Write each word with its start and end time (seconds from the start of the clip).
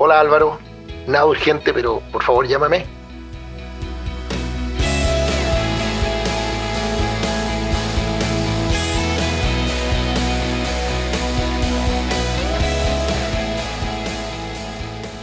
Hola 0.00 0.20
Álvaro, 0.20 0.60
nada 1.08 1.26
urgente, 1.26 1.74
pero 1.74 2.00
por 2.12 2.22
favor 2.22 2.46
llámame. 2.46 2.86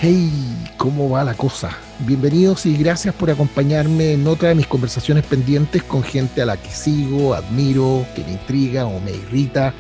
Hey, 0.02 0.30
¿cómo 0.76 1.10
va 1.10 1.24
la 1.24 1.36
cosa? 1.36 1.70
Bienvenidos 2.00 2.66
y 2.66 2.76
gracias 2.76 3.16
por 3.16 3.32
acompañarme 3.32 4.12
en 4.12 4.28
otra 4.28 4.50
de 4.50 4.56
mis 4.56 4.68
conversaciones 4.68 5.26
pendientes 5.26 5.84
con 5.84 6.04
gente 6.04 6.42
a 6.42 6.46
la 6.46 6.58
que 6.58 6.70
sigo, 6.70 7.34
admiro, 7.34 8.06
que 8.14 8.26
me 8.26 8.34
intriga 8.34 8.86
o 8.86 9.00
me 9.00 9.12
irrita, 9.12 9.74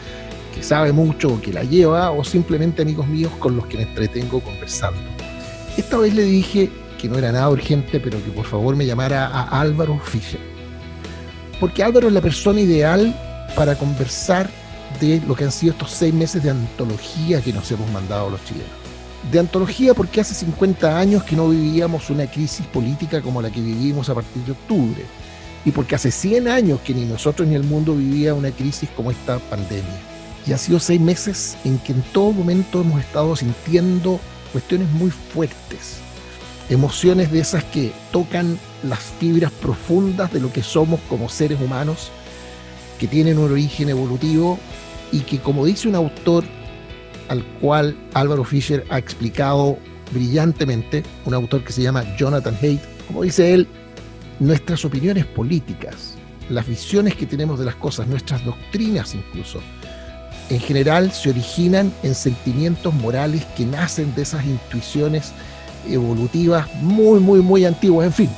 que 0.55 0.63
sabe 0.63 0.93
mucho 0.93 1.33
o 1.33 1.41
que 1.41 1.51
la 1.51 1.63
lleva, 1.63 2.11
o 2.11 2.23
simplemente 2.23 2.81
amigos 2.81 3.07
míos 3.07 3.31
con 3.39 3.57
los 3.57 3.65
que 3.67 3.77
me 3.77 3.83
entretengo 3.83 4.39
conversando. 4.39 4.99
Esta 5.77 5.97
vez 5.97 6.13
le 6.15 6.23
dije 6.23 6.71
que 6.97 7.09
no 7.09 7.17
era 7.17 7.33
nada 7.33 7.49
urgente, 7.49 7.99
pero 7.99 8.23
que 8.23 8.31
por 8.31 8.45
favor 8.45 8.75
me 8.77 8.85
llamara 8.85 9.27
a 9.27 9.59
Álvaro 9.59 9.99
Fischer. 9.99 10.39
Porque 11.59 11.83
Álvaro 11.83 12.07
es 12.07 12.13
la 12.13 12.21
persona 12.21 12.61
ideal 12.61 13.13
para 13.55 13.75
conversar 13.75 14.49
de 15.01 15.21
lo 15.27 15.35
que 15.35 15.43
han 15.43 15.51
sido 15.51 15.73
estos 15.73 15.91
seis 15.91 16.13
meses 16.13 16.41
de 16.41 16.51
antología 16.51 17.41
que 17.41 17.51
nos 17.51 17.69
hemos 17.71 17.91
mandado 17.91 18.29
los 18.29 18.43
chilenos. 18.45 18.69
De 19.29 19.39
antología 19.39 19.93
porque 19.93 20.21
hace 20.21 20.33
50 20.33 20.97
años 20.97 21.23
que 21.23 21.35
no 21.35 21.49
vivíamos 21.49 22.09
una 22.09 22.27
crisis 22.27 22.65
política 22.67 23.21
como 23.21 23.41
la 23.41 23.49
que 23.49 23.59
vivimos 23.59 24.09
a 24.09 24.15
partir 24.15 24.43
de 24.43 24.53
octubre. 24.53 25.03
Y 25.65 25.71
porque 25.71 25.95
hace 25.95 26.11
100 26.11 26.47
años 26.47 26.79
que 26.81 26.93
ni 26.93 27.03
nosotros 27.05 27.47
ni 27.47 27.55
el 27.55 27.63
mundo 27.63 27.95
vivía 27.95 28.33
una 28.33 28.51
crisis 28.51 28.87
como 28.95 29.11
esta 29.11 29.39
pandemia. 29.39 30.14
Y 30.47 30.53
ha 30.53 30.57
sido 30.57 30.79
seis 30.79 31.01
meses 31.01 31.57
en 31.65 31.79
que 31.79 31.93
en 31.93 32.01
todo 32.13 32.31
momento 32.31 32.81
hemos 32.81 32.99
estado 33.01 33.35
sintiendo 33.35 34.19
cuestiones 34.51 34.89
muy 34.91 35.09
fuertes, 35.09 35.97
emociones 36.69 37.31
de 37.31 37.39
esas 37.39 37.63
que 37.63 37.91
tocan 38.11 38.57
las 38.83 38.99
fibras 38.99 39.51
profundas 39.51 40.31
de 40.31 40.39
lo 40.39 40.53
que 40.53 40.63
somos 40.63 40.99
como 41.09 41.29
seres 41.29 41.59
humanos, 41.59 42.11
que 42.99 43.07
tienen 43.07 43.37
un 43.37 43.51
origen 43.51 43.89
evolutivo 43.89 44.59
y 45.11 45.21
que, 45.21 45.39
como 45.39 45.65
dice 45.65 45.87
un 45.87 45.95
autor 45.95 46.43
al 47.29 47.43
cual 47.59 47.97
Álvaro 48.13 48.43
Fischer 48.43 48.85
ha 48.89 48.97
explicado 48.97 49.77
brillantemente, 50.13 51.03
un 51.25 51.33
autor 51.33 51.63
que 51.63 51.73
se 51.73 51.81
llama 51.81 52.05
Jonathan 52.17 52.57
Haidt, 52.61 52.81
como 53.07 53.23
dice 53.23 53.53
él, 53.53 53.67
nuestras 54.39 54.85
opiniones 54.85 55.25
políticas, 55.25 56.15
las 56.49 56.67
visiones 56.67 57.15
que 57.15 57.25
tenemos 57.25 57.59
de 57.59 57.65
las 57.65 57.75
cosas, 57.75 58.07
nuestras 58.07 58.43
doctrinas 58.45 59.15
incluso, 59.15 59.59
en 60.49 60.59
general 60.59 61.11
se 61.11 61.29
originan 61.29 61.91
en 62.03 62.15
sentimientos 62.15 62.93
morales 62.93 63.45
que 63.57 63.65
nacen 63.65 64.13
de 64.15 64.21
esas 64.21 64.45
intuiciones 64.45 65.31
evolutivas 65.87 66.67
muy, 66.81 67.19
muy, 67.19 67.41
muy 67.41 67.65
antiguas, 67.65 68.07
en 68.07 68.13
fin, 68.13 68.29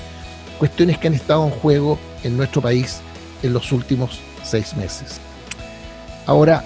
cuestiones 0.58 0.98
que 0.98 1.08
han 1.08 1.14
estado 1.14 1.46
en 1.46 1.52
juego 1.52 2.00
en 2.24 2.38
nuestro 2.38 2.62
país 2.62 3.00
en 3.44 3.54
los 3.54 3.72
últimos 3.72 4.20
seis 4.44 4.76
meses. 4.76 5.20
Ahora, 6.26 6.64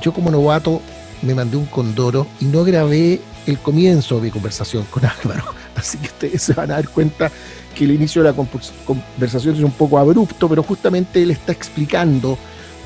yo 0.00 0.12
como 0.12 0.30
novato 0.30 0.80
me 1.22 1.34
mandé 1.34 1.56
un 1.56 1.66
condoro 1.66 2.26
y 2.40 2.46
no 2.46 2.64
grabé 2.64 3.20
el 3.46 3.58
comienzo 3.58 4.16
de 4.16 4.22
mi 4.22 4.30
conversación 4.30 4.84
con 4.90 5.04
Álvaro, 5.04 5.44
así 5.76 5.98
que 5.98 6.06
ustedes 6.06 6.42
se 6.42 6.52
van 6.54 6.70
a 6.70 6.74
dar 6.74 6.88
cuenta 6.88 7.30
que 7.74 7.84
el 7.84 7.92
inicio 7.92 8.22
de 8.22 8.30
la 8.30 8.36
conversación 8.36 9.56
es 9.56 9.62
un 9.62 9.72
poco 9.72 9.98
abrupto, 9.98 10.48
pero 10.48 10.62
justamente 10.62 11.22
él 11.22 11.30
está 11.30 11.52
explicando 11.52 12.38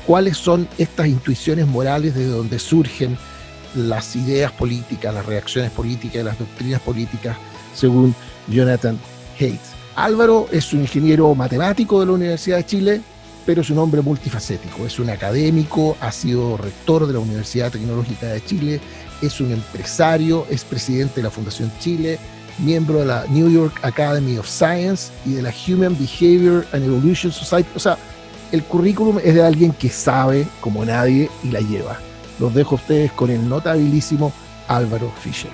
cuáles 0.07 0.37
son 0.37 0.67
estas 0.77 1.07
intuiciones 1.07 1.67
morales 1.67 2.15
de 2.15 2.25
donde 2.27 2.57
surgen 2.57 3.17
las 3.75 4.15
ideas 4.15 4.51
políticas, 4.53 5.13
las 5.13 5.25
reacciones 5.25 5.69
políticas, 5.71 6.23
las 6.23 6.39
doctrinas 6.39 6.81
políticas, 6.81 7.35
según 7.75 8.15
Jonathan 8.47 8.97
Haidt. 9.37 9.59
Álvaro 9.95 10.47
es 10.51 10.71
un 10.73 10.81
ingeniero 10.81 11.35
matemático 11.35 11.99
de 11.99 12.05
la 12.05 12.13
Universidad 12.13 12.57
de 12.57 12.65
Chile, 12.65 13.01
pero 13.45 13.61
es 13.61 13.69
un 13.69 13.79
hombre 13.79 14.01
multifacético. 14.01 14.85
Es 14.85 14.97
un 14.97 15.09
académico, 15.09 15.97
ha 15.99 16.11
sido 16.11 16.55
rector 16.55 17.05
de 17.05 17.13
la 17.13 17.19
Universidad 17.19 17.71
Tecnológica 17.71 18.27
de 18.27 18.43
Chile, 18.43 18.79
es 19.21 19.41
un 19.41 19.51
empresario, 19.51 20.47
es 20.49 20.63
presidente 20.63 21.15
de 21.17 21.23
la 21.23 21.31
Fundación 21.31 21.71
Chile, 21.79 22.17
miembro 22.59 22.99
de 22.99 23.05
la 23.05 23.25
New 23.29 23.49
York 23.49 23.79
Academy 23.83 24.37
of 24.37 24.47
Science 24.47 25.11
y 25.25 25.33
de 25.33 25.41
la 25.41 25.53
Human 25.67 25.97
Behavior 25.97 26.65
and 26.71 26.85
Evolution 26.85 27.31
Society. 27.31 27.69
O 27.75 27.79
sea, 27.79 27.97
el 28.51 28.63
currículum 28.63 29.19
es 29.23 29.35
de 29.35 29.43
alguien 29.43 29.73
que 29.73 29.89
sabe 29.89 30.47
como 30.61 30.85
nadie 30.85 31.29
y 31.43 31.49
la 31.49 31.59
lleva. 31.59 31.99
Los 32.39 32.53
dejo 32.53 32.75
a 32.75 32.77
ustedes 32.77 33.11
con 33.11 33.29
el 33.29 33.47
notabilísimo 33.47 34.31
Álvaro 34.67 35.11
Fischer. 35.21 35.51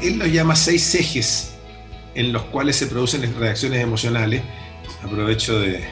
Él 0.00 0.18
los 0.18 0.32
llama 0.32 0.56
seis 0.56 0.94
ejes 0.94 1.54
en 2.14 2.32
los 2.32 2.42
cuales 2.44 2.76
se 2.76 2.86
producen 2.86 3.22
reacciones 3.38 3.82
emocionales. 3.82 4.42
Aprovecho 5.02 5.60
de, 5.60 5.84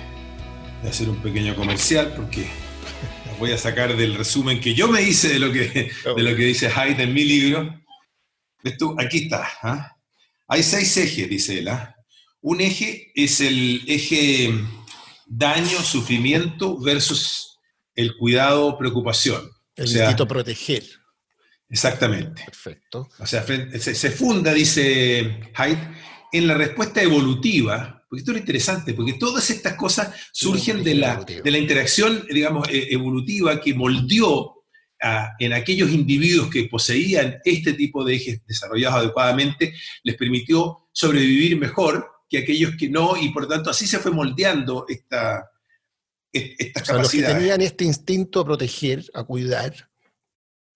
hacer 0.88 1.09
un 1.09 1.16
pequeño 1.16 1.54
comercial 1.54 2.12
porque 2.16 2.49
voy 3.38 3.53
a 3.53 3.59
sacar 3.59 3.97
del 3.97 4.15
resumen 4.15 4.60
que 4.60 4.75
yo 4.75 4.88
me 4.88 5.03
hice 5.03 5.28
de 5.28 5.38
lo 5.38 5.53
que, 5.53 5.91
de 6.16 6.22
lo 6.22 6.37
que 6.37 6.44
dice 6.44 6.70
Hyde 6.70 7.03
en 7.03 7.12
mi 7.12 7.25
libro 7.25 7.81
¿Ves 8.62 8.76
tú? 8.76 8.94
Aquí 8.98 9.25
está. 9.25 9.48
¿ah? 9.62 9.97
Hay 10.48 10.62
seis 10.62 10.97
ejes, 10.97 11.28
dice 11.28 11.59
él. 11.59 11.69
¿ah? 11.69 11.94
Un 12.41 12.60
eje 12.60 13.12
es 13.15 13.41
el 13.41 13.82
eje 13.87 14.53
daño, 15.26 15.82
sufrimiento 15.82 16.78
versus 16.78 17.59
el 17.94 18.16
cuidado, 18.16 18.76
preocupación. 18.78 19.50
El 19.76 19.88
instinto 19.88 20.26
proteger. 20.26 20.84
Exactamente. 21.69 22.43
Perfecto. 22.44 23.09
O 23.19 23.26
sea, 23.26 23.44
se, 23.47 24.10
funda, 24.10 24.53
dice 24.53 25.41
Hyde, 25.56 25.97
en 26.32 26.47
la 26.47 26.54
respuesta 26.54 27.00
evolutiva, 27.00 28.04
porque 28.09 28.20
esto 28.20 28.32
es 28.32 28.38
interesante, 28.38 28.93
porque 28.94 29.12
todas 29.15 29.49
estas 29.50 29.75
cosas 29.75 30.12
surgen 30.32 30.82
de 30.82 30.97
la, 30.97 31.25
de 31.25 31.50
la 31.50 31.59
interacción, 31.59 32.26
digamos, 32.28 32.69
e, 32.69 32.93
evolutiva 32.93 33.60
que 33.60 33.75
moldeó 33.75 34.59
en 35.38 35.53
aquellos 35.53 35.91
individuos 35.91 36.50
que 36.50 36.65
poseían 36.65 37.38
este 37.44 37.72
tipo 37.72 38.05
de 38.05 38.15
ejes 38.16 38.43
desarrollados 38.47 39.00
adecuadamente, 39.00 39.75
les 40.03 40.16
permitió 40.16 40.88
sobrevivir 40.93 41.59
mejor 41.59 42.06
que 42.28 42.38
aquellos 42.38 42.77
que 42.77 42.88
no, 42.88 43.16
y 43.16 43.31
por 43.31 43.49
tanto 43.49 43.71
así 43.71 43.87
se 43.87 43.99
fue 43.99 44.12
moldeando 44.12 44.87
esta, 44.88 45.50
estas 46.33 46.91
o 46.91 46.99
Los 46.99 47.11
que 47.11 47.22
tenían 47.22 47.61
este 47.61 47.84
instinto 47.84 48.41
a 48.41 48.44
proteger, 48.44 49.05
a 49.15 49.25
cuidar, 49.25 49.90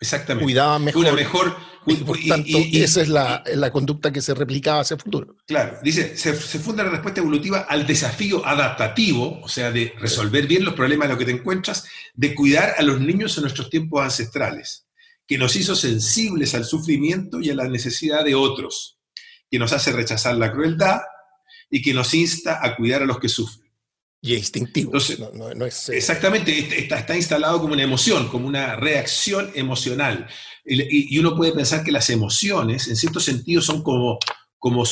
Exactamente. 0.00 0.44
Cuidaban 0.44 0.84
mejor. 0.84 1.02
Una 1.02 1.12
mejor 1.12 1.56
y, 1.86 1.96
por 1.96 2.18
tanto, 2.28 2.58
esa 2.72 3.02
es 3.02 3.08
la, 3.08 3.42
la, 3.54 3.70
conducta 3.70 4.10
que 4.10 4.22
se 4.22 4.34
replicaba 4.34 4.80
hacia 4.80 4.94
el 4.94 5.02
futuro. 5.02 5.36
Claro, 5.46 5.78
dice, 5.82 6.16
se, 6.16 6.34
se, 6.34 6.58
funda 6.58 6.82
la 6.82 6.90
respuesta 6.90 7.20
evolutiva 7.20 7.66
al 7.68 7.86
desafío 7.86 8.44
adaptativo, 8.46 9.40
o 9.42 9.48
sea, 9.48 9.70
de 9.70 9.92
resolver 9.98 10.46
bien 10.46 10.64
los 10.64 10.74
problemas 10.74 11.06
en 11.06 11.10
los 11.10 11.18
que 11.18 11.26
te 11.26 11.32
encuentras, 11.32 11.86
de 12.14 12.34
cuidar 12.34 12.74
a 12.78 12.82
los 12.82 13.00
niños 13.00 13.36
en 13.36 13.42
nuestros 13.42 13.68
tiempos 13.68 14.02
ancestrales, 14.02 14.86
que 15.26 15.36
nos 15.36 15.56
hizo 15.56 15.76
sensibles 15.76 16.54
al 16.54 16.64
sufrimiento 16.64 17.40
y 17.40 17.50
a 17.50 17.54
la 17.54 17.68
necesidad 17.68 18.24
de 18.24 18.34
otros, 18.34 18.98
que 19.50 19.58
nos 19.58 19.72
hace 19.72 19.92
rechazar 19.92 20.36
la 20.36 20.52
crueldad 20.52 21.00
y 21.68 21.82
que 21.82 21.92
nos 21.92 22.14
insta 22.14 22.60
a 22.62 22.76
cuidar 22.76 23.02
a 23.02 23.06
los 23.06 23.18
que 23.18 23.28
sufren 23.28 23.63
y 24.24 24.34
instintivo. 24.36 24.92
no, 25.54 25.66
es, 25.66 25.90
eh, 25.90 25.98
Exactamente, 25.98 26.78
está, 26.78 27.00
está, 27.00 27.14
instalado 27.14 27.60
como 27.60 27.74
una 27.74 27.82
emoción, 27.82 28.26
como 28.28 28.48
una 28.48 28.74
reacción 28.74 29.50
emocional. 29.54 30.26
Y, 30.64 31.18
uno 31.18 31.36
puede 31.36 31.52
pensar 31.52 31.84
que 31.84 31.92
las 31.92 32.08
emociones, 32.08 32.88
en 32.88 32.96
cierto 32.96 33.20
sentido, 33.20 33.60
son 33.60 33.82
como, 33.82 34.18
como, 34.58 34.82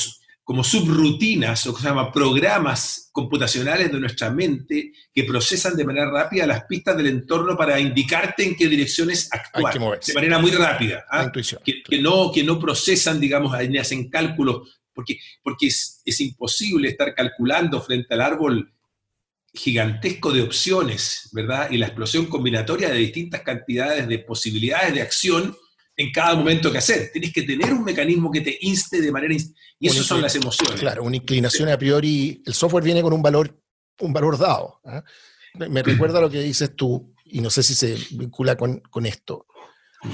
como 0.45 0.63
subrutinas, 0.63 1.67
o 1.67 1.75
que 1.75 1.81
se 1.81 1.89
llama 1.89 2.13
programas 2.13 3.09
computacionales 3.11 3.91
de 3.91 4.01
nuestra 4.01 4.29
mente 4.29 4.93
que 5.15 5.25
procesan 5.25 5.77
de 5.77 5.87
manera 5.87 6.11
rápida 6.11 6.47
las 6.47 6.67
pistas 6.67 6.95
del 6.95 7.07
entorno 7.07 7.57
para 7.57 7.81
indicarte 7.81 8.45
en 8.45 8.55
qué 8.55 8.69
direcciones 8.69 9.31
actuar. 9.33 9.99
De 9.99 10.13
manera 10.13 10.41
muy 10.41 10.51
rápida. 10.51 11.07
¿ah? 11.11 11.33
Que, 11.33 12.03
no, 12.03 12.31
que 12.31 12.45
no 12.45 12.61
procesan, 12.61 13.19
digamos, 13.19 13.59
ni 13.67 13.79
hacen 13.79 14.11
cálculos, 14.11 14.83
porque, 14.93 15.19
porque 15.43 15.69
es, 15.69 16.03
es 16.05 16.21
imposible 16.21 16.91
estar 16.91 17.15
calculando 17.15 17.81
frente 17.81 18.13
al 18.13 18.21
árbol 18.21 18.71
gigantesco 19.55 20.33
de 20.33 20.43
opciones, 20.43 21.29
¿verdad? 21.33 21.71
Y 21.71 21.77
la 21.77 21.87
explosión 21.87 22.27
combinatoria 22.27 22.89
de 22.89 22.99
distintas 22.99 23.43
cantidades 23.43 24.09
de 24.09 24.19
posibilidades 24.21 24.95
de 24.95 25.03
acción 25.03 25.57
en 25.97 26.11
cada 26.11 26.35
momento 26.35 26.73
que 26.73 26.79
hacer. 26.79 27.11
Tienes 27.13 27.33
que 27.33 27.43
tener 27.43 27.73
un 27.73 27.85
mecanismo 27.85 28.31
que 28.31 28.41
te 28.41 28.57
inste 28.63 29.01
de 29.01 29.13
manera... 29.13 29.35
y 29.35 29.87
eso 29.87 30.03
son 30.03 30.23
las 30.23 30.35
emociones. 30.35 30.81
Claro, 30.81 31.05
una 31.05 31.17
inclinación 31.17 31.69
a 31.69 31.77
priori. 31.77 32.43
El 32.47 32.55
software 32.55 32.85
viene 32.85 33.03
con 33.03 33.13
un 33.13 33.23
valor, 33.23 33.61
un 34.01 34.13
valor 34.13 34.39
dado. 34.39 34.81
¿eh? 34.85 35.03
Me 35.69 35.83
recuerda 35.83 36.21
lo 36.21 36.31
que 36.31 36.41
dices 36.41 36.75
tú, 36.75 37.15
y 37.27 37.41
no 37.41 37.51
sé 37.51 37.63
si 37.63 37.75
se 37.75 37.99
vincula 38.13 38.57
con, 38.57 38.81
con 38.81 39.05
esto. 39.05 39.47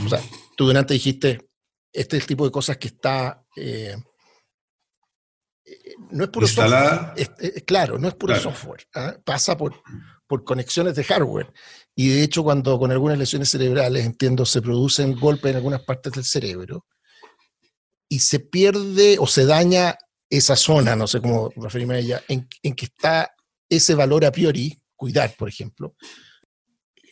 O 0.05 0.08
sea, 0.08 0.20
tú 0.56 0.67
delante 0.67 0.94
dijiste, 0.94 1.49
este 1.93 2.17
es 2.17 2.25
el 2.25 2.26
tipo 2.26 2.44
de 2.44 2.50
cosas 2.50 2.76
que 2.76 2.88
está... 2.88 3.44
Eh, 3.56 3.94
no 6.11 6.25
es 6.25 6.31
puro 6.31 6.47
software. 6.47 7.65
claro, 7.67 7.99
no 7.99 8.09
es 8.09 8.15
puro 8.15 8.39
software. 8.39 8.87
¿ah? 8.95 9.17
Pasa 9.25 9.56
por, 9.56 9.83
por 10.27 10.45
conexiones 10.45 10.95
de 10.95 11.05
hardware. 11.05 11.53
Y 11.95 12.09
de 12.09 12.23
hecho, 12.23 12.43
cuando 12.43 12.79
con 12.79 12.91
algunas 12.93 13.19
lesiones 13.19 13.50
cerebrales, 13.50 14.05
entiendo, 14.05 14.45
se 14.47 14.62
producen 14.62 15.19
golpes 15.19 15.50
en 15.50 15.56
algunas 15.56 15.83
partes 15.83 16.12
del 16.12 16.25
cerebro 16.25 16.87
y 18.09 18.21
se 18.21 18.41
pierde 18.41 19.17
o 19.19 19.27
se 19.27 19.45
daña 19.45 19.97
esa 20.31 20.56
zona, 20.56 20.95
no 20.95 21.06
sé 21.06 21.21
cómo 21.21 21.50
referirme 21.56 21.97
a 21.97 21.99
ella, 21.99 22.23
en, 22.29 22.49
en 22.62 22.75
que 22.75 22.87
está 22.87 23.35
ese 23.69 23.94
valor 23.94 24.25
a 24.25 24.33
priori, 24.33 24.81
cuidar, 24.97 25.35
por 25.37 25.49
ejemplo, 25.49 25.94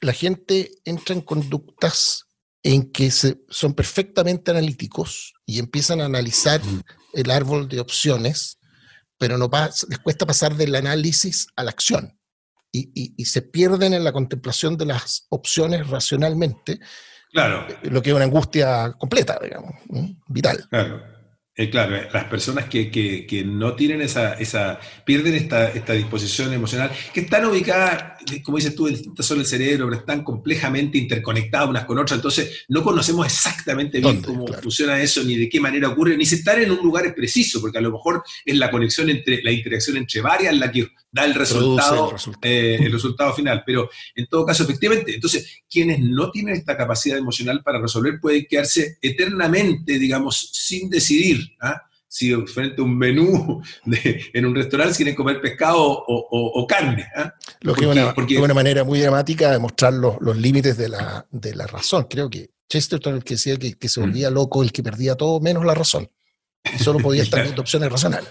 la 0.00 0.12
gente 0.12 0.70
entra 0.84 1.14
en 1.14 1.22
conductas 1.22 2.26
en 2.62 2.90
que 2.90 3.10
se, 3.10 3.40
son 3.48 3.74
perfectamente 3.74 4.50
analíticos 4.50 5.34
y 5.46 5.58
empiezan 5.58 6.00
a 6.00 6.06
analizar 6.06 6.60
el 7.12 7.30
árbol 7.30 7.68
de 7.68 7.80
opciones, 7.80 8.58
pero 9.18 9.38
no 9.38 9.50
les 9.88 9.98
cuesta 9.98 10.26
pasar 10.26 10.54
del 10.56 10.74
análisis 10.74 11.48
a 11.56 11.64
la 11.64 11.70
acción 11.70 12.18
y, 12.72 13.14
y, 13.16 13.24
se 13.24 13.42
pierden 13.42 13.94
en 13.94 14.04
la 14.04 14.12
contemplación 14.12 14.76
de 14.76 14.86
las 14.86 15.26
opciones 15.30 15.88
racionalmente, 15.88 16.78
claro. 17.32 17.66
lo 17.84 18.02
que 18.02 18.10
es 18.10 18.16
una 18.16 18.24
angustia 18.26 18.92
completa, 18.98 19.38
digamos, 19.42 19.74
vital. 20.28 20.66
Claro. 20.68 21.15
Eh, 21.58 21.70
claro, 21.70 21.96
eh, 21.96 22.06
las 22.12 22.24
personas 22.24 22.66
que, 22.66 22.90
que, 22.90 23.44
no 23.46 23.74
tienen 23.74 24.02
esa, 24.02 24.34
esa 24.34 24.78
pierden 25.06 25.34
esta, 25.34 25.70
esta, 25.70 25.94
disposición 25.94 26.52
emocional, 26.52 26.90
que 27.14 27.20
están 27.20 27.46
ubicadas, 27.46 28.20
eh, 28.30 28.42
como 28.42 28.58
dices 28.58 28.74
tú, 28.74 28.86
en 28.86 28.92
distintas 28.92 29.24
zonas 29.24 29.50
del 29.50 29.58
cerebro, 29.58 29.86
pero 29.86 30.00
están 30.00 30.22
complejamente 30.22 30.98
interconectadas 30.98 31.70
unas 31.70 31.86
con 31.86 31.96
otras, 31.96 32.18
entonces 32.18 32.66
no 32.68 32.82
conocemos 32.82 33.24
exactamente 33.24 34.00
bien 34.00 34.20
cómo 34.20 34.46
funciona 34.48 35.00
eso, 35.00 35.24
ni 35.24 35.34
de 35.36 35.48
qué 35.48 35.58
manera 35.58 35.88
ocurre, 35.88 36.18
ni 36.18 36.26
si 36.26 36.34
están 36.34 36.60
en 36.60 36.70
un 36.70 36.78
lugar 36.78 37.14
preciso, 37.14 37.58
porque 37.58 37.78
a 37.78 37.80
lo 37.82 37.90
mejor 37.90 38.22
es 38.44 38.58
la 38.58 38.70
conexión 38.70 39.08
entre, 39.08 39.42
la 39.42 39.50
interacción 39.50 39.96
entre 39.96 40.20
varias 40.20 40.54
la 40.54 40.70
que 40.70 40.86
da 41.16 41.24
el 41.24 41.34
resultado, 41.34 42.14
el 42.42 42.92
resultado. 42.92 43.32
final. 43.32 43.62
Pero 43.66 43.88
en 44.14 44.26
todo 44.26 44.44
caso, 44.44 44.64
efectivamente, 44.64 45.14
entonces, 45.14 45.62
quienes 45.68 46.00
no 46.00 46.30
tienen 46.30 46.54
esta 46.54 46.76
capacidad 46.76 47.16
emocional 47.16 47.62
para 47.62 47.80
resolver 47.80 48.20
pueden 48.20 48.46
quedarse 48.48 48.98
eternamente, 49.00 49.98
digamos, 49.98 50.50
sin 50.52 50.90
decidir. 50.90 51.45
¿Ah? 51.60 51.82
Si 52.08 52.32
frente 52.46 52.80
a 52.80 52.84
un 52.84 52.96
menú 52.96 53.62
en 53.84 54.46
un 54.46 54.54
restaurante 54.54 54.96
quieren 54.96 55.14
comer 55.14 55.40
pescado 55.40 56.04
o, 56.06 56.66
carne. 56.66 57.06
¿ah? 57.16 57.34
Lo 57.60 57.74
que 57.74 57.84
es 57.84 58.40
una, 58.40 58.54
manera 58.54 58.84
muy 58.84 59.00
dramática 59.00 59.50
de 59.50 59.58
mostrar 59.58 59.92
los, 59.92 60.36
límites 60.36 60.76
de 60.76 60.88
la, 60.88 61.66
razón. 61.66 62.06
Creo 62.08 62.30
que 62.30 62.50
Chesterton 62.68 63.16
el 63.16 63.24
que 63.24 63.34
decía 63.34 63.56
que, 63.56 63.74
que 63.74 63.88
se 63.88 64.00
mm. 64.00 64.02
volvía 64.04 64.30
loco 64.30 64.62
el 64.62 64.72
que 64.72 64.82
perdía 64.82 65.14
todo 65.14 65.40
menos 65.40 65.64
la 65.64 65.74
razón. 65.74 66.08
Y 66.74 66.82
solo 66.82 66.98
podía 67.00 67.22
estar 67.22 67.42
viendo 67.44 67.62
opciones 67.62 67.90
racionales. 67.90 68.30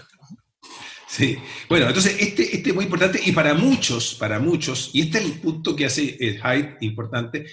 Sí, 1.08 1.38
bueno, 1.68 1.86
entonces 1.86 2.16
este, 2.18 2.56
este 2.56 2.70
es 2.70 2.74
muy 2.74 2.84
importante 2.84 3.20
y 3.24 3.32
para 3.32 3.54
muchos, 3.54 4.14
para 4.16 4.38
muchos, 4.38 4.90
y 4.92 5.02
este 5.02 5.18
es 5.18 5.24
el 5.24 5.32
punto 5.40 5.74
que 5.74 5.86
hace 5.86 6.02
Hyde 6.18 6.76
importante, 6.80 7.46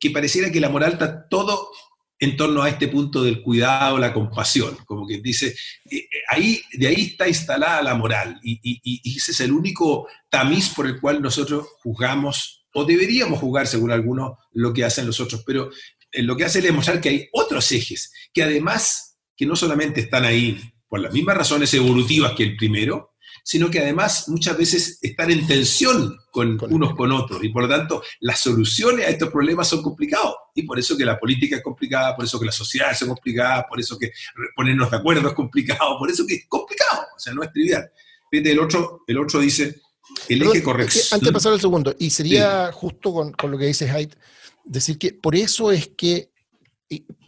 que 0.00 0.10
pareciera 0.10 0.50
que 0.50 0.60
la 0.60 0.70
moral 0.70 0.94
está 0.94 1.28
todo 1.28 1.70
en 2.18 2.36
torno 2.36 2.62
a 2.62 2.68
este 2.68 2.88
punto 2.88 3.22
del 3.22 3.42
cuidado, 3.42 3.98
la 3.98 4.12
compasión, 4.12 4.76
como 4.86 5.06
que 5.06 5.18
dice, 5.18 5.48
eh, 5.90 5.96
eh, 5.96 6.08
ahí, 6.28 6.60
de 6.72 6.88
ahí 6.88 7.02
está 7.12 7.28
instalada 7.28 7.82
la 7.82 7.94
moral 7.94 8.40
y, 8.42 9.16
ese 9.16 9.32
es 9.32 9.40
el 9.40 9.52
único 9.52 10.08
tamiz 10.30 10.70
por 10.74 10.86
el 10.86 11.00
cual 11.00 11.20
nosotros 11.20 11.66
juzgamos, 11.82 12.66
o 12.72 12.84
deberíamos 12.84 13.38
juzgar 13.38 13.66
según 13.66 13.90
algunos 13.90 14.32
lo 14.52 14.72
que 14.72 14.84
hacen 14.84 15.06
los 15.06 15.20
otros, 15.20 15.42
pero 15.46 15.70
eh, 16.12 16.22
lo 16.22 16.36
que 16.36 16.44
hace 16.44 16.58
es 16.58 16.64
demostrar 16.64 17.00
que 17.00 17.08
hay 17.10 17.28
otros 17.32 17.70
ejes, 17.72 18.12
que 18.32 18.42
además, 18.42 19.18
que 19.36 19.46
no 19.46 19.56
solamente 19.56 20.00
están 20.00 20.24
ahí 20.24 20.58
por 20.88 21.00
las 21.00 21.12
mismas 21.12 21.36
razones 21.36 21.72
evolutivas 21.74 22.32
que 22.32 22.44
el 22.44 22.56
primero, 22.56 23.15
sino 23.46 23.70
que 23.70 23.78
además 23.78 24.28
muchas 24.28 24.58
veces 24.58 24.98
están 25.00 25.30
en 25.30 25.46
tensión 25.46 26.18
con, 26.32 26.58
unos 26.68 26.96
con 26.96 27.12
otros 27.12 27.44
y 27.44 27.50
por 27.50 27.62
lo 27.62 27.68
tanto 27.68 28.02
las 28.18 28.40
soluciones 28.40 29.06
a 29.06 29.10
estos 29.10 29.28
problemas 29.28 29.68
son 29.68 29.82
complicados 29.82 30.34
y 30.52 30.64
por 30.64 30.80
eso 30.80 30.96
que 30.96 31.04
la 31.04 31.16
política 31.16 31.54
es 31.54 31.62
complicada, 31.62 32.16
por 32.16 32.24
eso 32.24 32.40
que 32.40 32.46
las 32.46 32.56
sociedades 32.56 32.98
son 32.98 33.06
complicadas, 33.06 33.66
por 33.68 33.78
eso 33.78 33.96
que 33.96 34.10
ponernos 34.56 34.90
de 34.90 34.96
acuerdo 34.96 35.28
es 35.28 35.34
complicado, 35.34 35.96
por 35.96 36.10
eso 36.10 36.26
que 36.26 36.34
es 36.34 36.46
complicado, 36.48 37.02
o 37.16 37.20
sea, 37.20 37.34
no 37.34 37.44
es 37.44 37.52
trivial. 37.52 37.88
Fíjate, 38.28 38.50
el 38.50 38.58
otro, 38.58 39.04
el 39.06 39.16
otro 39.16 39.38
dice, 39.38 39.80
el 40.28 40.42
eje 40.42 40.64
correcto. 40.64 40.98
Antes 41.12 41.28
de 41.28 41.32
pasar 41.32 41.52
al 41.52 41.60
segundo, 41.60 41.94
y 42.00 42.10
sería 42.10 42.72
justo 42.72 43.12
con, 43.12 43.32
con, 43.32 43.52
lo 43.52 43.58
que 43.58 43.66
dice 43.66 43.88
Haidt, 43.88 44.16
decir 44.64 44.98
que 44.98 45.12
por 45.12 45.36
eso 45.36 45.70
es 45.70 45.86
que, 45.96 46.32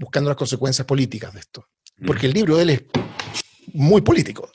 buscando 0.00 0.30
las 0.30 0.36
consecuencias 0.36 0.84
políticas 0.84 1.32
de 1.32 1.38
esto, 1.38 1.68
porque 2.04 2.26
el 2.26 2.32
libro 2.32 2.56
de 2.56 2.62
él 2.64 2.70
es 2.70 2.82
muy 3.72 4.00
político. 4.00 4.50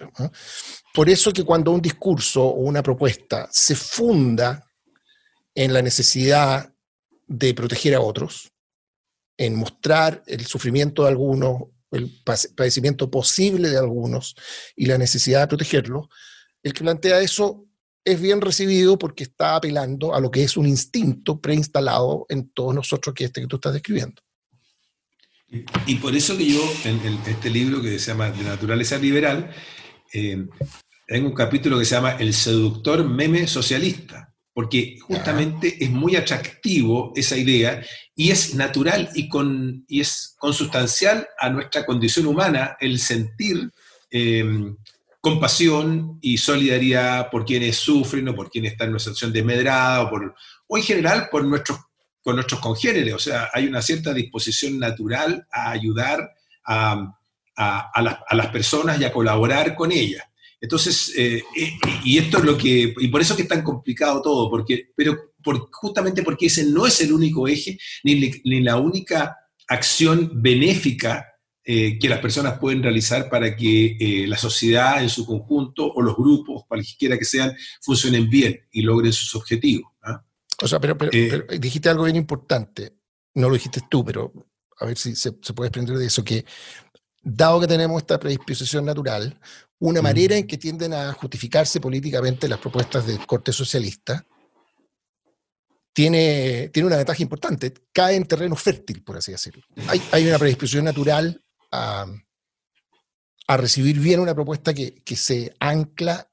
Por 0.93 1.09
eso 1.09 1.33
que 1.33 1.43
cuando 1.43 1.71
un 1.71 1.81
discurso 1.81 2.43
o 2.43 2.61
una 2.61 2.83
propuesta 2.83 3.49
se 3.51 3.75
funda 3.75 4.63
en 5.55 5.73
la 5.73 5.81
necesidad 5.81 6.71
de 7.27 7.53
proteger 7.53 7.95
a 7.95 8.01
otros, 8.01 8.51
en 9.37 9.55
mostrar 9.55 10.23
el 10.27 10.45
sufrimiento 10.45 11.03
de 11.03 11.09
algunos, 11.09 11.63
el 11.91 12.11
padecimiento 12.55 13.09
posible 13.09 13.69
de 13.69 13.77
algunos 13.77 14.35
y 14.75 14.85
la 14.85 14.97
necesidad 14.97 15.41
de 15.41 15.47
protegerlos, 15.47 16.07
el 16.61 16.73
que 16.73 16.83
plantea 16.83 17.21
eso 17.21 17.65
es 18.05 18.21
bien 18.21 18.41
recibido 18.41 18.97
porque 18.99 19.23
está 19.23 19.55
apelando 19.55 20.13
a 20.13 20.19
lo 20.19 20.29
que 20.29 20.43
es 20.43 20.57
un 20.57 20.67
instinto 20.67 21.39
preinstalado 21.39 22.25
en 22.29 22.49
todos 22.49 22.75
nosotros 22.75 23.15
que 23.15 23.25
este 23.25 23.41
que 23.41 23.47
tú 23.47 23.55
estás 23.55 23.73
describiendo. 23.73 24.21
Y 25.85 25.95
por 25.95 26.15
eso 26.15 26.35
que 26.37 26.51
yo, 26.51 26.61
en, 26.83 26.99
este 27.27 27.49
libro 27.49 27.81
que 27.81 27.99
se 27.99 28.11
llama 28.11 28.31
De 28.31 28.43
Naturaleza 28.43 28.97
Liberal, 28.97 29.53
eh, 30.13 30.45
tengo 31.07 31.27
un 31.27 31.35
capítulo 31.35 31.79
que 31.79 31.85
se 31.85 31.95
llama 31.95 32.13
El 32.13 32.33
seductor 32.33 33.03
meme 33.03 33.47
socialista, 33.47 34.33
porque 34.53 34.97
justamente 35.01 35.83
es 35.83 35.89
muy 35.89 36.15
atractivo 36.15 37.11
esa 37.15 37.35
idea 37.35 37.83
y 38.15 38.31
es 38.31 38.55
natural 38.55 39.09
y, 39.15 39.27
con, 39.27 39.83
y 39.87 40.01
es 40.01 40.35
consustancial 40.37 41.27
a 41.39 41.49
nuestra 41.49 41.85
condición 41.85 42.27
humana 42.27 42.77
el 42.79 42.99
sentir 42.99 43.71
eh, 44.11 44.45
compasión 45.19 46.19
y 46.21 46.37
solidaridad 46.37 47.29
por 47.31 47.45
quienes 47.45 47.77
sufren 47.77 48.27
o 48.29 48.35
por 48.35 48.49
quienes 48.49 48.73
están 48.73 48.87
en 48.87 48.91
una 48.91 48.99
situación 48.99 49.33
desmedrada 49.33 50.03
o, 50.03 50.09
por, 50.09 50.35
o 50.67 50.77
en 50.77 50.83
general 50.83 51.27
por 51.31 51.43
nuestros 51.45 51.79
con 52.23 52.35
nuestros 52.35 52.61
congéneres, 52.61 53.13
o 53.13 53.19
sea, 53.19 53.49
hay 53.53 53.67
una 53.67 53.81
cierta 53.81 54.13
disposición 54.13 54.79
natural 54.79 55.45
a 55.51 55.71
ayudar 55.71 56.31
a, 56.65 57.13
las, 57.55 58.47
personas 58.47 58.99
y 58.99 59.05
a 59.05 59.11
colaborar 59.11 59.75
con 59.75 59.91
ellas. 59.91 60.23
Entonces, 60.59 61.13
eh, 61.17 61.43
eh, 61.57 61.73
y 62.05 62.17
esto 62.17 62.37
es 62.37 62.45
lo 62.45 62.57
que, 62.57 62.93
y 62.97 63.07
por 63.09 63.21
eso 63.21 63.33
es 63.33 63.37
que 63.37 63.43
es 63.43 63.49
tan 63.49 63.63
complicado 63.63 64.21
todo, 64.21 64.49
porque, 64.49 64.91
pero 64.95 65.33
justamente 65.71 66.23
porque 66.23 66.45
ese 66.45 66.65
no 66.65 66.87
es 66.87 67.01
el 67.01 67.11
único 67.11 67.47
eje, 67.47 67.77
ni, 68.03 68.61
la 68.61 68.77
única 68.77 69.35
acción 69.67 70.31
benéfica 70.41 71.25
eh, 71.65 71.99
que 71.99 72.07
las 72.07 72.19
personas 72.19 72.59
pueden 72.59 72.81
realizar 72.81 73.29
para 73.29 73.55
que 73.55 74.25
la 74.27 74.37
sociedad 74.37 75.01
en 75.01 75.09
su 75.09 75.25
conjunto 75.25 75.85
o 75.85 76.01
los 76.01 76.15
grupos, 76.15 76.63
cualquiera 76.65 77.17
que 77.17 77.25
sean, 77.25 77.53
funcionen 77.81 78.29
bien 78.29 78.57
y 78.71 78.83
logren 78.83 79.11
sus 79.11 79.35
objetivos. 79.35 79.91
O 80.61 80.67
sea, 80.67 80.79
pero, 80.79 80.97
dijiste 81.59 81.89
algo 81.89 82.05
bien 82.05 82.15
importante, 82.15 82.93
no 83.35 83.49
lo 83.49 83.55
dijiste 83.55 83.81
tú, 83.89 84.05
pero 84.05 84.31
a 84.79 84.85
ver 84.85 84.97
si 84.97 85.15
se, 85.15 85.31
puede 85.31 85.69
desprender 85.69 85.97
de 85.97 86.05
eso, 86.05 86.23
que 86.23 86.45
dado 87.23 87.61
que 87.61 87.67
tenemos 87.67 88.01
esta 88.01 88.19
predisposición 88.19 88.85
natural, 88.85 89.39
una 89.79 90.01
manera 90.01 90.35
en 90.35 90.45
que 90.45 90.57
tienden 90.57 90.93
a 90.93 91.13
justificarse 91.13 91.79
políticamente 91.79 92.47
las 92.47 92.59
propuestas 92.59 93.07
del 93.07 93.25
corte 93.25 93.51
socialista 93.51 94.25
tiene, 95.93 96.69
tiene 96.69 96.87
una 96.87 96.97
ventaja 96.97 97.21
importante, 97.21 97.73
cae 97.91 98.15
en 98.15 98.25
terreno 98.25 98.55
fértil, 98.55 99.03
por 99.03 99.17
así 99.17 99.31
decirlo. 99.31 99.63
Hay, 99.87 100.01
hay 100.11 100.27
una 100.27 100.39
predisposición 100.39 100.85
natural 100.85 101.43
a, 101.71 102.05
a, 103.47 103.57
recibir 103.57 103.99
bien 103.99 104.19
una 104.19 104.33
propuesta 104.33 104.73
que, 104.73 104.95
que 105.03 105.15
se 105.15 105.55
ancla 105.59 106.29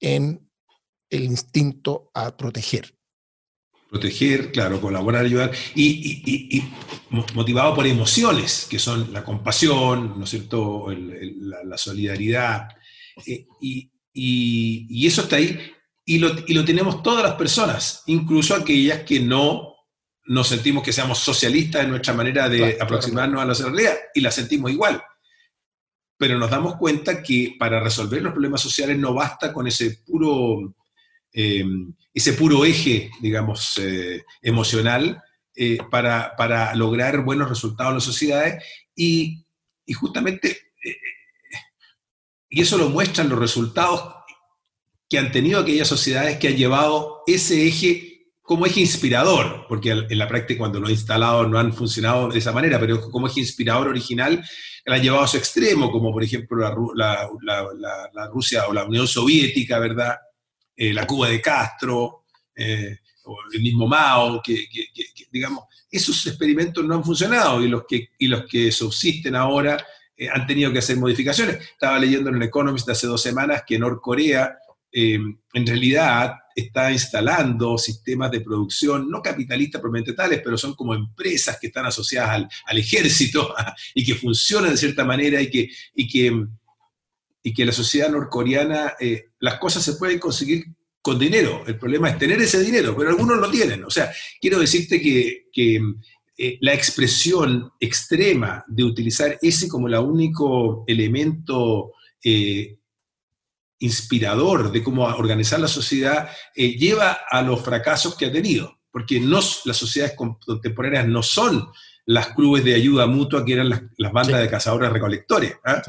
en 0.00 0.48
el 1.10 1.24
instinto 1.24 2.10
a 2.14 2.36
proteger 2.36 2.97
proteger, 3.88 4.52
claro, 4.52 4.80
colaborar, 4.80 5.24
ayudar, 5.24 5.50
y, 5.74 6.62
motivado 7.10 7.74
por 7.74 7.86
emociones, 7.86 8.66
que 8.68 8.78
son 8.78 9.12
la 9.12 9.24
compasión, 9.24 10.14
¿no 10.18 10.24
es 10.24 10.30
cierto?, 10.30 10.86
la, 10.90 11.78
solidaridad, 11.78 12.68
eh, 13.26 13.46
y, 13.60 15.06
eso 15.06 15.22
está 15.22 15.36
ahí, 15.36 15.58
y 16.04 16.18
lo, 16.18 16.34
lo, 16.48 16.64
tenemos 16.64 17.02
todas 17.02 17.22
las 17.22 17.34
personas, 17.34 18.02
incluso 18.06 18.54
aquellas 18.54 19.04
que 19.04 19.20
no 19.20 19.74
nos 20.26 20.48
sentimos 20.48 20.82
que 20.82 20.92
seamos 20.92 21.18
socialistas 21.18 21.84
en 21.84 21.90
nuestra 21.90 22.12
manera 22.12 22.48
de 22.48 22.76
aproximarnos 22.78 23.40
a 23.40 23.46
la 23.46 23.54
realidad, 23.54 23.96
y 24.14 24.20
la 24.20 24.30
sentimos 24.30 24.70
igual. 24.70 25.02
Pero 26.18 26.38
nos 26.38 26.50
damos 26.50 26.76
cuenta 26.76 27.22
que 27.22 27.56
para 27.58 27.80
resolver 27.80 28.20
los 28.20 28.32
problemas 28.32 28.60
sociales 28.60 28.98
no 28.98 29.14
basta 29.14 29.52
con 29.52 29.66
ese 29.66 30.02
puro 30.04 30.74
eh, 31.32 31.64
ese 32.14 32.32
puro 32.32 32.64
eje, 32.64 33.10
digamos, 33.20 33.78
eh, 33.78 34.24
emocional 34.42 35.22
eh, 35.54 35.78
para, 35.90 36.74
lograr 36.74 37.22
buenos 37.22 37.48
resultados 37.48 37.90
en 37.90 37.94
las 37.96 38.04
sociedades 38.04 38.64
y, 38.94 39.44
justamente 39.94 40.58
y 42.50 42.62
eso 42.62 42.78
lo 42.78 42.88
muestran 42.88 43.28
los 43.28 43.38
resultados 43.38 44.14
que 45.08 45.18
han 45.18 45.32
tenido 45.32 45.60
aquellas 45.60 45.88
sociedades 45.88 46.38
que 46.38 46.48
han 46.48 46.56
llevado 46.56 47.22
ese 47.26 47.66
eje 47.66 48.08
como 48.42 48.64
eje 48.64 48.80
inspirador, 48.80 49.66
porque 49.68 49.90
en 49.90 50.18
la 50.18 50.26
práctica 50.26 50.58
cuando 50.58 50.80
lo 50.80 50.88
he 50.88 50.92
instalado 50.92 51.46
no 51.46 51.58
han 51.58 51.74
funcionado 51.74 52.28
de 52.28 52.38
esa 52.38 52.52
manera, 52.52 52.80
pero 52.80 53.10
como 53.10 53.26
eje 53.26 53.40
inspirador 53.40 53.88
original 53.88 54.42
la 54.86 54.96
han 54.96 55.02
llevado 55.02 55.24
a 55.24 55.28
su 55.28 55.36
extremo, 55.36 55.90
como 55.92 56.12
por 56.12 56.22
ejemplo 56.22 56.56
la, 56.94 57.28
Rusia 58.32 58.66
o 58.66 58.72
la 58.72 58.84
Unión 58.84 59.06
Soviética, 59.06 59.78
¿verdad? 59.78 60.16
Eh, 60.80 60.92
la 60.92 61.04
Cuba 61.08 61.28
de 61.28 61.40
Castro, 61.40 62.26
eh, 62.54 62.98
o 63.24 63.36
el 63.52 63.60
mismo 63.60 63.88
Mao, 63.88 64.40
que, 64.40 64.68
digamos, 65.32 65.64
esos 65.90 66.24
experimentos 66.28 66.84
no 66.84 66.94
han 66.94 67.02
funcionado 67.02 67.60
y 67.64 67.66
los 67.66 67.82
que, 67.84 68.10
y 68.16 68.28
los 68.28 68.46
que 68.46 68.70
subsisten 68.70 69.34
ahora 69.34 69.84
eh, 70.16 70.28
han 70.32 70.46
tenido 70.46 70.72
que 70.72 70.78
hacer 70.78 70.96
modificaciones. 70.96 71.56
Estaba 71.72 71.98
leyendo 71.98 72.30
en 72.30 72.36
el 72.36 72.44
Economist 72.44 72.88
hace 72.88 73.08
dos 73.08 73.20
semanas 73.20 73.64
que 73.66 73.76
Norcorea 73.76 74.56
en 74.90 75.66
realidad 75.66 76.34
está 76.54 76.90
instalando 76.90 77.76
sistemas 77.76 78.30
de 78.30 78.40
producción, 78.40 79.10
no 79.10 79.20
capitalistas 79.20 79.80
propiamente 79.80 80.14
tales, 80.14 80.40
pero 80.42 80.56
son 80.56 80.74
como 80.74 80.94
empresas 80.94 81.58
que 81.60 81.66
están 81.68 81.86
asociadas 81.86 82.48
al, 82.66 82.78
ejército 82.78 83.54
y 83.94 84.04
que 84.04 84.14
funcionan 84.14 84.70
de 84.70 84.76
cierta 84.76 85.04
manera 85.04 85.40
y 85.42 85.50
que, 85.50 85.68
y 85.94 86.08
que, 86.08 86.46
y 87.42 87.54
que 87.54 87.64
la 87.64 87.72
sociedad 87.72 88.10
norcoreana, 88.10 88.94
eh, 89.00 89.26
las 89.40 89.58
cosas 89.58 89.84
se 89.84 89.94
pueden 89.94 90.18
conseguir 90.18 90.64
con 91.00 91.18
dinero. 91.18 91.62
El 91.66 91.78
problema 91.78 92.10
es 92.10 92.18
tener 92.18 92.40
ese 92.40 92.62
dinero, 92.62 92.94
pero 92.96 93.10
algunos 93.10 93.38
lo 93.38 93.50
tienen. 93.50 93.84
O 93.84 93.90
sea, 93.90 94.12
quiero 94.40 94.58
decirte 94.58 95.00
que, 95.00 95.46
eh, 96.40 96.58
la 96.60 96.72
expresión 96.72 97.72
extrema 97.80 98.64
de 98.68 98.84
utilizar 98.84 99.38
ese 99.42 99.68
como 99.68 99.88
el 99.88 99.94
único 99.96 100.84
elemento 100.86 101.94
eh, 102.22 102.78
inspirador 103.80 104.70
de 104.70 104.82
cómo 104.82 105.04
organizar 105.04 105.58
la 105.58 105.68
sociedad, 105.68 106.30
lleva 106.54 107.18
a 107.28 107.42
los 107.42 107.60
fracasos 107.62 108.16
que 108.16 108.26
ha 108.26 108.32
tenido, 108.32 108.78
porque 108.90 109.20
no, 109.20 109.40
las 109.64 109.76
sociedades 109.76 110.16
contemporáneas 110.16 111.06
no 111.08 111.22
son 111.22 111.68
las 112.08 112.28
clubes 112.28 112.64
de 112.64 112.74
ayuda 112.74 113.06
mutua 113.06 113.44
que 113.44 113.52
eran 113.52 113.68
las, 113.68 114.12
bandas 114.12 114.40
de 114.40 114.48
cazadores 114.48 114.90
recolectores. 114.90 115.56
¿ah? 115.64 115.82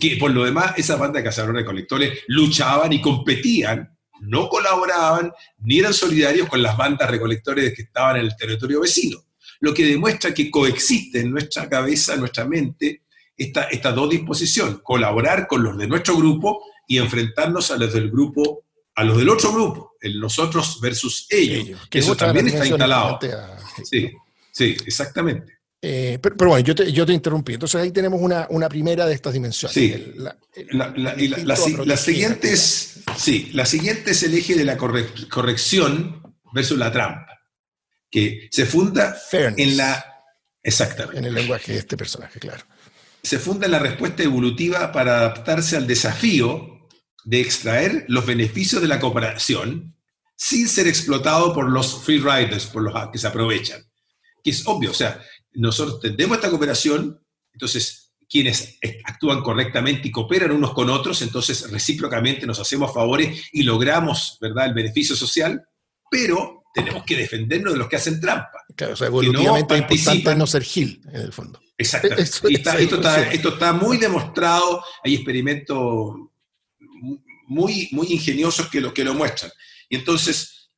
Que 0.00 0.16
por 0.16 0.30
lo 0.30 0.44
demás, 0.44 0.72
esas 0.76 0.98
bandas 0.98 1.22
de 1.22 1.28
cazadores 1.28 1.56
recolectores 1.56 2.20
luchaban 2.28 2.92
y 2.92 3.00
competían, 3.00 3.96
no 4.22 4.48
colaboraban, 4.48 5.32
ni 5.58 5.78
eran 5.78 5.94
solidarios 5.94 6.48
con 6.48 6.62
las 6.62 6.76
bandas 6.76 7.10
recolectores 7.10 7.74
que 7.74 7.82
estaban 7.82 8.16
en 8.16 8.22
el 8.24 8.36
territorio 8.36 8.80
vecino. 8.80 9.18
Lo 9.60 9.74
que 9.74 9.84
demuestra 9.84 10.32
que 10.32 10.50
coexiste 10.50 11.20
en 11.20 11.30
nuestra 11.30 11.68
cabeza, 11.68 12.14
en 12.14 12.20
nuestra 12.20 12.46
mente, 12.46 13.02
esta, 13.36 13.64
estas 13.64 13.94
dos 13.94 14.10
disposiciones, 14.10 14.78
colaborar 14.82 15.46
con 15.46 15.62
los 15.62 15.76
de 15.76 15.86
nuestro 15.86 16.16
grupo 16.16 16.62
y 16.86 16.98
enfrentarnos 16.98 17.70
a 17.70 17.76
los 17.76 17.92
del 17.92 18.10
grupo, 18.10 18.64
a 18.94 19.04
los 19.04 19.18
del 19.18 19.28
otro 19.28 19.52
grupo, 19.52 19.96
el 20.00 20.18
nosotros 20.18 20.80
versus 20.80 21.26
ellos. 21.30 21.78
que 21.88 22.00
Eso 22.00 22.16
también 22.16 22.48
está 22.48 22.66
instalado. 22.66 23.18
Sí, 23.84 24.10
sí, 24.50 24.76
exactamente. 24.86 25.59
Eh, 25.82 26.18
pero, 26.20 26.36
bueno, 26.36 26.58
yo 26.58 26.74
te, 26.74 26.92
yo 26.92 27.06
te, 27.06 27.12
interrumpí. 27.12 27.54
Entonces 27.54 27.80
ahí 27.80 27.90
tenemos 27.90 28.20
una, 28.20 28.46
una 28.50 28.68
primera 28.68 29.06
de 29.06 29.14
estas 29.14 29.32
dimensiones. 29.32 29.74
Sí. 29.74 30.14
la, 30.72 30.92
la, 30.94 31.96
siguiente 31.96 32.52
es, 32.52 33.00
sí, 33.16 33.50
la 33.54 33.64
siguiente 33.64 34.10
es 34.10 34.22
el 34.22 34.34
eje 34.34 34.54
de 34.54 34.64
la 34.64 34.76
corrección 34.76 36.22
versus 36.52 36.78
la 36.78 36.92
trampa, 36.92 37.40
que 38.10 38.48
se 38.50 38.66
funda 38.66 39.16
en 39.32 39.76
la... 39.76 40.04
Exactamente. 40.62 41.18
En 41.18 41.24
el 41.24 41.34
lenguaje 41.34 41.72
de 41.72 41.78
este 41.78 41.96
personaje, 41.96 42.38
claro. 42.38 42.62
Se 43.22 43.38
funda 43.38 43.66
en 43.66 43.72
la 43.72 43.78
respuesta 43.78 44.22
evolutiva 44.22 44.92
para 44.92 45.18
adaptarse 45.18 45.76
al 45.76 45.86
desafío 45.86 46.88
de 47.24 47.40
extraer 47.40 48.04
los 48.08 48.26
beneficios 48.26 48.82
de 48.82 48.88
la 48.88 49.00
cooperación 49.00 49.96
sin 50.36 50.68
ser 50.68 50.86
explotado 50.86 51.54
por 51.54 51.70
los 51.70 52.02
free 52.02 52.18
riders, 52.18 52.66
por 52.66 52.82
los 52.82 52.94
que 53.10 53.18
se 53.18 53.26
aprovechan. 53.26 53.82
Que 54.42 54.50
es 54.50 54.66
obvio, 54.66 54.90
o 54.90 54.94
sea, 54.94 55.20
nosotros 55.52 56.00
tendemos 56.00 56.36
esta 56.36 56.50
cooperación, 56.50 57.20
entonces 57.52 58.12
quienes 58.28 58.78
actúan 59.04 59.42
correctamente 59.42 60.06
y 60.06 60.12
cooperan 60.12 60.52
unos 60.52 60.72
con 60.72 60.88
otros, 60.88 61.20
entonces 61.22 61.68
recíprocamente 61.68 62.46
nos 62.46 62.60
hacemos 62.60 62.94
favores 62.94 63.48
y 63.52 63.64
logramos, 63.64 64.38
¿verdad?, 64.40 64.66
el 64.66 64.74
beneficio 64.74 65.16
social, 65.16 65.66
pero 66.08 66.62
tenemos 66.72 67.02
que 67.04 67.16
defendernos 67.16 67.72
de 67.72 67.78
los 67.80 67.88
que 67.88 67.96
hacen 67.96 68.20
trampa. 68.20 68.64
Claro, 68.76 68.92
o 68.92 68.96
sea, 68.96 69.08
evolutivamente 69.08 69.74
es 69.74 70.06
importante 70.06 70.36
no 70.36 70.46
ser 70.46 70.62
Gil, 70.62 71.00
en 71.12 71.22
el 71.22 71.32
fondo. 71.32 71.60
Exacto. 71.76 72.14
esto, 72.18 72.48
está, 72.48 73.72
muy 73.72 73.96
demostrado, 73.96 74.84
hay 75.02 75.14
experimentos 75.14 76.14
muy, 77.48 77.88
muy 77.90 78.12
ingeniosos 78.12 78.68
que 78.68 78.80
lo, 78.80 78.94
que 78.94 79.02
lo 79.02 79.14
muestran. 79.14 79.50
Y 79.88 79.96
entonces 79.96 80.70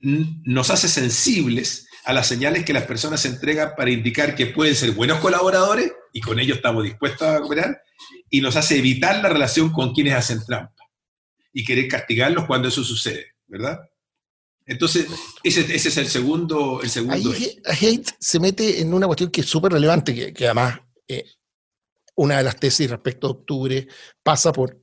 nos 0.00 0.70
hace 0.70 0.88
sensibles 0.88 1.86
a 2.10 2.12
las 2.12 2.26
señales 2.26 2.64
que 2.64 2.72
las 2.72 2.84
personas 2.84 3.24
entregan 3.24 3.74
para 3.76 3.90
indicar 3.90 4.34
que 4.34 4.46
pueden 4.46 4.74
ser 4.74 4.92
buenos 4.92 5.20
colaboradores 5.20 5.92
y 6.12 6.20
con 6.20 6.38
ellos 6.40 6.56
estamos 6.56 6.82
dispuestos 6.84 7.26
a 7.26 7.40
cooperar, 7.40 7.82
y 8.28 8.40
nos 8.40 8.56
hace 8.56 8.78
evitar 8.78 9.22
la 9.22 9.28
relación 9.28 9.70
con 9.72 9.94
quienes 9.94 10.14
hacen 10.14 10.44
trampa 10.44 10.74
y 11.52 11.64
querer 11.64 11.88
castigarlos 11.88 12.46
cuando 12.46 12.68
eso 12.68 12.82
sucede, 12.82 13.34
¿verdad? 13.46 13.78
Entonces, 14.66 15.06
ese, 15.42 15.60
ese 15.74 15.88
es 15.88 15.96
el 15.96 16.08
segundo. 16.08 16.80
El 16.82 16.90
segundo 16.90 17.32
Ahí 17.32 17.60
Haidt 17.64 18.10
se 18.18 18.38
mete 18.38 18.80
en 18.80 18.94
una 18.94 19.06
cuestión 19.06 19.30
que 19.30 19.40
es 19.40 19.46
súper 19.46 19.72
relevante, 19.72 20.14
que, 20.14 20.32
que 20.32 20.44
además 20.46 20.80
eh, 21.08 21.24
una 22.16 22.38
de 22.38 22.44
las 22.44 22.56
tesis 22.56 22.90
respecto 22.90 23.26
a 23.26 23.30
octubre 23.30 23.88
pasa 24.22 24.52
por 24.52 24.80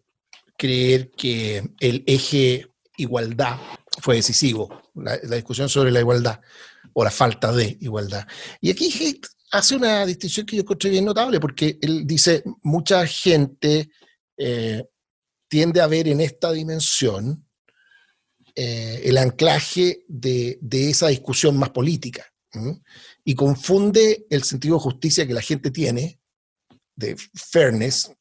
creer 0.57 1.11
que 1.11 1.63
el 1.79 2.03
eje 2.05 2.67
igualdad 2.97 3.59
fue 4.01 4.15
decisivo, 4.15 4.81
la, 4.95 5.17
discusión 5.17 5.69
sobre 5.69 5.91
la 5.91 5.99
igualdad 5.99 6.41
o 6.99 7.03
la 7.03 7.11
falta 7.11 7.51
de 7.51 7.77
igualdad. 7.81 8.27
Y 8.59 8.71
aquí 8.71 8.91
Haidt 8.91 9.27
hace 9.51 9.75
una 9.75 10.03
distinción 10.03 10.47
que 10.47 10.55
yo 10.55 10.63
encontré 10.63 10.89
bien 10.89 11.05
notable, 11.05 11.39
porque 11.39 11.77
él 11.79 12.07
dice, 12.07 12.43
mucha 12.63 13.05
gente 13.05 13.91
eh, 14.35 14.83
tiende 15.47 15.79
a 15.79 15.85
ver 15.85 16.07
en 16.07 16.21
esta 16.21 16.51
dimensión 16.51 17.45
eh, 18.55 19.01
el 19.03 19.19
anclaje 19.19 20.05
de, 20.07 20.57
esa 20.71 21.09
discusión 21.09 21.55
más 21.55 21.69
política 21.69 22.25
y 23.23 23.35
confunde 23.35 24.25
el 24.31 24.41
sentido 24.41 24.77
de 24.77 24.81
justicia 24.81 25.27
que 25.27 25.35
la 25.35 25.41
gente 25.41 25.69
tiene, 25.69 26.19
de 26.95 27.15
fairness, 27.35 28.11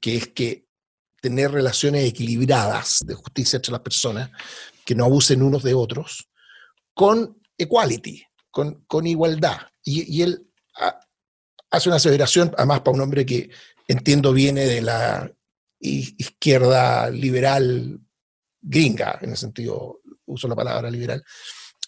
que 0.00 0.16
es 0.16 0.28
que 0.28 0.64
tener 1.20 1.50
relaciones 1.50 2.08
equilibradas 2.08 3.00
de 3.04 3.12
justicia 3.12 3.58
entre 3.58 3.72
las 3.72 3.82
personas, 3.82 4.30
que 4.82 4.94
no 4.94 5.04
abusen 5.04 5.42
unos 5.42 5.62
de 5.62 5.74
otros, 5.74 6.30
con 6.94 7.43
equality, 7.56 8.22
con, 8.50 8.84
con 8.86 9.06
igualdad. 9.06 9.58
Y, 9.84 10.22
él 10.22 10.50
hace 11.70 11.88
una 11.88 11.96
aseveración, 11.96 12.52
además 12.56 12.80
para 12.80 12.94
un 12.94 13.00
hombre 13.02 13.26
que 13.26 13.50
entiendo 13.88 14.32
viene 14.32 14.64
de 14.64 14.80
la 14.80 15.30
izquierda 15.80 17.10
liberal 17.10 18.00
gringa, 18.62 19.18
en 19.20 19.30
el 19.30 19.36
sentido, 19.36 20.00
uso 20.26 20.48
la 20.48 20.56
palabra 20.56 20.90
liberal, 20.90 21.22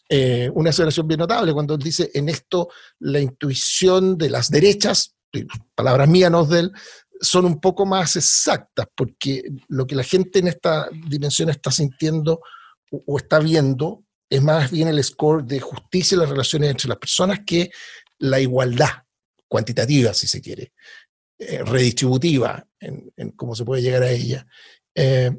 eh, 0.08 0.50
una 0.54 0.70
aseveración 0.70 1.08
bien 1.08 1.18
notable 1.18 1.52
cuando 1.52 1.74
él 1.74 1.80
dice, 1.80 2.10
en 2.14 2.28
esto 2.28 2.68
la 3.00 3.20
intuición 3.20 4.16
de 4.16 4.30
las 4.30 4.50
derechas, 4.50 5.16
palabras 5.74 6.08
mías, 6.08 6.30
no 6.30 6.44
de 6.44 6.60
él, 6.60 6.72
son 7.20 7.44
un 7.44 7.60
poco 7.60 7.86
más 7.86 8.16
exactas, 8.16 8.86
porque 8.94 9.42
lo 9.68 9.86
que 9.86 9.96
la 9.96 10.04
gente 10.04 10.38
en 10.38 10.48
esta 10.48 10.88
dimensión 11.08 11.50
está 11.50 11.70
sintiendo 11.70 12.40
o, 12.90 13.18
está 13.18 13.38
viendo 13.38 14.04
es 14.28 14.42
más 14.42 14.70
bien 14.70 14.88
el 14.88 15.02
score 15.02 15.44
de 15.44 15.60
justicia 15.60 16.16
y 16.16 16.18
las 16.18 16.28
relaciones 16.28 16.70
entre 16.70 16.88
las 16.88 16.98
personas 16.98 17.40
que 17.46 17.70
la 18.18 18.40
igualdad 18.40 19.04
cuantitativa, 19.48 20.12
si 20.14 20.26
se 20.26 20.40
quiere, 20.40 20.72
eh, 21.38 21.62
redistributiva, 21.64 22.66
en, 22.80 23.30
cómo 23.36 23.54
se 23.54 23.64
puede 23.64 23.82
llegar 23.82 24.02
a 24.02 24.10
ella. 24.10 24.46
Eh, 24.94 25.30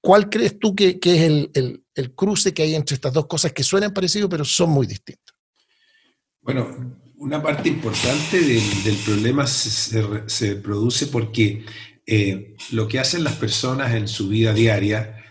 ¿Cuál 0.00 0.30
crees 0.30 0.58
tú 0.58 0.74
que, 0.74 0.98
es 1.02 1.22
el, 1.22 1.82
el, 1.94 2.14
cruce 2.14 2.54
que 2.54 2.62
hay 2.62 2.74
entre 2.74 2.94
estas 2.94 3.12
dos 3.12 3.26
cosas 3.26 3.52
que 3.52 3.64
suenan 3.64 3.92
parecidos 3.92 4.30
pero 4.30 4.44
son 4.44 4.70
muy 4.70 4.86
distintas? 4.86 5.34
Bueno, 6.40 7.00
una 7.16 7.42
parte 7.42 7.68
importante 7.68 8.40
del, 8.40 8.96
problema 9.04 9.46
se, 9.46 10.56
produce 10.56 11.08
porque 11.08 11.64
eh, 12.06 12.54
lo 12.70 12.86
que 12.86 13.00
hacen 13.00 13.24
las 13.24 13.34
personas 13.34 13.94
en 13.94 14.06
su 14.06 14.28
vida 14.28 14.52
diaria, 14.52 15.24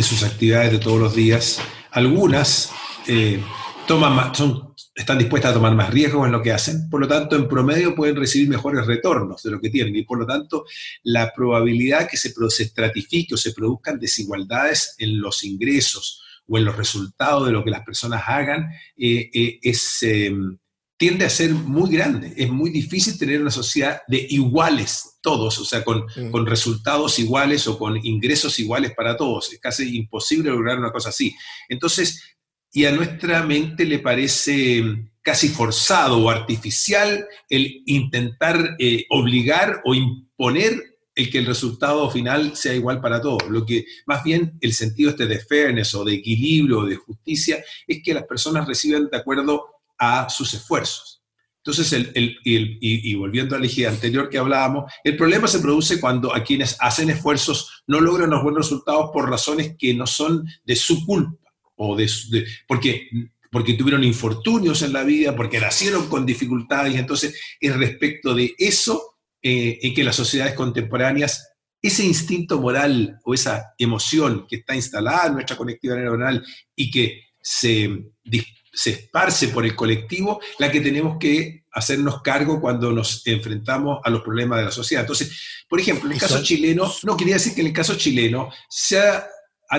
en 0.00 0.04
sus 0.04 0.22
actividades 0.22 0.72
de 0.72 0.78
todos 0.78 0.98
los 0.98 1.14
días, 1.14 1.60
algunas 1.90 2.72
eh, 3.06 3.42
toman 3.86 4.34
son, 4.34 4.74
están 4.94 5.18
dispuestas 5.18 5.50
a 5.50 5.54
tomar 5.54 5.74
más 5.74 5.90
riesgos 5.90 6.24
en 6.24 6.32
lo 6.32 6.40
que 6.40 6.52
hacen, 6.52 6.88
por 6.88 7.02
lo 7.02 7.06
tanto, 7.06 7.36
en 7.36 7.46
promedio 7.46 7.94
pueden 7.94 8.16
recibir 8.16 8.48
mejores 8.48 8.86
retornos 8.86 9.42
de 9.42 9.50
lo 9.50 9.60
que 9.60 9.68
tienen, 9.68 9.94
y 9.94 10.04
por 10.04 10.18
lo 10.18 10.26
tanto, 10.26 10.64
la 11.02 11.34
probabilidad 11.34 12.08
que 12.08 12.16
se, 12.16 12.32
se 12.48 12.62
estratifique 12.62 13.34
o 13.34 13.36
se 13.36 13.52
produzcan 13.52 14.00
desigualdades 14.00 14.94
en 14.96 15.20
los 15.20 15.44
ingresos, 15.44 16.22
o 16.48 16.56
en 16.56 16.64
los 16.64 16.76
resultados 16.76 17.46
de 17.46 17.52
lo 17.52 17.62
que 17.62 17.70
las 17.70 17.84
personas 17.84 18.22
hagan 18.26 18.70
eh, 18.96 19.30
eh, 19.34 19.58
es, 19.62 20.02
em, 20.02 20.56
tiende 21.00 21.24
a 21.24 21.30
ser 21.30 21.54
muy 21.54 21.90
grande. 21.90 22.34
Es 22.36 22.50
muy 22.50 22.68
difícil 22.68 23.18
tener 23.18 23.40
una 23.40 23.50
sociedad 23.50 24.02
de 24.06 24.26
iguales 24.28 25.16
todos, 25.22 25.58
o 25.58 25.64
sea, 25.64 25.82
con, 25.82 26.04
mm. 26.04 26.30
con, 26.30 26.44
resultados 26.44 27.18
iguales 27.18 27.66
o 27.68 27.78
con 27.78 27.96
ingresos 28.04 28.58
iguales 28.58 28.92
para 28.94 29.16
todos. 29.16 29.50
Es 29.50 29.58
casi 29.60 29.96
imposible 29.96 30.50
lograr 30.50 30.78
una 30.78 30.92
cosa 30.92 31.08
así. 31.08 31.34
Entonces, 31.70 32.22
y 32.70 32.84
a 32.84 32.92
nuestra 32.92 33.42
mente 33.44 33.86
le 33.86 34.00
parece 34.00 34.84
casi 35.22 35.48
forzado 35.48 36.18
o 36.18 36.28
artificial 36.28 37.26
el 37.48 37.82
intentar 37.86 38.76
eh, 38.78 39.06
obligar 39.08 39.80
o 39.86 39.94
imponer 39.94 40.98
el 41.14 41.30
que 41.30 41.38
el 41.38 41.46
resultado 41.46 42.10
final 42.10 42.56
sea 42.56 42.74
igual 42.74 43.00
para 43.00 43.22
todos. 43.22 43.48
Lo 43.48 43.64
que 43.64 43.86
más 44.04 44.22
bien 44.22 44.58
el 44.60 44.74
sentido 44.74 45.08
este 45.08 45.26
de 45.26 45.38
fairness 45.38 45.94
o 45.94 46.04
de 46.04 46.16
equilibrio 46.16 46.80
o 46.80 46.86
de 46.86 46.96
justicia 46.96 47.64
es 47.86 48.02
que 48.04 48.12
las 48.12 48.24
personas 48.24 48.68
reciben 48.68 49.08
de 49.10 49.16
acuerdo 49.16 49.79
a 50.00 50.28
sus 50.30 50.52
esfuerzos. 50.54 51.20
Entonces, 51.62 51.92
el, 51.92 52.38
y, 52.42 53.14
volviendo 53.16 53.54
al 53.54 53.64
eje 53.64 53.86
anterior 53.86 54.30
que 54.30 54.38
hablábamos, 54.38 54.90
el 55.04 55.16
problema 55.16 55.46
se 55.46 55.58
produce 55.58 56.00
cuando 56.00 56.34
a 56.34 56.42
quienes 56.42 56.76
hacen 56.80 57.10
esfuerzos 57.10 57.84
no 57.86 58.00
logran 58.00 58.30
los 58.30 58.42
buenos 58.42 58.66
resultados 58.66 59.10
por 59.12 59.28
razones 59.28 59.76
que 59.78 59.92
no 59.92 60.06
son 60.06 60.48
de 60.64 60.74
su 60.74 61.04
culpa, 61.04 61.52
o 61.76 61.94
de, 61.94 62.10
porque, 62.66 63.10
porque 63.50 63.74
tuvieron 63.74 64.04
infortunios 64.04 64.80
en 64.80 64.94
la 64.94 65.04
vida, 65.04 65.36
porque 65.36 65.60
nacieron 65.60 66.08
con 66.08 66.24
dificultades, 66.24 66.94
y 66.94 66.98
entonces 66.98 67.38
es 67.60 67.76
respecto 67.76 68.34
de 68.34 68.54
eso 68.56 69.18
eh, 69.42 69.78
en 69.82 69.94
que 69.94 70.04
las 70.04 70.16
sociedades 70.16 70.54
contemporáneas, 70.54 71.46
ese 71.82 72.04
instinto 72.06 72.58
moral 72.58 73.18
o 73.22 73.34
esa 73.34 73.74
emoción 73.76 74.46
que 74.48 74.56
está 74.56 74.74
instalada 74.74 75.26
en 75.26 75.34
nuestra 75.34 75.56
conectividad 75.56 75.96
neuronal 75.96 76.42
y 76.74 76.90
que 76.90 77.22
se 77.38 78.12
se 78.72 78.90
esparce 78.90 79.48
por 79.48 79.64
el 79.64 79.74
colectivo, 79.74 80.40
la 80.58 80.70
que 80.70 80.80
tenemos 80.80 81.18
que 81.18 81.64
hacernos 81.72 82.22
cargo 82.22 82.60
cuando 82.60 82.92
nos 82.92 83.26
enfrentamos 83.26 84.00
a 84.04 84.10
los 84.10 84.22
problemas 84.22 84.58
de 84.58 84.64
la 84.66 84.70
sociedad. 84.70 85.04
Entonces, 85.04 85.64
por 85.68 85.80
ejemplo, 85.80 86.08
en 86.08 86.14
el 86.14 86.20
caso 86.20 86.42
chileno, 86.42 86.92
no 87.04 87.16
quería 87.16 87.34
decir 87.34 87.54
que 87.54 87.60
en 87.60 87.68
el 87.68 87.72
caso 87.72 87.96
chileno 87.96 88.50
se 88.68 88.98
ha, 88.98 89.26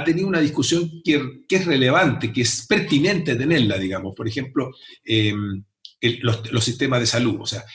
tenido 0.05 0.27
una 0.27 0.39
discusión 0.39 1.01
que, 1.03 1.43
es 1.49 1.65
relevante, 1.65 2.31
que 2.31 2.41
es 2.41 2.65
pertinente 2.65 3.35
tenerla, 3.35 3.77
digamos. 3.77 4.13
Por 4.15 4.25
ejemplo, 4.25 4.71
em, 5.03 5.63
los, 6.21 6.63
sistemas 6.63 7.01
de 7.01 7.05
salud. 7.07 7.37
O 7.41 7.45
sea, 7.45 7.65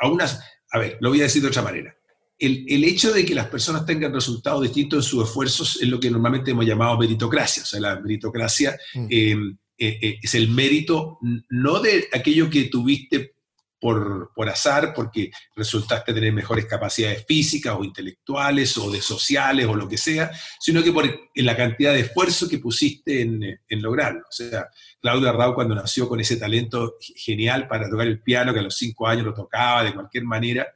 a, 0.00 0.08
unas, 0.08 0.40
a 0.70 0.78
ver, 0.78 0.98
lo 1.00 1.08
voy 1.08 1.20
a 1.20 1.24
decir 1.24 1.40
de 1.40 1.48
otra 1.48 1.62
manera. 1.62 1.96
El, 2.38 2.84
hecho 2.84 3.12
de 3.12 3.24
que 3.24 3.36
las 3.36 3.46
personas 3.46 3.86
tengan 3.86 4.12
resultados 4.12 4.62
distintos 4.62 5.04
en 5.04 5.10
sus 5.10 5.24
esfuerzos 5.24 5.80
es 5.80 5.88
lo 5.88 6.00
que 6.00 6.10
normalmente 6.10 6.50
hemos 6.50 6.66
llamado 6.66 6.98
meritocracia. 6.98 7.62
O 7.62 7.66
sea, 7.66 7.80
la 7.80 8.00
meritocracia 8.00 8.76
mm. 8.94 9.06
em, 9.08 9.50
eh, 9.50 9.56
eh, 9.88 10.18
es 10.22 10.34
el 10.34 10.48
mérito 10.48 11.18
no 11.50 11.80
de 11.80 12.08
aquello 12.12 12.48
que 12.50 12.64
tuviste 12.64 13.32
por, 13.82 14.30
azar, 14.48 14.92
porque 14.94 15.32
resultaste 15.56 16.14
tener 16.14 16.32
mejores 16.32 16.66
capacidades 16.66 17.24
físicas 17.26 17.74
o 17.76 17.82
intelectuales 17.82 18.78
o 18.78 18.88
de 18.92 19.02
sociales 19.02 19.66
o 19.66 19.74
lo 19.74 19.88
que 19.88 19.98
sea, 19.98 20.30
sino 20.60 20.84
que 20.84 20.92
por 20.92 21.04
la 21.34 21.56
cantidad 21.56 21.92
de 21.92 22.00
esfuerzo 22.00 22.48
que 22.48 22.60
pusiste 22.60 23.22
en, 23.22 23.42
en 23.42 23.82
lograrlo. 23.82 24.20
O 24.20 24.32
sea, 24.32 24.68
Claudia 25.00 25.32
Rau 25.32 25.52
cuando 25.52 25.74
nació 25.74 26.08
con 26.08 26.20
ese 26.20 26.36
talento 26.36 26.94
genial 27.16 27.66
para 27.66 27.90
tocar 27.90 28.06
el 28.06 28.22
piano, 28.22 28.54
que 28.54 28.60
a 28.60 28.62
los 28.62 28.76
cinco 28.76 29.08
años 29.08 29.26
lo 29.26 29.34
tocaba 29.34 29.82
de 29.82 29.92
cualquier 29.92 30.22
manera, 30.24 30.68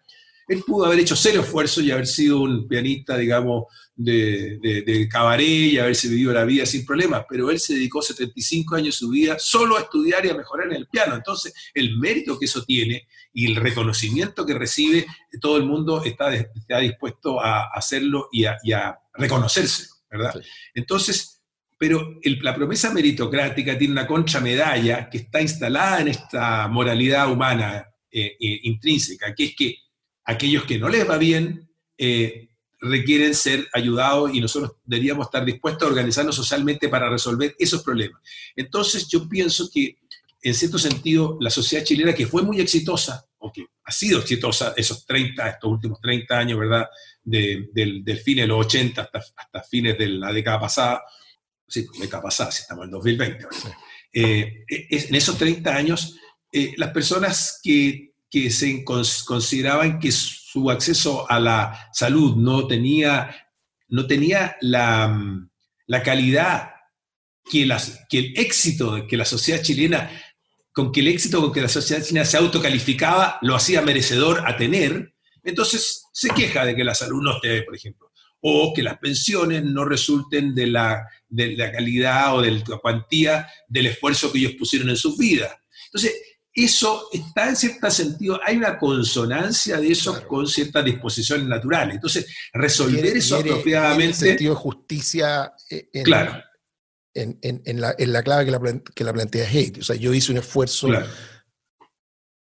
él 0.49 0.63
pudo 0.65 0.87
haber 0.87 1.01
hecho 1.01 1.17
cero 1.17 1.43
esfuerzo 1.43 1.81
y 1.81 1.91
haber 1.91 2.07
sido 2.07 2.41
un 2.41 2.69
pianista, 2.69 3.17
digamos, 3.17 3.65
de, 3.97 4.59
de, 4.61 5.09
cabaret 5.09 5.73
y 5.73 5.79
haberse 5.79 6.09
vivido 6.09 6.33
la 6.33 6.45
vida 6.45 6.67
sin 6.67 6.85
problemas, 6.85 7.25
pero 7.29 7.51
él 7.51 7.59
se 7.59 7.75
dedicó 7.75 8.03
75 8.03 8.77
años 8.77 8.87
de 8.87 8.93
su 8.93 9.09
vida 9.09 9.37
solo 9.39 9.77
a 9.77 9.81
estudiar 9.81 10.25
y 10.27 10.29
a 10.29 10.35
mejorar 10.35 10.67
en 10.67 10.77
el 10.77 10.87
piano. 10.87 11.15
Entonces, 11.15 11.55
el 11.73 11.97
mérito 11.99 12.39
que 12.39 12.45
eso 12.45 12.63
tiene 12.63 13.09
y 13.33 13.47
el 13.47 13.57
reconocimiento 13.57 14.45
que 14.45 14.55
recibe, 14.55 15.07
todo 15.41 15.57
el 15.57 15.65
mundo 15.65 16.05
está, 16.05 16.35
está 16.35 16.79
dispuesto 16.79 17.41
a 17.41 17.71
hacerlo 17.73 18.29
y 18.31 18.45
a, 18.45 18.99
reconocerse, 19.15 19.89
¿verdad? 20.11 20.35
Entonces, 20.75 21.43
pero 21.79 22.19
la 22.23 22.55
promesa 22.55 22.93
meritocrática 22.93 23.79
tiene 23.79 23.93
una 23.93 24.07
contramedalla 24.07 25.09
que 25.09 25.19
está 25.19 25.41
instalada 25.41 26.03
en 26.03 26.09
esta 26.09 26.69
moralidad 26.69 27.31
humana 27.31 27.87
eh, 28.11 28.37
eh, 28.39 28.61
intrínseca, 28.63 29.35
que 29.35 29.45
es 29.45 29.57
que 29.57 29.77
aquellos 30.27 30.65
que 30.65 30.79
no 30.79 30.89
les 30.89 31.09
va 31.09 31.17
bien 31.17 31.69
eh, 31.97 32.49
requieren 32.81 33.35
ser 33.35 33.67
ayudados 33.73 34.35
y 34.35 34.41
nosotros 34.41 34.73
deberíamos 34.85 35.27
estar 35.27 35.45
dispuestos 35.45 35.85
a 35.85 35.91
organizarnos 35.91 36.37
socialmente 36.37 36.89
para 36.89 37.09
resolver 37.09 37.55
esos 37.59 37.83
problemas. 37.83 38.21
Entonces 38.55 39.09
yo 39.09 39.29
pienso 39.29 39.71
que, 39.73 39.97
en 40.43 40.55
cierto 40.55 40.79
sentido, 40.79 41.39
la 41.41 41.51
sociedad 41.51 41.85
chilena, 41.85 42.15
que 42.15 42.27
fue 42.27 42.43
muy 42.43 42.61
exitosa, 42.61 43.25
o 43.39 43.51
que 43.53 43.67
ha 43.85 43.93
sido 43.93 44.21
exitosa 44.21 44.75
esos 44.77 45.07
30, 45.07 45.49
estos 45.49 45.71
últimos 45.71 46.01
30 46.01 46.39
años, 46.39 46.59
¿verdad? 46.59 46.87
del, 47.27 48.05
del 48.05 48.19
fin 48.19 48.37
de 48.37 48.47
los 48.47 48.67
80 48.67 49.03
hasta, 49.03 49.19
hasta 49.19 49.63
fines 49.63 49.99
de 49.99 50.09
la 50.09 50.33
década 50.33 50.61
pasada, 50.61 51.03
sí, 51.67 51.87
década 51.99 52.23
pasada, 52.23 52.53
si 52.53 52.63
estamos 52.63 52.85
en 52.85 52.91
2020, 52.93 53.47
eh, 54.13 54.65
en 54.69 55.15
esos 55.15 55.37
30 55.37 55.75
años, 55.75 56.17
eh, 56.53 56.75
las 56.77 56.91
personas 56.91 57.61
que 57.63 58.13
que 58.37 58.51
se 58.51 58.85
consideraban 58.85 59.99
que 59.99 60.13
su 60.13 60.71
acceso 60.71 61.25
a 61.31 61.41
la 61.41 61.89
salud 61.95 62.37
no 62.37 62.67
tenía, 62.67 63.35
no 63.89 64.07
tenía 64.07 64.59
la, 64.61 65.19
la 65.87 66.03
calidad 66.03 66.69
que, 67.51 67.65
las, 67.65 68.05
que 68.11 68.19
el 68.19 68.39
éxito 68.39 69.07
que 69.07 69.17
la 69.17 69.25
sociedad 69.25 69.63
chilena, 69.63 70.11
con 70.71 70.93
que 70.93 71.01
el 71.01 71.09
éxito 71.09 71.41
con 71.41 71.51
que 71.51 71.63
la 71.63 71.69
sociedad 71.71 72.05
chilena 72.05 72.27
se 72.27 72.37
autocalificaba 72.37 73.39
lo 73.41 73.57
hacía 73.57 73.81
merecedor 73.81 74.43
a 74.47 74.59
tener, 74.59 75.15
entonces 75.43 76.05
se 76.13 76.29
queja 76.29 76.67
de 76.67 76.77
que 76.77 76.85
la 76.85 76.95
salud 76.95 77.23
no 77.23 77.37
esté, 77.37 77.63
por 77.63 77.75
ejemplo, 77.75 78.13
o 78.43 78.75
que 78.75 78.83
las 78.83 78.99
pensiones 78.99 79.65
no 79.65 79.87
resulten 79.87 80.55
de 80.55 80.67
la, 80.67 81.07
de 81.27 81.57
la 81.57 81.73
calidad 81.73 82.37
o 82.37 82.43
de 82.43 82.51
la 82.51 82.77
cuantía 82.83 83.49
del 83.67 83.87
esfuerzo 83.87 84.31
que 84.31 84.41
ellos 84.41 84.57
pusieron 84.59 84.91
en 84.91 84.99
sus 84.99 85.17
vidas. 85.17 85.57
Entonces, 85.87 86.13
eso 86.57 87.09
está 87.13 87.51
en 87.51 87.57
cierto 87.57 87.91
sentido, 87.91 88.41
hay 88.43 88.57
una 88.57 88.79
consonancia 88.79 89.79
de 89.79 89.93
eso 89.93 90.27
con 90.27 90.47
ciertas 90.47 90.87
disposiciones 90.87 91.47
naturales. 91.47 91.97
Entonces, 91.97 92.27
resolver 92.55 93.05
eso 93.05 93.37
apropiadamente. 93.37 94.07
En 94.07 94.15
sentido 94.15 94.55
de 94.55 94.61
justicia. 94.61 95.53
Eh, 95.69 95.91
en, 95.93 96.05
claro. 96.05 96.43
En, 97.13 97.81
la, 97.81 98.23
clave 98.23 98.47
que 98.47 98.51
la, 98.51 98.81
que 98.95 99.05
la, 99.05 99.13
plantea 99.13 99.47
Hate. 99.47 99.81
O 99.81 99.83
sea, 99.83 99.97
yo 99.97 100.15
hice 100.15 100.33
un 100.33 100.39
esfuerzo 100.39 100.89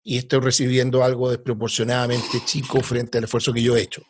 y 0.03 0.17
estoy 0.17 0.39
recibiendo 0.41 1.03
algo 1.03 1.29
desproporcionadamente 1.29 2.43
chico 2.45 2.81
frente 2.81 3.17
al 3.17 3.23
esfuerzo 3.23 3.53
que 3.53 3.63
yo 3.63 3.77
he 3.77 3.81
hecho. 3.81 4.03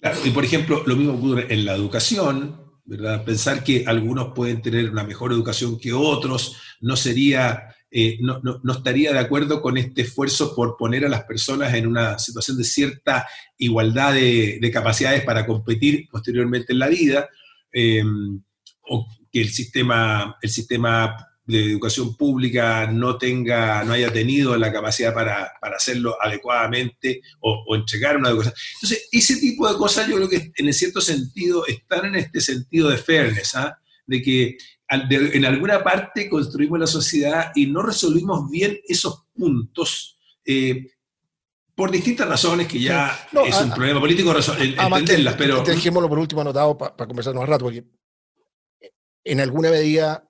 Claro, 0.00 0.18
y 0.22 0.30
por 0.30 0.44
ejemplo, 0.44 0.82
lo 0.86 0.96
mismo 0.96 1.14
ocurre 1.14 1.52
en 1.52 1.64
la 1.64 1.74
educación, 1.74 2.60
¿verdad? 2.84 3.24
Pensar 3.24 3.64
que 3.64 3.84
algunos 3.86 4.34
pueden 4.34 4.60
tener 4.60 4.90
una 4.90 5.04
mejor 5.04 5.32
educación 5.32 5.78
que 5.78 5.94
otros 5.94 6.56
no 6.80 6.96
sería 6.96 7.74
eh, 7.96 8.18
no, 8.20 8.60
estaría 8.72 9.12
de 9.12 9.20
acuerdo 9.20 9.62
con 9.62 9.78
este 9.78 10.02
esfuerzo 10.02 10.52
por 10.56 10.76
poner 10.76 11.04
a 11.04 11.08
las 11.08 11.22
personas 11.22 11.72
en 11.74 11.86
una 11.86 12.18
situación 12.18 12.58
de 12.58 12.64
cierta 12.64 13.24
igualdad 13.56 14.14
de, 14.14 14.70
capacidades 14.72 15.22
para 15.22 15.46
competir 15.46 16.08
posteriormente 16.10 16.72
en 16.72 16.80
la 16.80 16.88
vida, 16.88 17.28
em, 17.70 18.42
o 18.88 19.06
que 19.30 19.40
el 19.40 19.48
sistema, 19.48 20.36
el 20.42 20.50
sistema 20.50 21.16
de 21.46 21.66
educación 21.70 22.16
pública 22.16 22.88
no 22.88 23.16
tenga, 23.16 23.84
no 23.84 23.92
haya 23.92 24.12
tenido 24.12 24.56
la 24.56 24.72
capacidad 24.72 25.14
para, 25.14 25.52
hacerlo 25.62 26.16
adecuadamente 26.20 27.22
o, 27.38 27.76
entregar 27.76 28.16
una 28.16 28.30
educación. 28.30 28.54
Entonces, 28.74 29.08
ese 29.12 29.36
tipo 29.36 29.70
de 29.70 29.78
cosas 29.78 30.08
yo 30.08 30.16
creo 30.16 30.28
que 30.28 30.50
en 30.56 30.72
cierto 30.72 31.00
sentido 31.00 31.64
están 31.64 32.06
en 32.06 32.16
este 32.16 32.40
sentido 32.40 32.90
de 32.90 32.98
fairness, 32.98 33.54
¿ah? 33.54 33.78
de 34.04 34.20
que 34.20 34.56
en 34.94 35.44
alguna 35.44 35.82
parte 35.82 36.28
construimos 36.28 36.78
la 36.78 36.86
sociedad 36.86 37.52
y 37.54 37.66
no 37.66 37.82
resolvimos 37.82 38.50
bien 38.50 38.80
esos 38.86 39.24
puntos. 39.34 40.18
Eh, 40.44 40.90
por 41.74 41.90
distintas 41.90 42.28
razones 42.28 42.68
que 42.68 42.80
ya 42.80 43.28
es 43.46 43.60
un 43.60 43.70
problema 43.70 43.98
político 43.98 44.32
entenderlas, 44.32 45.34
pero... 45.36 45.62
Dejémoslo 45.62 46.08
por 46.08 46.18
último 46.18 46.40
anotado 46.40 46.78
para 46.78 47.06
conversar 47.06 47.34
más 47.34 47.48
rato, 47.48 47.64
porque 47.64 47.84
en 49.24 49.40
alguna 49.40 49.70
medida 49.70 50.28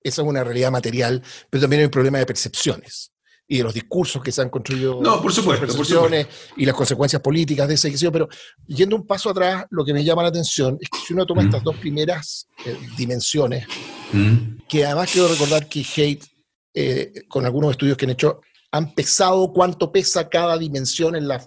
esa 0.00 0.22
es 0.22 0.28
una 0.28 0.44
realidad 0.44 0.70
material, 0.70 1.22
pero 1.50 1.62
también 1.62 1.80
hay 1.80 1.84
un 1.86 1.90
problema 1.90 2.18
de 2.18 2.26
percepciones 2.26 3.12
y 3.48 3.58
de 3.58 3.64
los 3.64 3.74
discursos 3.74 4.22
que 4.22 4.32
se 4.32 4.40
han 4.40 4.48
construido. 4.48 5.00
No, 5.02 5.20
por 5.20 5.32
supuesto, 5.32 5.66
por 5.66 6.26
Y 6.56 6.64
las 6.64 6.74
consecuencias 6.74 7.20
políticas 7.20 7.68
de 7.68 7.74
ese 7.74 7.88
ejercicio. 7.88 8.12
Pero 8.12 8.28
yendo 8.66 8.96
un 8.96 9.06
paso 9.06 9.30
atrás, 9.30 9.66
lo 9.70 9.84
que 9.84 9.92
me 9.92 10.04
llama 10.04 10.22
la 10.22 10.28
atención 10.28 10.78
es 10.80 10.88
que 10.88 10.98
si 11.06 11.12
uno 11.12 11.26
toma 11.26 11.42
mm. 11.42 11.46
estas 11.46 11.62
dos 11.62 11.76
primeras 11.76 12.48
eh, 12.64 12.76
dimensiones, 12.96 13.66
mm. 14.12 14.66
que 14.68 14.86
además 14.86 15.10
quiero 15.12 15.28
recordar 15.28 15.68
que 15.68 15.84
Haidt, 15.96 16.24
eh, 16.74 17.12
con 17.28 17.44
algunos 17.44 17.72
estudios 17.72 17.96
que 17.96 18.06
han 18.06 18.12
hecho, 18.12 18.40
han 18.70 18.94
pesado 18.94 19.52
cuánto 19.52 19.92
pesa 19.92 20.28
cada 20.28 20.56
dimensión 20.56 21.14
en 21.14 21.28
la, 21.28 21.46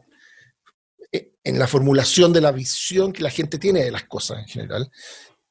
eh, 1.11 1.31
en 1.43 1.57
la 1.57 1.65
formulación 1.65 2.31
de 2.31 2.41
la 2.41 2.51
visión 2.51 3.13
que 3.13 3.23
la 3.23 3.31
gente 3.31 3.57
tiene 3.57 3.83
de 3.83 3.91
las 3.91 4.03
cosas 4.03 4.39
en 4.39 4.47
general. 4.47 4.91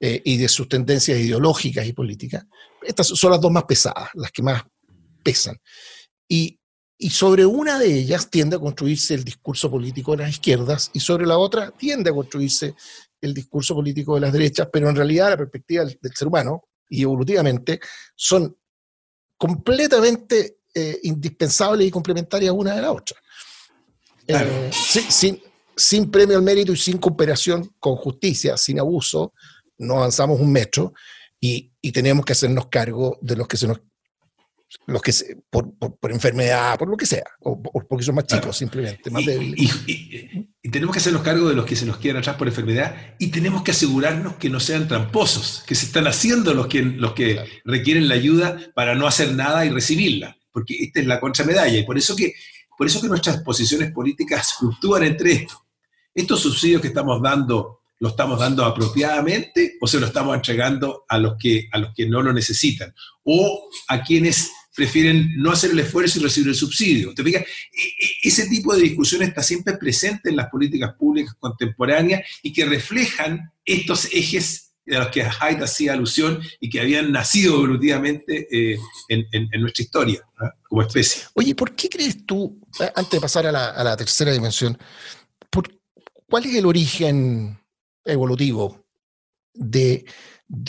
y 0.00 0.36
de 0.36 0.48
sus 0.48 0.68
tendencias 0.68 1.18
ideológicas 1.18 1.86
y 1.86 1.94
políticas. 1.94 2.44
Estas 2.82 3.06
son 3.06 3.30
las 3.30 3.40
dos 3.40 3.50
más 3.50 3.64
pesadas, 3.64 4.10
las 4.12 4.30
que 4.30 4.42
más 4.42 4.62
pesan. 5.22 5.56
Y, 6.28 6.58
y 6.98 7.10
sobre 7.10 7.44
una 7.44 7.78
de 7.78 7.92
ellas 7.92 8.30
tiende 8.30 8.56
a 8.56 8.60
construirse 8.60 9.14
el 9.14 9.24
discurso 9.24 9.70
político 9.70 10.12
de 10.12 10.24
las 10.24 10.30
izquierdas 10.30 10.90
y 10.92 11.00
sobre 11.00 11.26
la 11.26 11.38
otra 11.38 11.70
tiende 11.70 12.10
a 12.10 12.14
construirse 12.14 12.74
el 13.20 13.34
discurso 13.34 13.74
político 13.74 14.14
de 14.14 14.20
las 14.20 14.32
derechas, 14.32 14.68
pero 14.72 14.88
en 14.88 14.96
realidad 14.96 15.30
la 15.30 15.36
perspectiva 15.36 15.84
del, 15.84 15.98
ser 16.14 16.28
humano 16.28 16.68
y 16.88 17.02
evolutivamente 17.02 17.80
son 18.14 18.56
completamente 19.36 20.58
eh, 20.74 21.00
indispensables 21.04 21.88
y 21.88 21.90
complementarias 21.90 22.52
una 22.52 22.74
de 22.74 22.82
la 22.82 22.92
otra. 22.92 23.16
Eh, 24.26 24.70
sin, 24.72 25.42
sin, 25.76 26.10
premio 26.10 26.36
al 26.36 26.42
mérito 26.42 26.72
y 26.72 26.76
sin 26.76 26.98
cooperación 26.98 27.74
con 27.78 27.96
justicia, 27.96 28.56
sin 28.56 28.80
abuso, 28.80 29.34
no 29.78 29.98
avanzamos 29.98 30.40
un 30.40 30.50
metro 30.50 30.94
y, 31.40 31.72
y 31.80 31.92
tenemos 31.92 32.24
que 32.24 32.32
hacernos 32.32 32.68
cargo 32.68 33.18
de 33.20 33.36
los 33.36 33.48
que 33.48 33.56
se 33.56 33.66
nos 33.66 33.80
los 34.86 35.02
que 35.02 35.12
por, 35.50 35.72
por, 35.76 36.12
enfermedad, 36.12 36.78
por 36.78 36.88
lo 36.88 36.96
que 36.96 37.06
sea, 37.06 37.24
o, 37.40 37.60
porque 37.88 38.04
son 38.04 38.14
más 38.14 38.26
chicos 38.26 38.56
simplemente, 38.56 39.10
más 39.10 39.22
y, 39.22 39.26
débiles. 39.26 39.76
Y, 39.86 40.70
tenemos 40.70 40.92
que 40.92 40.98
hacernos 40.98 41.22
cargo 41.22 41.48
de 41.48 41.54
los 41.54 41.64
que 41.64 41.76
se 41.76 41.86
nos 41.86 41.98
quedan 41.98 42.18
atrás 42.18 42.36
por 42.36 42.48
enfermedad 42.48 43.14
y 43.18 43.28
tenemos 43.28 43.62
que 43.62 43.70
asegurarnos 43.70 44.36
que 44.36 44.50
no 44.50 44.60
sean 44.60 44.88
tramposos, 44.88 45.62
que 45.66 45.74
se 45.74 45.86
están 45.86 46.06
haciendo 46.06 46.52
los 46.52 46.66
que, 46.66 46.82
los 46.82 47.12
que 47.12 47.40
requieren 47.64 48.08
la 48.08 48.14
ayuda 48.14 48.58
para 48.74 48.94
no 48.94 49.06
hacer 49.06 49.34
nada 49.34 49.64
y 49.64 49.70
recibirla, 49.70 50.36
porque 50.50 50.76
esta 50.80 51.00
es 51.00 51.06
la 51.06 51.20
contramedalla 51.20 51.78
y 51.78 51.84
por 51.84 51.96
eso 51.96 52.16
que, 52.16 52.34
por 52.76 52.86
eso 52.86 53.00
que 53.00 53.08
nuestras 53.08 53.42
posiciones 53.42 53.92
políticas 53.92 54.54
fluctúan 54.58 55.04
entre 55.04 55.32
esto. 55.32 55.64
Estos 56.14 56.40
subsidios 56.40 56.80
que 56.80 56.88
estamos 56.88 57.20
dando 57.22 57.80
lo 58.00 58.10
estamos 58.10 58.38
dando 58.38 58.64
apropiadamente 58.64 59.76
o 59.80 59.86
se 59.86 60.00
lo 60.00 60.06
estamos 60.06 60.34
entregando 60.34 61.04
a 61.08 61.18
los 61.18 61.36
que, 61.38 61.68
a 61.72 61.78
los 61.78 61.94
que 61.94 62.06
no 62.06 62.22
lo 62.22 62.32
necesitan 62.32 62.92
o 63.22 63.70
a 63.88 64.02
quienes 64.02 64.50
prefieren 64.74 65.32
no 65.36 65.52
hacer 65.52 65.70
el 65.70 65.78
esfuerzo 65.78 66.18
y 66.18 66.22
recibir 66.22 66.48
el 66.48 66.54
subsidio. 66.54 67.14
¿Te 67.14 67.22
fijas? 67.22 67.42
E, 67.42 67.46
e, 67.46 68.28
ese 68.28 68.48
tipo 68.48 68.74
de 68.74 68.82
discusión 68.82 69.22
está 69.22 69.42
siempre 69.42 69.76
presente 69.76 70.30
en 70.30 70.36
las 70.36 70.48
políticas 70.48 70.94
públicas 70.94 71.34
contemporáneas 71.38 72.22
y 72.42 72.52
que 72.52 72.64
reflejan 72.64 73.52
estos 73.64 74.06
ejes 74.12 74.64
a 74.92 74.98
los 74.98 75.08
que 75.08 75.22
Haidt 75.22 75.62
hacía 75.62 75.94
alusión 75.94 76.40
y 76.60 76.68
que 76.68 76.80
habían 76.80 77.10
nacido 77.10 77.54
evolutivamente 77.54 78.46
eh, 78.50 78.78
en, 79.08 79.60
nuestra 79.60 79.82
historia 79.82 80.20
como 80.68 80.82
especie. 80.82 81.22
Oye, 81.34 81.54
¿por 81.54 81.74
qué 81.74 81.88
crees 81.88 82.26
tú, 82.26 82.60
eh, 82.80 82.90
antes 82.94 83.12
de 83.12 83.20
pasar 83.20 83.46
a 83.46 83.52
la, 83.52 83.96
tercera 83.96 84.32
dimensión, 84.32 84.76
¿cuál 86.28 86.44
es 86.44 86.54
el 86.54 86.66
origen 86.66 87.58
evolutivo 88.04 88.84
de, 89.54 90.04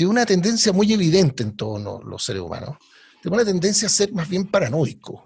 una 0.07 0.25
tendencia 0.25 0.71
muy 0.71 0.93
evidente 0.93 1.43
en 1.43 1.55
todos 1.55 2.03
los 2.05 2.23
seres 2.23 2.41
humanos? 2.41 2.77
Tengo 3.25 3.37
una 3.37 3.45
tendencia 3.45 3.87
a 3.87 3.89
ser 3.89 4.13
más 4.13 4.29
bien 4.29 4.45
paranoico. 4.45 5.25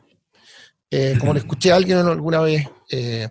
Eh, 0.89 1.17
como 1.19 1.33
le 1.33 1.39
escuché 1.39 1.73
a 1.73 1.75
alguien 1.75 1.97
alguna 1.97 2.39
vez, 2.39 2.65
eh, 2.89 3.27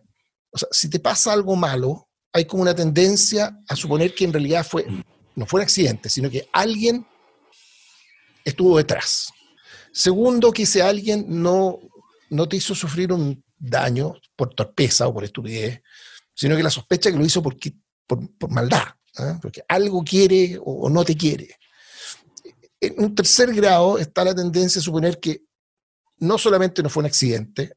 o 0.50 0.58
sea, 0.58 0.68
si 0.70 0.90
te 0.90 1.00
pasa 1.00 1.32
algo 1.32 1.56
malo, 1.56 2.10
hay 2.34 2.44
como 2.44 2.64
una 2.64 2.74
tendencia 2.74 3.58
a 3.66 3.74
suponer 3.74 4.14
que 4.14 4.26
en 4.26 4.32
realidad 4.34 4.66
fue, 4.68 4.86
no 5.34 5.46
fue 5.46 5.60
un 5.60 5.62
accidente, 5.62 6.10
sino 6.10 6.28
que 6.28 6.50
alguien 6.52 7.06
estuvo 8.44 8.76
detrás. 8.76 9.30
Segundo, 9.90 10.52
que 10.52 10.64
ese 10.64 10.82
alguien 10.82 11.24
no, 11.26 11.78
no 12.28 12.46
te 12.46 12.56
hizo 12.56 12.74
sufrir 12.74 13.10
un 13.10 13.42
daño 13.56 14.16
por 14.36 14.54
torpeza 14.54 15.08
o 15.08 15.14
por 15.14 15.24
estupidez, 15.24 15.80
sino 16.34 16.58
que 16.58 16.62
la 16.62 16.68
sospecha 16.68 17.10
que 17.10 17.16
lo 17.16 17.24
hizo 17.24 17.42
por, 17.42 17.56
por, 18.06 18.50
maldad, 18.50 18.88
¿eh? 19.18 19.38
porque 19.40 19.62
algo 19.66 20.04
quiere 20.04 20.58
o 20.62 20.90
no 20.90 21.06
te 21.06 21.16
quiere 21.16 21.56
en 22.80 22.94
un 23.02 23.14
tercer 23.14 23.54
grado 23.54 23.98
está 23.98 24.24
la 24.24 24.34
tendencia 24.34 24.80
a 24.80 24.82
suponer 24.82 25.18
que 25.18 25.42
no 26.18 26.38
solamente 26.38 26.82
no 26.82 26.88
fue 26.88 27.02
un 27.02 27.06
accidente, 27.06 27.74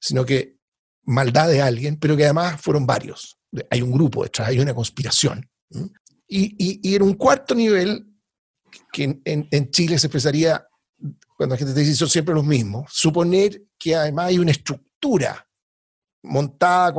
sino 0.00 0.24
que 0.24 0.58
maldad 1.04 1.48
de 1.48 1.62
alguien, 1.62 1.98
pero 1.98 2.16
que 2.16 2.24
además 2.24 2.60
fueron 2.60 2.86
varios. 2.86 3.38
Hay 3.70 3.82
un 3.82 3.92
grupo 3.92 4.24
detrás, 4.24 4.48
hay 4.48 4.60
una 4.60 4.74
conspiración. 4.74 5.48
Y, 6.26 6.94
en 6.94 7.02
un 7.02 7.14
cuarto 7.14 7.54
nivel, 7.54 8.06
que 8.92 9.20
en, 9.24 9.70
Chile 9.70 9.98
se 9.98 10.06
expresaría, 10.06 10.66
cuando 11.36 11.54
la 11.54 11.58
gente 11.58 11.74
te 11.74 11.80
dice 11.80 11.94
son 11.94 12.08
siempre 12.08 12.34
los 12.34 12.44
mismos, 12.44 12.90
suponer 12.92 13.62
que 13.78 13.94
además 13.94 14.26
hay 14.26 14.38
una 14.38 14.50
estructura 14.50 15.48
montada 16.22 16.92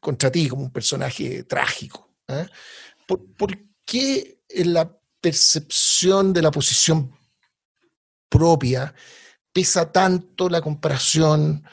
contra 0.00 0.30
ti 0.30 0.48
como 0.48 0.62
un 0.62 0.72
personaje 0.72 1.44
trágico. 1.44 2.14
¿eh? 2.28 2.46
¿Por, 3.06 3.26
¿Por, 3.34 3.58
qué 3.84 4.40
en 4.48 4.74
la 4.74 4.97
percepción 5.20 6.32
de 6.32 6.42
la 6.42 6.50
posición 6.50 7.12
propia 8.28 8.94
pesa 9.52 9.90
tanto 9.90 10.48
la 10.48 10.60
comparación? 10.60 11.64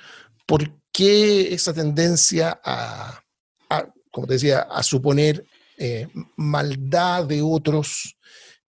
¿Por 0.45 0.71
qué 0.91 1.53
esa 1.53 1.73
tendencia 1.73 2.59
a, 2.63 3.21
como 4.15 4.27
te 4.27 4.33
decía, 4.33 4.61
a 4.61 4.81
suponer 4.81 5.45
eh, 5.77 6.07
maldad 6.37 7.25
de 7.25 7.41
otros, 7.41 8.17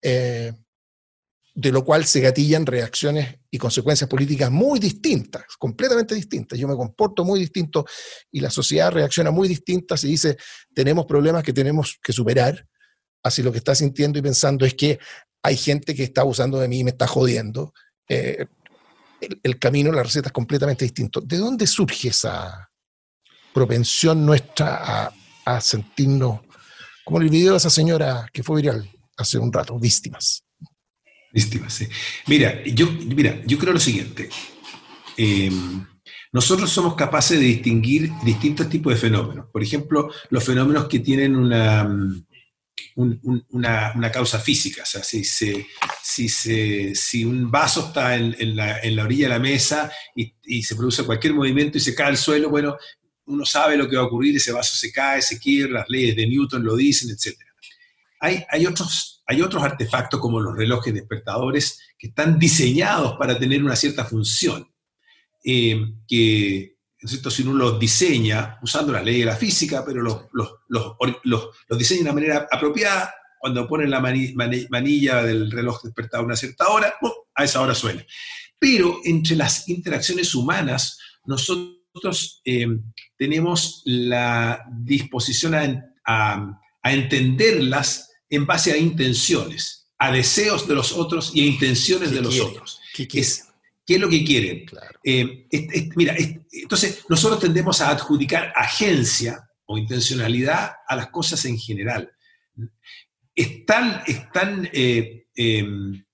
eh, 0.02 0.52
de 1.54 1.72
lo 1.72 1.84
cual 1.84 2.04
se 2.04 2.20
gatillan 2.20 2.66
reacciones 2.66 3.36
y 3.48 3.56
consecuencias 3.56 4.10
políticas 4.10 4.50
muy 4.50 4.80
distintas, 4.80 5.44
completamente 5.56 6.16
distintas. 6.16 6.58
Yo 6.58 6.66
me 6.66 6.74
comporto 6.74 7.24
muy 7.24 7.38
distinto 7.38 7.86
y 8.32 8.40
la 8.40 8.50
sociedad 8.50 8.90
reacciona 8.90 9.30
muy 9.30 9.46
distinta 9.46 9.96
si 9.96 10.08
dice 10.08 10.36
tenemos 10.74 11.06
problemas 11.06 11.44
que 11.44 11.52
tenemos 11.52 11.98
que 12.02 12.12
superar 12.12 12.66
así 13.22 13.42
lo 13.42 13.52
que 13.52 13.58
está 13.58 13.74
sintiendo 13.74 14.18
y 14.18 14.22
pensando 14.22 14.64
es 14.64 14.74
que 14.74 14.98
hay 15.42 15.56
gente 15.56 15.94
que 15.94 16.04
está 16.04 16.22
abusando 16.22 16.58
de 16.58 16.68
mí 16.68 16.80
y 16.80 16.84
me 16.84 16.90
está 16.90 17.06
jodiendo. 17.06 17.72
Eh, 18.08 18.46
el, 19.42 19.58
camino, 19.58 19.92
la 19.92 20.02
receta 20.02 20.28
es 20.28 20.32
completamente 20.32 20.84
distinto. 20.84 21.20
¿De 21.20 21.36
dónde 21.36 21.66
surge 21.66 22.08
esa 22.08 22.70
propensión 23.52 24.24
nuestra 24.24 25.12
a, 25.44 25.60
sentirnos, 25.60 26.40
como 27.04 27.20
el 27.20 27.30
video 27.30 27.52
de 27.52 27.56
esa 27.56 27.70
señora 27.70 28.28
que 28.30 28.42
fue 28.42 28.60
viral 28.60 28.88
hace 29.16 29.38
un 29.38 29.50
rato, 29.50 29.78
víctimas? 29.78 30.44
Víctimas, 31.32 31.72
sí. 31.72 31.88
Mira, 32.26 32.62
yo, 32.64 32.90
mira, 32.92 33.40
yo 33.46 33.58
creo 33.58 33.72
lo 33.72 33.80
siguiente. 33.80 34.28
Em, 35.16 35.86
nosotros 36.32 36.70
somos 36.70 36.94
capaces 36.94 37.40
de 37.40 37.46
distinguir 37.46 38.10
distintos 38.22 38.68
tipos 38.68 38.92
de 38.92 39.00
fenómenos. 39.00 39.46
Por 39.50 39.62
ejemplo, 39.62 40.10
los 40.28 40.44
fenómenos 40.44 40.86
que 40.86 40.98
tienen 40.98 41.34
una, 41.34 41.88
una, 42.98 44.10
causa 44.12 44.40
física. 44.40 44.82
O 44.82 44.86
sea, 44.86 45.02
si, 45.04 45.22
si, 45.24 46.94
si 46.94 47.24
un 47.24 47.50
vaso 47.50 47.88
está 47.88 48.16
en, 48.16 48.56
la, 48.56 48.80
orilla 49.04 49.28
de 49.28 49.34
la 49.34 49.38
mesa 49.38 49.90
y, 50.14 50.62
se 50.62 50.74
produce 50.74 51.04
cualquier 51.04 51.34
movimiento 51.34 51.78
y 51.78 51.80
se 51.80 51.94
cae 51.94 52.08
al 52.08 52.16
suelo, 52.16 52.50
bueno, 52.50 52.76
uno 53.26 53.44
sabe 53.44 53.76
lo 53.76 53.88
que 53.88 53.96
va 53.96 54.02
a 54.02 54.06
ocurrir, 54.06 54.36
ese 54.36 54.52
vaso 54.52 54.74
se 54.74 54.90
cae, 54.90 55.22
se 55.22 55.38
quiebra, 55.38 55.80
las 55.80 55.88
leyes 55.88 56.16
de 56.16 56.26
Newton 56.26 56.64
lo 56.64 56.74
dicen, 56.74 57.10
etc. 57.10 57.38
Hay, 58.20 58.44
hay, 58.50 58.66
otros, 58.66 59.22
hay 59.26 59.42
otros 59.42 59.62
artefactos 59.62 60.18
como 60.18 60.40
los 60.40 60.56
relojes 60.56 60.92
despertadores 60.92 61.80
que 61.96 62.08
están 62.08 62.38
diseñados 62.38 63.16
para 63.16 63.38
tener 63.38 63.62
una 63.62 63.76
cierta 63.76 64.04
función, 64.04 64.68
eh, 65.44 65.80
que, 66.08 66.77
si 67.06 67.42
uno 67.42 67.54
los 67.54 67.78
diseña 67.78 68.58
usando 68.62 68.92
la 68.92 69.02
ley 69.02 69.20
de 69.20 69.26
la 69.26 69.36
física, 69.36 69.84
pero 69.86 70.02
los, 70.02 70.22
los, 70.68 71.78
diseña 71.78 71.98
de 71.98 72.04
una 72.04 72.12
manera 72.12 72.48
apropiada, 72.50 73.14
cuando 73.38 73.68
ponen 73.68 73.90
la 73.90 74.00
manilla 74.00 75.22
del 75.22 75.50
reloj 75.50 75.82
despertado 75.82 76.22
a 76.22 76.26
una 76.26 76.36
cierta 76.36 76.68
hora, 76.68 76.92
a 77.34 77.44
esa 77.44 77.60
hora 77.60 77.74
suena. 77.74 78.04
Pero 78.58 78.98
entre 79.04 79.36
las 79.36 79.68
interacciones 79.68 80.34
humanas, 80.34 80.98
nosotros 81.24 82.40
eh, 82.44 82.66
tenemos 83.16 83.82
la 83.84 84.64
disposición 84.80 85.54
a, 86.04 86.60
entenderlas 86.84 88.10
en 88.30 88.46
base 88.46 88.72
a 88.72 88.76
intenciones, 88.76 89.90
a 89.98 90.10
deseos 90.10 90.66
de 90.66 90.74
los 90.74 90.92
otros 90.92 91.32
y 91.34 91.42
a 91.42 91.46
intenciones 91.46 92.10
de 92.10 92.22
los 92.22 92.40
otros. 92.40 92.80
¿Qué, 92.94 93.06
es, 93.12 93.47
¿Qué 93.88 93.94
es 93.94 94.00
lo 94.02 94.10
que 94.10 94.22
quieren? 94.22 94.66
Eh, 95.02 95.46
mira, 95.96 96.14
entonces 96.52 97.06
nosotros 97.08 97.40
tendemos 97.40 97.80
a 97.80 97.88
adjudicar 97.88 98.52
agencia 98.54 99.48
o 99.64 99.78
intencionalidad 99.78 100.72
a 100.86 100.94
las 100.94 101.08
cosas 101.08 101.42
en 101.46 101.56
general. 101.56 102.12
Es 103.34 103.64
tan, 103.64 104.68
eh, 104.74 105.28
em, 105.34 106.04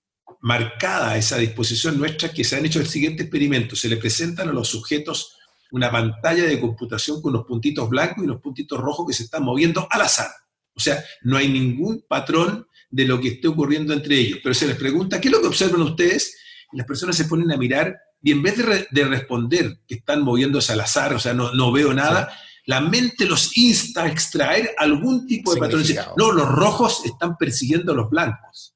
marcada 0.43 1.19
esa 1.19 1.37
disposición 1.37 1.99
nuestra 1.99 2.33
que 2.33 2.45
se 2.45 2.55
han 2.55 2.65
hecho 2.65 2.79
el 2.79 2.87
siguiente 2.87 3.25
experimento. 3.25 3.75
Se 3.75 3.89
le 3.89 3.97
presentan 3.97 4.51
a 4.51 4.53
los 4.53 4.69
sujetos 4.69 5.35
una 5.73 5.91
pantalla 5.91 6.45
de 6.45 6.61
computación 6.61 7.21
con 7.21 7.35
unos 7.35 7.45
puntitos 7.45 7.89
blancos 7.89 8.19
y 8.19 8.27
unos 8.27 8.41
puntitos 8.41 8.79
rojos 8.79 9.05
que 9.09 9.15
se 9.15 9.25
están 9.25 9.43
moviendo 9.43 9.89
al 9.91 10.03
azar. 10.03 10.31
O 10.75 10.79
sea, 10.79 11.03
no 11.23 11.37
hay 11.37 11.49
ningún 11.49 12.05
patrón 12.07 12.69
de 12.89 13.05
lo 13.05 13.21
que 13.21 13.31
esté 13.31 13.49
ocurriendo 13.49 13.93
entre 13.93 14.17
ellos. 14.17 14.39
Pero 14.45 14.55
se 14.55 14.69
les 14.69 14.77
pregunta, 14.77 15.21
¿qué 15.21 15.27
es 15.27 15.33
lo 15.33 15.41
que 15.41 15.49
observan 15.49 15.83
ustedes? 15.83 16.37
Las 16.75 16.87
personas 16.87 17.17
se 17.17 17.25
ponen 17.25 17.51
a 17.53 17.57
mirar 17.57 17.97
y 18.23 18.33
en 18.33 18.43
vez 18.43 18.57
de, 18.91 19.05
responder 19.05 19.81
que 19.87 19.97
están 19.97 20.23
moviéndose 20.23 20.73
al 20.73 20.81
azar, 20.81 21.13
o 21.13 21.19
sea, 21.19 21.35
no, 21.35 21.53
no 21.53 21.71
veo 21.73 21.93
nada, 21.93 22.35
la 22.67 22.81
mente 22.81 23.27
los 23.27 23.57
insta 23.57 24.05
a 24.05 24.09
extraer 24.09 24.75
algún 24.79 25.27
tipo 25.27 25.55
de 25.55 25.61
patrón. 25.61 25.83
No, 26.17 26.33
los 26.33 26.49
rojos 26.49 27.05
están 27.05 27.37
persiguiendo 27.37 27.93
a 27.93 27.95
los 27.95 28.09
blancos. 28.09 28.75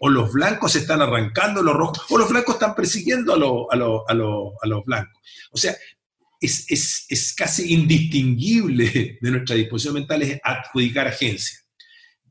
O 0.00 0.08
los 0.08 0.32
blancos 0.32 0.74
están 0.76 1.02
arrancando 1.02 1.62
los 1.62 1.74
rojos, 1.74 2.04
o 2.08 2.18
los 2.18 2.28
blancos 2.28 2.54
están 2.54 2.74
persiguiendo 2.74 3.32
a, 3.32 3.74
a, 3.74 4.14
los 4.14 4.84
blancos. 4.84 5.20
O 5.52 5.56
sea, 5.56 5.76
es, 6.40 6.66
es, 7.08 7.34
casi 7.36 7.72
indistinguible 7.74 9.18
de 9.20 9.30
nuestra 9.30 9.56
disposición 9.56 9.94
mental 9.94 10.22
es 10.22 10.40
adjudicar 10.42 11.08
agencia. 11.08 11.58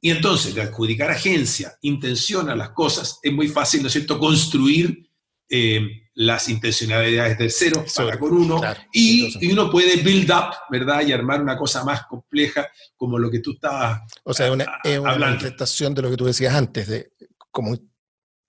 Y 0.01 0.11
entonces, 0.11 0.53
de 0.53 0.61
adjudicar 0.61 1.09
agencia, 1.09 1.77
intención 1.81 2.49
a 2.49 2.55
las 2.55 2.69
cosas, 2.69 3.19
es 3.21 3.33
muy 3.33 3.47
fácil, 3.47 3.81
¿no 3.81 3.87
es 3.87 3.93
cierto?, 3.93 4.19
construir 4.19 5.09
eh, 5.49 5.79
las 6.13 6.49
intencionalidades 6.49 7.37
del 7.37 7.51
cero, 7.51 7.85
para 7.95 8.19
con 8.19 8.33
uno, 8.33 8.59
y, 8.91 9.51
uno 9.51 9.69
puede 9.69 10.01
build 10.01 10.29
up, 10.31 10.55
¿verdad? 10.69 11.05
Y 11.05 11.13
armar 11.13 11.41
una 11.41 11.55
cosa 11.55 11.83
más 11.83 12.05
compleja 12.07 12.67
como 12.95 13.19
lo 13.19 13.29
que 13.29 13.39
tú 13.39 13.51
estabas 13.51 14.01
O 14.23 14.33
sea, 14.33 14.51
una, 14.51 14.65
es 14.83 14.97
una 14.97 15.15
manifestación 15.15 15.93
de 15.93 16.01
lo 16.01 16.09
que 16.09 16.17
tú 16.17 16.25
decías 16.25 16.53
antes, 16.53 16.87
de 16.87 17.11
cómo 17.51 17.77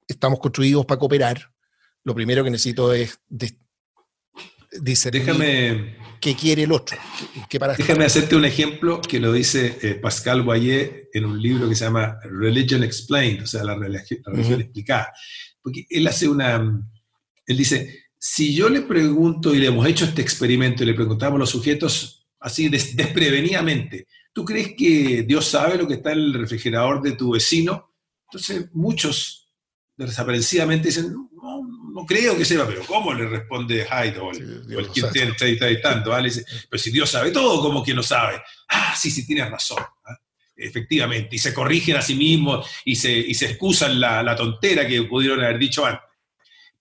estamos 0.09 0.41
construidos 0.41 0.87
para 0.87 0.99
cooperar, 0.99 1.53
lo 2.05 2.15
primero 2.15 2.43
que 2.43 2.51
necesito 2.51 2.93
es 2.93 3.21
discernir 4.81 5.25
déjame, 5.25 5.97
qué 6.21 6.35
quiere 6.35 6.65
el 6.65 6.73
otro. 6.73 6.99
déjame 7.77 8.05
hacerte 8.05 8.37
un 8.37 8.45
ejemplo 8.45 9.01
que 9.01 9.21
lo 9.21 9.33
dice 9.33 9.79
eh, 9.83 9.95
Pascal 9.95 10.43
Boyer 10.43 11.09
en 11.13 11.25
un 11.25 11.41
libro 11.41 11.69
que 11.69 11.75
se 11.75 11.85
llama 11.85 12.19
Religion 12.25 12.83
Explained, 12.83 13.43
o 13.43 13.47
sea, 13.47 13.65
la 13.65 13.77
religión, 13.77 14.21
explicada. 14.61 15.13
Porque 15.63 15.87
él 15.89 16.07
hace 16.07 16.29
una... 16.29 16.83
Él 17.47 17.57
dice, 17.57 18.05
si 18.19 18.55
yo 18.55 18.69
le 18.69 18.83
pregunto 18.83 19.55
y 19.55 19.59
le 19.59 19.69
hemos 19.69 19.87
hecho 19.87 20.05
este 20.05 20.23
experimento 20.23 20.83
y 20.83 20.87
le 20.87 20.95
preguntamos 20.95 21.37
a 21.37 21.41
los 21.41 21.51
sujetos 21.51 22.27
así 22.41 22.69
desprevenidamente, 22.69 24.07
¿tú 24.33 24.45
crees 24.45 24.75
que 24.77 25.25
Dios 25.27 25.47
sabe 25.47 25.79
lo 25.79 25.89
que 25.89 25.95
está 25.95 26.13
en 26.13 26.19
el 26.19 26.35
refrigerador 26.35 27.01
de 27.03 27.13
tu 27.13 27.33
vecino? 27.33 27.95
Entonces 28.25 28.69
muchos 28.75 29.49
desaparecidamente 29.97 30.89
dicen, 30.89 31.13
no, 31.13 31.68
creo 32.07 32.37
que 32.37 32.45
sepa, 32.45 32.67
pero 32.67 32.85
¿cómo 32.87 33.13
le 33.13 33.27
responde 33.27 33.85
Hyde 33.85 34.19
o, 34.19 34.31
el, 34.31 34.89
quien 34.89 35.07
está 35.31 35.67
editando? 35.67 36.17
Dice, 36.23 36.45
pero 36.69 36.83
si 36.83 36.91
Dios 36.91 37.11
sabe 37.11 37.31
todo, 37.31 37.61
¿cómo 37.61 37.85
que 37.85 37.95
no 37.95 38.03
sabe? 38.03 38.41
Ah, 38.69 38.95
sí, 38.97 39.11
sí, 39.11 39.27
tienes 39.27 39.51
razón. 39.51 39.83
¿ah? 40.05 40.17
Efectivamente, 40.57 41.37
y 41.37 41.39
se 41.39 41.55
corrigen 41.55 41.97
a 41.97 42.03
sí 42.03 42.15
mismos 42.15 42.69
y 42.85 42.97
se, 42.97 43.13
y 43.13 43.35
se 43.35 43.47
excusan 43.47 44.01
la, 44.01 44.23
la, 44.23 44.35
tontera 44.35 44.87
que 44.87 45.03
pudieron 45.05 45.41
haber 45.41 45.59
dicho 45.59 45.87
antes. 45.87 46.03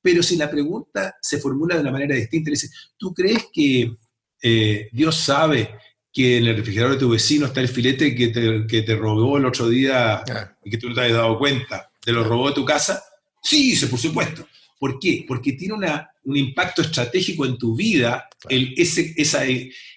Pero 0.01 0.23
si 0.23 0.35
la 0.35 0.49
pregunta 0.49 1.15
se 1.21 1.39
formula 1.39 1.75
de 1.75 1.81
una 1.81 1.91
manera 1.91 2.15
distinta, 2.15 2.49
le 2.49 2.55
dice, 2.55 2.69
¿tú 2.97 3.13
crees 3.13 3.47
que 3.53 3.95
eh, 4.41 4.89
Dios 4.91 5.15
sabe 5.15 5.75
que 6.11 6.37
en 6.37 6.47
el 6.47 6.57
refrigerador 6.57 6.95
de 6.95 6.99
tu 6.99 7.09
vecino 7.09 7.45
está 7.45 7.61
el 7.61 7.67
filete 7.67 8.15
que 8.15 8.29
te, 8.29 8.65
que 8.65 8.81
te 8.81 8.95
robó 8.95 9.37
el 9.37 9.45
otro 9.45 9.69
día 9.69 10.15
ah. 10.15 10.57
y 10.63 10.71
que 10.71 10.77
tú 10.77 10.89
no 10.89 10.95
te 10.95 11.01
has 11.01 11.11
dado 11.11 11.37
cuenta? 11.37 11.91
¿Te 11.99 12.11
lo 12.11 12.23
robó 12.23 12.47
de 12.47 12.55
tu 12.55 12.65
casa? 12.65 13.03
Sí, 13.43 13.71
dice, 13.71 13.87
por 13.87 13.99
supuesto. 13.99 14.47
¿Por 14.79 14.99
qué? 14.99 15.25
Porque 15.27 15.53
tiene 15.53 15.73
una, 15.73 16.09
un 16.23 16.37
impacto 16.37 16.81
estratégico 16.81 17.45
en 17.45 17.57
tu 17.57 17.75
vida 17.75 18.27
el, 18.49 18.73
ese, 18.77 19.13
esa, 19.17 19.43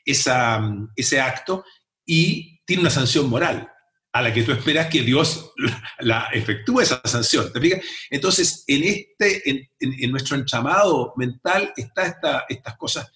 esa, 0.04 0.74
ese 0.96 1.20
acto 1.20 1.64
y 2.06 2.60
tiene 2.64 2.82
una 2.82 2.90
sanción 2.90 3.28
moral 3.28 3.68
a 4.12 4.22
la 4.22 4.32
que 4.32 4.42
tú 4.42 4.52
esperas 4.52 4.88
que 4.88 5.02
Dios 5.02 5.52
la, 6.00 6.28
efectúe 6.32 6.80
esa 6.80 7.00
sanción. 7.04 7.52
¿Te 7.52 7.82
Entonces, 8.10 8.64
en, 8.66 8.84
este, 8.84 9.48
en, 9.48 9.68
en, 9.78 10.10
nuestro 10.10 10.36
entramado 10.36 11.12
mental 11.16 11.72
está 11.76 12.06
esta, 12.06 12.44
estas 12.48 12.76
cosas. 12.76 13.12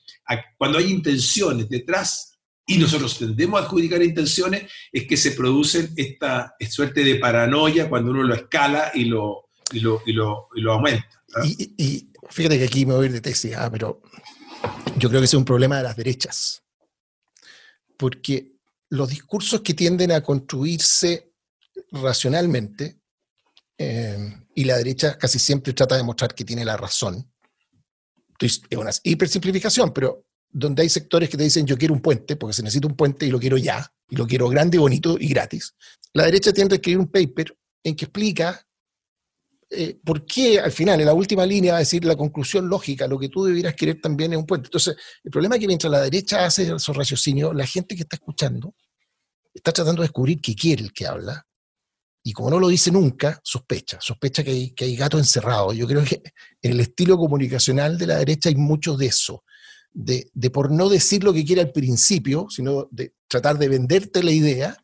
Cuando 0.57 0.79
hay 0.79 0.91
intenciones 0.91 1.69
detrás 1.69 2.39
y 2.67 2.79
nosotros 2.79 3.19
tendemos 3.19 3.61
a 3.61 3.65
adjudicar 3.65 4.03
intenciones, 4.03 4.71
es 4.91 5.07
que 5.07 5.17
se 5.17 5.33
produce 5.33 5.91
esta 5.97 6.55
suerte 6.71 7.05
de 7.05 7.17
paranoia 7.17 7.89
cuando 7.89 8.11
uno 8.11 8.23
lo 8.23 8.35
escala 8.35 8.91
y 8.95 9.05
lo, 9.05 9.51
y 9.73 9.81
lo, 9.81 10.03
y 10.07 10.13
lo, 10.13 10.49
y 10.55 10.61
lo 10.61 10.73
aumenta. 10.73 11.24
Y, 11.43 12.11
fíjate 12.31 12.59
que 12.59 12.65
aquí 12.65 12.87
me 12.87 12.95
voy 12.95 13.05
a 13.05 13.07
ir 13.07 13.13
de 13.13 13.21
tesis, 13.21 13.55
ah, 13.57 13.71
pero 13.71 14.03
yo 14.97 15.09
creo 15.09 15.21
que 15.21 15.27
es 15.27 15.35
un 15.35 15.45
problema 15.45 15.79
de 15.79 15.83
las 15.83 15.97
derechas. 15.97 16.63
Porque 17.97 18.53
los 18.91 19.09
discursos 19.09 19.61
que 19.61 19.75
tienden 19.75 20.13
a 20.13 20.23
construirse 20.23 21.33
racionalmente, 21.91 23.01
eh, 23.77 24.45
y 24.55 24.65
la 24.65 24.77
derecha 24.77 25.19
casi 25.19 25.39
siempre 25.39 25.73
trata 25.73 25.97
de 25.97 26.05
mostrar 26.05 26.35
que 26.35 26.45
tiene 26.45 26.65
la 26.65 26.77
razón, 26.77 27.29
es 28.41 28.63
una 28.77 28.91
hipersimplificación, 29.03 29.93
pero 29.93 30.27
donde 30.51 30.83
hay 30.83 30.89
sectores 30.89 31.29
que 31.29 31.37
te 31.37 31.45
dicen 31.45 31.67
yo 31.67 31.77
quiero 31.77 31.95
un 31.95 32.01
puente, 32.01 32.37
porque 32.37 32.55
se 32.55 32.63
necesita 32.63 32.87
un 32.87 32.97
puente 32.97 33.27
y 33.27 33.31
lo 33.31 33.41
quiero 33.41 33.57
ya, 33.57 33.93
y 34.09 34.17
lo 34.17 34.27
quiero 34.27 34.49
grande, 34.49 34.79
bonito 34.79 35.17
y 35.19 35.29
gratis, 35.29 35.75
la 36.13 36.25
derecha 36.25 36.53
tiende 36.53 36.75
a 36.75 36.77
escribir 36.77 36.99
un 36.99 37.09
paper 37.09 37.57
en 37.83 37.97
que 37.97 38.05
explica 38.05 38.67
eh, 39.77 39.99
¿por 40.05 40.25
qué 40.25 40.61
al 40.61 40.73
final, 40.73 41.01
en 41.01 41.07
la 41.07 41.15
última 41.15 41.45
línea, 41.45 41.73
va 41.73 41.79
a 41.79 41.81
decir 41.81 42.05
la 42.05 42.17
conclusión 42.17 42.69
lógica, 42.69 43.07
lo 43.07 43.19
que 43.19 43.29
tú 43.29 43.45
debieras 43.45 43.75
querer 43.75 44.01
también 44.01 44.33
es 44.33 44.39
un 44.39 44.47
puente? 44.47 44.69
Entonces, 44.69 44.97
el 45.23 45.31
problema 45.31 45.57
es 45.57 45.61
que 45.61 45.67
mientras 45.67 45.91
la 45.91 46.01
derecha 46.01 46.45
hace 46.45 46.75
esos 46.75 46.97
raciocinios, 46.97 47.55
la 47.55 47.67
gente 47.67 47.95
que 47.95 48.03
está 48.03 48.17
escuchando 48.17 48.75
está 49.53 49.73
tratando 49.73 50.03
de 50.03 50.09
descubrir 50.09 50.41
qué 50.41 50.55
quiere 50.55 50.83
el 50.83 50.93
que 50.93 51.07
habla, 51.07 51.47
y 52.27 52.33
como 52.33 52.51
no 52.51 52.59
lo 52.59 52.69
dice 52.69 52.91
nunca, 52.91 53.39
sospecha, 53.45 53.99
sospecha 54.01 54.43
que 54.43 54.51
hay, 54.51 54.71
que 54.71 54.95
gato 54.97 55.19
encerrado. 55.19 55.75
Yo 55.75 55.87
creo 55.87 56.03
que 56.03 56.23
en 56.63 56.73
el 56.73 56.81
estilo 56.81 57.19
comunicacional 57.19 57.99
de 57.99 58.07
la 58.07 58.17
derecha 58.17 58.49
hay 58.49 58.57
mucho 58.57 58.97
de 58.97 59.07
eso, 59.07 59.45
de, 59.93 60.31
de 60.33 60.51
por 60.51 60.73
no 60.73 60.89
decir 60.89 61.23
lo 61.23 61.35
que 61.35 61.45
quiere 61.45 61.61
al 61.61 61.71
principio, 61.71 62.47
sino 62.49 62.89
de 62.91 63.13
tratar 63.29 63.59
de 63.59 63.69
venderte 63.69 64.23
la 64.23 64.31
idea, 64.31 64.75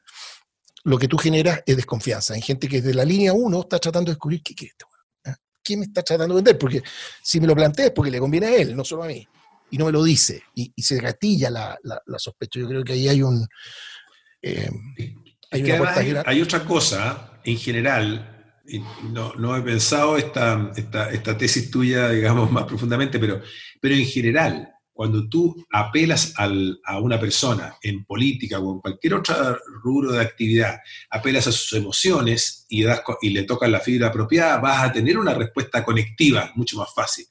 lo 0.84 0.98
que 0.98 1.08
tú 1.08 1.18
generas 1.18 1.62
es 1.66 1.76
desconfianza. 1.76 2.34
Hay 2.34 2.42
gente 2.42 2.68
que 2.68 2.80
desde 2.80 2.94
la 2.94 3.04
línea 3.04 3.32
1 3.32 3.60
está 3.60 3.78
tratando 3.78 4.10
de 4.10 4.14
descubrir 4.14 4.42
qué 4.42 4.54
quiere 4.54 4.72
este 4.72 4.84
¿Ah? 5.26 5.36
¿Qué 5.62 5.76
me 5.76 5.84
está 5.84 6.02
tratando 6.02 6.34
de 6.34 6.38
vender? 6.38 6.58
Porque 6.58 6.82
si 7.22 7.40
me 7.40 7.46
lo 7.46 7.54
plantea 7.54 7.86
es 7.86 7.92
porque 7.92 8.10
le 8.10 8.18
conviene 8.18 8.46
a 8.46 8.56
él, 8.56 8.76
no 8.76 8.84
solo 8.84 9.04
a 9.04 9.06
mí. 9.06 9.26
Y 9.70 9.78
no 9.78 9.86
me 9.86 9.92
lo 9.92 10.02
dice. 10.02 10.42
Y, 10.54 10.72
se 10.82 10.98
gatilla 10.98 11.50
la, 11.50 11.78
la, 11.82 12.18
sospecha. 12.18 12.58
Yo 12.58 12.68
creo 12.68 12.82
que 12.82 12.94
ahí 12.94 13.08
hay 13.08 13.22
un... 13.22 13.46
Eh, 14.42 14.70
hay, 15.52 16.42
otra 16.42 16.64
cosa, 16.64 17.40
en 17.44 17.56
general, 17.58 18.54
no, 19.12 19.34
no 19.34 19.56
he 19.56 19.62
pensado 19.62 20.16
esta, 20.16 20.72
esta, 20.76 21.10
esta, 21.10 21.36
tesis 21.36 21.70
tuya, 21.70 22.08
digamos, 22.10 22.50
más 22.52 22.64
profundamente, 22.64 23.18
pero, 23.18 23.42
pero 23.80 23.94
en 23.94 24.06
general, 24.06 24.72
cuando 25.00 25.26
tú 25.30 25.56
apelas 25.72 26.34
a 26.36 26.98
una 26.98 27.18
persona 27.18 27.74
en 27.82 28.04
política 28.04 28.58
o 28.58 28.74
en 28.74 28.80
cualquier 28.80 29.14
otro 29.14 29.56
rubro 29.82 30.12
de 30.12 30.20
actividad, 30.20 30.78
apelas 31.08 31.46
a 31.46 31.52
sus 31.52 31.72
emociones 31.72 32.66
y, 32.68 32.84
le 33.30 33.42
tocas 33.44 33.70
la 33.70 33.80
fibra 33.80 34.08
apropiada, 34.08 34.58
vas 34.58 34.84
a 34.84 34.92
tener 34.92 35.16
una 35.16 35.32
respuesta 35.32 35.82
conectiva 35.82 36.52
mucho 36.54 36.76
más 36.76 36.92
fácil. 36.94 37.24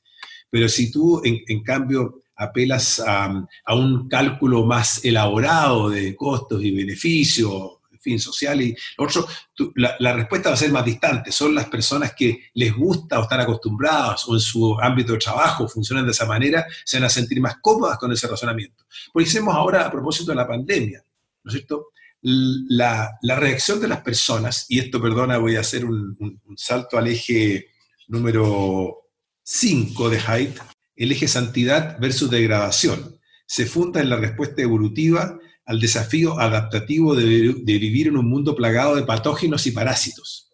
Pero 0.49 0.67
si 0.67 0.91
tú, 0.91 1.21
en, 1.23 1.61
cambio, 1.61 2.23
apelas 2.35 3.01
a, 3.01 3.47
a, 3.63 3.75
un 3.75 4.07
cálculo 4.09 4.65
más 4.65 5.05
elaborado 5.05 5.91
de 5.91 6.15
costos 6.15 6.63
y 6.63 6.71
beneficios, 6.71 7.73
fin, 8.09 8.19
social 8.19 8.61
y 8.61 8.75
otro, 8.97 9.27
la, 9.75 10.13
respuesta 10.13 10.49
va 10.49 10.55
a 10.55 10.57
ser 10.57 10.71
más 10.71 10.85
distante. 10.85 11.31
Son 11.31 11.53
las 11.53 11.67
personas 11.67 12.13
que 12.15 12.49
les 12.55 12.73
gusta 12.73 13.19
o 13.19 13.23
están 13.23 13.41
acostumbradas 13.41 14.27
o 14.27 14.33
en 14.33 14.39
su 14.39 14.79
ámbito 14.79 15.13
de 15.13 15.19
trabajo 15.19 15.67
funcionan 15.67 16.05
de 16.05 16.11
esa 16.11 16.25
manera, 16.25 16.65
se 16.83 16.97
van 16.97 17.05
a 17.05 17.09
sentir 17.09 17.39
más 17.39 17.57
cómodas 17.61 17.97
con 17.97 18.11
ese 18.11 18.27
razonamiento. 18.27 18.85
Por 19.13 19.21
hicimos 19.21 19.55
ahora, 19.55 19.85
a 19.85 19.91
propósito 19.91 20.31
de 20.31 20.35
la 20.35 20.47
pandemia, 20.47 21.03
¿no 21.43 21.49
es 21.49 21.53
cierto? 21.53 21.87
La, 22.21 23.17
reacción 23.21 23.79
de 23.79 23.87
las 23.87 24.01
personas, 24.01 24.65
y 24.69 24.79
esto, 24.79 25.01
perdona, 25.01 25.37
voy 25.37 25.55
a 25.55 25.61
hacer 25.61 25.85
un, 25.85 26.17
un 26.19 26.57
salto 26.57 26.97
al 26.97 27.07
eje 27.07 27.67
número 28.07 29.09
5 29.43 30.09
de 30.09 30.19
Haidt, 30.25 30.59
el 30.95 31.11
eje 31.11 31.27
santidad 31.27 31.97
versus 31.99 32.29
degradación. 32.29 33.19
Se 33.45 33.65
funda 33.65 34.01
en 34.01 34.09
la 34.09 34.17
respuesta 34.17 34.61
evolutiva 34.61 35.39
al 35.69 35.79
desafío 35.79 36.39
adaptativo 36.39 37.13
de, 37.13 37.53
vivir 37.63 38.07
en 38.07 38.17
un 38.17 38.27
mundo 38.27 38.55
plagado 38.55 38.95
de 38.95 39.03
patógenos 39.03 39.67
y 39.67 39.71
parásitos. 39.71 40.49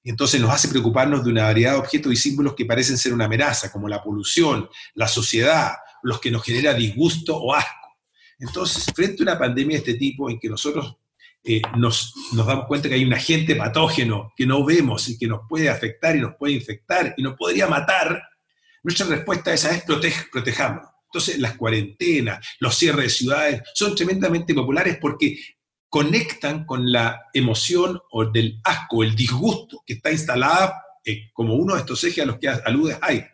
Y 0.00 0.10
entonces 0.10 0.40
nos 0.40 0.50
hace 0.50 0.68
preocuparnos 0.68 1.24
de 1.24 1.30
una 1.32 1.42
variedad 1.42 1.72
de 1.72 1.78
objetos 1.78 2.12
y 2.12 2.16
símbolos 2.16 2.54
que 2.54 2.64
parecen 2.64 2.98
ser 2.98 3.12
una 3.12 3.24
amenaza, 3.24 3.72
como 3.72 3.88
la 3.88 4.00
polución, 4.00 4.68
la 4.94 5.08
sociedad, 5.08 5.72
los 6.04 6.20
que 6.20 6.30
nos 6.30 6.44
genera 6.44 6.72
disgusto 6.72 7.36
o 7.36 7.52
asco. 7.52 7.98
Entonces, 8.38 8.86
frente 8.94 9.22
a 9.22 9.24
una 9.24 9.38
pandemia 9.40 9.76
de 9.76 9.90
este 9.90 9.94
tipo 9.94 10.30
en 10.30 10.38
que 10.38 10.48
nosotros 10.48 10.96
eh, 11.42 11.60
nos, 11.76 12.14
damos 12.30 12.66
cuenta 12.66 12.88
que 12.88 12.94
hay 12.94 13.04
un 13.04 13.14
agente 13.14 13.56
patógeno 13.56 14.32
que 14.36 14.46
no 14.46 14.64
vemos 14.64 15.08
y 15.08 15.18
que 15.18 15.26
nos 15.26 15.48
puede 15.48 15.68
afectar 15.68 16.14
y 16.14 16.20
nos 16.20 16.36
puede 16.36 16.52
infectar 16.52 17.12
y 17.16 17.24
nos 17.24 17.34
podría 17.34 17.66
matar, 17.66 18.22
nuestra 18.84 19.04
respuesta 19.06 19.50
a 19.50 19.54
esa 19.54 19.74
es 19.74 19.82
protejámonos. 20.30 20.90
Entonces, 21.08 21.38
las 21.38 21.56
cuarentenas, 21.56 22.46
los 22.60 22.76
cierres 22.76 23.04
de 23.04 23.10
ciudades 23.10 23.62
son 23.74 23.94
tremendamente 23.94 24.54
populares 24.54 24.98
porque 25.00 25.38
conectan 25.88 26.66
con 26.66 26.92
la 26.92 27.28
emoción 27.32 27.98
o 28.10 28.26
del 28.26 28.60
asco, 28.62 29.02
el 29.02 29.16
disgusto 29.16 29.82
que 29.86 29.94
está 29.94 30.12
instalada 30.12 30.82
eh, 31.04 31.30
como 31.32 31.54
uno 31.54 31.74
de 31.74 31.80
estos 31.80 32.04
ejes 32.04 32.24
a 32.24 32.26
los 32.26 32.38
que 32.38 32.48
alude 32.48 32.98
ahí. 33.00 33.24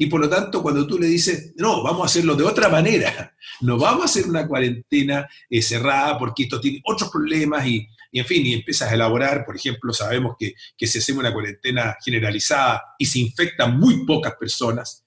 Y 0.00 0.06
por 0.06 0.20
lo 0.20 0.28
tanto, 0.28 0.62
cuando 0.62 0.86
tú 0.86 0.96
le 0.96 1.08
dices, 1.08 1.54
no, 1.56 1.82
vamos 1.82 2.02
a 2.02 2.06
hacerlo 2.06 2.36
de 2.36 2.44
otra 2.44 2.68
manera, 2.68 3.34
no 3.62 3.76
vamos 3.76 4.02
a 4.02 4.04
hacer 4.04 4.28
una 4.28 4.46
cuarentena 4.46 5.28
eh, 5.50 5.60
cerrada 5.60 6.16
porque 6.16 6.44
esto 6.44 6.60
tiene 6.60 6.80
otros 6.84 7.10
problemas 7.10 7.66
y, 7.66 7.84
en 8.12 8.24
fin, 8.24 8.46
y 8.46 8.54
empiezas 8.54 8.92
a 8.92 8.94
elaborar, 8.94 9.44
por 9.44 9.56
ejemplo, 9.56 9.92
sabemos 9.92 10.36
que, 10.38 10.54
que 10.76 10.86
si 10.86 10.98
hacemos 10.98 11.20
una 11.20 11.32
cuarentena 11.32 11.96
generalizada 12.04 12.94
y 12.96 13.06
se 13.06 13.18
infectan 13.18 13.76
muy 13.76 14.06
pocas 14.06 14.34
personas, 14.38 15.04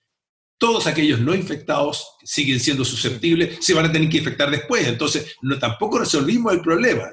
todos 0.61 0.85
aquellos 0.85 1.19
no 1.19 1.33
infectados 1.33 2.17
siguen 2.23 2.59
siendo 2.59 2.85
susceptibles, 2.85 3.57
se 3.65 3.73
van 3.73 3.87
a 3.87 3.91
tener 3.91 4.07
que 4.07 4.19
infectar 4.19 4.51
después. 4.51 4.87
Entonces, 4.87 5.35
no, 5.41 5.57
tampoco 5.57 5.97
resolvimos 5.97 6.53
el 6.53 6.61
problema. 6.61 7.05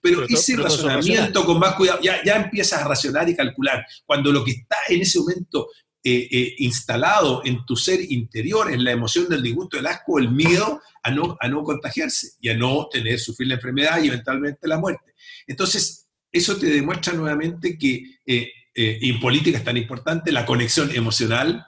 Pero, 0.00 0.22
ese 0.28 0.56
razonamiento 0.56 1.44
con 1.44 1.58
más 1.58 1.74
cuidado, 1.74 1.98
ya, 2.00 2.22
ya 2.24 2.36
empiezas 2.36 2.80
a 2.80 2.86
racionar 2.86 3.28
y 3.28 3.34
calcular. 3.34 3.84
Cuando 4.06 4.30
lo 4.30 4.44
que 4.44 4.52
está 4.52 4.76
en 4.88 5.02
ese 5.02 5.18
momento 5.18 5.68
eh, 6.04 6.28
eh, 6.30 6.54
instalado 6.58 7.42
en 7.44 7.66
tu 7.66 7.74
ser 7.74 8.00
interior 8.12 8.70
es 8.70 8.78
la 8.80 8.92
emoción 8.92 9.28
del 9.28 9.42
disgusto, 9.42 9.76
el 9.80 9.86
asco, 9.88 10.20
el 10.20 10.30
miedo 10.30 10.80
a 11.02 11.10
no, 11.10 11.36
a 11.40 11.48
no 11.48 11.64
contagiarse 11.64 12.34
y 12.40 12.50
a 12.50 12.56
no 12.56 12.86
tener, 12.88 13.18
sufrir 13.18 13.48
la 13.48 13.56
enfermedad 13.56 14.00
y 14.00 14.06
eventualmente 14.06 14.68
la 14.68 14.78
muerte. 14.78 15.12
Entonces, 15.48 16.06
eso 16.30 16.56
te 16.56 16.66
demuestra 16.66 17.14
nuevamente 17.14 17.76
que 17.76 18.20
eh, 18.24 18.52
en 18.76 19.18
política 19.18 19.58
es 19.58 19.64
tan 19.64 19.76
importante 19.76 20.30
la 20.30 20.46
conexión 20.46 20.94
emocional 20.94 21.66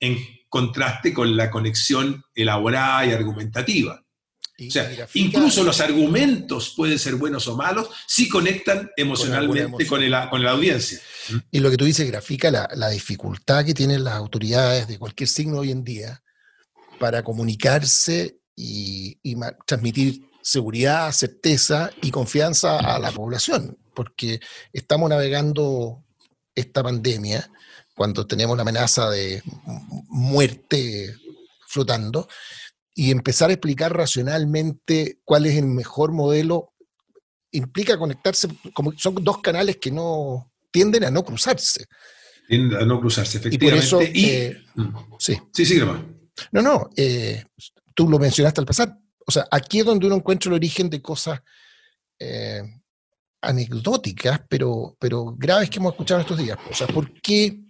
en 0.00 0.18
contraste 0.50 1.14
con 1.14 1.36
la 1.36 1.50
conexión 1.50 2.22
elaborada 2.34 3.06
y 3.06 3.12
argumentativa. 3.12 4.04
o 4.58 4.70
sea, 4.70 5.08
incluso 5.14 5.62
los 5.62 5.80
argumentos 5.80 6.74
pueden 6.76 6.98
ser 6.98 7.14
buenos 7.14 7.48
o 7.48 7.56
malos 7.56 7.88
si 8.06 8.28
conectan 8.28 8.90
emocionalmente 8.96 9.86
con, 9.86 10.10
la 10.10 10.28
audiencia. 10.50 11.00
Y 11.50 11.60
lo 11.60 11.70
que 11.70 11.78
tú 11.78 11.86
dices 11.86 12.06
grafica 12.10 12.50
la, 12.50 12.88
dificultad 12.90 13.64
que 13.64 13.72
tienen 13.72 14.04
las 14.04 14.14
autoridades 14.14 14.88
de 14.88 14.98
cualquier 14.98 15.28
signo 15.28 15.60
hoy 15.60 15.70
en 15.70 15.84
día 15.84 16.22
para 16.98 17.22
comunicarse 17.22 18.40
y, 18.54 19.18
y 19.22 19.36
transmitir 19.66 20.28
seguridad, 20.42 21.12
certeza 21.12 21.90
y 22.02 22.10
confianza 22.10 22.78
a 22.78 22.98
la 22.98 23.12
población, 23.12 23.78
porque 23.94 24.40
estamos 24.72 25.08
navegando 25.08 26.04
esta 26.54 26.82
pandemia 26.82 27.50
cuando 28.00 28.26
tenemos 28.26 28.56
la 28.56 28.62
amenaza 28.62 29.10
de 29.10 29.42
muerte 30.08 31.14
flotando, 31.68 32.26
y 32.94 33.10
empezar 33.10 33.50
a 33.50 33.52
explicar 33.52 33.94
racionalmente 33.94 35.18
cuál 35.22 35.44
es 35.44 35.58
el 35.58 35.66
mejor 35.66 36.10
modelo, 36.10 36.72
implica 37.50 37.98
conectarse, 37.98 38.48
como 38.72 38.94
son 38.96 39.16
dos 39.16 39.42
canales 39.42 39.76
que 39.76 39.90
no 39.90 40.50
tienden 40.70 41.04
a 41.04 41.10
no 41.10 41.22
cruzarse. 41.22 41.88
Tienden 42.48 42.80
a 42.80 42.86
no 42.86 43.00
cruzarse, 43.00 43.36
efectivamente. 43.36 43.86
Y 43.86 43.90
por 43.90 44.02
eso, 44.02 44.10
eh, 44.14 44.64
mm. 44.76 44.94
sí. 45.18 45.38
Sí, 45.52 45.66
sí, 45.66 45.78
No, 46.52 46.62
no, 46.62 46.88
eh, 46.96 47.44
tú 47.92 48.08
lo 48.08 48.18
mencionaste 48.18 48.62
al 48.62 48.66
pasar. 48.66 48.96
O 49.26 49.30
sea, 49.30 49.46
aquí 49.50 49.80
es 49.80 49.84
donde 49.84 50.06
uno 50.06 50.16
encuentra 50.16 50.48
el 50.48 50.54
origen 50.54 50.88
de 50.88 51.02
cosas 51.02 51.38
eh, 52.18 52.62
anecdóticas, 53.42 54.40
pero, 54.48 54.96
pero 54.98 55.34
graves 55.36 55.68
que 55.68 55.80
hemos 55.80 55.92
escuchado 55.92 56.22
estos 56.22 56.38
días. 56.38 56.56
O 56.70 56.72
sea, 56.72 56.86
¿por 56.86 57.12
qué 57.20 57.60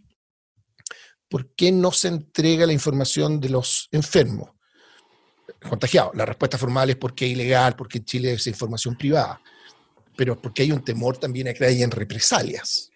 ¿por 1.31 1.55
qué 1.55 1.71
no 1.71 1.93
se 1.93 2.09
entrega 2.09 2.67
la 2.67 2.73
información 2.73 3.41
de 3.41 3.49
los 3.49 3.89
enfermos? 3.93 4.51
Contagiados. 5.69 6.15
La 6.15 6.27
respuesta 6.27 6.59
formal 6.59 6.91
es 6.91 6.97
porque 6.97 7.25
es 7.27 7.33
ilegal, 7.33 7.77
porque 7.77 7.99
en 7.99 8.05
Chile 8.05 8.33
es 8.33 8.47
información 8.49 8.97
privada, 8.97 9.41
pero 10.17 10.41
porque 10.41 10.63
hay 10.63 10.73
un 10.73 10.85
temor 10.85 11.19
también 11.19 11.49
a 11.49 11.55
que 11.55 11.65
hayan 11.65 11.91
represalias. 11.91 12.91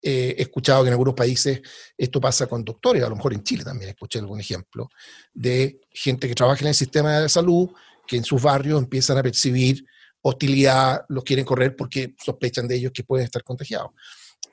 he 0.00 0.40
escuchado 0.40 0.82
que 0.82 0.88
en 0.88 0.92
algunos 0.92 1.14
países 1.14 1.60
esto 1.96 2.20
pasa 2.20 2.46
con 2.46 2.64
doctores, 2.64 3.02
a 3.02 3.08
lo 3.08 3.16
mejor 3.16 3.32
en 3.32 3.42
Chile 3.42 3.64
también 3.64 3.90
escuché 3.90 4.18
algún 4.20 4.38
ejemplo, 4.38 4.88
de 5.32 5.80
gente 5.90 6.28
que 6.28 6.34
trabaja 6.34 6.60
en 6.60 6.68
el 6.68 6.74
sistema 6.74 7.20
de 7.20 7.28
salud, 7.28 7.70
que 8.06 8.16
en 8.16 8.24
sus 8.24 8.40
barrios 8.40 8.80
empiezan 8.80 9.18
a 9.18 9.22
percibir 9.22 9.84
hostilidad, 10.20 11.04
los 11.08 11.24
quieren 11.24 11.44
correr 11.44 11.74
porque 11.74 12.14
sospechan 12.22 12.68
de 12.68 12.76
ellos 12.76 12.92
que 12.92 13.02
pueden 13.02 13.24
estar 13.24 13.42
contagiados. 13.42 13.90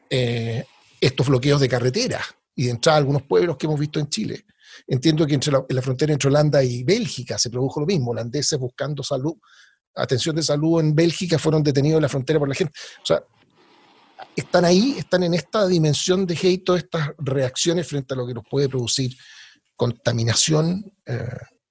Eh, 0.10 0.66
estos 1.00 1.28
bloqueos 1.28 1.60
de 1.60 1.70
carretera, 1.70 2.22
y 2.56 2.66
de 2.66 2.72
entrada 2.72 2.98
a 2.98 3.00
algunos 3.00 3.24
pueblos 3.24 3.58
que 3.58 3.66
hemos 3.66 3.80
visto 3.80 4.00
en 4.00 4.10
Chile. 4.10 4.46
Entiendo 4.88 5.26
que 5.28 5.36
en 5.36 5.42
la 5.70 5.82
frontera 5.82 6.14
entre 6.14 6.30
Holanda 6.30 6.64
y 6.64 6.84
Bélgica 6.84 7.38
se 7.38 7.50
produjo 7.50 7.80
lo 7.80 7.86
mismo, 7.86 8.12
holandeses 8.12 8.58
buscando 8.58 9.04
salud, 9.04 9.36
atención 9.96 10.36
de 10.36 10.44
salud 10.44 10.80
en 10.80 10.96
Bélgica 10.96 11.38
fueron 11.38 11.64
detenidos 11.64 11.98
en 11.98 12.04
la 12.04 12.10
frontera 12.10 12.40
por 12.40 12.50
la 12.50 12.56
gente. 12.56 12.74
O 13.02 13.06
sea, 13.06 13.24
están 14.36 14.66
ahí, 14.66 14.96
están 14.98 15.24
en 15.24 15.34
esta 15.34 15.68
dimensión 15.68 16.26
de 16.26 16.38
hate, 16.42 16.64
todas 16.64 16.84
estas 16.84 17.12
reacciones 17.18 17.88
frente 17.88 18.14
a 18.14 18.18
lo 18.18 18.26
que 18.26 18.34
nos 18.34 18.44
puede 18.50 18.70
producir 18.70 19.16
contaminación. 19.76 20.84
Eh. 21.06 21.26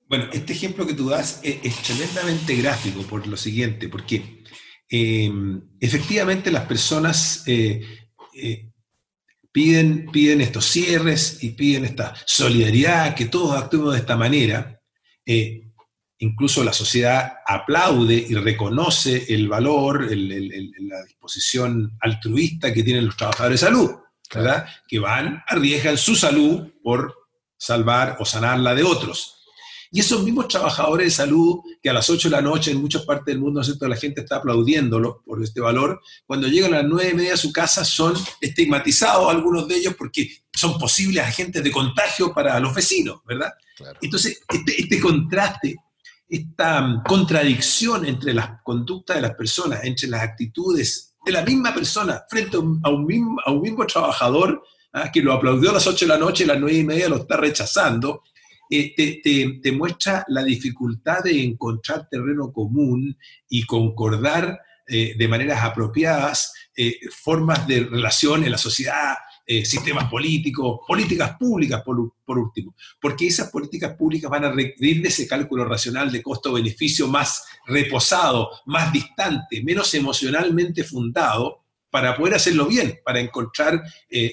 Bueno, 0.09 0.29
este 0.33 0.53
ejemplo 0.53 0.87
que 0.87 0.95
tú 0.95 1.09
das 1.09 1.41
es, 1.43 1.77
tremendamente 1.83 2.57
gráfico 2.57 3.03
por 3.03 3.27
lo 3.27 3.37
siguiente, 3.37 3.89
porque 3.89 4.45
eh, 4.91 5.33
efectivamente 5.79 6.51
las 6.51 6.67
personas 6.67 7.45
eh, 7.47 7.81
piden, 9.53 10.11
piden 10.11 10.41
estos 10.41 10.67
cierres 10.67 11.43
y 11.43 11.51
piden 11.51 11.85
esta 11.85 12.15
solidaridad, 12.27 13.15
que 13.15 13.27
todos 13.27 13.57
actuemos 13.57 13.93
de 13.93 13.99
esta 13.99 14.17
manera. 14.17 14.81
Eh, 15.27 15.63
incluso 16.19 16.63
la 16.63 16.73
sociedad 16.73 17.39
aplaude 17.47 18.15
y 18.15 18.35
reconoce 18.35 19.33
el 19.33 19.49
valor, 19.49 20.09
la 20.11 21.03
disposición 21.05 21.97
altruista 22.01 22.73
que 22.73 22.83
tienen 22.83 23.07
los 23.07 23.17
trabajadores 23.17 23.61
de 23.61 23.67
salud, 23.67 23.91
¿verdad? 24.33 24.67
Que 24.87 24.99
van, 24.99 25.43
arriesgan 25.47 25.97
su 25.97 26.15
salud 26.15 26.73
por 26.83 27.15
salvar 27.57 28.17
o 28.21 28.25
sanar 28.25 28.59
la 28.61 28.75
de 28.75 28.83
otros. 28.83 29.40
Y 29.93 30.01
esos 30.01 30.23
mismos 30.23 30.47
trabajadores 30.47 31.07
de 31.07 31.11
salud 31.11 31.61
que 31.83 31.91
a 31.91 31.93
las 31.93 32.09
8 32.09 32.29
de 32.29 32.37
la 32.37 32.43
noche 32.43 32.71
en 32.71 32.81
muchas 32.81 33.03
partes 33.03 33.27
del 33.27 33.41
mundo 33.41 33.61
la 33.81 33.97
gente 33.97 34.21
está 34.21 34.37
aplaudiéndolo 34.37 35.23
por 35.27 35.43
este 35.43 35.61
valor, 35.61 36.01
cuando 36.27 36.47
llegan 36.47 36.75
a 36.75 36.83
las 36.83 36.89
9 36.89 37.11
y 37.11 37.15
media 37.15 37.35
a 37.35 37.37
su 37.37 37.53
casa 37.53 37.85
son 37.85 38.15
estigmatizados 38.41 39.29
algunos 39.29 39.67
de 39.67 39.77
ellos 39.77 39.95
porque 39.99 40.31
son 40.55 40.79
posibles 40.79 41.25
agentes 41.25 41.65
de 41.65 41.73
contagio 41.73 42.33
para 42.33 42.61
los 42.61 42.75
vecinos, 42.75 43.21
¿verdad? 43.27 43.53
Entonces, 44.01 44.41
este, 44.49 44.83
este, 44.83 45.01
contraste, 45.01 45.77
esta 46.29 46.83
mm, 46.83 47.03
contradicción 47.05 48.05
entre 48.05 48.35
las 48.35 48.63
conductas 48.63 49.17
de 49.17 49.23
las 49.23 49.35
personas, 49.35 49.85
entre 49.85 50.09
las 50.09 50.23
actitudes 50.23 51.15
de 51.25 51.33
la 51.33 51.43
misma 51.43 51.75
persona 51.75 52.23
frente 52.29 52.57
a 52.57 52.61
un, 52.61 53.05
mismo, 53.05 53.41
a 53.45 53.51
un 53.51 53.61
mismo 53.61 53.87
trabajador 53.87 54.63
¿ah? 54.93 55.11
que 55.13 55.23
lo 55.23 55.33
aplaudió 55.33 55.71
a 55.71 55.75
las 55.75 55.87
8 55.87 56.07
de 56.07 56.09
la 56.09 56.19
noche 56.19 56.45
y 56.45 56.51
a 56.51 56.53
las 56.53 56.61
9 56.61 56.79
y 56.79 56.85
media 56.85 57.09
lo 57.09 57.17
está 57.17 57.37
rechazando, 57.37 58.23
eh, 58.73 59.61
te, 59.61 59.73
muestra 59.73 60.25
la 60.29 60.45
dificultad 60.45 61.25
de 61.25 61.43
encontrar 61.43 62.09
terreno 62.09 62.53
común 62.53 63.19
y 63.49 63.65
concordar 63.65 64.61
eh, 64.87 65.17
de 65.19 65.29
maneras 65.29 65.65
apropiadas 65.65 66.55
eh, 66.77 67.01
formas 67.11 67.67
de 67.67 67.81
relación 67.81 68.45
en 68.45 68.53
la 68.53 68.59
sociedad, 68.59 69.17
sistemas 69.65 70.09
políticos, 70.09 70.79
políticas 70.87 71.37
públicas 71.37 71.83
por, 71.83 72.13
por, 72.25 72.39
último, 72.39 72.77
porque 73.01 73.27
esas 73.27 73.51
políticas 73.51 73.97
públicas 73.97 74.31
van 74.31 74.45
a 74.45 74.53
requerir 74.53 75.03
de 75.03 75.09
ese 75.09 75.27
cálculo 75.27 75.65
racional 75.65 76.13
de 76.13 76.23
costo-beneficio 76.23 77.09
más 77.09 77.43
reposado, 77.67 78.49
más 78.67 78.93
distante, 78.93 79.61
menos 79.65 79.93
emocionalmente 79.95 80.85
fundado, 80.85 81.65
para 81.91 82.17
poder 82.17 82.35
hacerlo 82.35 82.67
bien, 82.67 83.01
para 83.05 83.19
encontrar 83.19 83.83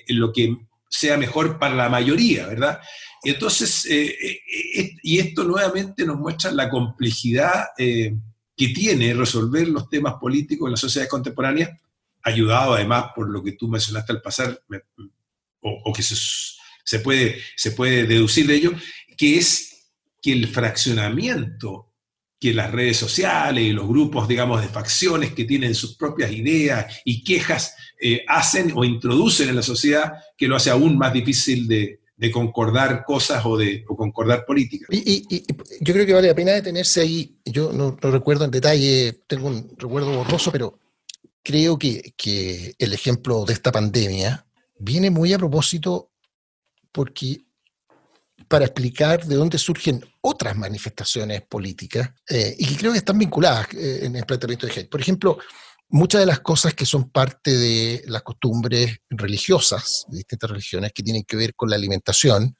lo 0.09 0.31
que 0.31 0.55
sea 0.89 1.17
mejor 1.17 1.59
para 1.59 1.75
la 1.75 1.89
mayoría, 1.89 2.47
¿verdad? 2.47 2.79
Entonces, 3.23 3.85
eh, 3.85 4.05
eh, 4.05 4.39
eh, 4.75 4.95
y 5.03 5.19
esto 5.19 5.43
nuevamente 5.43 6.05
nos 6.05 6.17
muestra 6.17 6.51
la 6.51 6.69
complejidad 6.69 7.65
que 7.77 8.69
tiene 8.69 9.13
resolver 9.13 9.67
los 9.67 9.89
temas 9.89 10.15
políticos 10.15 10.67
en 10.67 10.71
la 10.71 10.77
sociedad 10.77 11.07
contemporánea, 11.07 11.79
ayudado 12.23 12.73
además 12.73 13.07
por 13.15 13.29
lo 13.29 13.43
que 13.43 13.53
tú 13.53 13.67
mencionaste 13.67 14.13
al 14.13 14.21
pasar, 14.21 14.61
o, 15.61 15.93
que 15.93 16.03
se, 16.03 16.99
puede, 16.99 17.41
se 17.55 17.71
puede 17.71 18.05
deducir 18.05 18.47
de 18.47 18.55
ello, 18.55 18.71
que 19.17 19.37
es 19.37 19.91
que 20.21 20.31
el 20.31 20.47
fraccionamiento 20.47 21.93
que 22.39 22.53
las 22.53 22.71
redes 22.71 22.97
sociales 22.97 23.63
y 23.63 23.71
los 23.71 23.87
grupos, 23.87 24.27
digamos, 24.27 24.61
de 24.61 24.67
facciones 24.67 25.33
que 25.33 25.45
tienen 25.45 25.73
sus 25.73 25.95
propias 25.95 26.31
ideas 26.31 27.01
y 27.03 27.23
quejas 27.23 27.75
hacen 28.27 28.71
o 28.75 28.83
introducen 28.83 29.49
en 29.49 29.55
la 29.55 29.63
sociedad, 29.63 30.13
que 30.37 30.47
lo 30.47 30.55
hace 30.55 30.69
aún 30.69 30.97
más 30.97 31.13
difícil 31.13 31.67
de, 31.67 31.99
concordar 32.31 33.03
cosas 33.05 33.45
o 33.45 33.57
de 33.57 33.83
concordar 33.85 34.45
políticas. 34.45 34.87
Y, 34.91 35.45
yo 35.81 35.93
creo 35.93 36.05
que 36.05 36.13
vale 36.13 36.27
la 36.27 36.35
pena 36.35 36.51
detenerse 36.51 37.01
ahí. 37.01 37.37
Yo 37.45 37.71
no, 37.71 37.95
recuerdo 38.01 38.45
en 38.45 38.51
detalle, 38.51 39.13
tengo 39.27 39.47
un 39.47 39.75
recuerdo 39.77 40.15
borroso, 40.15 40.51
pero 40.51 40.79
creo 41.43 41.77
que, 41.77 42.75
el 42.77 42.93
ejemplo 42.93 43.45
de 43.45 43.53
esta 43.53 43.71
pandemia 43.71 44.45
viene 44.79 45.09
muy 45.09 45.33
a 45.33 45.37
propósito 45.37 46.11
porque 46.91 47.45
para 48.47 48.65
explicar 48.65 49.25
de 49.25 49.35
dónde 49.35 49.57
surgen 49.57 50.03
otras 50.21 50.55
manifestaciones 50.55 51.41
políticas 51.43 52.09
eh, 52.29 52.55
y 52.57 52.65
que 52.65 52.77
creo 52.77 52.91
que 52.91 52.99
están 52.99 53.19
vinculadas 53.19 53.67
eh, 53.73 54.05
en 54.05 54.15
el 54.15 54.25
planteamiento 54.25 54.65
de 54.65 54.71
Hegel. 54.71 54.87
Por 54.87 55.01
ejemplo, 55.01 55.37
muchas 55.89 56.21
de 56.21 56.27
las 56.27 56.39
cosas 56.39 56.73
que 56.73 56.85
son 56.85 57.09
parte 57.09 57.55
de 57.55 58.03
las 58.07 58.21
costumbres 58.23 58.97
religiosas 59.09 60.05
de 60.09 60.17
distintas 60.17 60.49
religiones 60.49 60.91
que 60.93 61.03
tienen 61.03 61.23
que 61.23 61.37
ver 61.37 61.55
con 61.55 61.69
la 61.69 61.75
alimentación, 61.75 62.55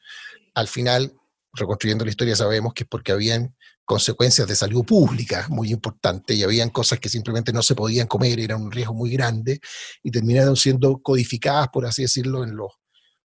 al 0.54 0.68
final, 0.68 1.14
reconstruyendo 1.54 2.06
la 2.06 2.12
historia, 2.12 2.36
sabemos 2.36 2.74
que 2.74 2.84
es 2.84 2.90
porque 2.90 3.12
habían 3.12 3.56
consecuencias 3.86 4.48
de 4.48 4.56
salud 4.56 4.84
pública 4.84 5.48
muy 5.50 5.72
importantes 5.72 6.36
y 6.36 6.44
habían 6.44 6.70
cosas 6.70 7.00
que 7.00 7.08
simplemente 7.08 7.54
no 7.54 7.62
se 7.62 7.74
podían 7.74 8.06
comer, 8.06 8.40
era 8.40 8.58
un 8.58 8.70
riesgo 8.70 8.94
muy 8.94 9.12
grande 9.12 9.62
y 10.04 10.12
terminaron 10.12 10.58
siendo 10.58 10.98
codificadas, 10.98 11.70
por 11.70 11.86
así 11.86 12.02
decirlo, 12.02 12.44
en 12.44 12.56
los 12.58 12.72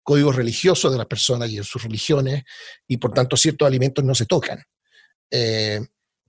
códigos 0.03 0.37
religiosos 0.37 0.91
de 0.91 0.99
las 0.99 1.07
personas 1.07 1.51
y 1.51 1.59
en 1.59 1.65
sus 1.65 1.83
religiones 1.83 2.43
y 2.87 2.97
por 2.97 3.13
tanto 3.13 3.37
ciertos 3.37 3.67
alimentos 3.67 4.05
no 4.05 4.15
se 4.15 4.27
tocan. 4.27 4.63
Eh, 5.31 5.81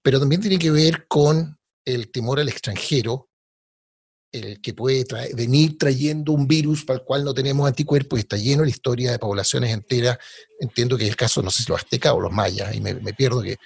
pero 0.01 0.19
también 0.19 0.41
tiene 0.41 0.59
que 0.59 0.71
ver 0.71 1.07
con 1.07 1.57
el 1.85 2.11
temor 2.11 2.39
al 2.39 2.49
extranjero 2.49 3.31
el 4.31 4.61
que 4.61 4.73
puede 4.73 5.05
venir 5.35 5.77
trayendo 5.77 6.31
un 6.31 6.47
virus 6.47 6.85
para 6.85 6.99
el 6.99 7.05
cual 7.05 7.23
no 7.23 7.33
tenemos 7.33 7.67
anticuerpos 7.67 8.17
y 8.17 8.21
está 8.21 8.37
lleno 8.37 8.63
la 8.63 8.69
historia 8.69 9.11
de 9.11 9.19
poblaciones 9.19 9.73
enteras. 9.73 10.17
Entiendo 10.59 10.97
que 10.97 11.03
es 11.03 11.09
el 11.09 11.15
caso, 11.15 11.41
no 11.41 11.51
sé 11.51 11.63
si 11.63 11.69
los 11.69 11.81
aztecas 11.81 12.13
o 12.13 12.19
los 12.19 12.31
mayas, 12.31 12.73
y 12.73 12.79
me, 12.79 12.95
pierdo 13.13 13.41
que 13.41 13.57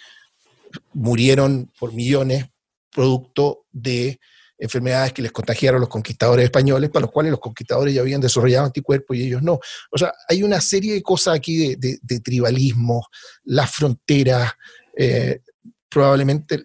murieron 0.94 1.72
por 1.80 1.94
millones 1.94 2.46
producto 2.92 3.66
de 3.72 4.20
enfermedades 4.58 5.14
que 5.14 5.22
les 5.22 5.32
contagiaron 5.32 5.82
los 5.82 5.90
conquistadores 5.90 6.46
españoles, 6.46 6.90
para 6.90 7.06
los 7.06 7.12
cuales 7.12 7.32
los 7.32 7.40
conquistadores 7.40 7.94
ya 7.94 8.02
habían 8.02 8.22
desarrollado 8.22 8.66
anticuerpos 8.66 9.18
y 9.18 9.24
ellos 9.24 9.42
no. 9.42 9.60
O 9.92 9.98
sea, 9.98 10.14
hay 10.30 10.44
una 10.44 10.62
serie 10.62 10.94
de 10.94 11.02
cosas 11.02 11.36
aquí 11.36 11.76
de, 11.76 12.20
tribalismo, 12.22 13.08
las 13.44 13.72
fronteras, 13.72 14.54
eh, 14.98 15.42
probablemente 15.90 16.64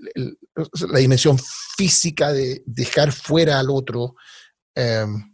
la 0.89 0.99
dimensión 0.99 1.39
física 1.77 2.33
de 2.33 2.63
dejar 2.67 3.13
fuera 3.13 3.59
al 3.59 3.71
otro, 3.71 4.17
em, 4.75 5.31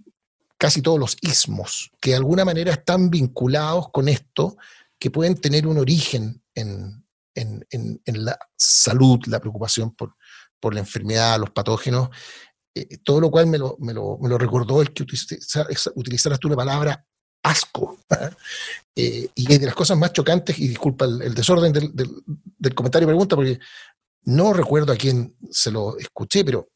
casi 0.59 0.83
todos 0.83 0.99
los 0.99 1.17
ismos, 1.21 1.91
que 2.01 2.11
de 2.11 2.17
alguna 2.17 2.45
manera 2.45 2.73
están 2.73 3.11
vinculados 3.11 3.91
con 3.91 4.09
esto, 4.09 4.57
que 4.99 5.11
pueden 5.11 5.37
tener 5.37 5.67
un 5.67 5.79
origen 5.79 6.43
en, 6.55 7.05
la 8.07 8.39
salud, 8.57 9.21
la 9.27 9.41
preocupación 9.41 9.95
por, 9.95 10.15
por, 10.59 10.73
la 10.73 10.81
enfermedad, 10.81 11.39
los 11.39 11.51
patógenos, 11.51 12.09
eh, 12.79 12.99
todo 13.03 13.23
lo 13.23 13.31
cual 13.31 13.47
me 13.47 13.57
lo, 13.57 13.77
me, 13.81 13.95
lo, 13.95 14.19
me 14.19 14.29
lo, 14.29 14.37
recordó 14.37 14.83
el 14.83 14.93
que 14.93 15.03
utilizaras 15.03 16.39
tú 16.39 16.51
la 16.51 16.57
palabra 16.57 17.07
asco. 17.43 17.99
¿ah? 18.11 18.29
Eh, 18.95 19.31
y 19.35 19.51
es 19.51 19.61
de 19.61 19.65
las 19.65 19.75
cosas 19.75 19.97
más 19.97 20.13
chocantes, 20.13 20.59
y 20.59 20.69
disculpa 20.69 21.07
el, 21.07 21.35
desorden 21.35 21.73
del, 21.73 21.91
del, 21.95 22.75
comentario 22.75 23.07
y 23.07 23.09
pregunta, 23.09 23.35
porque 23.35 23.59
no 24.25 24.53
recuerdo 24.53 24.93
a 24.93 24.97
quién 24.97 25.35
se 25.51 25.71
lo 25.71 25.97
escuché, 25.97 26.45
pero 26.45 26.69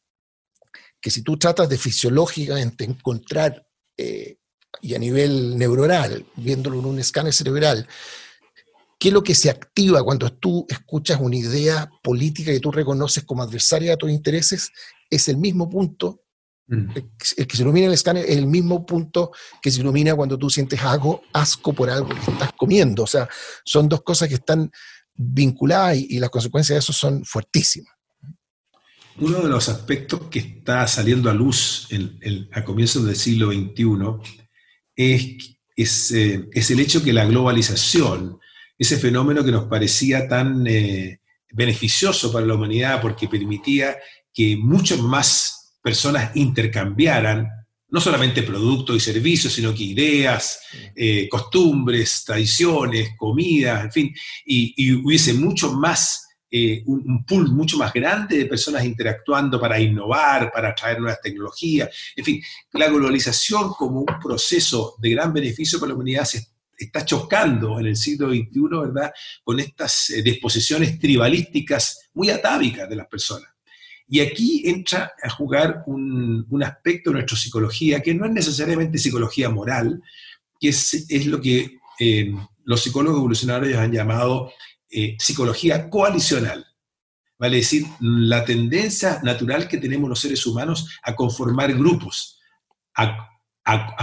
que 0.98 1.10
si 1.10 1.20
tú 1.20 1.36
tratas 1.36 1.68
de 1.68 1.76
fisiológicamente 1.76 2.84
encontrar, 2.84 3.66
eh, 3.98 4.38
y 4.80 4.94
a 4.94 4.98
nivel 4.98 5.58
neuronal, 5.58 6.24
viéndolo 6.36 6.78
en 6.78 6.86
un 6.86 6.98
escáner 6.98 7.34
cerebral, 7.34 7.86
qué 8.98 9.08
es 9.08 9.14
lo 9.14 9.22
que 9.22 9.34
se 9.34 9.50
activa 9.50 10.02
cuando 10.02 10.32
tú 10.32 10.64
escuchas 10.66 11.20
una 11.20 11.36
idea 11.36 11.90
política 12.02 12.52
que 12.52 12.60
tú 12.60 12.70
reconoces 12.70 13.24
como 13.24 13.42
adversaria 13.42 13.92
a 13.92 13.96
tus 13.96 14.10
intereses, 14.10 14.70
es 15.10 15.28
el 15.28 15.36
mismo 15.36 15.68
punto, 15.68 16.22
mm. 16.68 16.90
el 17.36 17.46
que 17.46 17.56
se 17.56 17.62
ilumina 17.62 17.88
el 17.88 17.92
escáner 17.92 18.24
es 18.24 18.36
el 18.36 18.46
mismo 18.46 18.86
punto 18.86 19.32
que 19.60 19.70
se 19.70 19.80
ilumina 19.80 20.14
cuando 20.14 20.38
tú 20.38 20.48
sientes 20.48 20.80
algo, 20.82 21.22
asco 21.32 21.72
por 21.72 21.90
algo 21.90 22.08
que 22.08 22.30
estás 22.30 22.52
comiendo. 22.56 23.02
O 23.02 23.06
sea, 23.06 23.28
son 23.64 23.88
dos 23.88 24.02
cosas 24.02 24.28
que 24.28 24.36
están 24.36 24.70
vinculadas 25.14 25.98
y, 25.98 26.18
las 26.18 26.30
consecuencias 26.30 26.76
de 26.76 26.78
eso 26.78 26.92
son 26.92 27.24
fuertísimas. 27.24 27.92
Uno 29.18 29.40
de 29.42 29.50
los 29.50 29.68
aspectos 29.68 30.22
que 30.30 30.38
está 30.38 30.86
saliendo 30.86 31.28
a 31.28 31.34
luz 31.34 31.88
a 32.52 32.64
comienzos 32.64 33.04
del 33.04 33.16
siglo 33.16 33.52
XXI 33.52 34.46
es, 34.96 36.12
eh, 36.12 36.48
es, 36.52 36.70
el 36.70 36.80
hecho 36.80 37.02
que 37.02 37.12
la 37.12 37.26
globalización, 37.26 38.38
ese 38.78 38.96
fenómeno 38.96 39.44
que 39.44 39.50
nos 39.50 39.66
parecía 39.66 40.26
tan 40.26 40.66
eh, 40.66 41.20
beneficioso 41.52 42.32
para 42.32 42.46
la 42.46 42.54
humanidad 42.54 43.02
porque 43.02 43.28
permitía 43.28 43.96
que 44.32 44.56
muchas 44.56 44.98
más 44.98 45.74
personas 45.82 46.34
intercambiaran 46.34 47.48
no 47.90 48.00
solamente 48.00 48.42
productos 48.42 48.96
y 48.96 49.00
servicios, 49.00 49.52
sino 49.52 49.74
que 49.74 49.82
ideas, 49.82 50.60
eh, 50.94 51.28
costumbres, 51.28 52.24
tradiciones, 52.24 53.10
comidas, 53.16 53.84
en 53.84 53.92
fin, 53.92 54.14
y, 54.46 54.92
hubiese 54.94 55.34
mucho 55.34 55.72
más, 55.72 56.28
eh, 56.50 56.82
un, 56.86 57.24
pool 57.24 57.50
mucho 57.50 57.76
más 57.78 57.92
grande 57.92 58.38
de 58.38 58.46
personas 58.46 58.84
interactuando 58.84 59.60
para 59.60 59.80
innovar, 59.80 60.52
para 60.52 60.74
traer 60.74 61.00
nuevas 61.00 61.20
tecnologías, 61.20 61.88
en 62.14 62.24
fin, 62.24 62.42
la 62.72 62.88
globalización 62.88 63.70
como 63.70 64.00
un 64.00 64.20
proceso 64.22 64.94
de 64.98 65.10
gran 65.10 65.32
beneficio 65.32 65.80
para 65.80 65.90
la 65.90 65.94
humanidad 65.96 66.24
se 66.24 66.46
está 66.78 67.04
chocando 67.04 67.78
en 67.78 67.86
el 67.86 67.96
siglo 67.96 68.30
XXI, 68.30 68.60
¿verdad?, 68.70 69.12
con 69.44 69.60
estas 69.60 70.10
eh, 70.10 70.22
disposiciones 70.22 70.98
tribalísticas 70.98 72.08
muy 72.14 72.30
atávicas 72.30 72.88
de 72.88 72.96
las 72.96 73.06
personas. 73.06 73.50
Y 74.12 74.18
aquí 74.18 74.68
entra 74.68 75.12
a 75.22 75.30
jugar 75.30 75.84
un, 75.86 76.44
aspecto 76.64 77.10
de 77.10 77.14
nuestra 77.14 77.38
psicología 77.38 78.02
que 78.02 78.12
no 78.12 78.26
es 78.26 78.32
necesariamente 78.32 78.98
psicología 78.98 79.48
moral, 79.50 80.02
que 80.58 80.70
es, 80.70 81.26
lo 81.26 81.40
que 81.40 81.78
eh, 82.00 82.34
los 82.64 82.82
psicólogos 82.82 83.20
evolucionarios 83.20 83.78
han 83.78 83.92
llamado 83.92 84.52
eh, 84.90 85.16
psicología 85.16 85.88
coalicional. 85.88 86.66
Vale 87.38 87.58
decir, 87.58 87.86
la 88.00 88.44
tendencia 88.44 89.20
natural 89.22 89.68
que 89.68 89.78
tenemos 89.78 90.08
los 90.08 90.20
seres 90.20 90.44
humanos 90.44 90.88
a 91.04 91.14
conformar 91.14 91.72
grupos, 91.74 92.40
a, 92.96 93.28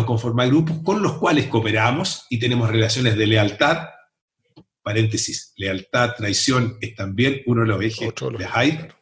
conformar 0.05 0.47
grupos 0.47 0.77
con 0.85 1.03
los 1.03 1.17
cuales 1.17 1.47
cooperamos 1.47 2.25
y 2.29 2.39
tenemos 2.39 2.69
relaciones 2.69 3.17
de 3.17 3.27
lealtad, 3.27 3.89
paréntesis, 4.81 5.51
lealtad, 5.57 6.15
traición 6.15 6.77
es 6.79 6.95
también 6.95 7.41
uno 7.45 7.61
de 7.63 7.67
los 7.67 7.81
ejes 7.81 8.13
de 8.37 8.47
Hyde, 8.47 8.96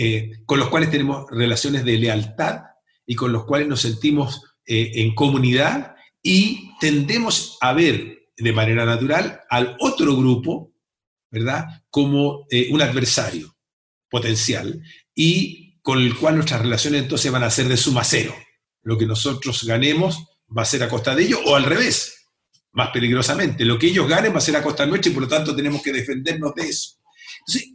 eh, 0.00 0.44
con 0.46 0.60
los 0.60 0.68
cuales 0.68 0.92
tenemos 0.92 1.28
relaciones 1.28 1.84
de 1.84 1.98
lealtad 1.98 2.60
y 3.04 3.16
con 3.16 3.32
los 3.32 3.44
cuales 3.44 3.66
nos 3.66 3.80
sentimos 3.80 4.44
eh, 4.64 4.92
en 4.94 5.12
comunidad 5.12 5.96
y 6.22 6.70
tendemos 6.78 7.58
a 7.60 7.72
ver 7.72 8.30
de 8.36 8.52
manera 8.52 8.84
natural 8.84 9.40
al 9.50 9.76
otro 9.80 10.16
grupo, 10.16 10.72
¿verdad?, 11.32 11.82
como 11.90 12.46
eh, 12.48 12.68
un 12.70 12.80
adversario 12.80 13.56
potencial 14.08 14.80
y 15.16 15.80
con 15.80 15.98
el 15.98 16.16
cual 16.16 16.36
nuestras 16.36 16.62
relaciones 16.62 17.02
entonces 17.02 17.32
van 17.32 17.42
a 17.42 17.50
ser 17.50 17.66
de 17.66 17.76
suma 17.76 18.04
cero. 18.04 18.32
Lo 18.82 18.96
que 18.96 19.06
nosotros 19.06 19.64
ganemos 19.64 20.24
va 20.56 20.62
a 20.62 20.64
ser 20.64 20.84
a 20.84 20.88
costa 20.88 21.16
de 21.16 21.24
ellos 21.24 21.40
o 21.44 21.56
al 21.56 21.64
revés, 21.64 22.28
más 22.70 22.90
peligrosamente. 22.90 23.64
Lo 23.64 23.80
que 23.80 23.88
ellos 23.88 24.06
ganen 24.06 24.32
va 24.32 24.38
a 24.38 24.42
ser 24.42 24.54
a 24.54 24.62
costa 24.62 24.86
nuestra 24.86 25.10
y 25.10 25.14
por 25.14 25.24
lo 25.24 25.28
tanto 25.28 25.56
tenemos 25.56 25.82
que 25.82 25.92
defendernos 25.92 26.54
de 26.54 26.68
eso. 26.68 26.97
Entonces, 27.48 27.72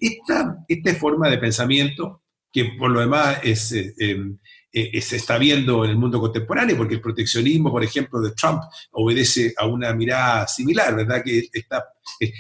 esta, 0.68 0.96
forma 0.96 1.30
de 1.30 1.38
pensamiento, 1.40 2.22
que 2.52 2.66
por 2.78 2.92
lo 2.92 3.00
demás 3.00 3.40
eh, 3.44 3.94
em, 3.98 4.38
eh, 4.72 5.02
se 5.02 5.16
está 5.16 5.40
viendo 5.40 5.84
en 5.84 5.92
el 5.92 5.98
mundo 5.98 6.20
contemporáneo, 6.20 6.78
porque 6.78 6.96
el 6.96 7.02
proteccionismo, 7.02 7.72
por 7.72 7.84
ejemplo, 7.84 8.22
de 8.22 8.32
Trump 8.32 8.62
obedece 8.92 9.54
a 9.58 9.66
una 9.66 9.94
mirada 9.94 10.48
similar, 10.48 10.96
¿verdad? 10.96 11.24
Que 11.24 11.48
está 11.52 11.86
eh, 12.20 12.32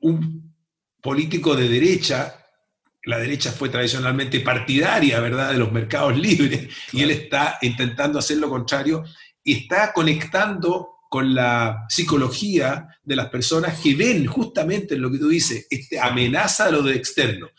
un 0.00 0.52
político 1.00 1.54
de 1.54 1.68
derecha, 1.68 2.34
la 3.04 3.18
derecha 3.18 3.52
fue 3.52 3.68
tradicionalmente 3.68 4.40
partidaria, 4.40 5.20
¿verdad?, 5.20 5.52
de 5.52 5.58
los 5.58 5.70
mercados 5.70 6.16
libres, 6.18 6.68
y 6.92 7.02
él 7.02 7.12
está 7.12 7.58
intentando 7.62 8.18
hacer 8.18 8.38
lo 8.38 8.48
contrario 8.48 9.04
y 9.44 9.58
está 9.58 9.92
conectando 9.92 10.93
con 11.14 11.32
la 11.32 11.86
psicología 11.88 12.88
de 13.04 13.14
las 13.14 13.28
personas 13.28 13.78
que 13.78 13.94
ven 13.94 14.26
justamente 14.26 14.96
en 14.96 15.00
lo 15.00 15.12
que 15.12 15.18
tú 15.18 15.28
dices, 15.28 15.64
este 15.70 16.00
amenaza 16.00 16.64
a 16.64 16.70
lo 16.72 16.82
de 16.82 16.96
externo. 16.96 17.50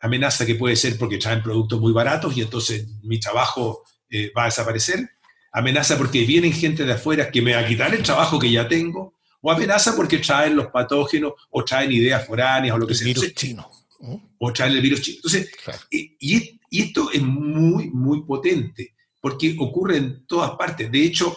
Amenaza 0.00 0.46
que 0.46 0.54
puede 0.54 0.74
ser 0.74 0.96
porque 0.96 1.18
traen 1.18 1.42
productos 1.42 1.78
muy 1.78 1.92
baratos 1.92 2.34
y 2.34 2.40
entonces 2.40 2.88
mi 3.02 3.20
trabajo 3.20 3.84
eh, 4.08 4.32
va 4.34 4.44
a 4.44 4.46
desaparecer. 4.46 5.06
Amenaza 5.52 5.98
porque 5.98 6.24
vienen 6.24 6.50
gente 6.50 6.86
de 6.86 6.94
afuera 6.94 7.30
que 7.30 7.42
me 7.42 7.52
va 7.52 7.60
a 7.60 7.66
quitar 7.66 7.94
el 7.94 8.02
trabajo 8.02 8.38
que 8.38 8.50
ya 8.50 8.66
tengo. 8.66 9.18
O 9.42 9.52
amenaza 9.52 9.94
porque 9.94 10.16
traen 10.16 10.56
los 10.56 10.68
patógenos 10.68 11.34
o 11.50 11.62
traen 11.62 11.92
ideas 11.92 12.26
foráneas 12.26 12.74
o 12.74 12.78
lo 12.78 12.86
que 12.86 12.94
sea. 12.94 13.06
Virus 13.06 13.34
chino. 13.34 13.70
O 14.38 14.50
traen 14.50 14.72
el 14.72 14.80
virus 14.80 15.02
chino. 15.02 15.16
Entonces, 15.18 15.50
y, 15.90 16.16
y 16.70 16.82
esto 16.82 17.10
es 17.12 17.20
muy, 17.20 17.90
muy 17.90 18.22
potente 18.22 18.94
porque 19.20 19.54
ocurre 19.58 19.98
en 19.98 20.26
todas 20.26 20.52
partes. 20.52 20.90
De 20.90 21.04
hecho, 21.04 21.36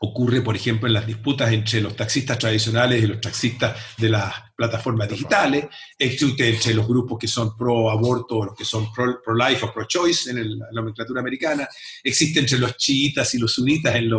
ocurre, 0.00 0.42
por 0.42 0.56
ejemplo, 0.56 0.86
en 0.86 0.94
las 0.94 1.06
disputas 1.06 1.52
entre 1.52 1.80
los 1.80 1.96
taxistas 1.96 2.38
tradicionales 2.38 3.02
y 3.02 3.06
los 3.06 3.20
taxistas 3.20 3.76
de 3.96 4.08
las 4.08 4.32
plataformas 4.54 5.08
digitales, 5.08 5.66
existe 5.98 6.48
entre 6.48 6.74
los 6.74 6.86
grupos 6.86 7.18
que 7.18 7.28
son 7.28 7.56
pro 7.56 7.90
aborto 7.90 8.36
o 8.36 8.44
los 8.46 8.54
que 8.56 8.64
son 8.64 8.92
pro, 8.92 9.34
life 9.34 9.64
o 9.64 9.72
pro 9.72 9.84
choice 9.84 10.30
en, 10.30 10.58
la 10.58 10.66
nomenclatura 10.72 11.20
americana, 11.20 11.68
existe 12.02 12.40
entre 12.40 12.58
los 12.58 12.76
chiitas 12.76 13.34
y 13.34 13.38
los 13.38 13.52
sunitas 13.52 13.94
en, 13.94 14.10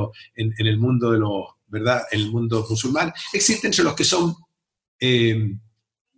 el 0.58 0.78
mundo 0.78 1.12
de 1.12 1.20
los, 1.20 1.44
¿verdad? 1.68 2.04
En 2.12 2.22
el 2.22 2.32
mundo 2.32 2.66
musulmán, 2.70 3.14
existe 3.34 3.68
entre 3.68 3.84
los 3.84 3.94
que 3.94 4.04
son 4.04 4.36
eh, 5.00 5.54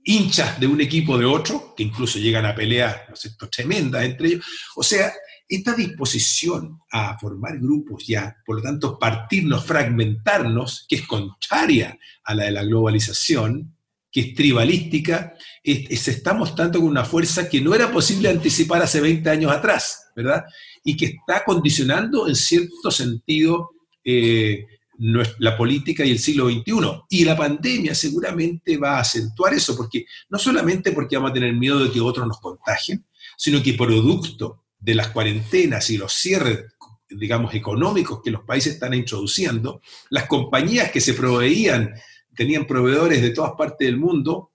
hinchas 0.04 0.60
de 0.60 0.68
un 0.68 0.82
equipo 0.82 1.18
de 1.18 1.26
otro, 1.26 1.74
que 1.76 1.84
incluso 1.84 2.18
llegan 2.20 2.46
a 2.46 2.56
peleas 2.56 2.98
¿no 3.42 3.50
tremendas 3.50 4.04
entre 4.04 4.28
ellos. 4.30 4.46
O 4.76 4.84
sea, 4.84 5.12
esta 5.50 5.74
disposición 5.74 6.80
a 6.92 7.18
formar 7.18 7.58
grupos 7.58 8.06
ya, 8.06 8.38
por 8.46 8.58
lo 8.58 8.62
tanto, 8.62 9.00
partirnos, 9.00 9.66
fragmentarnos, 9.66 10.86
que 10.88 10.98
es 10.98 11.08
contraria 11.08 11.98
a 12.24 12.36
la 12.36 12.46
de 12.46 12.52
la 12.52 12.64
globalización, 12.64 13.76
que 14.12 14.22
es 14.22 14.34
tribalística, 14.36 15.34
se 15.64 16.12
está 16.12 16.34
mostrando 16.34 16.80
con 16.80 16.88
una 16.88 17.04
fuerza 17.04 17.50
que 17.50 17.62
no 17.62 17.74
era 17.74 17.92
posible 17.92 18.30
anticipar 18.30 18.84
hace 18.84 19.02
20 19.02 19.28
años 19.28 19.52
atrás, 19.52 20.12
¿verdad? 20.16 20.46
Y 20.84 20.96
que 20.96 21.06
está 21.06 21.44
condicionando 21.44 22.28
en 22.28 22.36
cierto 22.36 22.92
sentido 22.92 23.72
eh, 24.04 24.66
la 25.00 25.58
política 25.58 26.06
y 26.06 26.12
el 26.12 26.20
siglo 26.20 26.48
XXI. 26.50 27.04
Y 27.10 27.26
la 27.26 27.36
pandemia 27.36 27.96
seguramente 27.96 28.78
va 28.78 28.98
a 28.98 29.02
acentuar 29.02 29.54
eso, 29.54 29.76
porque 29.76 30.06
no 30.30 30.38
solamente 30.38 30.92
porque 30.92 31.16
vamos 31.16 31.32
a 31.32 31.34
tener 31.34 31.54
miedo 31.54 31.80
de 31.80 31.92
que 31.92 32.02
otros 32.02 32.28
nos 32.28 32.40
contagien, 32.40 33.06
sino 33.38 33.64
que 33.64 33.74
producto 33.74 34.66
de 34.80 34.96
las 34.96 35.10
cuarentenas 35.10 35.90
y 35.90 35.98
los 35.98 36.14
cierres, 36.14 36.66
digamos, 37.10 37.54
económicos 37.54 38.22
que 38.24 38.32
los 38.32 38.44
países 38.44 38.74
están 38.74 38.94
introduciendo, 38.94 39.82
las 40.10 40.26
compañías 40.28 40.92
que 40.92 41.02
se 41.02 41.14
proveían, 41.14 41.94
tenían 42.36 42.66
proveedores 42.66 43.22
de 43.22 43.32
todas 43.32 43.52
partes 43.58 43.86
del 43.86 43.98
mundo 43.98 44.54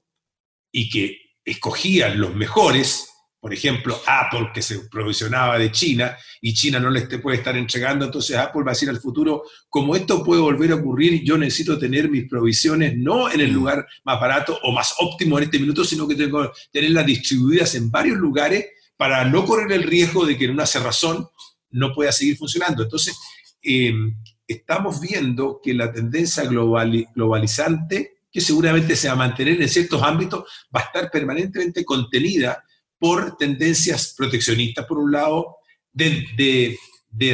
y 0.72 0.88
que 0.88 1.18
escogían 1.44 2.18
los 2.18 2.34
mejores, 2.34 3.10
por 3.38 3.52
ejemplo, 3.52 4.00
Apple, 4.06 4.50
que 4.54 4.62
se 4.62 4.88
provisionaba 4.88 5.58
de 5.58 5.70
China 5.70 6.16
y 6.40 6.54
China 6.54 6.80
no 6.80 6.88
les 6.88 7.06
puede 7.18 7.36
estar 7.36 7.54
entregando, 7.58 8.06
entonces 8.06 8.36
Apple 8.36 8.62
va 8.62 8.70
a 8.70 8.74
decir 8.74 8.88
al 8.88 9.00
futuro, 9.00 9.42
como 9.68 9.94
esto 9.94 10.24
puede 10.24 10.40
volver 10.40 10.72
a 10.72 10.76
ocurrir, 10.76 11.22
yo 11.22 11.36
necesito 11.36 11.78
tener 11.78 12.08
mis 12.08 12.26
provisiones 12.26 12.96
no 12.96 13.30
en 13.30 13.42
el 13.42 13.50
mm. 13.50 13.54
lugar 13.54 13.86
más 14.04 14.18
barato 14.18 14.58
o 14.62 14.72
más 14.72 14.94
óptimo 14.98 15.36
en 15.36 15.44
este 15.44 15.58
minuto, 15.58 15.84
sino 15.84 16.08
que 16.08 16.14
tengo 16.14 16.44
que 16.44 16.50
tenerlas 16.72 17.04
distribuidas 17.04 17.74
en 17.74 17.90
varios 17.90 18.16
lugares 18.16 18.64
para 18.96 19.24
no 19.24 19.44
correr 19.44 19.72
el 19.72 19.82
riesgo 19.82 20.24
de 20.24 20.36
que 20.36 20.44
en 20.44 20.52
una 20.52 20.66
cerrazón 20.66 21.28
no 21.70 21.92
pueda 21.92 22.12
seguir 22.12 22.36
funcionando. 22.36 22.82
Entonces, 22.82 23.18
em, 23.62 24.16
estamos 24.46 25.00
viendo 25.00 25.60
que 25.62 25.74
la 25.74 25.92
tendencia 25.92 26.44
globalizante, 26.44 28.18
que 28.30 28.40
seguramente 28.40 28.96
se 28.96 29.08
va 29.08 29.14
a 29.14 29.16
mantener 29.16 29.60
en 29.60 29.68
ciertos 29.68 30.02
ámbitos, 30.02 30.44
va 30.74 30.80
a 30.80 30.84
estar 30.84 31.10
permanentemente 31.10 31.84
contenida 31.84 32.64
por 32.98 33.36
tendencias 33.36 34.14
proteccionistas, 34.16 34.86
por 34.86 34.98
un 34.98 35.12
lado, 35.12 35.56
de, 35.92 36.78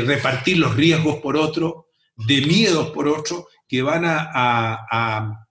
repartir 0.05 0.59
los 0.59 0.75
riesgos 0.77 1.17
por 1.17 1.37
otro, 1.37 1.87
de 2.17 2.43
miedos 2.43 2.91
por 2.91 3.09
otro, 3.09 3.49
que 3.67 3.83
van 3.83 4.03
a, 4.05 5.47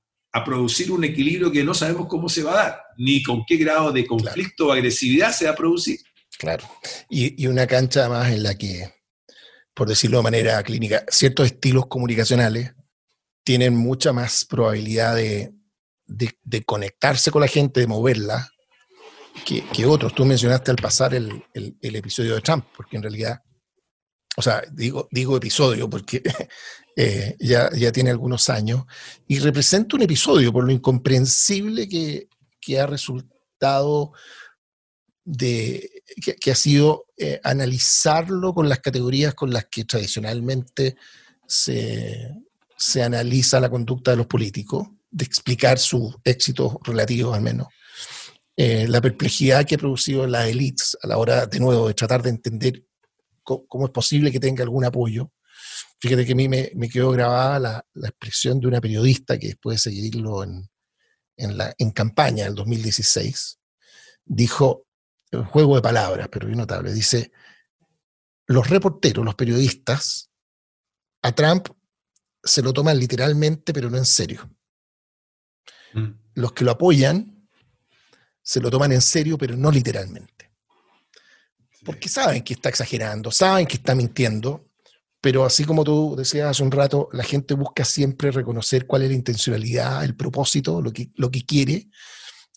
producir 0.46 0.92
un 0.92 1.04
equilibrio 1.04 1.52
que 1.52 1.64
no 1.64 1.74
sabemos 1.74 2.08
cómo 2.08 2.30
se 2.30 2.44
va 2.44 2.52
a 2.52 2.56
dar, 2.56 2.82
ni 3.00 3.24
con 3.24 3.46
qué 3.46 3.56
grado 3.56 3.94
de 3.94 4.06
conflicto 4.06 4.68
o 4.68 4.72
agresividad 4.74 5.32
se 5.32 5.46
va 5.46 5.52
a 5.52 5.56
producir. 5.56 6.02
Claro. 6.38 6.70
Y, 7.10 7.48
una 7.48 7.66
cancha 7.66 8.10
más 8.10 8.30
en 8.30 8.44
la 8.44 8.56
que, 8.56 8.94
por 9.74 9.88
decirlo 9.88 10.18
de 10.18 10.24
manera 10.24 10.62
clínica, 10.64 11.06
ciertos 11.08 11.46
estilos 11.46 11.88
comunicacionales 11.88 12.74
tienen 13.44 13.76
mucha 13.76 14.12
más 14.12 14.44
probabilidad 14.44 15.16
de, 15.16 15.54
conectarse 16.66 17.32
con 17.32 17.42
la 17.42 17.48
gente, 17.48 17.80
de 17.80 17.88
moverla, 17.88 18.50
que, 19.46 19.86
otros. 19.86 20.14
Tú 20.14 20.26
mencionaste 20.26 20.72
al 20.72 20.78
pasar 20.78 21.14
el, 21.14 21.42
episodio 21.82 22.36
de 22.36 22.42
Trump, 22.42 22.66
porque 22.76 22.98
en 22.98 23.04
realidad, 23.04 23.42
o 24.36 24.42
sea, 24.42 24.62
digo, 24.74 25.08
digo 25.10 25.38
episodio 25.38 25.90
porque 25.90 26.22
eh, 26.98 27.38
ya, 27.40 27.70
ya 27.72 27.94
tiene 27.94 28.10
algunos 28.10 28.50
años, 28.50 28.84
y 29.26 29.40
representa 29.40 29.96
un 29.96 30.02
episodio 30.02 30.52
por 30.52 30.66
lo 30.66 30.72
incomprensible 30.74 31.88
que, 31.88 32.28
que 32.60 32.80
ha 32.80 32.86
resultado 32.86 34.14
de, 35.24 36.02
que, 36.42 36.52
ha 36.52 36.56
sido 36.56 37.06
eh, 37.18 37.40
analizarlo 37.44 38.54
con 38.54 38.68
las 38.68 38.80
categorías 38.80 39.36
con 39.36 39.52
las 39.52 39.66
que 39.66 39.86
tradicionalmente 39.86 40.96
se, 41.46 42.34
analiza 43.04 43.60
la 43.60 43.70
conducta 43.70 44.12
de 44.12 44.18
los 44.18 44.28
políticos, 44.28 44.88
de 45.12 45.26
explicar 45.26 45.78
sus 45.78 46.16
éxitos 46.24 46.76
relativos 46.84 47.36
al 47.36 47.42
menos. 47.42 47.68
Eh, 48.56 48.88
la 48.88 49.02
perplejidad 49.02 49.66
que 49.66 49.76
ha 49.76 49.78
producido 49.78 50.26
las 50.28 50.48
élites 50.48 50.98
a 51.02 51.08
la 51.08 51.18
hora, 51.18 51.46
de 51.46 51.60
nuevo, 51.60 51.88
de 51.88 51.94
tratar 51.94 52.22
de 52.24 52.30
entender 52.30 52.84
cómo, 53.44 53.86
es 53.86 53.92
posible 53.92 54.32
que 54.32 54.40
tenga 54.40 54.64
algún 54.64 54.86
apoyo. 54.86 55.32
Fíjate 56.00 56.26
que 56.26 56.34
a 56.34 56.36
mí 56.36 56.48
me, 56.48 56.90
quedó 56.92 57.12
grabada 57.12 57.84
la, 57.94 58.08
expresión 58.08 58.60
de 58.60 58.68
una 58.68 58.82
periodista 58.82 59.38
que 59.38 59.48
después 59.48 59.76
de 59.76 59.92
seguirlo 59.92 60.44
en, 60.44 60.70
en, 61.40 61.58
la, 61.58 61.74
en 61.78 61.92
campaña 61.92 62.46
del 62.46 62.56
2016, 62.56 63.60
dijo, 64.26 64.86
juego 65.52 65.76
de 65.76 65.82
palabras, 65.82 66.28
pero 66.32 66.48
bien 66.48 66.60
notable. 66.60 66.94
Dice, 66.94 67.32
los 68.48 68.70
reporteros, 68.70 69.26
los 69.26 69.36
periodistas, 69.36 70.30
a 71.22 71.32
Trump 71.34 71.68
se 72.44 72.62
lo 72.62 72.74
toman 72.74 72.98
literalmente, 72.98 73.74
pero 73.74 73.90
no 73.90 73.98
en 73.98 74.06
serio. 74.06 74.50
Mm. 75.94 76.10
Los 76.36 76.54
que 76.54 76.64
lo 76.64 76.72
apoyan 76.72 77.48
se 78.42 78.60
lo 78.60 78.72
toman 78.72 78.92
en 78.92 79.02
serio, 79.02 79.38
pero 79.38 79.56
no 79.56 79.72
literalmente. 79.72 80.52
Porque 81.84 82.10
saben 82.10 82.44
que 82.44 82.54
está 82.54 82.70
exagerando, 82.70 83.32
saben 83.32 83.66
que 83.68 83.78
está 83.78 83.96
mintiendo, 83.96 84.69
pero 85.22 85.44
así 85.44 85.66
como 85.66 85.84
tú 85.84 86.16
decías 86.18 86.50
hace 86.50 86.64
un 86.64 86.72
rato, 86.72 87.10
la 87.12 87.24
gente 87.24 87.54
busca 87.54 87.84
siempre 87.84 88.32
reconocer 88.32 88.88
cuál 88.88 89.04
es 89.04 89.10
la 89.10 89.16
intencionalidad, 89.16 90.04
el 90.04 90.16
propósito, 90.16 90.82
lo 90.82 90.94
que, 90.94 91.10
lo 91.16 91.30
que 91.30 91.46
quiere. 91.46 91.88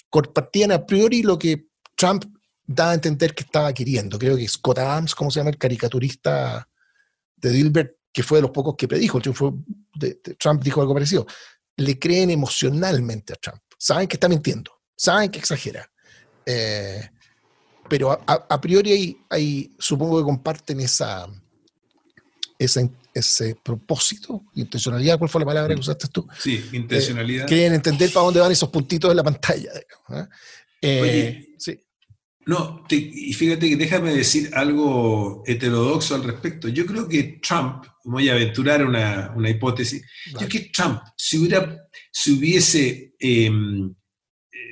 Compartían 0.08 0.72
a 0.72 0.86
priori 0.86 1.22
lo 1.22 1.38
que 1.38 1.66
Trump 1.96 2.24
da 2.64 2.90
a 2.90 2.94
entender 2.94 3.34
que 3.34 3.42
estaba 3.42 3.72
queriendo. 3.72 4.18
Creo 4.18 4.36
que 4.36 4.46
Scott 4.46 4.78
Adams, 4.78 5.14
¿cómo 5.14 5.30
se 5.30 5.40
llama? 5.40 5.50
El 5.50 5.58
caricaturista 5.58 6.68
de 7.36 7.50
Dilbert, 7.50 7.96
que 8.12 8.22
fue 8.22 8.38
de 8.38 8.42
los 8.42 8.50
pocos 8.50 8.74
que 8.76 8.86
predijo 8.86 9.20
Trump 9.20 10.62
dijo 10.62 10.80
algo 10.80 10.94
parecido. 10.94 11.26
Le 11.76 11.98
creen 11.98 12.30
emocionalmente 12.30 13.32
a 13.32 13.36
Trump. 13.36 13.62
Saben 13.76 14.06
que 14.06 14.16
está 14.16 14.28
mintiendo, 14.28 14.70
saben 14.94 15.30
que 15.30 15.40
exagera. 15.40 15.90
Eh, 16.46 17.10
pero 17.88 18.12
a, 18.12 18.60
priori 18.60 19.18
hay, 19.28 19.74
supongo 19.78 20.18
que 20.18 20.24
comparten 20.24 20.80
esa, 20.80 21.26
ese 22.62 23.56
propósito, 23.62 24.44
intencionalidad, 24.54 25.18
¿cuál 25.18 25.30
fue 25.30 25.40
la 25.40 25.46
palabra 25.46 25.74
que 25.74 25.80
usaste 25.80 26.08
tú? 26.08 26.26
Sí, 26.38 26.64
intencionalidad. 26.72 27.46
quieren 27.46 27.74
entender 27.74 28.12
para 28.12 28.24
dónde 28.24 28.40
van 28.40 28.52
esos 28.52 28.70
puntitos 28.70 29.10
en 29.10 29.16
la 29.16 29.24
pantalla. 29.24 29.70
¿eh? 30.10 30.26
Eh, 30.80 31.54
sí. 31.58 31.78
No, 32.44 32.84
y 32.90 33.32
fíjate 33.34 33.68
que 33.68 33.76
déjame 33.76 34.12
decir 34.12 34.50
algo 34.54 35.44
heterodoxo 35.46 36.16
al 36.16 36.24
respecto. 36.24 36.68
Yo 36.68 36.84
creo 36.86 37.08
que 37.08 37.38
Trump, 37.40 37.84
voy 38.04 38.28
a 38.28 38.32
aventurar 38.32 38.84
una, 38.84 39.32
hipótesis, 39.48 40.02
yo 40.32 40.38
creo 40.38 40.48
que 40.48 40.70
Trump, 40.74 41.00
si, 41.16 41.38
hubiera, 41.38 41.88
si 42.10 42.32
hubiese, 42.32 43.14
em, 43.20 43.94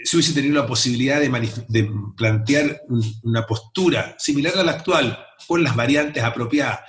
si 0.03 0.17
hubiese 0.17 0.35
tenido 0.35 0.61
la 0.61 0.67
posibilidad 0.67 1.21
de, 1.21 1.91
plantear 2.17 2.81
una 3.23 3.47
postura 3.47 4.17
similar 4.19 4.59
a 4.59 4.65
la 4.65 4.73
actual, 4.73 5.25
con 5.47 5.63
las 5.63 5.77
variantes 5.77 6.25
apropiadas, 6.25 6.81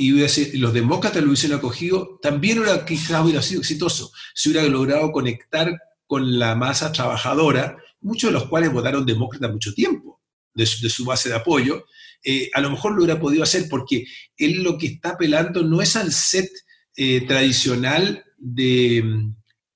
y 0.00 0.58
los 0.58 0.72
demócratas 0.72 1.20
lo 1.20 1.28
hubiesen 1.28 1.54
acogido, 1.54 2.20
también 2.22 2.60
hubiera, 2.60 2.84
quizás 2.84 3.20
hubiera 3.20 3.42
sido 3.42 3.62
exitoso, 3.62 4.12
si 4.32 4.48
hubiera 4.48 4.68
logrado 4.68 5.10
conectar 5.10 5.76
con 6.06 6.38
la 6.38 6.54
masa 6.54 6.92
trabajadora 6.92 7.76
muchos 8.00 8.30
de 8.30 8.34
los 8.34 8.48
cuales 8.48 8.72
votaron 8.72 9.04
demócrata 9.04 9.48
mucho 9.48 9.74
tiempo 9.74 10.20
de 10.54 10.66
su, 10.66 11.04
base 11.04 11.30
de 11.30 11.34
apoyo, 11.34 11.84
eh, 12.22 12.48
a 12.54 12.60
lo 12.60 12.70
mejor 12.70 12.92
lo 12.92 12.98
hubiera 12.98 13.20
podido 13.20 13.42
hacer 13.42 13.66
porque 13.68 14.06
él 14.36 14.62
lo 14.62 14.78
que 14.78 14.86
está 14.86 15.10
apelando 15.10 15.64
no 15.64 15.82
es 15.82 15.96
al 15.96 16.12
set 16.12 16.48
eh, 16.96 17.26
tradicional 17.26 18.24
de, 18.36 19.32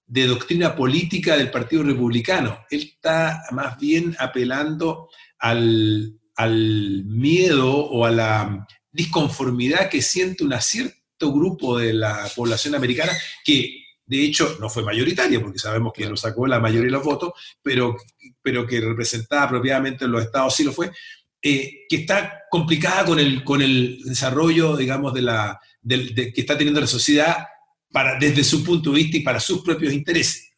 doctrina 0.07 0.77
política 0.77 1.37
del 1.37 1.51
Partido 1.51 1.83
Republicano, 1.83 2.61
él 2.70 2.93
está 2.95 3.43
más 3.51 3.77
bien 3.77 4.14
apelando 4.20 5.09
al, 5.39 6.16
al 6.37 7.05
miedo 7.07 7.75
o 7.75 8.05
a 8.05 8.11
la 8.12 8.66
disconformidad 8.93 9.88
que 9.88 10.03
siente 10.03 10.45
un 10.45 10.55
cierto 10.61 11.32
grupo 11.32 11.78
de 11.78 11.95
la 11.95 12.30
población 12.36 12.74
americana 12.74 13.12
que 13.45 13.82
de 14.12 14.24
hecho, 14.24 14.59
no 14.61 14.68
fue 14.68 14.82
mayoritaria, 14.82 15.40
porque 15.40 15.59
sabemos 15.59 15.93
que 15.95 16.07
lo 16.07 16.16
sacó 16.18 16.47
la 16.47 16.61
mayoría 16.61 16.86
de 16.86 16.93
los 16.93 17.05
votos, 17.05 17.32
pero, 17.62 17.97
pero 18.43 18.66
que 18.66 18.78
representaba 18.78 19.45
apropiadamente 19.45 20.05
en 20.05 20.12
los 20.12 20.22
estados 20.22 20.55
sí 20.55 20.64
lo 20.64 20.72
fue, 20.72 20.90
eh, 21.40 21.86
que 21.88 21.97
está 21.97 22.43
complicada 22.51 23.05
con 23.05 23.18
el, 23.18 23.43
con 23.43 23.62
el 23.62 24.01
desarrollo, 24.05 24.76
digamos, 24.76 25.14
de 25.14 25.22
la, 25.22 25.59
que 25.88 26.32
está 26.36 26.59
teniendo 26.59 26.80
la 26.80 26.86
sociedad 26.86 27.47
para, 27.90 28.18
desde 28.18 28.45
su 28.45 28.62
punto 28.62 28.90
de 28.90 28.97
vista 28.97 29.16
y 29.16 29.20
para 29.20 29.40
sus 29.40 29.62
propios 29.62 29.93
intereses. 29.93 30.53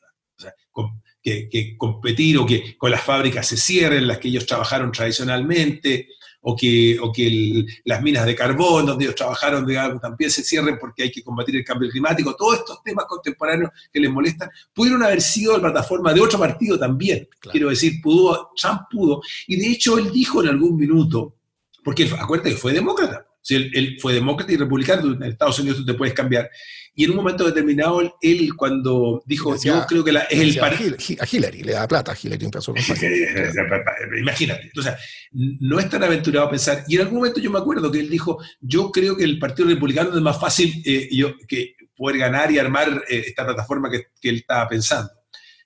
que, 1.22 1.48
que, 1.48 1.76
competir 1.78 2.36
o 2.38 2.44
que 2.44 2.76
con 2.76 2.90
las 2.90 3.02
fábricas 3.02 3.46
se 3.46 3.56
cierren, 3.56 4.08
las 4.08 4.18
que 4.18 4.28
ellos 4.28 4.46
trabajaron 4.46 4.90
tradicionalmente, 4.90 6.08
o 6.46 6.54
que, 6.54 6.98
o 7.00 7.10
que 7.10 7.64
las 7.84 8.02
minas 8.02 8.26
de 8.26 8.34
carbón, 8.34 8.84
donde 8.86 9.04
ellos 9.04 9.14
trabajaron, 9.14 9.66
digamos, 9.66 10.00
también 10.00 10.30
se 10.30 10.44
cierren 10.44 10.78
porque 10.78 11.04
hay 11.04 11.10
que 11.10 11.22
combatir 11.22 11.56
el 11.56 11.64
cambio 11.64 11.88
climático, 11.88 12.36
todos 12.36 12.58
estos 12.58 12.82
temas 12.82 13.06
contemporáneos 13.06 13.70
que 13.90 13.98
les 13.98 14.10
molestan, 14.10 14.50
pudieron 14.74 15.02
haber 15.02 15.22
sido 15.22 15.54
la 15.54 15.60
plataforma 15.60 16.12
de 16.12 16.20
otro 16.20 16.38
partido 16.38 16.78
también. 16.78 17.26
Quiero 17.50 17.70
decir, 17.70 17.94
pudo, 18.02 18.50
Trump 18.56 18.82
pudo, 18.90 19.22
y 19.46 19.56
de 19.56 19.68
hecho 19.68 19.98
él 19.98 20.12
dijo 20.12 20.42
en 20.42 20.50
algún 20.50 20.76
minuto, 20.76 21.34
Porque 21.82 22.10
acuérdate 22.18 22.50
que 22.50 22.56
fue 22.56 22.72
demócrata. 22.72 23.26
Si 23.44 23.56
él, 23.56 23.98
fue 24.00 24.14
demócrata 24.14 24.50
y 24.50 24.56
republicano, 24.56 25.12
en 25.12 25.22
Estados 25.24 25.58
Unidos 25.58 25.76
tú 25.76 25.84
te 25.84 25.92
puedes 25.92 26.14
cambiar. 26.14 26.50
Y 26.94 27.04
en 27.04 27.10
un 27.10 27.16
momento 27.16 27.44
determinado, 27.44 28.00
él 28.22 28.56
cuando 28.56 29.22
dijo, 29.26 29.54
yo 29.62 29.84
creo 29.86 30.02
que 30.02 30.12
la, 30.12 30.20
es 30.20 30.40
el 30.40 30.56
partido... 30.56 30.96
A 31.20 31.26
Hillary, 31.30 31.62
le 31.62 31.72
da 31.72 31.86
plata 31.86 32.12
a 32.12 32.16
Hillary, 32.20 32.46
Imagínate. 34.18 34.62
Entonces, 34.62 34.94
no 35.32 35.78
es 35.78 35.90
tan 35.90 36.02
aventurado 36.02 36.48
pensar. 36.48 36.84
Y 36.88 36.94
en 36.94 37.02
algún 37.02 37.18
momento 37.18 37.38
yo 37.38 37.50
me 37.50 37.58
acuerdo 37.58 37.92
que 37.92 38.00
él 38.00 38.08
dijo, 38.08 38.42
yo 38.60 38.90
creo 38.90 39.14
que 39.14 39.24
el 39.24 39.38
Partido 39.38 39.68
Republicano 39.68 40.14
es 40.14 40.22
más 40.22 40.40
fácil 40.40 40.72
eh, 40.86 41.10
yo, 41.12 41.34
que 41.46 41.74
poder 41.94 42.16
ganar 42.16 42.50
y 42.50 42.58
armar 42.58 43.04
eh, 43.10 43.24
esta 43.26 43.44
plataforma 43.44 43.90
que, 43.90 44.06
que 44.18 44.30
él 44.30 44.36
estaba 44.36 44.66
pensando. 44.66 45.10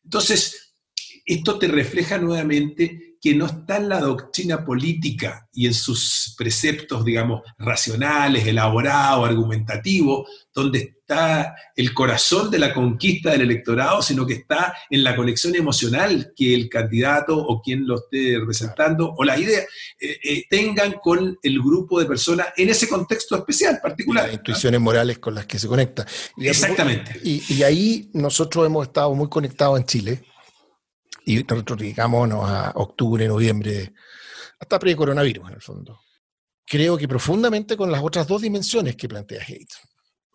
Entonces, 0.02 0.74
esto 1.24 1.60
te 1.60 1.68
refleja 1.68 2.18
nuevamente 2.18 3.07
que 3.20 3.34
no 3.34 3.46
está 3.46 3.78
en 3.78 3.88
la 3.88 4.00
doctrina 4.00 4.64
política 4.64 5.48
y 5.52 5.66
en 5.66 5.74
sus 5.74 6.34
preceptos, 6.38 7.04
digamos, 7.04 7.42
racionales, 7.58 8.46
elaborados, 8.46 9.28
argumentativos, 9.28 10.28
donde 10.54 10.78
está 10.78 11.54
el 11.74 11.94
corazón 11.94 12.50
de 12.50 12.58
la 12.58 12.72
conquista 12.72 13.30
del 13.30 13.42
electorado, 13.42 14.02
sino 14.02 14.26
que 14.26 14.34
está 14.34 14.74
en 14.90 15.02
la 15.02 15.16
conexión 15.16 15.54
emocional 15.54 16.32
que 16.36 16.54
el 16.54 16.68
candidato 16.68 17.36
o 17.36 17.60
quien 17.60 17.86
lo 17.86 17.96
esté 17.96 18.38
representando 18.38 19.14
o 19.16 19.24
la 19.24 19.38
idea 19.38 19.60
eh, 20.00 20.18
eh, 20.22 20.44
tengan 20.48 20.92
con 21.02 21.38
el 21.42 21.58
grupo 21.60 21.98
de 21.98 22.06
personas 22.06 22.48
en 22.56 22.68
ese 22.68 22.88
contexto 22.88 23.36
especial, 23.36 23.80
particular. 23.82 24.26
Las 24.26 24.34
intuiciones 24.34 24.80
morales 24.80 25.18
con 25.18 25.34
las 25.34 25.46
que 25.46 25.58
se 25.58 25.66
conecta. 25.66 26.06
Exactamente. 26.36 27.20
y 27.22 27.62
ahí 27.62 28.10
nosotros 28.12 28.66
hemos 28.66 28.86
estado 28.86 29.14
muy 29.14 29.28
conectados 29.28 29.78
en 29.78 29.86
Chile 29.86 30.22
y 31.28 31.44
nosotros 31.44 31.78
digámonos 31.78 32.48
a 32.48 32.72
octubre, 32.76 33.28
noviembre, 33.28 33.92
hasta 34.58 34.78
pre-coronavirus 34.78 35.48
en 35.48 35.54
el 35.54 35.60
fondo. 35.60 36.00
Creo 36.64 36.96
que 36.96 37.06
profundamente 37.06 37.76
con 37.76 37.92
las 37.92 38.02
otras 38.02 38.26
dos 38.26 38.40
dimensiones 38.40 38.96
que 38.96 39.08
plantea 39.08 39.44
Haidt. 39.46 39.68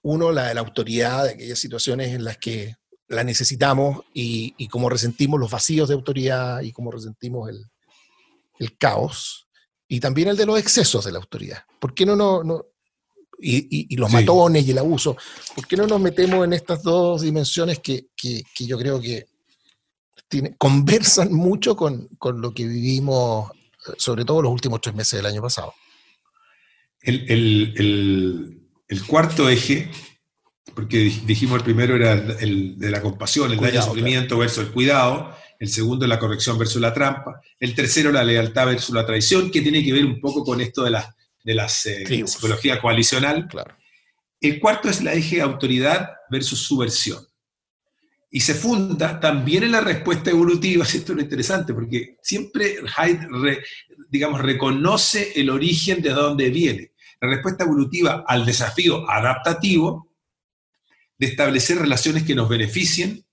Uno, 0.03 0.31
la 0.31 0.49
de 0.49 0.53
la 0.53 0.61
autoridad, 0.61 1.23
de 1.23 1.31
aquellas 1.31 1.57
situaciones 1.57 2.13
en 2.13 2.23
las 2.23 2.37
que 2.37 2.75
la 3.07 3.23
necesitamos 3.23 4.03
y, 4.13 4.53
y 4.55 4.67
cómo 4.67 4.87
resentimos 4.87 5.39
los 5.39 5.49
vacíos 5.49 5.89
de 5.89 5.95
autoridad 5.95 6.61
y 6.61 6.71
cómo 6.71 6.91
resentimos 6.91 7.49
el, 7.49 7.65
el, 8.59 8.77
caos. 8.77 9.47
Y 9.87 9.99
también 9.99 10.27
el 10.27 10.37
de 10.37 10.45
los 10.45 10.59
excesos 10.59 11.05
de 11.05 11.11
la 11.11 11.17
autoridad. 11.17 11.63
¿Por 11.79 11.95
qué 11.95 12.05
no, 12.05 12.15
no, 12.15 12.43
no 12.43 12.65
y, 13.39 13.91
y, 13.91 13.97
los 13.97 14.11
matones 14.11 14.63
y 14.67 14.71
el 14.71 14.77
abuso? 14.77 15.17
¿Por 15.55 15.65
qué 15.65 15.75
no 15.75 15.87
nos 15.87 15.99
metemos 15.99 16.45
en 16.45 16.53
estas 16.53 16.83
dos 16.83 17.23
dimensiones 17.23 17.79
que, 17.79 18.09
que, 18.15 18.43
que 18.55 18.65
yo 18.67 18.77
creo 18.77 19.01
que 19.01 19.32
conversan 20.57 21.33
mucho 21.33 21.75
con, 21.75 22.09
lo 22.21 22.53
que 22.53 22.65
vivimos, 22.65 23.51
sobre 23.97 24.25
todo 24.25 24.41
los 24.41 24.51
últimos 24.51 24.81
tres 24.81 24.95
meses 24.95 25.19
del 25.19 25.25
año 25.25 25.41
pasado. 25.41 25.73
El, 27.01 28.59
cuarto 29.07 29.49
eje, 29.49 29.89
porque 30.75 31.11
dijimos 31.25 31.57
el 31.57 31.63
primero 31.63 31.95
era 31.95 32.13
el 32.13 32.77
de 32.77 32.91
la 32.91 33.01
compasión, 33.01 33.51
el 33.51 33.59
daño 33.59 33.81
sufrimiento 33.81 34.37
versus 34.37 34.65
el 34.65 34.71
cuidado, 34.71 35.35
el 35.59 35.69
segundo 35.69 36.07
la 36.07 36.19
corrección 36.19 36.57
versus 36.57 36.81
la 36.81 36.93
trampa, 36.93 37.41
el 37.59 37.73
tercero 37.75 38.11
la 38.11 38.23
lealtad 38.23 38.67
versus 38.67 38.93
la 38.95 39.05
traición, 39.05 39.51
que 39.51 39.61
tiene 39.61 39.83
que 39.83 39.93
ver 39.93 40.05
un 40.05 40.19
poco 40.19 40.43
con 40.43 40.61
esto 40.61 40.83
de 40.83 40.91
la 40.91 41.15
de 41.43 41.55
las, 41.55 41.85
eh, 41.85 42.05
psicología 42.25 42.79
coalicional. 42.79 43.47
Claro. 43.47 43.75
El 44.39 44.59
cuarto 44.59 44.89
es 44.89 45.03
la 45.03 45.13
eje 45.13 45.41
autoridad 45.41 46.09
versus 46.29 46.59
subversión 46.59 47.25
y 48.35 48.39
se 48.39 48.55
funda 48.55 49.19
también 49.19 49.61
en 49.63 49.73
la 49.73 49.81
respuesta 49.81 50.31
evolutiva, 50.31 50.83
esto 50.91 51.11
es 51.11 51.15
lo 51.17 51.21
interesante, 51.21 51.71
porque 51.71 52.17
siempre 52.23 52.77
Hyde, 52.77 53.27
digamos, 54.09 54.41
reconoce 54.41 55.33
el 55.35 55.51
origen 55.51 56.01
de 56.01 56.09
dónde 56.09 56.49
viene. 56.49 56.93
La 57.21 57.29
respuesta 57.29 57.63
evolutiva 57.63 58.25
al 58.27 58.43
desafío 58.43 59.07
adaptativo 59.07 60.11
de 61.15 61.27
establecer 61.27 61.77
relaciones 61.77 62.23
que 62.23 62.33
nos 62.33 62.49
beneficien 62.49 63.23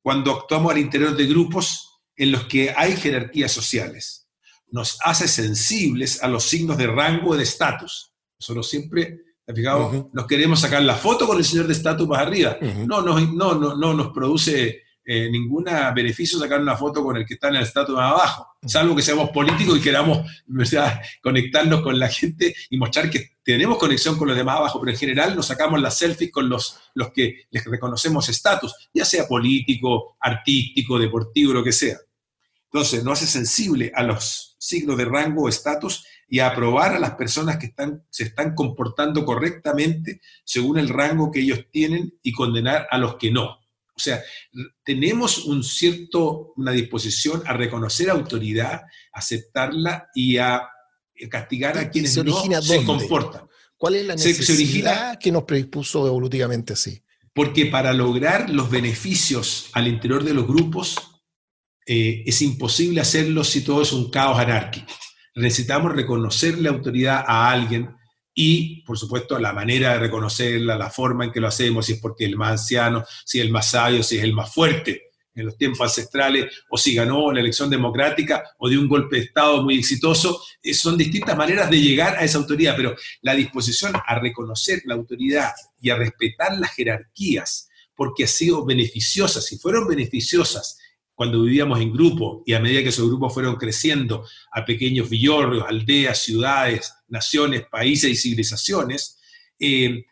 cuando 0.00 0.32
actuamos 0.32 0.72
al 0.72 0.78
interior 0.78 1.14
de 1.14 1.26
grupos 1.26 2.00
en 2.16 2.32
los 2.32 2.44
que 2.44 2.72
hay 2.74 2.96
jerarquías 2.96 3.52
sociales. 3.52 4.28
Nos 4.70 4.96
hace 5.04 5.28
sensibles 5.28 6.22
a 6.22 6.28
los 6.28 6.44
signos 6.44 6.78
de 6.78 6.86
rango 6.86 7.36
de 7.36 7.42
estatus. 7.42 8.14
Nosotros 8.40 8.70
siempre 8.70 9.20
nos 10.12 10.26
queremos 10.26 10.60
sacar 10.60 10.82
la 10.82 10.94
foto 10.94 11.26
con 11.26 11.38
el 11.38 11.44
señor 11.44 11.66
de 11.66 11.72
estatus 11.72 12.06
más 12.06 12.20
arriba. 12.20 12.58
no, 12.86 13.00
no, 13.00 13.18
no, 13.18 13.76
no, 13.76 13.94
nos 13.94 14.08
produce 14.08 14.82
eh, 15.04 15.30
ningún 15.30 15.64
beneficio 15.94 16.38
sacar 16.38 16.60
una 16.60 16.76
foto 16.76 17.02
con 17.02 17.16
el 17.16 17.24
que 17.24 17.34
está 17.34 17.48
en 17.48 17.56
el 17.56 17.62
estatus 17.62 17.94
más 17.94 18.12
abajo, 18.12 18.46
salvo 18.66 18.94
que 18.94 19.00
seamos 19.00 19.30
políticos 19.30 19.78
y 19.78 19.80
queramos 19.80 20.18
conectarnos 21.22 21.80
con 21.80 21.98
la 21.98 22.08
gente 22.08 22.54
y 22.68 22.76
mostrar 22.76 23.08
que 23.08 23.38
tenemos 23.42 23.78
conexión 23.78 24.18
con 24.18 24.28
los 24.28 24.36
demás 24.36 24.56
abajo, 24.56 24.80
pero 24.80 24.92
en 24.92 24.98
general 24.98 25.34
nos 25.34 25.46
sacamos 25.46 25.80
las 25.80 25.96
selfies 25.96 26.30
con 26.30 26.50
los, 26.50 26.78
los 26.92 27.10
que 27.12 27.46
les 27.50 27.64
reconocemos 27.64 28.28
estatus, 28.28 28.74
ya 28.92 29.06
sea 29.06 29.26
político, 29.26 30.18
artístico, 30.20 30.98
deportivo, 30.98 31.54
lo 31.54 31.64
que 31.64 31.72
sea. 31.72 31.96
Entonces, 32.70 33.02
nos 33.02 33.14
hace 33.14 33.26
sensible 33.26 33.90
a 33.94 34.02
los 34.02 34.56
signos 34.58 34.98
de 34.98 35.06
rango 35.06 35.44
o 35.44 35.48
estatus 35.48 36.04
y 36.28 36.40
aprobar 36.40 36.94
a 36.94 36.98
las 36.98 37.12
personas 37.12 37.56
que 37.56 37.66
están, 37.66 38.04
se 38.10 38.24
están 38.24 38.54
comportando 38.54 39.24
correctamente 39.24 40.20
según 40.44 40.78
el 40.78 40.88
rango 40.88 41.30
que 41.30 41.40
ellos 41.40 41.64
tienen 41.72 42.18
y 42.22 42.32
condenar 42.32 42.86
a 42.90 42.98
los 42.98 43.16
que 43.16 43.30
no. 43.30 43.44
O 43.44 44.00
sea, 44.00 44.22
tenemos 44.84 45.46
un 45.46 45.64
cierto, 45.64 46.52
una 46.56 46.70
disposición 46.72 47.42
a 47.46 47.54
reconocer 47.54 48.10
autoridad, 48.10 48.82
aceptarla 49.12 50.08
y 50.14 50.36
a 50.36 50.68
castigar 51.30 51.78
a 51.78 51.90
quienes 51.90 52.16
no 52.22 52.62
se 52.62 52.84
comportan. 52.84 53.48
¿Cuál 53.76 53.94
es 53.96 54.06
la 54.06 54.14
necesidad 54.14 55.18
que 55.18 55.32
nos 55.32 55.44
predispuso 55.44 56.06
evolutivamente 56.06 56.74
así? 56.74 57.02
Porque 57.32 57.66
para 57.66 57.92
lograr 57.92 58.50
los 58.50 58.70
beneficios 58.70 59.70
al 59.72 59.88
interior 59.88 60.22
de 60.22 60.34
los 60.34 60.46
grupos 60.46 60.96
eh, 61.86 62.22
es 62.26 62.42
imposible 62.42 63.00
hacerlo 63.00 63.44
si 63.44 63.62
todo 63.62 63.82
es 63.82 63.92
un 63.92 64.10
caos 64.10 64.38
anárquico 64.38 64.92
necesitamos 65.38 65.94
reconocerle 65.94 66.68
autoridad 66.68 67.24
a 67.26 67.50
alguien 67.50 67.90
y, 68.34 68.82
por 68.82 68.96
supuesto, 68.96 69.38
la 69.38 69.52
manera 69.52 69.94
de 69.94 69.98
reconocerla, 69.98 70.78
la 70.78 70.90
forma 70.90 71.24
en 71.24 71.32
que 71.32 71.40
lo 71.40 71.48
hacemos, 71.48 71.86
si 71.86 71.94
es 71.94 72.00
porque 72.00 72.24
es 72.24 72.30
el 72.30 72.36
más 72.36 72.52
anciano, 72.52 73.04
si 73.24 73.40
es 73.40 73.44
el 73.44 73.50
más 73.50 73.70
sabio, 73.70 74.02
si 74.02 74.16
es 74.16 74.22
el 74.22 74.32
más 74.32 74.52
fuerte 74.52 75.02
en 75.34 75.46
los 75.46 75.56
tiempos 75.56 75.80
ancestrales, 75.80 76.46
o 76.68 76.76
si 76.76 76.94
ganó 76.94 77.32
la 77.32 77.40
elección 77.40 77.70
democrática 77.70 78.44
o 78.58 78.68
de 78.68 78.76
un 78.76 78.88
golpe 78.88 79.16
de 79.16 79.22
Estado 79.22 79.62
muy 79.62 79.78
exitoso, 79.78 80.42
eh, 80.62 80.74
son 80.74 80.96
distintas 80.96 81.36
maneras 81.36 81.70
de 81.70 81.80
llegar 81.80 82.16
a 82.16 82.24
esa 82.24 82.38
autoridad, 82.38 82.74
pero 82.76 82.94
la 83.22 83.34
disposición 83.34 83.92
a 83.94 84.18
reconocer 84.18 84.82
la 84.84 84.94
autoridad 84.94 85.52
y 85.80 85.90
a 85.90 85.96
respetar 85.96 86.58
las 86.58 86.72
jerarquías, 86.72 87.68
porque 87.94 88.24
ha 88.24 88.28
sido 88.28 88.64
beneficiosa, 88.64 89.40
si 89.40 89.58
fueron 89.58 89.86
beneficiosas 89.86 90.78
cuando 91.18 91.42
vivíamos 91.42 91.80
en 91.80 91.92
grupo 91.92 92.44
y 92.46 92.54
a 92.54 92.60
medida 92.60 92.80
que 92.80 92.90
esos 92.90 93.08
grupos 93.08 93.34
fueron 93.34 93.56
creciendo 93.56 94.24
a 94.52 94.64
pequeños 94.64 95.10
villorrios, 95.10 95.64
aldeas, 95.66 96.22
ciudades, 96.22 96.94
naciones, 97.08 97.64
países 97.68 98.08
y 98.08 98.14
civilizaciones, 98.14 99.18
eh, 99.58 100.04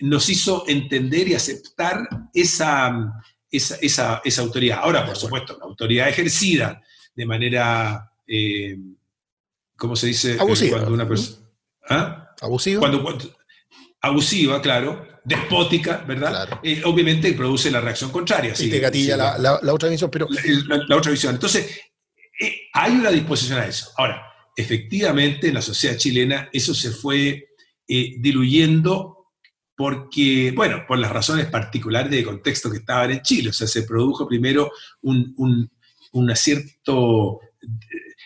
nos 0.00 0.28
hizo 0.28 0.64
entender 0.66 1.28
y 1.28 1.34
aceptar 1.34 2.08
esa, 2.34 3.22
esa, 3.52 4.20
autoridad. 4.38 4.80
Ahora, 4.82 5.06
por 5.06 5.14
supuesto, 5.14 5.56
la 5.56 5.66
autoridad 5.66 6.08
ejercida 6.08 6.82
de 7.14 7.24
manera, 7.24 8.10
eh, 8.26 8.76
¿cómo 9.76 9.94
se 9.94 10.08
dice? 10.08 10.38
Abusiva. 10.40 10.78
Cuando 10.78 10.94
una 10.94 11.06
persona... 11.06 11.46
¿Ah? 11.88 12.34
Abusiva. 12.40 12.80
cuando, 12.80 13.16
abusiva, 14.00 14.60
claro, 14.60 15.06
despótica, 15.28 16.04
¿verdad? 16.06 16.60
Eh, 16.62 16.80
obviamente 16.84 17.32
produce 17.34 17.70
la 17.70 17.80
reacción 17.80 18.10
contraria. 18.10 18.54
Y 18.58 18.70
te 18.70 18.80
gatilla 18.80 19.16
la, 19.16 19.60
otra 19.72 19.88
visión, 19.88 20.10
pero... 20.10 20.26
La, 20.88 20.96
otra 20.96 21.12
visión. 21.12 21.34
Entonces, 21.34 21.80
eh, 22.40 22.62
hay 22.72 22.92
una 22.92 23.10
disposición 23.10 23.58
a 23.58 23.66
eso. 23.66 23.92
Ahora, 23.96 24.22
efectivamente, 24.56 25.48
en 25.48 25.54
la 25.54 25.62
sociedad 25.62 25.96
chilena 25.96 26.48
eso 26.52 26.74
se 26.74 26.90
fue 26.90 27.48
eh, 27.86 28.14
diluyendo 28.18 29.26
porque, 29.76 30.52
bueno, 30.56 30.84
por 30.88 30.98
las 30.98 31.12
razones 31.12 31.46
particulares 31.46 32.10
de 32.10 32.24
contexto 32.24 32.70
que 32.70 32.78
estaban 32.78 33.10
en 33.10 33.22
Chile. 33.22 33.50
O 33.50 33.52
sea, 33.52 33.66
se 33.66 33.82
produjo 33.82 34.26
primero 34.26 34.72
un, 35.02 35.34
un, 35.36 35.70
un 36.12 36.30
acierto, 36.30 37.40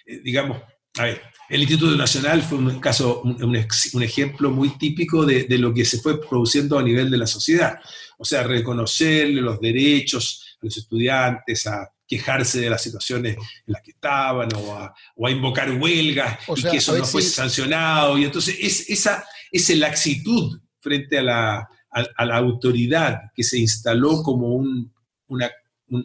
digamos, 0.06 0.62
a 0.98 1.04
ver, 1.04 1.22
el 1.52 1.60
Instituto 1.60 1.94
Nacional 1.94 2.40
fue 2.42 2.56
un 2.56 2.80
caso, 2.80 3.20
un, 3.20 4.02
ejemplo 4.02 4.50
muy 4.50 4.70
típico 4.78 5.26
de, 5.26 5.46
lo 5.58 5.74
que 5.74 5.84
se 5.84 5.98
fue 6.00 6.18
produciendo 6.18 6.78
a 6.78 6.82
nivel 6.82 7.10
de 7.10 7.18
la 7.18 7.26
sociedad. 7.26 7.78
O 8.16 8.24
sea, 8.24 8.42
reconocerle 8.42 9.42
los 9.42 9.60
derechos 9.60 10.56
a 10.62 10.64
los 10.64 10.78
estudiantes, 10.78 11.66
a 11.66 11.92
quejarse 12.08 12.58
de 12.62 12.70
las 12.70 12.82
situaciones 12.82 13.36
en 13.36 13.72
las 13.74 13.82
que 13.82 13.90
estaban 13.90 14.48
o 14.54 14.74
a, 15.26 15.30
invocar 15.30 15.70
huelgas 15.72 16.38
y 16.56 16.62
que 16.62 16.78
eso 16.78 16.96
no 16.96 17.04
fuese 17.04 17.28
sancionado. 17.28 18.16
Y 18.16 18.24
entonces 18.24 18.56
es, 18.58 18.88
esa, 18.88 19.22
esa 19.50 19.74
laxitud 19.74 20.58
frente 20.80 21.18
a 21.18 21.22
la, 21.22 21.68
la 22.18 22.36
autoridad 22.38 23.20
que 23.34 23.42
se 23.44 23.58
instaló 23.58 24.22
como 24.22 24.54
una, 25.26 25.50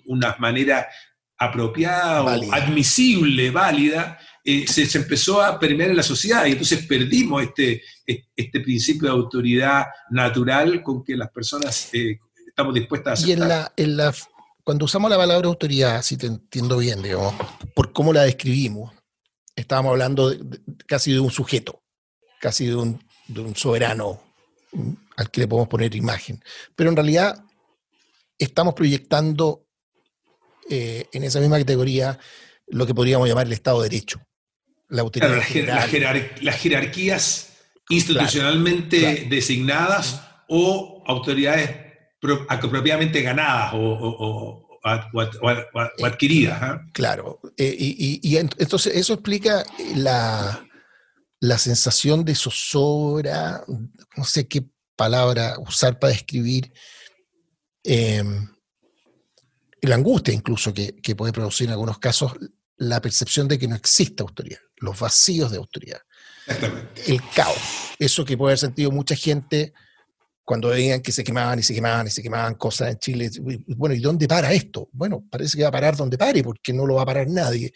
una 0.07 0.35
manera 0.39 0.89
apropiada 1.37 2.23
o 2.23 2.53
admisible, 2.53 3.49
válida, 3.49 4.19
eh, 4.49 4.65
se, 4.65 4.97
empezó 4.97 5.41
a 5.41 5.59
permear 5.59 5.89
en 5.89 5.97
la 5.97 6.03
sociedad 6.03 6.45
y 6.45 6.51
entonces 6.53 6.87
perdimos 6.87 7.43
este, 7.43 7.83
este 8.05 8.61
principio 8.61 9.09
de 9.09 9.13
autoridad 9.13 9.87
natural 10.09 10.81
con 10.81 11.03
que 11.03 11.17
las 11.17 11.29
personas 11.31 11.89
eh, 11.93 12.17
estamos 12.47 12.73
dispuestas 12.73 13.09
a 13.09 13.13
aceptar. 13.25 13.73
Y 13.75 13.83
en 13.83 13.97
la, 13.97 14.15
cuando 14.63 14.85
usamos 14.85 15.11
la 15.11 15.17
palabra 15.17 15.49
autoridad, 15.49 16.01
si 16.01 16.15
te 16.15 16.27
entiendo 16.27 16.77
bien, 16.77 17.03
digamos, 17.03 17.33
por 17.75 17.91
cómo 17.91 18.13
la 18.13 18.21
describimos, 18.21 18.93
estábamos 19.53 19.91
hablando 19.91 20.33
casi 20.85 21.11
de 21.11 21.19
un 21.19 21.29
sujeto, 21.29 21.83
casi 22.39 22.67
de 22.67 22.75
un, 22.75 23.03
de 23.27 23.41
un 23.41 23.53
soberano 23.53 24.21
al 25.17 25.29
que 25.29 25.41
le 25.41 25.47
podemos 25.49 25.67
poner 25.67 25.93
imagen. 25.93 26.41
Pero 26.73 26.89
en 26.89 26.95
realidad 26.95 27.43
estamos 28.39 28.75
proyectando 28.75 29.65
eh, 30.69 31.05
en 31.11 31.25
esa 31.25 31.41
misma 31.41 31.57
categoría 31.57 32.17
lo 32.67 32.87
que 32.87 32.95
podríamos 32.95 33.27
llamar 33.27 33.47
el 33.47 33.51
Estado 33.51 33.81
de 33.81 33.89
Derecho 33.89 34.21
la, 34.89 35.03
las, 36.41 36.55
jerarquías 36.55 37.57
institucionalmente 37.89 39.27
designadas 39.29 40.21
o 40.47 41.03
autoridades 41.05 41.69
apropiadamente 42.49 43.21
ganadas 43.21 43.71
o, 43.73 44.63
adquiridas. 46.03 46.81
Claro, 46.93 47.39
eh, 47.57 47.75
y, 47.77 48.37
entonces 48.37 48.95
eso 48.95 49.13
explica 49.13 49.65
la, 49.95 50.65
la 51.39 51.57
sensación 51.57 52.23
de 52.23 52.35
zozobra, 52.35 53.63
no 54.15 54.23
sé 54.23 54.47
qué 54.47 54.65
palabra 54.95 55.57
usar 55.59 55.99
para 55.99 56.13
describir, 56.13 56.71
em, 57.83 58.47
la 59.81 59.95
angustia 59.95 60.33
incluso 60.33 60.73
que, 60.73 60.95
que, 60.95 61.15
puede 61.15 61.33
producir 61.33 61.67
en 61.67 61.73
algunos 61.73 61.99
casos 61.99 62.33
la 62.77 63.01
percepción 63.01 63.47
de 63.47 63.57
que 63.57 63.67
no 63.67 63.75
existe 63.75 64.23
autoridad 64.23 64.59
los 64.79 64.99
vacíos 64.99 65.51
de 65.51 65.57
autoridad. 65.57 65.99
El 67.07 67.21
caos. 67.35 67.57
Eso 67.99 68.23
que 68.23 68.37
puede 68.37 68.51
haber 68.51 68.59
sentido 68.59 68.91
mucha 68.91 69.15
gente 69.15 69.73
cuando 70.43 70.69
veían 70.69 71.01
que 71.01 71.11
se 71.11 71.23
quemaban 71.23 71.59
y 71.59 71.63
se 71.63 71.73
quemaban 71.73 72.07
y 72.07 72.09
se 72.09 72.23
quemaban 72.23 72.55
cosas 72.55 72.91
en 72.91 72.99
Chile. 72.99 73.29
Bueno, 73.67 73.95
¿y 73.95 73.99
dónde 73.99 74.27
para 74.27 74.53
esto? 74.53 74.87
Bueno, 74.93 75.25
parece 75.29 75.57
que 75.57 75.63
va 75.63 75.69
a 75.69 75.73
parar 75.73 75.97
donde 75.97 76.17
pare, 76.17 76.41
porque 76.41 76.71
no 76.71 76.85
lo 76.85 76.95
va 76.95 77.01
a 77.01 77.07
parar 77.07 77.27
nadie. 77.27 77.73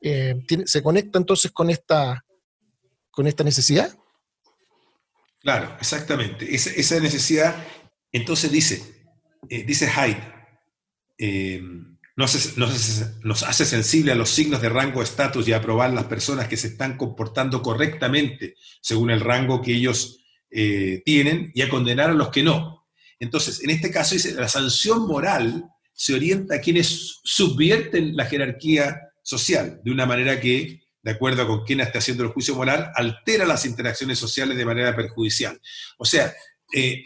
Eh, 0.00 0.36
se 0.66 0.82
conecta 0.82 1.18
entonces 1.18 1.50
con 1.50 1.68
esta, 1.68 2.24
con 3.10 3.26
esta 3.26 3.42
necesidad. 3.42 3.92
Claro, 5.40 5.76
exactamente. 5.80 6.54
Esa, 6.54 7.00
necesidad, 7.00 7.56
entonces 8.12 8.52
dice, 8.52 9.10
eh, 9.48 9.64
dice 9.64 9.90
Hyde, 9.90 10.34
eh, 11.18 11.60
nos 12.16 13.42
hace, 13.42 13.66
sensible 13.66 14.12
a 14.12 14.14
los 14.14 14.30
signos 14.30 14.62
de 14.62 14.70
rango, 14.70 15.02
estatus 15.02 15.46
y 15.46 15.52
a 15.52 15.58
aprobar 15.58 15.92
las 15.92 16.04
personas 16.04 16.48
que 16.48 16.56
se 16.56 16.68
están 16.68 16.96
comportando 16.96 17.60
correctamente 17.60 18.54
según 18.80 19.10
el 19.10 19.20
rango 19.20 19.60
que 19.60 19.74
ellos 19.74 20.24
eh, 20.50 21.02
tienen 21.04 21.52
y 21.54 21.60
a 21.60 21.68
condenar 21.68 22.10
a 22.10 22.14
los 22.14 22.30
que 22.30 22.42
no. 22.42 22.86
Entonces, 23.20 23.62
en 23.62 23.70
este 23.70 23.90
caso 23.90 24.14
dice, 24.14 24.32
la 24.32 24.48
sanción 24.48 25.06
moral 25.06 25.64
se 25.92 26.14
orienta 26.14 26.56
a 26.56 26.60
quienes 26.60 27.20
subvierten 27.22 28.16
la 28.16 28.24
jerarquía 28.24 28.98
social 29.22 29.80
de 29.84 29.90
una 29.90 30.06
manera 30.06 30.40
que, 30.40 30.84
de 31.02 31.10
acuerdo 31.10 31.46
con 31.46 31.64
quien 31.64 31.80
está 31.80 31.98
haciendo 31.98 32.22
el 32.22 32.30
juicio 32.30 32.54
moral, 32.54 32.92
altera 32.94 33.44
las 33.44 33.66
interacciones 33.66 34.18
sociales 34.18 34.56
de 34.56 34.64
manera 34.64 34.96
perjudicial. 34.96 35.60
O 35.98 36.04
sea, 36.06 36.34
eh, 36.74 37.02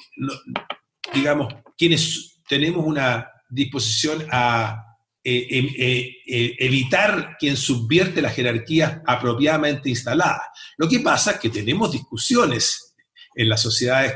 digamos, 1.13 1.53
quienes 1.77 2.41
tenemos 2.49 2.85
una 2.87 3.29
disposición 3.49 4.25
a 4.31 4.90
eh, 5.23 5.47
em, 5.51 5.67
eh, 5.77 6.17
eh, 6.27 6.57
evitar 6.61 7.37
quien 7.39 7.55
subvierte 7.55 8.23
las 8.23 8.35
jerarquías 8.35 9.03
apropiadamente 9.07 9.91
instaladas. 9.91 10.47
Lo 10.79 10.89
que 10.89 11.01
pasa 11.01 11.33
es 11.33 11.41
que 11.41 11.51
tenemos 11.51 11.93
discusiones 11.93 12.95
en 13.35 13.51
las 13.51 13.61
sociedades 13.61 14.15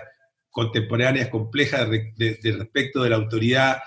contemporáneas 0.48 1.28
complejas 1.28 1.90
de, 1.90 2.38
respecto 2.56 3.02
de 3.02 3.10
la 3.10 3.16
autoridad, 3.16 3.78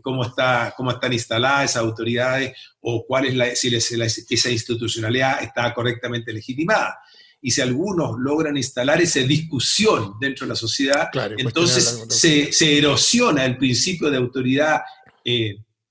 cómo, 0.00 0.26
está, 0.26 0.74
cómo 0.76 0.92
están 0.92 1.12
instaladas 1.12 1.70
esas 1.70 1.82
autoridades 1.82 2.52
o 2.80 3.04
cuál 3.04 3.24
es 3.24 3.34
la, 3.34 3.56
si 3.56 3.74
esa 3.74 4.50
institucionalidad 4.50 5.42
está 5.42 5.74
correctamente 5.74 6.32
legitimada. 6.32 6.98
Y 7.40 7.50
si 7.50 7.62
algunos 7.62 8.16
logran 8.18 8.56
instalar 8.56 9.00
esa 9.00 9.20
discusión 9.20 10.14
dentro 10.20 10.46
de 10.46 10.50
la 10.50 10.56
sociedad, 10.56 11.08
entonces 11.36 12.04
se, 12.10 12.52
se, 12.52 12.78
erosiona 12.78 13.44
el 13.44 13.56
principio 13.56 14.10
de 14.10 14.18
autoridad 14.18 14.82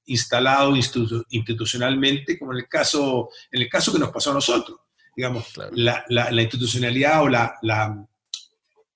instalado 0.06 0.76
institucionalmente, 0.76 2.38
como 2.38 2.52
en 2.54 2.60
el 2.60 2.68
caso, 2.68 3.30
en 3.52 3.62
el 3.62 3.70
caso 3.70 3.94
que 3.94 4.00
nos 4.00 4.12
pasó 4.12 4.32
a 4.32 4.36
nosotros. 4.36 4.80
Digamos, 5.16 5.46
la, 5.74 6.04
la, 6.10 6.42
institucionalidad 6.42 7.22
o 7.22 7.30
la, 7.30 7.56
la, 7.62 8.06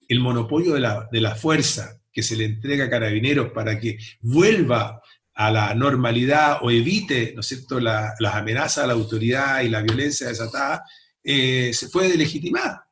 el 0.08 0.20
monopolio 0.20 0.74
de 0.74 0.80
la, 0.80 1.08
de 1.12 1.22
la 1.22 1.36
fuerza 1.36 2.02
que 2.12 2.24
se 2.24 2.36
le 2.36 2.46
entrega 2.46 2.86
a 2.86 2.90
carabineros 2.90 3.52
para 3.52 3.80
que 3.80 4.00
vuelva 4.22 5.02
a 5.36 5.52
la 5.52 5.76
normalidad 5.76 6.58
o 6.64 6.72
evite, 6.72 7.34
¿no 7.36 7.42
es 7.42 7.48
cierto?, 7.48 7.80
las 7.80 8.34
amenazas 8.34 8.84
a 8.84 8.88
la 8.88 8.94
autoridad 8.94 9.62
y 9.62 9.70
la 9.70 9.84
violencia 9.84 10.28
desatada, 10.28 10.84
eh, 11.24 11.72
se 11.74 11.90
fue 11.90 12.10
delegitimada. 12.10 12.87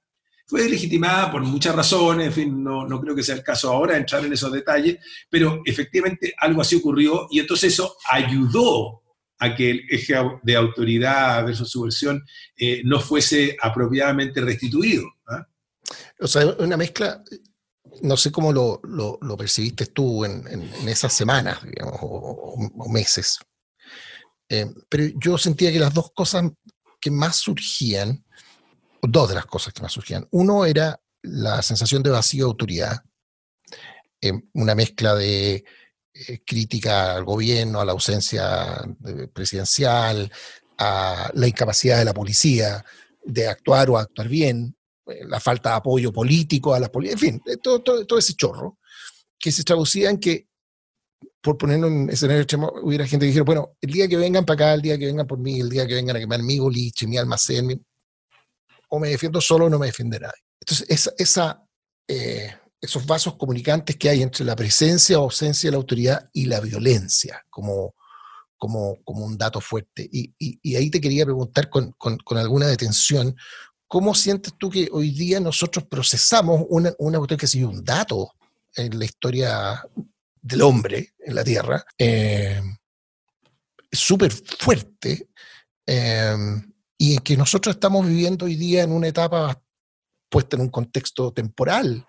Fue 0.48 0.70
legitimada 0.70 1.32
por 1.32 1.42
muchas 1.42 1.76
razones, 1.76 2.28
en 2.28 2.34
fin, 2.34 2.64
no, 2.64 2.88
no 2.88 3.02
creo 3.02 3.16
que 3.16 3.24
sea 3.24 3.36
el 3.36 3.44
caso 3.44 3.72
ahora 3.72 3.98
entrar 3.98 4.24
en 4.24 4.34
esos 4.34 4.52
detalles, 4.52 4.98
pero 5.30 5.62
efectivamente 5.66 6.34
algo 6.38 6.62
así 6.62 6.76
ocurrió 6.76 7.28
y 7.32 7.40
entonces 7.40 7.74
eso 7.74 7.98
ayudó 8.12 9.02
a 9.40 9.56
que 9.56 9.72
el 9.72 9.82
eje 9.90 10.16
de 10.44 10.56
autoridad 10.56 11.46
versus 11.46 11.70
subversión 11.70 12.24
eh, 12.58 12.82
no 12.86 13.00
fuese 13.00 13.58
apropiadamente 13.62 14.42
restituido. 14.42 15.06
¿ah? 15.28 15.48
O 16.20 16.28
sea, 16.28 16.46
una 16.60 16.78
mezcla, 16.78 17.24
no 18.02 18.18
sé 18.18 18.32
cómo 18.32 18.54
lo, 18.54 18.80
lo, 18.84 19.38
percibiste 19.38 19.88
tú 19.88 20.26
en, 20.26 20.48
en, 20.48 20.88
esas 20.88 21.14
semanas 21.14 21.60
digamos, 21.64 21.98
o, 22.02 22.90
meses, 22.90 23.40
eh, 24.50 24.68
pero 24.90 25.06
yo 25.20 25.38
sentía 25.38 25.72
que 25.72 25.80
las 25.80 25.94
dos 25.94 26.12
cosas 26.14 26.52
que 27.02 27.12
más 27.12 27.38
surgían 27.38 28.25
dos 29.12 29.30
de 29.30 29.36
las 29.36 29.46
cosas 29.46 29.74
que 29.74 29.82
me 29.82 29.90
surgían. 29.90 30.28
Uno 30.32 30.66
era 30.66 31.00
la 31.22 31.62
sensación 31.62 32.04
de 32.04 32.12
vacío 32.12 32.46
de 32.46 32.50
autoridad, 32.50 32.98
eh, 34.22 34.34
una 34.54 34.76
mezcla 34.76 35.16
de 35.16 35.64
eh, 36.14 36.40
crítica 36.46 37.16
al 37.16 37.26
gobierno, 37.26 37.82
a 37.82 37.86
la 37.86 37.92
ausencia 37.92 38.82
presidencial, 39.34 40.32
a 40.78 41.32
la 41.34 41.48
incapacidad 41.48 41.98
de 41.98 42.06
la 42.06 42.14
policía 42.14 42.84
de 43.24 43.48
actuar 43.48 43.90
o 43.90 43.98
actuar 43.98 44.28
bien, 44.28 44.76
eh, 45.08 45.26
la 45.28 45.40
falta 45.40 45.72
de 45.72 45.76
apoyo 45.76 46.12
político 46.12 46.74
a 46.74 46.80
la 46.80 46.92
policía, 46.92 47.14
en 47.14 47.20
fin, 47.20 47.42
todo, 47.62 47.82
todo, 47.82 48.18
ese 48.18 48.34
chorro, 48.34 48.80
que 49.38 49.52
se 49.52 49.64
traducía 49.64 50.10
en 50.10 50.20
que, 50.20 50.48
por 51.42 51.58
ponerlo 51.58 51.88
en 51.88 52.10
escenario 52.10 52.42
extremo, 52.42 52.72
hubiera 52.82 53.06
gente 53.06 53.26
que 53.26 53.28
dijera, 53.28 53.44
bueno, 53.44 53.76
el 53.82 53.92
día 53.92 54.08
que 54.08 54.18
vengan 54.18 54.46
para 54.46 54.56
acá, 54.56 54.74
el 54.74 54.82
día 54.82 54.98
que 54.98 55.06
vengan 55.06 55.28
por 55.28 55.40
mí, 55.40 55.60
el 55.60 55.70
día 55.70 55.86
que 55.88 55.96
vengan 55.96 56.16
a 56.16 56.20
quemar 56.20 56.42
mi 56.42 56.60
boliche, 56.60 57.08
mi 57.08 57.18
almacén, 57.18 57.86
o 58.96 59.00
me 59.00 59.10
defiendo 59.10 59.42
solo 59.42 59.66
o 59.66 59.70
no 59.70 59.80
me 59.80 59.88
defiende 59.88 60.20
nadie. 60.20 60.44
Entonces, 60.60 61.14
esa, 61.18 61.64
eh, 62.08 62.54
esos 62.82 63.06
vasos 63.06 63.36
comunicantes 63.36 63.96
que 63.98 64.10
hay 64.10 64.22
entre 64.22 64.46
la 64.46 64.56
presencia 64.56 65.20
o 65.20 65.24
ausencia 65.24 65.68
de 65.68 65.72
la 65.72 65.78
autoridad 65.78 66.30
y 66.34 66.46
la 66.46 66.60
violencia 66.60 67.46
como, 67.50 67.96
como, 68.58 68.98
como 69.04 69.26
un 69.26 69.38
dato 69.38 69.62
fuerte. 69.62 70.08
Y, 70.12 70.76
ahí 70.76 70.90
te 70.90 71.02
quería 71.02 71.26
preguntar 71.26 71.70
con, 71.70 71.92
con, 71.94 72.18
con, 72.18 72.38
alguna 72.38 72.68
detención, 72.68 73.36
¿cómo 73.88 74.16
sientes 74.16 74.54
tú 74.58 74.70
que 74.70 74.90
hoy 74.92 75.12
día 75.12 75.40
nosotros 75.40 75.86
procesamos 75.86 76.66
una, 76.70 76.94
una 77.00 77.18
cuestión 77.18 77.40
que 77.40 77.46
ha 77.46 77.50
sido 77.50 77.70
un 77.70 77.84
dato 77.84 78.32
en 78.76 78.98
la 78.98 79.06
historia 79.06 79.88
del 80.42 80.62
hombre 80.62 81.14
en 81.20 81.36
la 81.36 81.44
Tierra? 81.44 81.86
Eh, 81.98 82.62
súper 83.92 84.32
fuerte. 84.32 85.30
Eh, 85.88 86.36
y 86.98 87.18
que 87.20 87.38
nosotros 87.38 87.76
estamos 87.76 88.08
viviendo 88.08 88.46
hoy 88.46 88.56
día 88.56 88.84
en 88.84 88.92
una 88.92 89.08
etapa 89.08 89.62
puesta 90.30 90.56
en 90.56 90.64
un 90.64 90.70
contexto 90.70 91.32
temporal, 91.34 92.06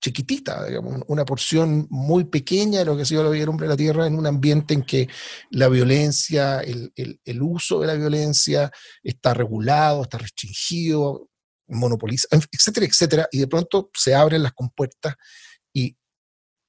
chiquitita, 0.00 0.66
digamos, 0.66 1.02
una 1.08 1.24
porción 1.24 1.86
muy 1.88 2.24
pequeña 2.24 2.80
de 2.80 2.84
lo 2.84 2.96
que 2.96 3.02
ha 3.02 3.06
sido 3.06 3.24
la 3.24 3.30
vida 3.30 3.40
del 3.40 3.48
hombre 3.48 3.66
de 3.66 3.72
la 3.72 3.76
Tierra 3.76 4.06
en 4.06 4.18
un 4.18 4.26
ambiente 4.26 4.74
en 4.74 4.82
que 4.82 5.08
la 5.50 5.68
violencia, 5.68 6.60
el, 6.60 6.92
el, 6.94 7.42
uso 7.42 7.80
de 7.80 7.86
la 7.86 7.94
violencia 7.94 8.70
está 9.02 9.32
regulado, 9.32 10.02
está 10.02 10.18
restringido, 10.18 11.30
monopolizado, 11.68 12.42
etcétera, 12.52 12.86
etcétera, 12.86 13.28
y 13.32 13.38
de 13.38 13.46
pronto 13.46 13.90
se 13.94 14.14
abren 14.14 14.42
las 14.42 14.52
compuertas 14.52 15.14
y, 15.72 15.96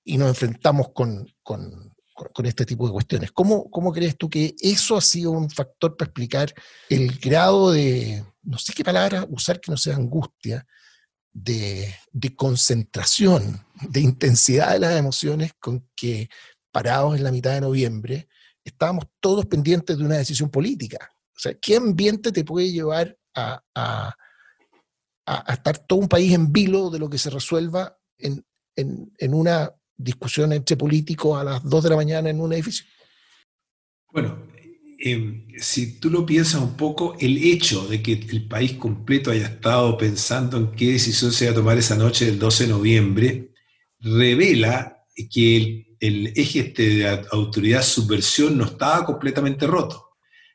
y 0.05 0.17
nos 0.17 0.29
enfrentamos 0.29 0.87
con, 0.93 1.27
con 2.15 2.45
este 2.45 2.65
tipo 2.65 2.85
de 2.85 2.93
cuestiones. 2.93 3.31
¿Cómo, 3.31 3.69
¿Cómo 3.69 3.91
crees 3.91 4.17
tú 4.17 4.29
que 4.29 4.55
eso 4.59 4.95
ha 4.95 5.01
sido 5.01 5.31
un 5.31 5.49
factor 5.49 5.97
para 5.97 6.07
explicar 6.07 6.53
el 6.89 7.19
grado 7.19 7.71
de, 7.73 8.23
no 8.43 8.57
sé 8.57 8.73
qué 8.73 8.83
palabra 8.83 9.27
usar 9.29 9.59
que 9.59 9.69
no 9.69 9.77
sea 9.77 9.95
angustia, 9.95 10.65
de, 11.33 11.93
concentración, 12.37 13.65
de 13.89 13.99
intensidad 13.99 14.71
de 14.71 14.79
las 14.79 14.97
emociones 14.97 15.51
con 15.59 15.85
que 15.93 16.29
parados 16.71 17.17
en 17.17 17.23
la 17.23 17.31
mitad 17.31 17.53
de 17.53 17.61
noviembre 17.61 18.29
estábamos 18.63 19.05
todos 19.19 19.45
pendientes 19.45 19.97
de 19.97 20.05
una 20.05 20.17
decisión 20.17 20.49
política. 20.49 21.11
O 21.35 21.39
sea, 21.39 21.53
¿qué 21.55 21.75
ambiente 21.75 22.31
te 22.31 22.45
puede 22.45 22.71
llevar 22.71 23.17
a, 23.35 23.61
a, 23.75 24.15
estar 25.53 25.77
todo 25.79 25.99
un 25.99 26.07
país 26.07 26.33
en 26.33 26.53
vilo 26.53 26.89
de 26.89 26.99
lo 26.99 27.09
que 27.09 27.17
se 27.17 27.29
resuelva 27.29 27.97
en, 28.17 28.45
en, 28.75 29.11
en 29.17 29.33
una 29.33 29.73
discusión 29.97 30.53
entre 30.53 30.77
políticos 30.77 31.39
a 31.39 31.43
las 31.43 31.63
2 31.63 31.83
de 31.83 31.89
la 31.89 31.95
mañana 31.95 32.29
en 32.29 32.39
un 32.41 32.53
edificio? 32.53 32.85
Bueno, 34.11 34.45
Em, 34.97 35.45
si 35.57 35.99
tú 35.99 36.09
lo 36.09 36.25
piensas 36.25 36.61
un 36.61 36.75
poco, 36.75 37.15
el 37.19 37.37
hecho 37.37 37.85
de 37.87 38.01
que 38.01 38.13
el 38.13 38.47
país 38.47 38.73
completo 38.73 39.31
haya 39.31 39.47
estado 39.47 39.97
pensando 39.97 40.57
en 40.57 40.71
qué 40.71 40.93
decisión 40.93 41.31
se 41.31 41.45
iba 41.45 41.51
a 41.51 41.55
tomar 41.55 41.77
esa 41.77 41.95
noche 41.95 42.25
del 42.25 42.39
12 42.39 42.63
de 42.63 42.69
noviembre, 42.71 43.51
revela 43.99 45.05
que 45.31 45.95
el, 45.99 46.33
eje 46.35 46.59
este 46.59 46.89
de 46.89 47.07
autoridad-subversión 47.31 48.57
no 48.57 48.65
estaba 48.65 49.05
completamente 49.05 49.67
roto. 49.67 50.11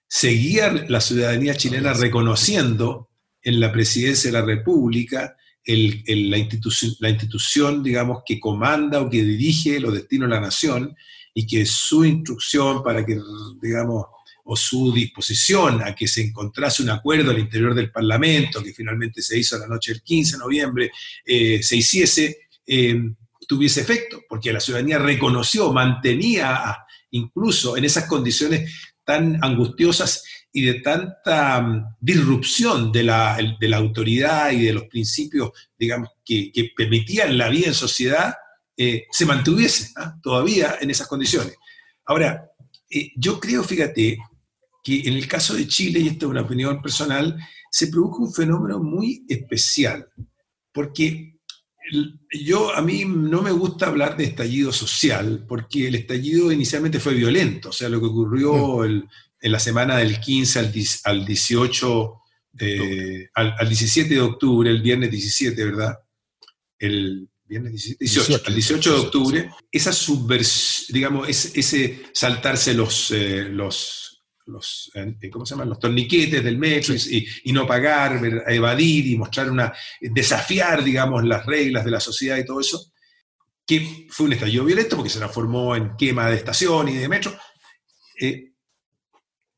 Seguía 0.08 0.72
la 0.88 1.00
ciudadanía 1.00 1.54
chilena 1.54 1.92
reconociendo 1.92 3.10
en 3.42 3.60
la 3.60 3.70
presidencia 3.70 4.32
de 4.32 4.38
la 4.38 4.44
República 4.44 5.36
la, 5.66 6.38
institución, 6.38 6.92
la 7.00 7.10
institución, 7.10 7.82
digamos, 7.82 8.22
que 8.24 8.40
comanda 8.40 9.00
o 9.00 9.10
que 9.10 9.22
dirige 9.22 9.80
los 9.80 9.94
destinos 9.94 10.28
de 10.28 10.34
la 10.34 10.40
nación 10.40 10.96
y 11.34 11.46
que 11.46 11.66
su 11.66 12.04
instrucción 12.04 12.82
para 12.82 13.04
que, 13.04 13.18
digamos, 13.60 14.06
o 14.44 14.56
su 14.56 14.92
disposición 14.92 15.82
a 15.82 15.94
que 15.94 16.08
se 16.08 16.22
encontrase 16.22 16.82
un 16.82 16.90
acuerdo 16.90 17.30
al 17.30 17.38
interior 17.38 17.74
del 17.74 17.92
Parlamento, 17.92 18.62
que 18.62 18.72
finalmente 18.72 19.22
se 19.22 19.38
hizo 19.38 19.58
la 19.58 19.68
noche 19.68 19.92
del 19.92 20.02
15 20.02 20.32
de 20.32 20.38
noviembre, 20.38 20.90
eh, 21.24 21.62
se 21.62 21.76
hiciese, 21.76 22.48
eh, 22.66 23.00
tuviese 23.46 23.82
efecto, 23.82 24.22
porque 24.28 24.52
la 24.52 24.60
ciudadanía 24.60 24.98
reconoció, 24.98 25.72
mantenía 25.72 26.78
incluso 27.12 27.76
en 27.76 27.84
esas 27.84 28.06
condiciones 28.06 28.72
tan 29.04 29.38
angustiosas 29.42 30.24
y 30.52 30.62
de 30.62 30.74
tanta 30.80 31.60
mm, 31.60 31.96
disrupción 32.00 32.90
de 32.92 33.04
la, 33.04 33.38
de 33.58 33.68
la, 33.68 33.76
autoridad 33.76 34.50
y 34.50 34.64
de 34.64 34.72
los 34.72 34.84
principios, 34.84 35.50
digamos, 35.78 36.10
que, 36.24 36.52
permitían 36.76 37.36
la 37.38 37.48
vida 37.48 37.68
en 37.68 37.74
sociedad, 37.74 38.34
eh, 38.76 39.06
se 39.10 39.26
mantuviese 39.26 39.92
¿ah? 39.96 40.16
todavía 40.22 40.76
en 40.80 40.90
esas 40.90 41.06
condiciones. 41.06 41.54
Ahora, 42.06 42.46
yo 43.16 43.38
creo, 43.38 43.62
fíjate, 43.62 44.18
que 44.82 45.00
en 45.02 45.14
el 45.14 45.28
caso 45.28 45.54
de 45.54 45.68
Chile, 45.68 46.00
y 46.00 46.08
esto 46.08 46.26
es 46.26 46.30
una 46.30 46.42
opinión 46.42 46.80
personal, 46.82 47.36
se 47.70 47.86
produjo 47.86 48.24
un 48.24 48.32
fenómeno 48.32 48.80
muy 48.80 49.24
especial, 49.28 50.08
porque 50.72 51.36
yo 52.32 52.74
a 52.74 52.82
mí 52.82 53.04
no 53.04 53.42
me 53.42 53.50
gusta 53.50 53.86
hablar 53.86 54.16
de 54.16 54.24
estallido 54.24 54.72
social, 54.72 55.44
porque 55.48 55.88
el 55.88 55.96
estallido 55.96 56.52
inicialmente 56.52 57.00
fue 57.00 57.14
violento, 57.14 57.70
o 57.70 57.72
sea, 57.72 57.88
lo 57.88 58.00
que 58.00 58.06
ocurrió 58.06 58.78
mm. 58.78 59.08
En 59.40 59.52
la 59.52 59.58
semana 59.58 59.96
del 59.96 60.20
15 60.20 60.58
al, 60.58 60.72
al 61.04 61.24
18, 61.24 62.20
al, 63.34 63.68
17 63.68 64.14
de 64.14 64.20
octubre, 64.20 64.70
el 64.70 64.82
viernes 64.82 65.10
17, 65.10 65.64
¿verdad? 65.64 65.98
El 66.78 67.28
viernes 67.44 67.72
17, 67.72 68.04
18, 68.04 68.42
al 68.46 68.54
18 68.54 68.92
de 68.92 68.98
octubre, 68.98 69.50
esa 69.70 69.92
subversión, 69.92 70.94
digamos, 70.94 71.28
ese, 71.28 72.02
saltarse 72.12 72.74
los, 72.74 73.10
eh, 73.12 73.48
los 73.50 74.10
los, 74.46 74.90
eh, 74.94 75.30
¿cómo 75.30 75.46
se 75.46 75.54
llaman? 75.54 75.68
los 75.68 75.78
torniquetes 75.78 76.42
del 76.42 76.58
metro 76.58 76.94
y, 76.94 77.52
no 77.52 77.66
pagar, 77.66 78.20
evadir 78.48 79.06
y 79.06 79.16
mostrar 79.16 79.50
una, 79.50 79.72
desafiar, 80.00 80.82
digamos, 80.82 81.24
las 81.24 81.46
reglas 81.46 81.84
de 81.84 81.90
la 81.90 82.00
sociedad 82.00 82.36
y 82.36 82.44
todo 82.44 82.60
eso, 82.60 82.92
que 83.66 84.06
fue 84.10 84.26
un 84.26 84.32
estallido 84.32 84.64
violento 84.64 84.96
porque 84.96 85.10
se 85.10 85.18
transformó 85.18 85.76
en 85.76 85.96
quema 85.96 86.28
de 86.28 86.36
estación 86.36 86.88
y 86.88 86.94
de 86.94 87.08
metro. 87.08 87.38
Eh, 88.20 88.49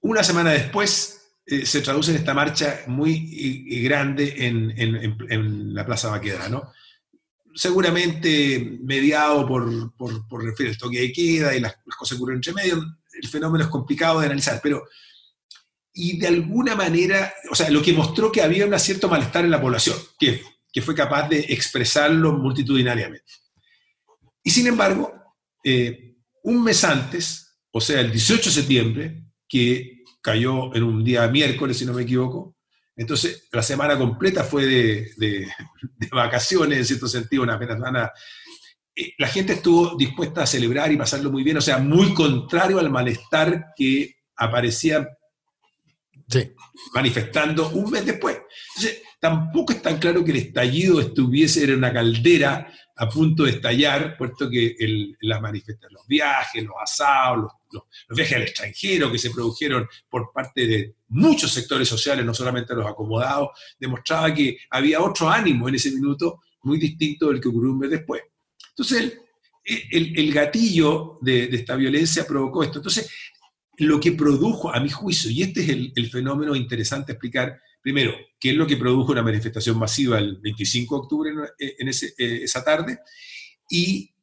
una 0.03 0.23
semana 0.23 0.51
después 0.51 1.23
eh, 1.47 1.67
se 1.67 1.81
traduce 1.81 2.11
en 2.11 2.19
esta 2.19 2.35
marcha 2.35 2.83
muy 2.87 3.83
grande 3.83 4.35
en, 4.39 5.75
la 5.75 5.85
Plaza 5.87 6.11
Baqueda, 6.11 6.49
¿no? 6.49 6.73
Seguramente 7.55 8.79
mediado 8.83 9.47
por, 9.47 9.95
por, 9.97 10.27
por 10.29 10.43
el 10.45 10.79
toque 10.79 11.01
de 11.01 11.13
queda 11.13 11.55
y 11.55 11.61
las, 11.61 11.77
cosas 11.97 12.17
ocurrieron 12.17 12.39
entre 12.39 12.53
medio, 12.53 12.83
el 13.13 13.29
fenómeno 13.29 13.65
es 13.65 13.71
complicado 13.71 14.21
de 14.21 14.27
analizar, 14.27 14.61
pero 14.63 14.85
y 15.95 16.19
de 16.19 16.27
alguna 16.27 16.75
manera, 16.75 17.35
o 17.51 17.55
sea, 17.55 17.69
lo 17.71 17.83
que 17.83 17.93
mostró 17.93 18.33
que 18.33 18.41
había 18.41 18.67
un 18.67 18.79
cierto 18.79 19.09
malestar 19.09 19.45
en 19.45 19.51
la 19.51 19.61
población, 19.61 19.97
que, 20.19 20.43
que 20.73 20.83
fue 20.83 20.95
capaz 20.95 21.29
de 21.29 21.41
expresarlo 21.41 22.33
multitudinariamente. 22.33 23.31
Y 24.43 24.51
sin 24.51 24.67
embargo, 24.67 25.13
eh, 25.63 26.17
un 26.45 26.65
mes 26.65 26.83
antes, 26.85 27.59
o 27.71 27.81
sea, 27.81 28.01
el 28.01 28.11
18 28.11 28.49
de 28.49 28.55
septiembre, 28.55 29.23
que 29.53 30.05
cayó 30.23 30.75
en 30.75 30.83
un 30.83 31.05
día 31.05 31.29
miércoles, 31.29 31.77
si 31.77 31.85
no 31.85 31.93
me 31.93 32.05
equivoco, 32.05 32.57
entonces 32.97 33.49
la 33.53 33.63
semana 33.63 33.99
completa 33.99 34.45
fue 34.45 34.65
de, 34.65 35.11
de, 35.19 35.47
de 35.99 36.09
vacaciones, 36.11 36.79
en 36.79 36.85
cierto 36.87 37.07
sentido, 37.07 37.43
una 37.43 37.59
semana. 37.59 38.11
Eh, 38.97 39.13
la 39.19 39.29
gente 39.29 39.53
estuvo 39.53 39.95
dispuesta 39.95 40.43
a 40.43 40.47
celebrar 40.47 40.91
y 40.91 40.97
pasarlo 40.97 41.31
muy 41.31 41.43
bien, 41.43 41.59
o 41.59 41.61
sea, 41.61 41.77
muy 41.77 42.15
contrario 42.15 42.79
al 42.79 42.89
malestar 42.89 43.67
que 43.77 44.17
aparecía 44.37 45.07
manifestando 46.95 47.69
un 47.71 47.91
mes 47.91 48.07
después. 48.07 48.39
Entonces, 48.77 49.03
tampoco 49.21 49.75
es 49.75 49.83
tan 49.83 49.99
claro 49.99 50.25
que 50.25 50.31
el 50.31 50.39
estallido 50.39 50.99
estuviese 50.99 51.65
en 51.65 51.75
una 51.75 51.93
caldera 51.93 52.73
a 52.97 53.09
punto 53.09 53.45
de 53.45 53.53
estallar, 53.53 54.17
puesto 54.17 54.49
que 54.51 54.77
las 55.21 55.41
manifestaciones, 55.41 55.95
los 55.95 56.07
viajes, 56.07 56.63
los 56.63 56.77
asados, 56.81 57.53
los, 57.71 57.85
viajes 58.09 58.37
al 58.37 58.43
extranjero 58.43 59.11
que 59.11 59.19
se 59.19 59.31
produjeron 59.31 59.89
por 60.09 60.31
parte 60.33 60.67
de 60.67 60.95
muchos 61.09 61.51
sectores 61.53 61.89
sociales, 61.89 62.25
no 62.25 62.35
solamente 62.35 62.75
los 62.75 62.87
acomodados, 62.87 63.49
demostraba 63.79 64.33
que 64.35 64.59
había 64.71 65.01
otro 65.01 65.29
ánimo 65.29 65.69
en 65.69 65.77
ese 65.77 65.91
minuto 65.91 66.41
muy 66.63 66.79
distinto 66.79 67.29
del 67.29 67.41
que 67.41 67.49
ocurrió 67.49 67.73
un 67.73 67.79
mes 67.79 67.91
después. 67.91 68.23
Entonces, 68.71 69.19
el, 69.65 70.33
gatillo 70.33 71.19
de, 71.21 71.45
esta 71.45 71.77
violencia 71.77 72.27
provocó 72.27 72.63
esto. 72.63 72.79
Entonces, 72.79 73.11
lo 73.79 74.01
que 74.01 74.13
produjo, 74.13 74.75
a 74.75 74.81
mi 74.81 74.91
juicio, 74.91 75.31
y 75.31 75.43
este 75.43 75.63
es 75.63 75.69
el, 75.69 76.11
fenómeno 76.11 76.55
interesante 76.55 77.13
explicar, 77.13 77.59
primero, 77.83 78.15
qué 78.39 78.51
es 78.51 78.57
lo 78.57 78.67
que 78.67 78.77
produjo 78.77 79.13
una 79.13 79.23
manifestación 79.23 79.79
masiva 79.79 80.19
el 80.19 80.39
25 80.41 80.95
de 80.95 81.01
octubre 81.01 81.31
en, 81.59 81.89
eh, 81.89 82.41
esa 82.45 82.65
tarde, 82.65 82.99
y 83.69 84.15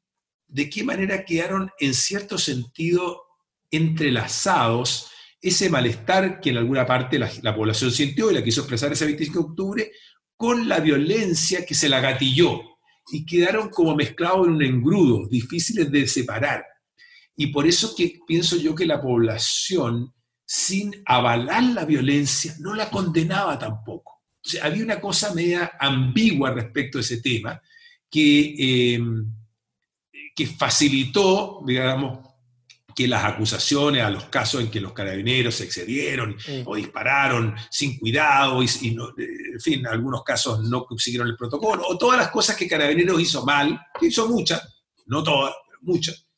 de 0.47 0.69
qué 0.69 0.83
manera 0.83 1.25
quedaron 1.25 1.69
en 1.79 1.93
cierto 1.93 2.37
sentido 2.37 3.23
entrelazados 3.69 5.11
ese 5.41 5.69
malestar 5.69 6.39
que 6.41 6.49
en 6.49 6.57
alguna 6.57 6.85
parte 6.85 7.19
la, 7.19 7.31
la, 7.43 7.55
población 7.55 7.91
sintió 7.91 8.31
y 8.31 8.33
la 8.33 8.43
quiso 8.43 8.61
expresar 8.61 8.91
ese 8.91 9.05
25 9.05 9.39
de 9.39 9.45
octubre, 9.45 9.91
con 10.35 10.67
la 10.67 10.79
violencia 10.79 11.65
que 11.65 11.75
se 11.75 11.89
la 11.89 11.99
gatilló 11.99 12.61
y 13.11 13.25
quedaron 13.25 13.69
como 13.69 13.95
mezclados 13.95 14.47
en 14.47 14.53
un 14.53 14.63
engrudo, 14.63 15.27
difíciles 15.27 15.91
de 15.91 16.07
separar. 16.07 16.63
Y 17.35 17.47
por 17.47 17.67
eso 17.67 17.95
que 17.95 18.19
pienso 18.27 18.57
yo 18.57 18.75
que 18.75 18.85
la 18.85 19.01
población, 19.01 20.13
sin 20.51 21.03
avalar 21.05 21.61
la 21.61 21.85
violencia, 21.85 22.55
no 22.57 22.73
la 22.73 22.89
condenaba 22.89 23.59
tampoco. 23.59 24.23
O 24.43 24.49
sea, 24.49 24.65
había 24.65 24.83
una 24.83 24.99
cosa 24.99 25.31
media 25.35 25.73
ambigua 25.79 26.49
respecto 26.49 26.97
a 26.97 27.01
ese 27.01 27.21
tema 27.21 27.61
que, 28.09 28.55
eh, 28.57 28.99
que 30.35 30.47
facilitó, 30.47 31.61
digamos, 31.67 32.27
que 32.95 33.07
las 33.07 33.25
acusaciones 33.25 34.01
a 34.01 34.09
los 34.09 34.25
casos 34.25 34.61
en 34.61 34.71
que 34.71 34.81
los 34.81 34.93
carabineros 34.93 35.53
se 35.53 35.65
excedieron 35.65 36.35
o 36.65 36.75
dispararon 36.75 37.55
sin 37.69 37.99
cuidado, 37.99 38.63
y, 38.63 38.67
en 38.87 39.59
fin, 39.61 39.81
en 39.81 39.87
algunos 39.87 40.23
casos 40.23 40.63
no 40.63 40.87
siguieron 40.97 41.27
el 41.27 41.37
protocolo, 41.37 41.83
o 41.87 41.95
todas 41.95 42.17
las 42.17 42.31
cosas 42.31 42.55
que 42.55 42.67
carabineros 42.67 43.21
hizo 43.21 43.45
mal, 43.45 43.79
que 43.99 44.07
hizo 44.07 44.27
muchas, 44.27 44.67
no 45.05 45.21
todas, 45.21 45.53
muchas, 45.81 46.15
eh, 46.15 46.17
eh, 46.17 46.28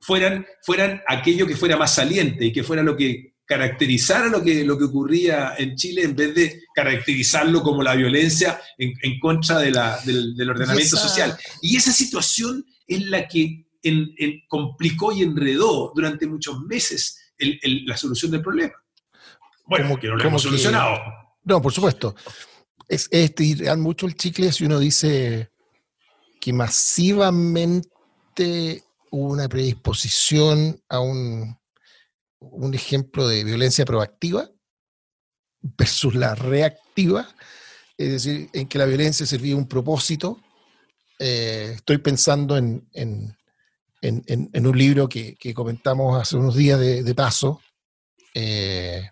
fueran, 0.00 0.46
fueran 0.62 1.02
aquello 1.06 1.46
que 1.46 1.56
fuera 1.56 1.76
más 1.76 1.94
saliente 1.94 2.46
y 2.46 2.52
que 2.52 2.62
fuera 2.62 2.82
lo 2.82 2.96
que 2.96 3.32
caracterizara 3.44 4.28
lo 4.28 4.42
que, 4.42 4.64
lo 4.64 4.78
que 4.78 4.84
ocurría 4.84 5.54
en 5.58 5.76
Chile 5.76 6.02
en 6.02 6.16
vez 6.16 6.34
de 6.34 6.62
caracterizarlo 6.74 7.62
como 7.62 7.82
la 7.82 7.94
violencia 7.94 8.60
en, 8.78 9.18
contra 9.18 9.58
de 9.58 9.70
la, 9.70 9.98
del, 10.04 10.48
ordenamiento 10.48 10.96
social. 10.96 11.36
Y 11.60 11.76
esa 11.76 11.92
situación 11.92 12.64
es 12.86 13.06
la 13.08 13.28
que 13.28 13.66
complicó 14.48 15.12
y 15.12 15.22
enredó 15.22 15.92
durante 15.94 16.26
muchos 16.26 16.60
meses 16.60 17.18
la 17.38 17.96
solución 17.96 18.30
del 18.30 18.42
problema. 18.42 18.74
Bueno, 19.66 19.98
que 19.98 20.08
no 20.08 20.16
lo 20.16 20.24
hemos 20.24 20.42
solucionado. 20.42 20.98
no, 21.44 21.60
por 21.60 21.72
supuesto. 21.72 22.14
Es, 22.88 23.08
estirar 23.10 23.78
mucho 23.78 24.06
el 24.06 24.16
chicle 24.16 24.52
si 24.52 24.64
uno 24.64 24.78
dice 24.78 25.50
que 26.40 26.52
masivamente 26.52 28.84
hubo 29.12 29.32
una 29.32 29.48
predisposición 29.48 30.82
a 30.88 31.00
un, 31.00 31.56
un 32.40 32.74
ejemplo 32.74 33.28
de 33.28 33.44
violencia 33.44 33.84
proactiva 33.84 34.50
versus 35.60 36.14
la 36.14 36.34
reactiva, 36.34 37.28
es 37.96 38.10
decir, 38.10 38.50
en 38.52 38.66
que 38.66 38.78
la 38.78 38.86
violencia 38.86 39.26
servía 39.26 39.54
un 39.54 39.68
propósito. 39.68 40.40
Eh, 41.18 41.72
estoy 41.76 41.98
pensando 41.98 42.56
en, 42.56 42.88
en, 44.02 44.66
un 44.66 44.76
libro 44.76 45.08
que, 45.08 45.36
comentamos 45.54 46.20
hace 46.20 46.36
unos 46.36 46.56
días 46.56 46.80
de, 46.80 47.14
paso, 47.14 47.60
eh, 48.34 49.08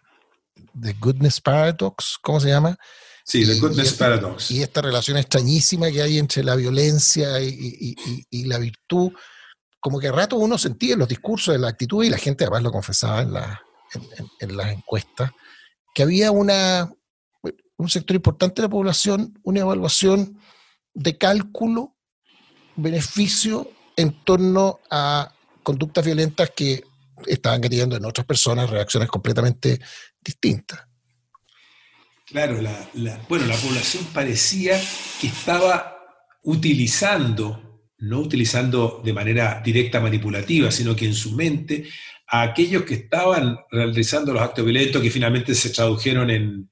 The 0.81 0.95
Goodness 0.95 1.41
Paradox, 1.41 2.19
¿cómo 2.21 2.41
se 2.41 2.49
llama? 2.49 2.77
Sí, 3.25 3.47
The 3.47 3.61
Goodness 3.61 3.93
Paradox. 3.95 4.51
Y 4.51 4.63
esta 4.63 4.83
relación 4.83 5.17
extrañísima 5.17 5.91
que 5.91 6.03
hay 6.03 6.19
entre 6.19 6.43
la 6.43 6.57
violencia 6.57 7.41
y, 7.41 8.45
la 8.47 8.59
virtud, 8.59 9.13
como 9.81 9.99
que 9.99 10.09
a 10.09 10.13
rato 10.13 10.37
uno 10.37 10.59
sentía 10.59 10.93
en 10.93 11.01
los 11.01 11.09
discursos, 11.09 11.55
en 11.55 11.63
la 11.63 11.69
actitud, 11.69 12.05
y 12.05 12.11
la 12.11 12.19
gente 12.19 12.45
además 12.45 12.63
lo 12.63 12.71
confesaba 12.71 13.23
en, 13.23 13.33
la, 13.33 13.61
en, 14.39 14.57
las 14.57 14.73
encuestas, 14.73 15.31
que 15.95 16.03
había 16.03 16.31
una, 16.31 16.91
un 17.77 17.89
sector 17.89 18.15
importante 18.15 18.61
de 18.61 18.69
la 18.69 18.71
población, 18.71 19.39
una 19.43 19.61
evaluación 19.61 20.39
de 20.95 21.17
cálculo, 21.17 21.97
beneficio 22.77 23.71
en 23.97 24.23
torno 24.25 24.81
a 24.91 25.33
conductas 25.63 26.05
violentas 26.05 26.51
que 26.55 26.85
estaban 27.27 27.61
queriendo 27.61 27.97
en 27.97 28.05
otras 28.05 28.27
personas 28.27 28.71
reacciones 28.71 29.09
completamente 29.09 29.81
distintas. 30.21 30.81
Claro, 32.27 32.61
la, 32.61 32.89
bueno, 33.29 33.47
la 33.47 33.57
población 33.57 34.05
parecía 34.15 34.81
que 35.21 35.27
estaba 35.27 35.97
utilizando, 36.45 37.70
no 38.01 38.21
utilizando 38.21 39.03
de 39.05 39.13
manera 39.13 39.61
directa 39.65 40.01
manipulativa, 40.01 40.71
sino 40.71 40.97
que 40.97 41.07
en 41.07 41.15
su 41.15 41.33
mente 41.33 41.87
a 42.27 42.43
aquellos 42.43 42.85
que 42.85 42.95
estaban 42.95 43.59
realizando 43.71 44.33
los 44.33 44.43
actos 44.43 44.65
violentos 44.65 45.03
que 45.03 45.11
finalmente 45.11 45.55
se 45.55 45.71
tradujeron 45.71 46.31
en, 46.31 46.71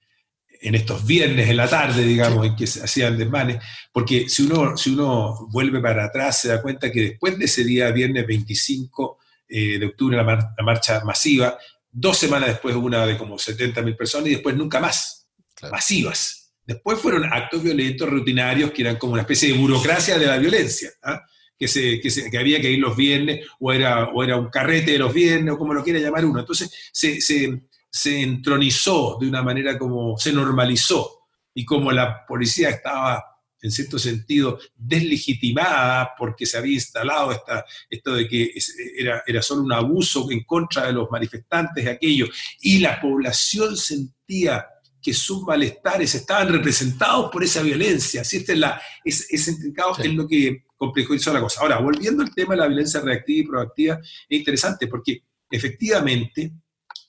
en 0.60 0.74
estos 0.74 1.06
viernes 1.06 1.48
en 1.48 1.56
la 1.56 1.68
tarde, 1.68 2.04
digamos, 2.04 2.46
en 2.46 2.56
que 2.56 2.66
se 2.66 2.82
hacían 2.82 3.16
desmanes, 3.16 3.62
porque 3.92 4.28
si 4.28 4.42
uno, 4.42 4.76
si 4.76 4.90
uno 4.90 5.48
vuelve 5.50 5.80
para 5.80 6.04
atrás 6.04 6.40
se 6.40 6.48
da 6.48 6.62
cuenta 6.62 6.90
que 6.90 7.02
después 7.02 7.38
de 7.38 7.44
ese 7.44 7.64
día, 7.64 7.90
viernes 7.90 8.26
25 8.26 9.18
eh, 9.48 9.78
de 9.78 9.86
octubre, 9.86 10.16
la, 10.16 10.54
marcha 10.62 11.02
masiva, 11.04 11.58
dos 11.90 12.18
semanas 12.18 12.48
después 12.48 12.74
una 12.74 13.06
de 13.06 13.16
como 13.16 13.36
70.000 13.36 13.96
personas 13.96 14.28
y 14.28 14.32
después 14.32 14.56
nunca 14.56 14.80
más, 14.80 15.28
masivas. 15.70 16.47
Después 16.68 17.00
fueron 17.00 17.24
actos 17.24 17.62
violentos 17.64 18.08
rutinarios 18.08 18.70
que 18.70 18.82
eran 18.82 18.96
como 18.96 19.14
una 19.14 19.22
especie 19.22 19.52
de 19.52 19.58
burocracia 19.58 20.16
de 20.18 20.26
la 20.26 20.38
violencia, 20.38 20.90
¿ah? 21.02 21.20
que, 21.58 21.66
se, 21.66 22.00
que, 22.00 22.38
había 22.38 22.60
que 22.60 22.70
ir 22.70 22.78
los 22.78 22.96
viernes 22.96 23.44
o 23.58 23.72
era, 23.72 24.04
o 24.04 24.22
era 24.22 24.36
un 24.36 24.48
carrete 24.48 24.92
de 24.92 24.98
los 24.98 25.12
viernes 25.12 25.54
o 25.54 25.58
como 25.58 25.74
lo 25.74 25.82
quiera 25.82 25.98
llamar 25.98 26.24
uno. 26.24 26.38
Entonces 26.38 26.70
se, 26.92 27.20
se 27.20 27.62
se 27.90 28.20
entronizó 28.22 29.16
de 29.20 29.28
una 29.28 29.42
manera 29.42 29.78
como 29.78 30.16
se 30.18 30.32
normalizó 30.32 31.26
y 31.54 31.64
como 31.64 31.90
la 31.90 32.26
policía 32.26 32.70
estaba 32.70 33.24
en 33.60 33.72
cierto 33.72 33.98
sentido 33.98 34.58
deslegitimada 34.76 36.12
porque 36.16 36.46
se 36.46 36.58
había 36.58 36.74
instalado 36.74 37.32
esta, 37.32 37.64
esto 37.90 38.14
de 38.14 38.28
que 38.28 38.52
era, 38.96 39.24
era 39.26 39.42
solo 39.42 39.62
un 39.62 39.72
abuso 39.72 40.30
en 40.30 40.44
contra 40.44 40.86
de 40.86 40.92
los 40.92 41.10
manifestantes 41.10 41.84
de 41.84 41.90
aquello, 41.90 42.26
y 42.60 42.78
la 42.78 43.00
población 43.00 43.76
sentía 43.76 44.64
que 45.01 45.14
sus 45.14 45.42
malestares 45.42 46.14
estaban 46.14 46.49
representados 46.49 47.30
por 47.30 47.44
esa 47.44 47.62
violencia. 47.62 48.22
Así 48.22 48.38
es, 48.38 48.59
la, 48.59 48.80
es, 49.05 49.26
es 49.30 49.49
es 49.49 50.14
lo 50.14 50.26
que 50.26 50.64
complejizó 50.76 51.32
la 51.32 51.40
cosa. 51.40 51.61
Ahora, 51.61 51.78
volviendo 51.78 52.22
al 52.22 52.34
tema 52.34 52.55
de 52.55 52.61
la 52.61 52.68
violencia 52.68 53.01
reactiva 53.01 53.38
y 53.38 53.49
proactiva, 53.49 54.01
es 54.28 54.38
interesante 54.38 54.86
porque 54.86 55.22
efectivamente 55.51 56.53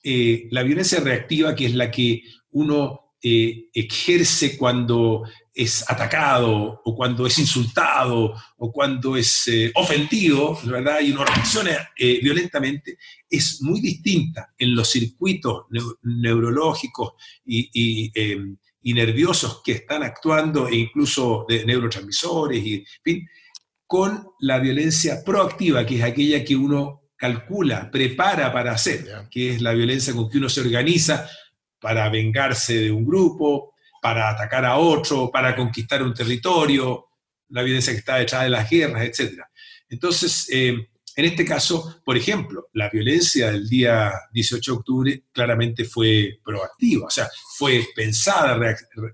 eh, 0.02 0.48
la 0.50 0.62
violencia 0.62 1.00
reactiva, 1.00 1.54
que 1.54 1.66
es 1.66 1.74
la 1.74 1.90
que 1.90 2.22
uno 2.52 3.09
eh, 3.22 3.68
ejerce 3.74 4.56
cuando 4.56 5.24
es 5.52 5.84
atacado 5.90 6.80
o 6.84 6.96
cuando 6.96 7.26
es 7.26 7.38
insultado 7.38 8.34
o 8.56 8.72
cuando 8.72 9.16
es 9.16 9.46
eh, 9.48 9.70
ofendido, 9.74 10.58
¿verdad? 10.64 11.00
Y 11.00 11.12
uno 11.12 11.24
reacciona 11.24 11.90
violentamente, 11.96 12.96
es 13.28 13.60
muy 13.60 13.80
distinta 13.80 14.54
en 14.56 14.74
los 14.74 14.90
circuitos 14.90 15.66
neurológicos 16.02 17.12
y, 17.44 17.70
y, 18.82 18.94
nerviosos 18.94 19.60
que 19.62 19.72
están 19.72 20.02
actuando 20.02 20.66
e 20.66 20.76
incluso 20.76 21.44
de 21.48 21.64
neurotransmisores 21.64 22.64
y, 22.64 22.84
fin, 23.04 23.28
con 23.86 24.24
la 24.38 24.60
violencia 24.60 25.24
proactiva, 25.24 25.84
que 25.84 25.96
es 25.96 26.04
aquella 26.04 26.44
que 26.44 26.54
uno 26.54 27.10
calcula, 27.16 27.90
prepara 27.90 28.52
para 28.52 28.72
hacer, 28.72 29.28
que 29.30 29.50
es 29.50 29.60
la 29.60 29.72
violencia 29.72 30.14
con 30.14 30.30
que 30.30 30.38
uno 30.38 30.48
se 30.48 30.62
organiza 30.62 31.28
para 31.80 32.08
vengarse 32.08 32.78
de 32.78 32.92
un 32.92 33.04
grupo, 33.04 33.74
para 34.00 34.30
atacar 34.30 34.64
a 34.64 34.76
otro, 34.76 35.30
para 35.30 35.54
conquistar 35.54 36.02
un 36.02 36.14
territorio, 36.14 37.06
la 37.48 37.62
violencia 37.62 37.92
que 37.92 37.98
está 37.98 38.16
detrás 38.16 38.44
de 38.44 38.50
las 38.50 38.68
guerras, 38.68 39.04
etc. 39.04 39.40
Entonces, 39.88 40.48
eh, 40.50 40.88
en 41.16 41.24
este 41.24 41.44
caso, 41.44 42.00
por 42.04 42.16
ejemplo, 42.16 42.68
la 42.74 42.88
violencia 42.88 43.50
del 43.50 43.68
día 43.68 44.12
18 44.32 44.72
de 44.72 44.78
octubre 44.78 45.22
claramente 45.32 45.84
fue 45.84 46.38
proactiva, 46.44 47.06
o 47.06 47.10
sea, 47.10 47.28
fue 47.58 47.86
pensada. 47.94 48.58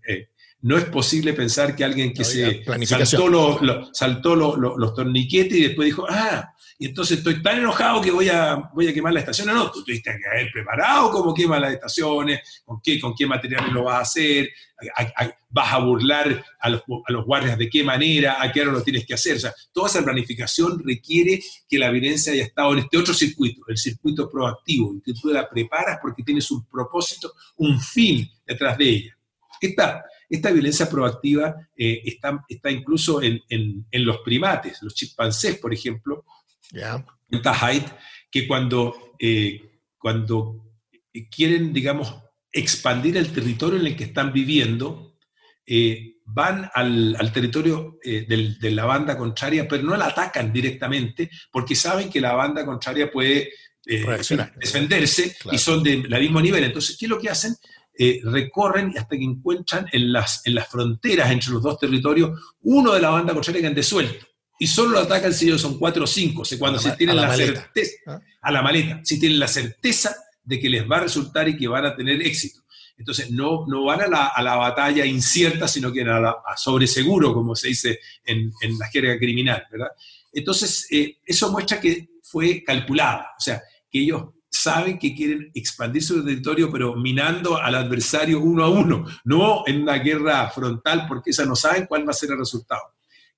Eh, 0.07 0.29
no 0.61 0.77
es 0.77 0.85
posible 0.85 1.33
pensar 1.33 1.75
que 1.75 1.85
alguien 1.85 2.13
que 2.13 2.25
se 2.25 2.65
saltó, 2.85 3.59
saltó 3.93 4.37
los 4.37 4.95
torniquetes 4.95 5.59
y 5.59 5.63
después 5.63 5.87
dijo, 5.87 6.07
ah, 6.09 6.53
y 6.79 6.87
entonces 6.87 7.19
estoy 7.19 7.43
tan 7.43 7.59
enojado 7.59 8.03
que 8.03 8.11
voy 8.11 8.29
a, 8.29 8.71
voy 8.75 8.89
a 8.89 8.93
quemar 8.93 9.13
la 9.13 9.21
estación. 9.21 9.49
No, 9.49 9.71
tú 9.71 9.83
tuviste 9.83 10.11
que 10.11 10.29
haber 10.29 10.53
preparado 10.53 11.11
cómo 11.11 11.33
quemas 11.33 11.61
las 11.61 11.73
estaciones, 11.73 12.63
con 12.65 12.81
qué, 12.83 13.01
con 13.01 13.15
qué 13.15 13.27
materiales 13.27 13.73
lo 13.73 13.85
vas 13.85 13.97
a 13.97 14.01
hacer, 14.01 14.51
vas 15.49 15.73
a 15.73 15.79
burlar 15.79 16.45
a 16.61 16.69
los, 16.69 16.83
a 17.07 17.13
los, 17.13 17.25
guardias 17.25 17.57
de 17.57 17.71
qué 17.71 17.83
manera, 17.83 18.43
a 18.43 18.53
qué 18.53 18.61
hora 18.61 18.73
lo 18.73 18.83
tienes 18.83 19.07
que 19.07 19.15
hacer. 19.15 19.37
O 19.37 19.41
sea, 19.41 19.55
toda 19.73 19.89
esa 19.89 20.05
planificación 20.05 20.83
requiere 20.85 21.43
que 21.67 21.79
la 21.79 21.91
violencia 21.91 22.35
haya 22.35 22.45
estado 22.45 22.75
en 22.75 22.81
este 22.81 22.99
otro 22.99 23.15
circuito, 23.15 23.63
el 23.69 23.79
circuito 23.79 24.29
proactivo, 24.29 24.95
y 24.95 25.01
que 25.01 25.15
tú 25.15 25.29
la 25.29 25.49
preparas 25.49 25.99
porque 26.03 26.23
tienes 26.23 26.51
un 26.51 26.67
propósito, 26.67 27.33
un 27.57 27.81
fin 27.81 28.29
detrás 28.47 28.77
de 28.77 28.89
ella. 28.89 29.19
Esta, 29.59 30.05
esta 30.29 30.51
violencia 30.51 30.91
proactiva 30.91 31.55
eh, 31.75 32.03
está, 32.05 32.45
está, 32.47 32.71
incluso 32.71 33.23
en, 33.23 33.41
en, 33.49 33.87
en, 33.91 34.05
los 34.05 34.19
primates, 34.19 34.83
los 34.83 34.95
chimpancés, 34.95 35.59
por 35.59 35.73
ejemplo, 35.73 36.27
que 38.31 38.47
cuando, 38.47 39.15
eh, 39.19 39.81
cuando 39.99 40.65
quieren, 41.31 41.73
digamos, 41.73 42.15
expandir 42.53 43.17
el 43.17 43.33
territorio 43.33 43.81
en 43.81 43.87
el 43.87 43.97
que 43.97 44.05
están 44.05 44.33
viviendo, 44.33 45.19
eh, 45.67 46.17
van 46.25 46.71
al, 46.75 47.31
territorio 47.33 47.99
eh, 48.03 48.27
de 48.27 48.71
la 48.71 48.85
banda 48.85 49.17
contraria, 49.17 49.67
pero 49.69 49.83
no 49.83 49.97
la 49.97 50.07
atacan 50.07 50.53
directamente 50.53 51.31
porque 51.51 51.75
saben 51.75 52.11
que 52.11 52.21
la 52.21 52.35
banda 52.35 52.65
contraria 52.65 53.11
puede 53.11 53.51
defenderse 53.85 55.37
y 55.53 55.59
son 55.59 55.83
del 55.83 56.09
mismo 56.09 56.41
nivel. 56.41 56.65
Entonces, 56.65 56.97
¿qué 56.99 57.07
es 57.07 57.11
lo 57.11 57.21
que 57.21 57.31
hacen? 57.31 57.55
recorren 58.25 58.93
hasta 58.99 59.17
que 59.17 59.25
encuentran 59.25 59.87
en 59.91 60.13
las, 60.13 60.47
en 60.47 60.55
las 60.55 60.69
fronteras 60.69 61.31
entre 61.31 61.51
los 61.53 61.63
dos 61.63 61.79
territorios 61.79 62.39
uno 62.61 62.93
de 62.93 63.01
la 63.01 63.09
banda 63.09 63.33
contraria 63.33 63.63
que 63.63 63.69
han 63.69 63.75
desuelto 63.75 64.27
y 64.59 64.67
solo 64.67 64.91
lo 64.91 64.99
atacan 65.01 65.33
si 65.35 65.47
ellos 65.47 65.61
son 65.61 65.79
cuatro 65.79 66.05
o 66.05 66.07
cinco, 66.07 66.43
cuando 66.59 66.79
se 66.79 66.93
tienen 66.93 67.17
la, 67.17 67.35
certeza, 67.35 67.93
¿Ah? 68.07 68.21
a 68.43 68.53
la 68.53 68.63
maleta, 68.63 69.01
si 69.05 69.19
tienen 69.19 69.39
la 69.39 69.49
certeza 69.49 70.17
de 70.43 70.59
que 70.61 70.71
les 70.71 70.89
va 70.89 70.99
a 70.99 71.01
resultar 71.01 71.49
y 71.49 71.57
que 71.57 71.69
van 71.69 71.85
a 71.85 71.97
tener 71.97 72.23
éxito. 72.23 72.63
Entonces, 72.99 73.31
no, 73.31 73.67
no 73.67 73.85
van 73.85 74.01
a 74.01 74.07
la, 74.07 74.27
a 74.29 74.43
la 74.43 74.57
batalla 74.57 75.05
incierta, 75.05 75.69
sino 75.69 75.93
que 75.93 76.01
a, 76.03 76.21
la, 76.21 76.37
a 76.47 76.57
sobre 76.57 76.87
seguro, 76.87 77.35
como 77.35 77.55
se 77.55 77.69
dice 77.69 78.01
en, 78.25 78.51
en 78.63 78.79
la 78.79 78.87
jerga 78.89 79.19
criminal, 79.19 79.65
¿verdad? 79.71 79.89
Entonces, 80.33 80.87
eh, 80.91 81.19
eso 81.25 81.53
muestra 81.53 81.81
que 81.81 82.09
fue 82.23 82.63
calculada, 82.65 83.35
o 83.39 83.41
sea, 83.41 83.63
que 83.91 84.01
ellos 84.01 84.25
saben 84.49 84.99
que 84.99 85.15
quieren 85.15 85.51
expandir 85.55 86.03
su 86.03 86.25
territorio, 86.25 86.71
pero 86.71 86.97
minando 86.97 87.59
al 87.59 87.75
adversario 87.75 88.41
uno 88.41 88.65
a 88.65 88.71
uno, 88.71 89.05
no 89.25 89.65
en 89.67 89.83
una 89.83 89.99
guerra 89.99 90.49
frontal, 90.51 91.07
porque 91.07 91.31
esa 91.31 91.45
no 91.45 91.55
saben 91.55 91.87
cuál 91.87 92.07
va 92.07 92.11
a 92.11 92.15
ser 92.15 92.31
el 92.31 92.39
resultado. 92.39 92.83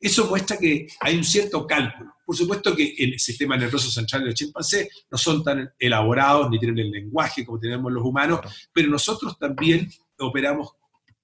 Eso 0.01 0.27
muestra 0.27 0.57
que 0.57 0.87
hay 1.01 1.17
un 1.17 1.25
cierto 1.25 1.67
cálculo. 1.67 2.15
Por 2.25 2.37
supuesto 2.37 2.77
que 2.77 2.95
el 2.99 3.19
sistema 3.19 3.57
nervioso 3.57 3.91
central 3.91 4.25
del 4.25 4.35
chimpancé 4.35 4.91
no 5.11 5.19
son 5.19 5.43
tan 5.43 5.73
elaborados 5.79 6.49
ni 6.51 6.59
tienen 6.59 6.79
el 6.79 6.91
lenguaje 6.91 7.45
como 7.45 7.59
tenemos 7.59 7.91
los 7.91 8.05
humanos, 8.05 8.41
pero 8.73 8.89
nosotros 8.89 9.39
también 9.39 9.91
operamos 10.19 10.73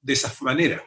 de 0.00 0.12
esa 0.12 0.32
manera. 0.40 0.82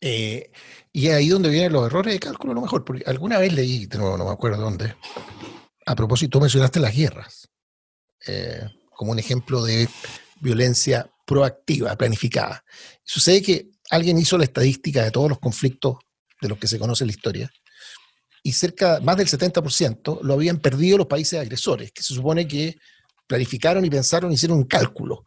Eh, 0.00 0.50
y 0.92 1.08
ahí 1.08 1.28
donde 1.28 1.50
vienen 1.50 1.72
los 1.72 1.86
errores 1.86 2.14
de 2.14 2.20
cálculo, 2.20 2.52
a 2.52 2.54
lo 2.54 2.62
mejor, 2.62 2.84
porque 2.84 3.04
alguna 3.06 3.38
vez 3.38 3.52
leí, 3.52 3.86
no, 3.96 4.16
me 4.16 4.30
acuerdo 4.30 4.62
dónde, 4.62 4.94
a 5.86 5.94
propósito 5.94 6.40
mencionaste 6.40 6.80
las 6.80 6.94
guerras, 6.94 7.48
eh, 8.26 8.62
como 8.90 9.12
un 9.12 9.18
ejemplo 9.18 9.62
de 9.62 9.88
violencia 10.40 11.10
proactiva, 11.26 11.94
planificada. 11.96 12.64
Sucede 13.04 13.42
que 13.42 13.70
alguien 13.90 14.18
hizo 14.18 14.36
la 14.36 14.44
estadística 14.44 15.04
de 15.04 15.10
todos 15.10 15.28
los 15.28 15.38
conflictos 15.38 15.98
de 16.40 16.48
los 16.48 16.58
que 16.58 16.68
se 16.68 16.78
conoce 16.78 17.04
la 17.04 17.12
historia, 17.12 17.50
y 18.42 18.52
cerca, 18.52 19.00
más 19.00 19.16
del 19.16 19.28
70% 19.28 20.22
lo 20.22 20.34
habían 20.34 20.58
perdido 20.58 20.98
los 20.98 21.06
países 21.06 21.38
agresores, 21.38 21.92
que 21.92 22.02
se 22.02 22.14
supone 22.14 22.48
que 22.48 22.76
planificaron 23.26 23.84
y 23.84 23.90
pensaron, 23.90 24.32
hicieron 24.32 24.58
un 24.58 24.64
cálculo. 24.64 25.24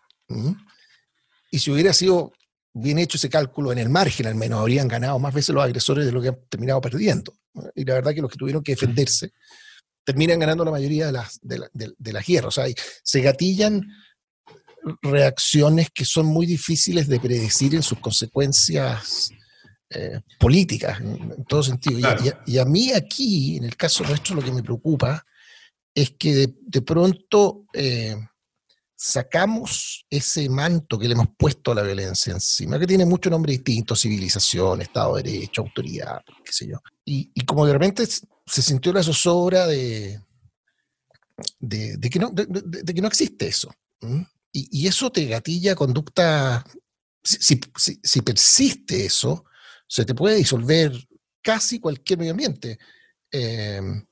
Y 1.51 1.59
si 1.59 1.72
hubiera 1.72 1.93
sido 1.93 2.34
bien 2.74 2.97
hecho 2.97 3.18
ese 3.18 3.30
cálculo, 3.30 3.72
en 3.72 3.78
el 3.78 3.89
margen 3.89 4.26
al 4.26 4.36
menos, 4.36 4.59
habrían 4.59 4.88
ganado 4.88 5.20
más 5.20 5.34
veces 5.34 5.53
los 5.53 5.64
agresores 5.64 6.05
de 6.05 6.11
lo 6.11 6.22
que 6.22 6.30
han 6.30 6.39
terminado 6.49 6.82
perdiendo. 6.82 7.38
Y 7.76 7.86
la 7.86 7.93
verdad 7.93 8.14
que 8.14 8.22
los 8.22 8.32
que 8.32 8.38
tuvieron 8.38 8.64
que 8.64 8.74
defenderse 8.74 9.32
terminan 10.03 10.39
ganando 10.39 10.66
la 10.66 10.72
mayoría 10.72 11.05
de 11.05 11.11
las, 11.11 11.39
de, 11.41 11.61
de 11.72 12.14
las 12.14 12.26
guerras. 12.26 12.57
O 12.57 12.61
sea, 12.61 12.66
se 13.03 13.22
gatillan 13.22 13.88
reacciones 15.01 15.89
que 15.91 16.03
son 16.03 16.26
muy 16.26 16.45
difíciles 16.45 17.07
de 17.07 17.20
predecir 17.20 17.76
en 17.76 17.84
sus 17.84 17.99
consecuencias 17.99 19.30
eh, 19.93 20.21
políticas, 20.39 20.99
en, 20.99 21.45
todo 21.45 21.63
sentido. 21.63 21.99
Y, 22.45 22.57
a, 22.57 22.65
mí 22.65 22.91
aquí, 22.91 23.57
en 23.57 23.65
el 23.65 23.75
caso 23.75 24.03
nuestro, 24.03 24.35
lo 24.35 24.41
que 24.41 24.51
me 24.51 24.63
preocupa 24.63 25.25
es 25.93 26.11
que 26.11 26.53
de, 26.59 26.81
pronto 26.81 27.65
eh, 27.73 28.15
sacamos 28.95 30.05
ese 30.09 30.47
manto 30.49 30.97
que 30.97 31.07
le 31.07 31.13
hemos 31.13 31.27
puesto 31.37 31.71
a 31.71 31.75
la 31.75 31.83
violencia 31.83 32.31
encima, 32.31 32.79
que 32.79 32.87
tiene 32.87 33.05
mucho 33.05 33.29
nombre 33.29 33.51
distinto, 33.51 33.95
civilización, 33.95 34.81
Estado 34.81 35.17
de 35.17 35.23
Derecho, 35.23 35.61
autoridad, 35.61 36.21
qué 36.43 36.51
sé 36.51 36.67
yo. 36.67 36.77
Y, 37.03 37.29
como 37.45 37.65
de 37.65 37.73
repente 37.73 38.05
se 38.07 38.61
sintió 38.61 38.93
la 38.93 39.03
zozobra 39.03 39.67
de, 39.67 40.21
de, 41.59 42.09
que, 42.09 42.19
no, 42.19 42.29
de, 42.29 42.93
que 42.93 43.01
no 43.01 43.07
existe 43.07 43.47
eso. 43.47 43.73
Y, 44.53 44.87
eso 44.87 45.11
te 45.11 45.25
gatilla 45.25 45.75
conducta, 45.75 46.63
si, 47.21 47.59
si, 47.75 48.21
persiste 48.21 49.05
eso, 49.05 49.43
se 49.93 50.05
te 50.05 50.15
puede 50.15 50.37
disolver 50.37 50.91
casi 51.39 51.79
cualquier 51.79 52.17
medio 52.17 52.31
ambiente. 52.31 52.79
Em, 53.29 54.03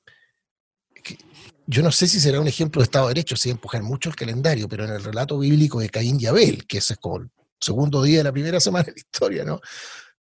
yo 1.66 1.82
no 1.82 1.90
sé 1.90 2.06
si 2.06 2.20
será 2.20 2.40
un 2.40 2.46
ejemplo 2.46 2.80
de 2.80 2.84
Estado 2.84 3.08
de 3.08 3.14
Derecho, 3.14 3.34
si 3.34 3.50
empujar 3.50 3.82
mucho 3.82 4.08
el 4.08 4.14
calendario, 4.14 4.68
pero 4.68 4.84
en 4.84 4.92
el 4.92 5.02
relato 5.02 5.40
bíblico 5.40 5.80
de 5.80 5.88
Caín 5.88 6.18
y 6.20 6.26
Abel, 6.26 6.68
que 6.68 6.78
ese 6.78 6.94
es 6.94 7.00
el 7.02 7.30
segundo 7.58 8.00
día 8.00 8.18
de 8.18 8.24
la 8.24 8.30
primera 8.30 8.60
semana 8.60 8.84
de 8.84 8.92
la 8.92 8.98
historia, 8.98 9.44
¿no? 9.44 9.60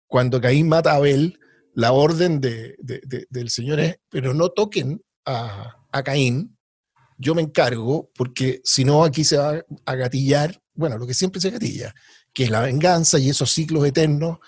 Cuando 0.07 0.41
Caín 0.41 0.67
mata 0.67 0.93
a 0.93 0.95
Abel, 0.95 1.39
la 1.75 1.91
orden 1.91 2.41
de, 2.41 2.75
del 3.29 3.51
Señor 3.51 3.81
es, 3.81 3.97
pero 4.09 4.33
no 4.33 4.49
toquen 4.49 4.99
a, 5.27 5.75
a 5.91 6.03
Caín, 6.03 6.57
yo 7.19 7.35
me 7.35 7.43
encargo, 7.43 8.09
porque 8.15 8.61
si 8.63 8.83
no 8.83 9.03
aquí 9.03 9.23
se 9.23 9.37
va 9.37 9.63
a 9.85 9.95
gatillar, 9.95 10.59
bueno, 10.73 10.97
lo 10.97 11.05
que 11.05 11.13
siempre 11.13 11.39
se 11.39 11.51
gatilla, 11.51 11.93
que 12.33 12.45
es 12.45 12.49
la 12.49 12.61
venganza 12.61 13.19
y 13.19 13.29
esos 13.29 13.51
ciclos 13.51 13.85
eternos 13.85 14.39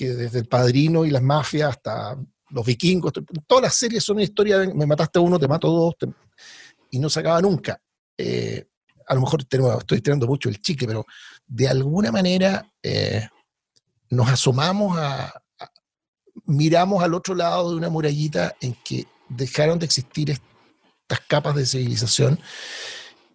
que 0.00 0.14
desde 0.14 0.38
el 0.38 0.46
padrino 0.46 1.04
y 1.04 1.10
las 1.10 1.20
mafias 1.20 1.68
hasta 1.68 2.16
los 2.48 2.64
vikingos, 2.64 3.12
todas 3.46 3.64
las 3.64 3.74
series 3.74 4.02
son 4.02 4.16
una 4.16 4.22
historia 4.22 4.56
de 4.56 4.72
me 4.72 4.86
mataste 4.86 5.18
a 5.18 5.22
uno, 5.22 5.38
te 5.38 5.46
mato 5.46 5.68
a 5.68 5.70
dos, 5.70 5.94
y 6.90 6.98
no 6.98 7.10
se 7.10 7.20
acaba 7.20 7.42
nunca. 7.42 7.78
Eh, 8.16 8.66
a 9.06 9.14
lo 9.14 9.20
mejor 9.20 9.42
estoy 9.42 10.00
tirando 10.00 10.26
mucho 10.26 10.48
el 10.48 10.58
chicle, 10.62 10.86
pero 10.86 11.04
de 11.46 11.68
alguna 11.68 12.10
manera 12.10 12.66
eh, 12.82 13.28
nos 14.08 14.26
asomamos 14.30 14.96
a, 14.98 15.34
miramos 16.46 17.02
al 17.02 17.12
otro 17.12 17.34
lado 17.34 17.68
de 17.70 17.76
una 17.76 17.90
murallita 17.90 18.56
en 18.58 18.74
que 18.82 19.06
dejaron 19.28 19.78
de 19.78 19.84
existir 19.84 20.34
capas 21.28 21.56
de 21.56 21.66
civilización 21.66 22.40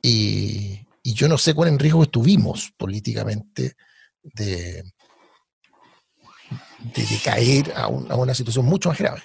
y, 0.01 0.81
yo 1.03 1.27
no 1.27 1.37
sé 1.37 1.53
cuál 1.53 1.69
en 1.69 1.77
riesgo 1.77 2.01
estuvimos 2.01 2.73
políticamente 2.75 3.75
de, 4.23 4.83
de, 6.93 7.19
caer 7.23 7.73
a, 7.75 7.87
una 7.87 8.33
situación 8.33 8.65
mucho 8.65 8.89
más 8.89 8.97
grave. 8.99 9.21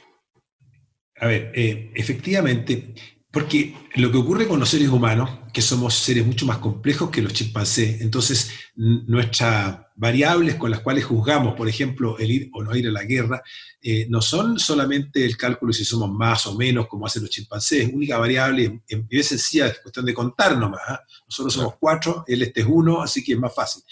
A 1.17 1.27
ver, 1.27 1.53
eh, 1.55 1.93
efectivamente, 1.95 2.95
porque 3.33 3.77
lo 3.95 4.11
que 4.11 4.19
ocurre 4.19 4.49
con 4.49 4.59
los 4.59 4.69
seres 4.69 4.89
humanos, 4.89 5.31
que 5.53 5.63
somos 5.63 5.95
seres 5.95 6.27
mucho 6.27 6.47
más 6.47 6.59
complejos 6.59 7.11
que 7.11 7.23
los 7.23 7.33
chimpancés, 7.33 8.01
entonces 8.01 8.51
nuestras 8.75 9.79
variables 9.95 10.57
con 10.57 10.71
las 10.71 10.81
cuales 10.81 11.05
juzgamos, 11.05 11.55
por 11.55 11.69
ejemplo, 11.69 12.19
el 12.19 12.31
ir 12.31 12.51
o 12.53 12.63
no 12.63 12.75
ir 12.75 12.89
a 12.89 12.91
la 12.91 13.05
guerra, 13.05 13.41
eh, 13.81 14.07
no 14.09 14.21
son 14.21 14.59
solamente 14.59 15.25
el 15.25 15.37
cálculo 15.37 15.73
si 15.73 15.85
somos 15.85 16.11
más 16.11 16.47
o 16.47 16.57
menos 16.57 16.89
como 16.89 17.07
hacen 17.07 17.23
los 17.23 17.31
chimpancés, 17.31 17.91
única 17.93 18.19
variable, 18.19 18.83
vez 19.09 19.29
sencilla, 19.29 19.69
es 19.69 19.79
cuestión 19.79 20.07
de 20.07 20.15
contar 20.15 20.59
nomás. 20.59 20.81
¿ah? 20.89 21.01
Nosotros 21.29 21.55
somos 21.55 21.75
cuatro, 21.79 22.25
él 22.27 22.43
este 22.43 22.63
es 22.63 22.67
uno, 22.69 23.01
así 23.01 23.23
que 23.23 23.35
es 23.35 23.39
más 23.39 23.55
fácil. 23.55 23.83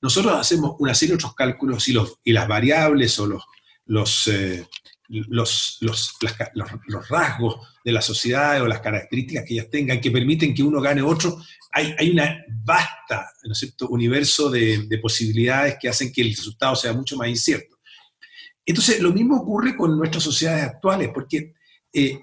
Nosotros 0.00 0.34
hacemos 0.38 0.76
una 0.78 0.94
serie 0.94 1.12
de 1.12 1.16
otros 1.16 1.34
cálculos 1.34 1.88
y, 1.88 1.92
los, 1.92 2.18
y 2.22 2.32
las 2.32 2.46
variables 2.46 3.18
o 3.18 3.26
los, 3.26 3.42
los, 3.86 4.28
eh, 4.28 4.68
los, 5.08 5.78
los, 5.80 6.16
los, 6.54 7.08
rasgos 7.08 7.56
de 7.84 7.92
la 7.92 8.00
sociedad 8.00 8.60
o 8.62 8.66
las 8.66 8.80
características 8.80 9.44
que 9.44 9.54
ellas 9.54 9.70
tengan 9.70 10.00
que 10.00 10.10
permiten 10.10 10.54
que 10.54 10.62
uno 10.62 10.80
gane 10.80 11.02
otro, 11.02 11.42
hay, 11.72 11.94
hay 11.98 12.10
una 12.10 12.42
vasta 12.64 13.30
universo 13.88 14.50
de, 14.50 14.86
de, 14.86 14.98
posibilidades 14.98 15.76
que 15.80 15.88
hacen 15.88 16.12
que 16.12 16.22
el 16.22 16.30
resultado 16.30 16.74
sea 16.74 16.92
mucho 16.92 17.16
más 17.16 17.28
incierto. 17.28 17.76
Entonces, 18.64 19.00
lo 19.00 19.12
mismo 19.12 19.36
ocurre 19.36 19.76
con 19.76 19.96
nuestras 19.98 20.22
sociedades 20.22 20.64
actuales, 20.64 21.10
porque 21.12 21.54
eh, 21.92 22.22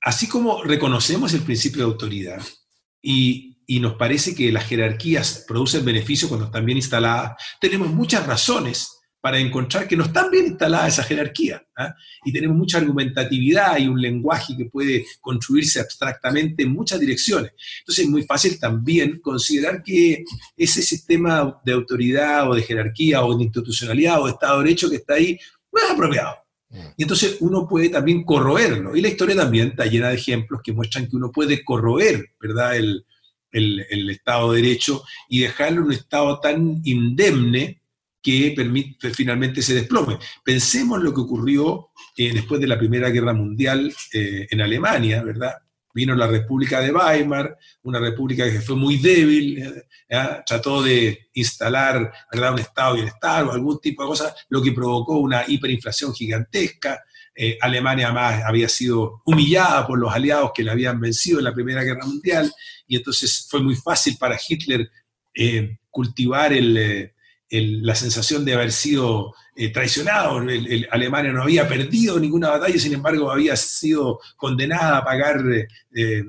así 0.00 0.28
como 0.28 0.62
reconocemos 0.62 1.34
el 1.34 1.42
principio 1.42 1.84
de 1.84 1.92
autoridad 1.92 2.40
y, 3.02 3.58
y 3.66 3.80
nos 3.80 3.94
parece 3.94 4.34
que 4.34 4.52
las 4.52 4.66
jerarquías 4.66 5.44
producen 5.48 5.84
beneficio 5.84 6.28
cuando 6.28 6.46
están 6.46 6.64
bien 6.64 6.78
instaladas, 6.78 7.32
tenemos 7.60 7.92
muchas 7.92 8.26
razones 8.26 8.99
para 9.20 9.38
encontrar 9.38 9.86
que 9.86 9.96
no 9.96 10.04
están 10.04 10.30
bien 10.30 10.46
instalada 10.46 10.88
esa 10.88 11.02
jerarquía. 11.02 11.62
¿ah? 11.76 11.94
Y 12.24 12.32
tenemos 12.32 12.56
mucha 12.56 12.78
argumentatividad 12.78 13.78
y 13.78 13.86
un 13.86 14.00
lenguaje 14.00 14.56
que 14.56 14.64
puede 14.64 15.04
construirse 15.20 15.80
abstractamente 15.80 16.62
en 16.62 16.72
muchas 16.72 16.98
direcciones. 16.98 17.52
Entonces 17.80 18.04
es 18.04 18.10
muy 18.10 18.22
fácil 18.22 18.58
también 18.58 19.20
considerar 19.20 19.82
que 19.82 20.24
ese 20.56 20.82
sistema 20.82 21.60
de 21.64 21.72
autoridad 21.72 22.50
o 22.50 22.54
de 22.54 22.62
jerarquía 22.62 23.22
o 23.22 23.36
de 23.36 23.44
institucionalidad 23.44 24.22
o 24.22 24.26
de 24.26 24.32
Estado 24.32 24.58
de 24.58 24.64
Derecho 24.64 24.90
que 24.90 24.96
está 24.96 25.14
ahí 25.14 25.38
no 25.72 25.82
es 25.84 25.90
apropiado. 25.90 26.36
Mm. 26.70 26.78
Y 26.96 27.02
entonces 27.02 27.36
uno 27.40 27.68
puede 27.68 27.90
también 27.90 28.24
corroerlo. 28.24 28.96
Y 28.96 29.02
la 29.02 29.08
historia 29.08 29.36
también 29.36 29.68
está 29.68 29.84
llena 29.84 30.08
de 30.08 30.14
ejemplos 30.14 30.62
que 30.64 30.72
muestran 30.72 31.06
que 31.08 31.16
uno 31.16 31.30
puede 31.30 31.62
corroer, 31.62 32.30
¿verdad?, 32.40 32.76
el, 32.76 33.04
el 33.52 34.10
Estado 34.10 34.52
de 34.52 34.62
Derecho 34.62 35.02
y 35.28 35.40
dejarlo 35.40 35.80
en 35.80 35.86
un 35.86 35.92
estado 35.92 36.38
tan 36.38 36.80
indemne 36.84 37.79
que 38.22 38.52
permite 38.54 39.10
finalmente 39.10 39.62
se 39.62 39.74
desplome. 39.74 40.18
Pensemos 40.44 41.02
lo 41.02 41.14
que 41.14 41.20
ocurrió 41.20 41.90
eh, 42.16 42.32
después 42.32 42.60
de 42.60 42.66
la 42.66 42.78
Primera 42.78 43.08
Guerra 43.10 43.32
Mundial 43.32 43.94
eh, 44.12 44.46
en 44.50 44.60
Alemania, 44.60 45.22
¿verdad? 45.22 45.54
Vino 45.92 46.14
la 46.14 46.26
República 46.26 46.80
de 46.80 46.92
Weimar, 46.92 47.56
una 47.82 47.98
república 47.98 48.44
que 48.44 48.60
fue 48.60 48.76
muy 48.76 48.98
débil, 48.98 49.58
eh, 50.08 50.42
trató 50.46 50.82
de 50.82 51.30
instalar 51.34 52.12
¿verdad? 52.32 52.52
un 52.52 52.60
estado 52.60 52.94
bienestar 52.94 53.44
o 53.44 53.52
algún 53.52 53.80
tipo 53.80 54.02
de 54.02 54.08
cosa, 54.08 54.34
lo 54.50 54.62
que 54.62 54.72
provocó 54.72 55.18
una 55.18 55.44
hiperinflación 55.46 56.14
gigantesca. 56.14 57.02
Alemania 57.62 58.08
además 58.08 58.42
había 58.44 58.68
sido 58.68 59.22
humillada 59.24 59.86
por 59.86 59.98
los 59.98 60.12
aliados 60.12 60.50
que 60.54 60.62
la 60.62 60.72
habían 60.72 61.00
vencido 61.00 61.38
en 61.38 61.44
la 61.44 61.54
Primera 61.54 61.82
Guerra 61.82 62.04
Mundial 62.04 62.52
y 62.86 62.96
entonces 62.96 63.46
fue 63.48 63.62
muy 63.62 63.76
fácil 63.76 64.18
para 64.18 64.38
Hitler 64.46 64.90
cultivar 65.90 66.52
el, 66.52 67.14
la 67.50 67.94
sensación 67.94 68.44
de 68.44 68.54
haber 68.54 68.70
sido 68.70 69.34
eh, 69.56 69.70
traicionado. 69.70 70.40
El, 70.40 70.86
Alemania 70.90 71.32
no 71.32 71.42
había 71.42 71.68
perdido 71.68 72.18
ninguna 72.18 72.50
batalla, 72.50 72.78
sin 72.78 72.94
embargo 72.94 73.30
había 73.30 73.56
sido 73.56 74.20
condenada 74.36 74.98
a 74.98 75.04
pagar 75.04 75.42
eh, 75.94 76.24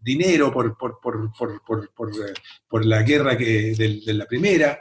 dinero 0.00 0.52
por, 0.52 0.76
por, 0.78 2.86
la 2.86 3.02
guerra 3.02 3.36
que, 3.36 3.74
de, 3.74 4.14
la 4.14 4.26
primera. 4.26 4.80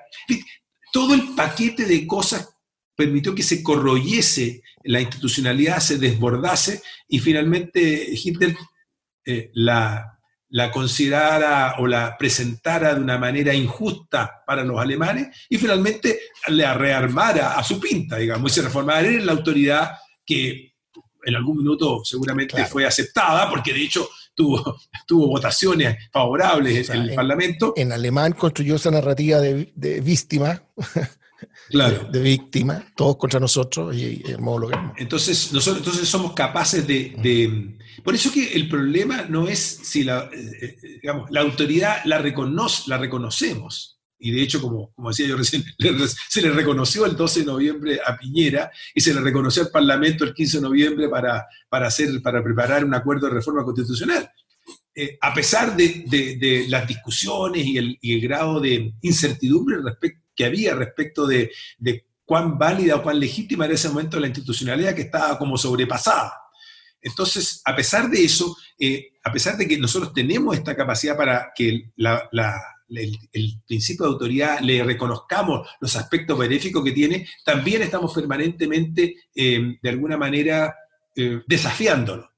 Todo 0.92 1.14
el 1.14 1.36
paquete 1.36 1.86
de 1.86 2.08
cosas 2.08 2.50
permitió 2.96 3.36
que 3.36 3.44
se 3.44 3.62
corroyese 3.62 4.64
la 4.84 5.02
institucionalidad, 5.02 5.80
se 5.80 5.98
desbordase 5.98 6.82
y 7.10 7.20
finalmente 7.20 8.08
Hitler 8.12 8.56
eh, 9.26 9.52
la, 9.54 10.15
la 10.50 10.72
considerara 10.72 11.76
o 11.80 11.88
la 11.88 12.18
presentara 12.18 12.94
de 12.94 13.02
una 13.02 13.18
manera 13.18 13.54
injusta 13.54 14.44
para 14.46 14.64
los 14.64 14.80
alemanes 14.80 15.36
y 15.50 15.58
finalmente 15.58 16.20
le 16.48 16.72
rearmara 16.74 17.54
a 17.54 17.64
su 17.64 17.80
pinta, 17.80 18.18
digamos, 18.18 18.52
y 18.52 18.56
se 18.56 18.62
reformara 18.62 19.08
en 19.08 19.26
la 19.26 19.32
autoridad 19.32 19.92
que 20.26 20.74
en 21.26 21.36
algún 21.36 21.58
minuto 21.58 22.02
seguramente 22.04 22.64
fue 22.66 22.86
aceptada, 22.86 23.50
porque 23.50 23.74
de 23.74 23.84
hecho 23.84 24.08
tuvo, 24.36 24.78
tuvo 25.08 25.28
votaciones 25.28 25.98
favorables 26.12 26.90
en 26.90 27.02
el 27.02 27.16
Parlamento. 27.16 27.74
En 27.76 27.92
alemán 27.92 28.34
construyó 28.34 28.76
esa 28.76 28.92
narrativa 28.92 29.40
de, 29.40 29.72
de 29.76 30.02
víctima 30.02 30.62
claro. 31.70 32.08
de, 32.12 32.20
víctima, 32.22 32.86
todos 32.96 33.18
contra 33.18 33.40
nosotros 33.40 33.96
y, 33.96 34.22
el 34.26 34.40
modo 34.40 34.70
Entonces, 34.98 35.52
nosotros 35.54 35.86
entonces 35.86 36.08
somos 36.08 36.34
capaces 36.34 36.86
de, 36.86 37.78
Por 38.04 38.16
eso 38.16 38.32
que 38.32 38.54
el 38.54 38.68
problema 38.70 39.24
no 39.30 39.48
es 39.48 39.60
si 39.60 40.04
la, 40.04 40.30
eh, 40.34 40.60
eh, 40.62 41.00
digamos, 41.02 41.30
la 41.32 41.42
autoridad 41.42 42.04
la, 42.06 42.20
reconoce, 42.20 42.84
la 42.88 42.98
reconocemos. 42.98 44.00
Y 44.18 44.32
de 44.32 44.42
hecho, 44.42 44.62
como, 44.62 44.92
como 44.94 45.10
decía 45.10 45.28
yo 45.28 45.38
recién, 45.38 45.64
se 46.30 46.42
le 46.42 46.50
reconoció 46.50 47.06
el 47.06 47.16
12 47.16 47.42
de 47.42 47.46
noviembre 47.46 48.00
a 48.06 48.18
Piñera 48.18 48.72
y 48.94 49.02
se 49.02 49.14
le 49.14 49.22
reconoció 49.22 49.64
al 49.64 49.70
Parlamento 49.70 50.24
el 50.24 50.34
15 50.34 50.58
de 50.58 50.64
noviembre 50.64 51.10
para, 51.10 51.46
para, 51.70 51.88
hacer, 51.88 52.22
para 52.22 52.44
preparar 52.44 52.84
un 52.84 52.94
acuerdo 52.94 53.28
de 53.28 53.34
reforma 53.34 53.64
constitucional. 53.64 54.30
Eh, 54.98 55.18
a 55.20 55.34
pesar 55.34 55.76
de, 55.76 56.06
de, 56.08 56.66
las 56.70 56.88
discusiones 56.88 57.66
y 57.66 57.78
el, 57.78 57.98
y 58.02 58.14
el, 58.14 58.22
grado 58.22 58.62
de 58.62 58.94
incertidumbre 59.02 59.82
respecto 59.82 60.25
que 60.36 60.46
había 60.46 60.76
respecto 60.76 61.26
de, 61.28 61.52
cuán 62.26 62.58
válida 62.58 62.96
o 62.96 63.04
cuán 63.04 63.20
legítima 63.20 63.66
era 63.66 63.76
ese 63.76 63.90
momento 63.90 64.20
la 64.20 64.28
institucionalidad 64.28 64.96
que 64.96 65.04
estaba 65.04 65.38
como 65.38 65.58
sobrepasada. 65.58 66.34
Entonces, 67.02 67.62
a 67.64 67.76
pesar 67.76 68.10
de 68.10 68.24
eso, 68.24 68.58
eh, 68.80 69.12
a 69.24 69.32
pesar 69.32 69.58
de 69.58 69.68
que 69.68 69.78
nosotros 69.78 70.12
tenemos 70.14 70.56
esta 70.58 70.76
capacidad 70.76 71.16
para 71.16 71.52
que 71.56 71.70
el, 71.70 73.62
principio 73.68 74.06
de 74.06 74.12
autoridad 74.12 74.60
le 74.62 74.84
reconozcamos 74.84 75.68
los 75.80 75.96
aspectos 75.96 76.38
benéficos 76.38 76.84
que 76.84 76.92
tiene, 76.92 77.28
también 77.44 77.84
estamos 77.84 78.14
permanentemente, 78.14 79.16
eh, 79.36 79.78
de 79.82 79.90
alguna 79.90 80.18
manera, 80.18 80.76
eh, 81.16 81.42
desafiándolo. 81.48 82.35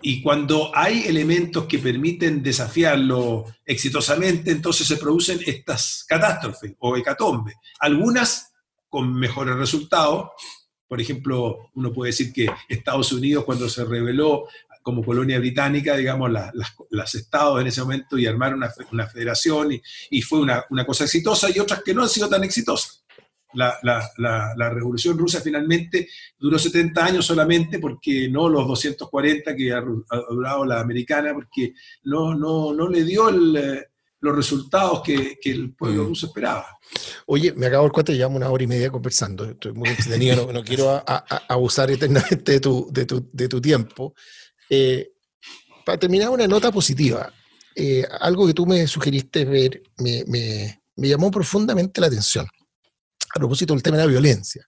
Y 0.00 0.22
cuando 0.22 0.70
hay 0.74 1.04
elementos 1.06 1.66
que 1.66 1.78
permiten 1.78 2.42
desafiarlo 2.42 3.44
exitosamente, 3.64 4.50
entonces 4.50 4.86
se 4.86 4.96
producen 4.96 5.40
estas 5.44 6.04
catástrofes 6.08 6.74
o 6.78 6.96
hecatombes. 6.96 7.54
Algunas 7.80 8.52
con 8.88 9.14
mejores 9.14 9.56
resultados. 9.56 10.30
Por 10.88 11.00
ejemplo, 11.00 11.70
uno 11.74 11.92
puede 11.92 12.12
decir 12.12 12.32
que 12.32 12.48
Estados 12.68 13.12
Unidos, 13.12 13.44
cuando 13.44 13.68
se 13.68 13.84
reveló 13.84 14.46
como 14.82 15.04
colonia 15.04 15.38
británica, 15.40 15.96
digamos, 15.96 16.30
las, 16.30 17.14
estados 17.14 17.60
en 17.60 17.66
ese 17.66 17.80
momento 17.80 18.16
y 18.16 18.26
armaron 18.26 18.62
una, 18.92 19.06
federación 19.08 19.80
y, 20.10 20.22
fue 20.22 20.38
una, 20.38 20.64
una, 20.70 20.86
cosa 20.86 21.04
exitosa 21.04 21.50
y 21.50 21.58
otras 21.58 21.82
que 21.82 21.92
no 21.92 22.04
han 22.04 22.08
sido 22.08 22.28
tan 22.28 22.44
exitosas 22.44 23.04
la, 23.54 24.70
revolución 24.70 25.18
rusa 25.18 25.40
finalmente 25.40 26.08
duró 26.38 26.58
70 26.58 27.04
años 27.04 27.26
solamente 27.26 27.78
porque 27.78 28.28
no 28.28 28.48
los 28.48 28.66
240 28.66 29.54
que 29.56 29.72
ha, 29.72 29.80
durado 29.80 30.64
la 30.64 30.80
americana, 30.80 31.32
porque 31.34 31.74
no, 32.04 32.34
no, 32.34 32.72
no 32.74 32.88
le 32.88 33.04
dio 33.04 33.30
los 33.30 34.36
resultados 34.36 35.02
que, 35.02 35.38
el 35.44 35.74
pueblo 35.74 36.04
mm. 36.04 36.08
ruso 36.08 36.26
esperaba. 36.26 36.66
Oye, 37.26 37.52
me 37.54 37.66
acabo 37.66 37.86
el 37.86 37.92
cuento 37.92 38.12
y 38.12 38.16
llevamos 38.16 38.36
una 38.36 38.50
hora 38.50 38.64
y 38.64 38.66
media 38.66 38.90
conversando. 38.90 39.44
Estoy 39.44 39.72
muy 39.72 39.88
entretenido, 39.88 40.52
no, 40.52 40.62
quiero 40.62 41.02
abusar 41.48 41.90
eternamente 41.90 42.52
de 42.52 42.60
tu, 42.60 42.88
de 42.90 43.48
tu, 43.48 43.60
tiempo. 43.60 44.14
Eh, 44.68 45.12
para 45.84 45.98
terminar, 45.98 46.30
una 46.30 46.46
nota 46.46 46.72
positiva. 46.72 47.32
Eh, 47.74 48.04
algo 48.20 48.46
que 48.46 48.54
tú 48.54 48.64
me 48.64 48.86
sugeriste 48.86 49.44
ver 49.44 49.82
me, 49.98 50.24
me 50.96 51.08
llamó 51.08 51.30
profundamente 51.30 52.00
la 52.00 52.06
atención 52.06 52.46
a 53.36 53.38
propósito 53.38 53.74
del 53.74 53.82
tema 53.82 53.96
de 53.96 54.04
la 54.04 54.10
violencia, 54.10 54.66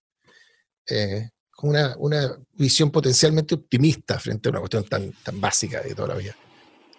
eh, 0.86 1.30
con 1.50 1.70
una, 1.70 2.38
visión 2.52 2.90
potencialmente 2.90 3.54
optimista 3.54 4.18
frente 4.18 4.48
a 4.48 4.50
una 4.50 4.60
cuestión 4.60 4.84
tan, 4.84 5.12
tan 5.22 5.40
básica 5.40 5.82
de 5.82 5.94
toda 5.94 6.08
la 6.08 6.14
vida, 6.14 6.36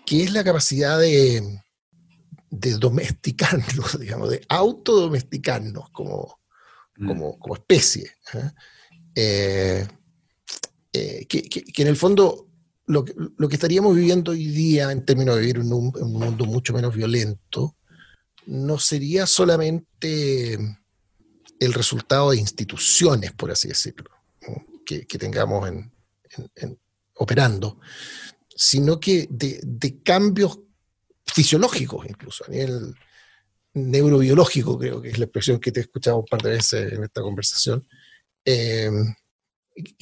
que 0.05 0.23
es 0.23 0.33
la 0.33 0.43
capacidad 0.43 0.99
de, 0.99 1.61
de 2.49 2.73
domesticarnos, 2.77 3.99
digamos, 3.99 4.29
de 4.29 4.41
autodomesticarnos 4.49 5.89
como, 5.91 6.39
mm. 6.97 7.07
como, 7.07 7.39
como 7.39 7.55
especie. 7.55 8.11
¿eh? 8.33 9.87
Eh, 10.91 11.25
que, 11.27 11.63
en 11.77 11.87
el 11.87 11.95
fondo 11.95 12.47
lo 12.87 13.05
que, 13.05 13.13
lo 13.37 13.47
que, 13.47 13.55
estaríamos 13.55 13.95
viviendo 13.95 14.31
hoy 14.31 14.47
día 14.47 14.91
en 14.91 15.05
términos 15.05 15.35
de 15.35 15.41
vivir 15.41 15.57
en 15.57 15.71
un, 15.71 15.93
en 15.95 16.03
un 16.03 16.13
mundo 16.13 16.45
mucho 16.45 16.73
menos 16.73 16.95
violento, 16.95 17.75
no 18.47 18.79
sería 18.79 19.27
solamente 19.27 20.78
el 21.59 21.73
resultado 21.73 22.31
de 22.31 22.37
instituciones, 22.37 23.33
por 23.33 23.51
así 23.51 23.67
decirlo, 23.67 24.09
que, 24.85 25.05
tengamos 25.05 25.67
en, 25.67 25.91
operando, 27.15 27.79
sino 28.55 28.99
que 28.99 29.27
de, 29.29 30.01
cambios 30.03 30.59
fisiológicos 31.25 32.05
incluso, 32.07 32.45
a 32.45 32.49
nivel 32.49 32.95
neurobiológico, 33.73 34.79
creo 34.79 35.01
que 35.01 35.09
es 35.09 35.19
la 35.19 35.25
expresión 35.25 35.59
que 35.59 35.71
te 35.71 35.79
he 35.79 35.83
escuchado 35.83 36.17
un 36.17 36.25
par 36.25 36.41
de 36.41 36.51
veces 36.51 36.93
en 36.93 37.03
esta 37.03 37.21
conversación. 37.21 37.87
Eh, 38.43 38.89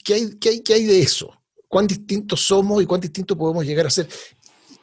¿qué, 0.03 0.13
hay, 0.13 0.37
qué, 0.39 0.49
hay, 0.49 0.61
¿Qué 0.61 0.73
hay 0.75 0.85
de 0.85 1.01
eso? 1.01 1.33
¿Cuán 1.67 1.85
distintos 1.85 2.39
somos 2.41 2.81
y 2.81 2.85
cuán 2.85 3.01
distintos 3.01 3.37
podemos 3.37 3.65
llegar 3.65 3.87
a 3.87 3.89
ser? 3.89 4.07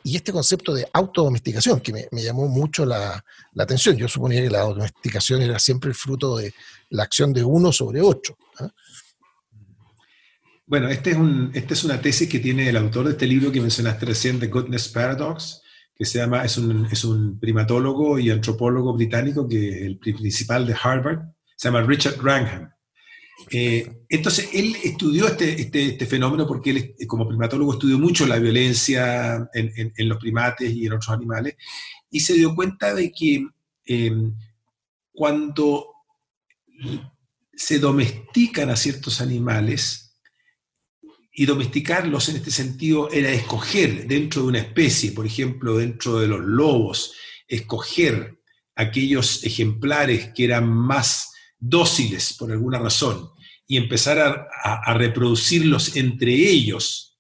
Y 0.07 0.17
este 0.17 0.33
concepto 0.33 0.75
de 0.75 0.87
autodomesticación, 0.93 1.81
que 1.81 1.93
me, 1.93 2.23
llamó 2.23 2.47
mucho 2.47 2.85
la, 2.85 3.25
atención. 3.57 3.97
Yo 3.97 4.07
suponía 4.07 4.43
que 4.43 4.51
la 4.51 4.61
autodomesticación 4.61 5.41
era 5.41 5.59
siempre 5.59 5.89
el 5.89 5.95
fruto 5.97 6.37
de 6.37 6.53
la 6.91 7.05
acción 7.05 7.33
de 7.33 7.43
uno 7.43 7.73
sobre 7.73 8.03
ocho. 8.03 8.37
¿ah? 8.61 8.69
Bueno, 10.67 10.91
este 10.91 11.13
es 11.13 11.17
esta 11.55 11.73
es 11.73 11.85
una 11.85 12.03
tesis 12.03 12.29
que 12.29 12.39
tiene 12.39 12.69
el 12.69 12.77
autor 12.77 13.07
de 13.07 13.13
este 13.13 13.27
libro 13.27 13.51
que 13.51 13.63
mencionaste 13.63 14.05
recién, 14.05 14.39
The 14.39 14.49
Goodness 14.49 14.89
Paradox, 14.89 15.63
que 15.97 16.05
se 16.05 16.19
llama, 16.19 16.45
es 16.45 16.59
un, 16.59 16.87
es 16.93 17.03
un 17.05 17.41
primatólogo 17.41 18.19
y 18.19 18.31
antropólogo 18.31 18.93
británico, 18.93 19.49
que 19.49 19.69
es 19.71 19.83
el 19.87 19.99
principal 19.99 20.67
de 20.67 20.77
Harvard, 20.81 21.21
se 21.57 21.69
llama 21.69 21.81
Richard 21.81 22.19
Granham. 22.21 22.74
Eh, 23.51 24.05
entonces, 24.09 24.51
él 24.53 24.77
estudió 24.83 25.27
este, 25.27 25.61
este, 25.61 25.87
este, 25.87 26.07
fenómeno 26.07 26.47
porque 26.47 26.71
él, 26.71 26.95
como 27.07 27.29
primatólogo, 27.29 27.75
estudió 27.75 27.99
mucho 27.99 28.27
la 28.27 28.39
violencia 28.39 29.49
en, 29.53 30.09
los 30.09 30.19
primates 30.19 30.73
y 30.73 30.87
en 30.87 30.93
otros 30.93 31.11
animales, 31.11 31.57
y 32.11 32.21
se 32.21 32.35
dio 32.35 32.55
cuenta 32.55 32.95
de 32.95 33.13
que 33.13 33.47
em, 33.85 34.35
cuando 35.13 35.89
se 37.53 37.79
domestican 37.79 38.71
a 38.71 38.77
ciertos 38.77 39.21
animales, 39.21 40.05
y 41.37 41.47
domesticarlos 41.47 42.29
en 42.29 42.37
este 42.37 42.53
sentido 42.53 43.11
era 43.11 43.31
escoger 43.31 44.07
dentro 44.07 44.43
de 44.43 44.49
una 44.49 44.59
especie, 44.61 45.11
por 45.11 45.27
ejemplo, 45.27 45.79
dentro 45.79 46.21
de 46.21 46.29
los 46.29 46.41
lobos, 46.41 47.13
escoger 47.49 48.41
aquellos 48.77 49.43
ejemplares 49.45 50.33
que 50.33 50.45
eran 50.45 50.69
más 50.69 51.33
dóciles 51.69 52.35
por 52.35 52.53
alguna 52.53 52.79
razón 52.79 53.31
y 53.67 53.79
empezar 53.79 54.49
a, 54.63 54.95
reproducirlos 54.95 55.97
entre 55.97 56.33
ellos, 56.33 57.19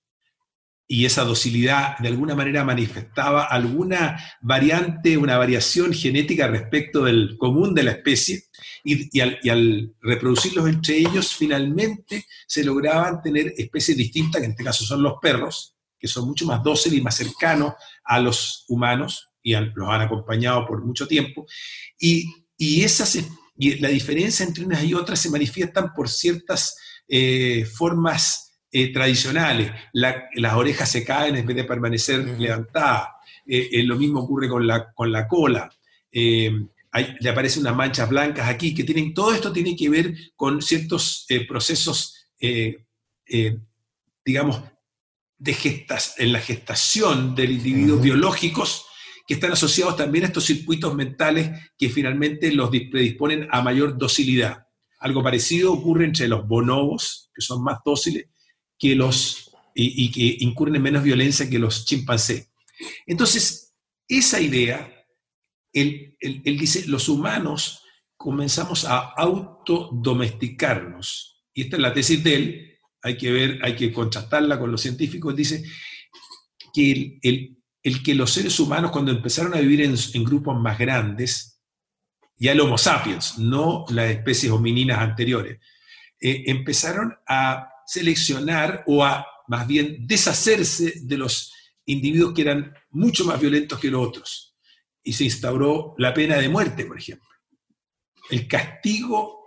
y 0.87 1.07
esa 1.07 1.25
docilidad 1.25 1.97
de 1.99 2.09
alguna 2.09 2.35
manera 2.35 2.63
manifestaba 2.63 3.45
alguna 3.45 4.23
variante, 4.43 5.17
una 5.17 5.39
variación 5.39 5.95
genética 5.95 6.47
respecto 6.47 7.05
del 7.05 7.39
común 7.39 7.73
de 7.75 7.85
la 7.85 7.93
especie, 7.93 8.43
y, 8.85 9.21
al, 9.21 9.95
reproducirlos 10.03 10.69
entre 10.69 10.99
ellos, 10.99 11.35
finalmente 11.35 12.27
se 12.47 12.63
lograban 12.63 13.23
tener 13.23 13.55
especies 13.57 13.97
distintas, 13.97 14.41
que 14.41 14.45
en 14.45 14.51
este 14.51 14.65
caso 14.65 14.85
son 14.85 15.03
los 15.03 15.15
perros, 15.23 15.75
que 15.99 16.07
son 16.07 16.27
mucho 16.27 16.45
más 16.45 16.63
dóciles 16.63 16.99
y 16.99 17.03
más 17.03 17.17
cercanos 17.17 17.73
a 18.05 18.21
los 18.21 18.67
humanos, 18.69 19.31
y 19.43 19.55
los 19.55 19.89
han 19.89 20.03
acompañado 20.03 20.67
por 20.67 20.85
mucho 20.85 21.09
tiempo, 21.09 21.47
y, 21.99 22.27
y 22.59 22.83
esas 22.83 23.17
y 23.57 23.79
la 23.79 23.89
diferencia 23.89 24.45
entre 24.45 24.65
unas 24.65 24.83
y 24.85 24.95
otras 24.95 25.21
se 25.21 25.31
manifiestan 25.31 25.93
por 25.95 26.09
ciertas 26.09 26.77
eh, 27.09 27.65
formas 27.65 28.59
eh, 28.71 28.93
tradicionales. 28.93 29.71
las 29.93 30.55
orejas 30.55 30.91
se 30.91 31.05
caen 31.05 31.37
en 31.37 31.47
vez 31.47 31.57
de 31.57 31.65
permanecer 31.65 32.21
levantadas. 32.39 33.09
Eh, 33.47 33.83
lo 33.85 33.97
mismo 33.97 34.21
ocurre 34.21 34.49
con 34.49 34.67
la, 34.67 34.93
con 34.93 35.13
la 35.13 35.29
cola. 35.29 35.71
le 36.11 37.29
aparecen 37.29 37.63
unas 37.63 37.77
manchas 37.77 38.09
blancas 38.09 38.49
aquí, 38.49 38.75
que 38.75 38.85
tienen, 38.85 39.15
todo 39.15 39.33
esto 39.33 39.53
tiene 39.53 39.77
que 39.77 39.89
ver 39.89 40.15
con 40.35 40.61
ciertos 40.61 41.27
procesos, 41.47 42.27
digamos, 44.25 44.63
de 45.39 45.55
gestas, 45.55 46.15
en 46.19 46.33
la 46.33 46.41
gestación 46.41 47.35
del 47.35 47.53
individuo 47.53 47.99
biológicos 47.99 48.87
que 49.27 49.35
están 49.35 49.53
asociados 49.53 49.97
también 49.97 50.25
a 50.25 50.29
estos 50.29 50.45
circuitos 50.45 50.95
mentales 50.95 51.51
que 51.79 51.89
finalmente 51.89 52.53
los 52.53 52.71
predisponen 52.71 53.49
a 53.51 53.63
mayor 53.63 53.97
docilidad. 53.97 54.67
Algo 54.99 55.23
parecido 55.23 55.73
ocurre 55.73 56.05
entre 56.05 56.29
los 56.29 56.47
bonobos, 56.47 57.31
que 57.35 57.41
son 57.43 57.63
más 57.63 57.79
dóciles, 57.85 58.27
que 58.79 58.95
los, 58.95 59.51
y, 59.75 60.11
que 60.11 60.45
incurren 60.45 60.77
en 60.77 60.83
menos 60.83 61.03
violencia 61.03 61.49
que 61.49 61.59
los 61.59 61.87
chimpancés. 61.87 62.51
Entonces, 63.07 63.75
esa 64.09 64.41
idea, 64.41 65.07
él, 65.73 66.17
dice, 66.45 66.87
los 66.87 67.09
humanos 67.09 67.83
comenzamos 68.17 68.85
a 68.85 68.99
autodomesticarnos. 68.99 71.43
Y 71.55 71.63
esta 71.63 71.77
es 71.77 71.83
la 71.83 71.95
tesis 71.95 72.23
de 72.23 72.35
él, 72.35 72.79
hay 73.03 73.17
que 73.17 73.33
ver, 73.33 73.59
hay 73.63 73.75
que 73.77 73.93
contrastarla 73.93 74.59
con 74.59 74.71
los 74.71 74.81
científicos, 74.81 75.37
dice 75.37 75.63
que 76.73 77.19
el 77.23 77.59
que 78.03 78.15
los 78.15 78.33
seres 78.33 78.59
humanos 78.59 78.91
cuando 78.91 79.13
empezaron 79.13 79.55
a 79.55 79.61
vivir 79.61 79.83
en, 79.83 80.25
grupos 80.25 80.59
más 80.59 80.79
grandes, 80.79 81.61
ya 82.37 82.53
el 82.53 82.61
Homo 82.61 82.79
sapiens, 82.79 83.39
no 83.39 83.85
las 83.91 84.11
especies 84.11 84.51
homininas 84.51 84.99
anteriores, 84.99 85.61
eh, 86.21 86.45
empezaron 86.47 87.15
a 87.29 87.69
seleccionar 87.87 88.85
o 88.87 89.05
a 89.05 89.27
más 89.49 89.67
bien 89.67 90.07
deshacerse 90.07 90.95
de 91.03 91.19
los 91.19 91.53
individuos 91.85 92.33
que 92.33 92.43
eran 92.43 92.73
mucho 92.91 93.27
más 93.27 93.39
violentos 93.39 93.79
que 93.79 93.91
los 93.91 94.07
otros. 94.07 94.57
Y 95.03 95.13
se 95.13 95.25
instauró 95.25 95.95
la 95.99 96.15
pena 96.15 96.39
de 96.39 96.49
muerte, 96.49 96.87
por 96.87 96.99
ejemplo. 96.99 97.29
El 98.31 98.49
castigo 98.49 99.45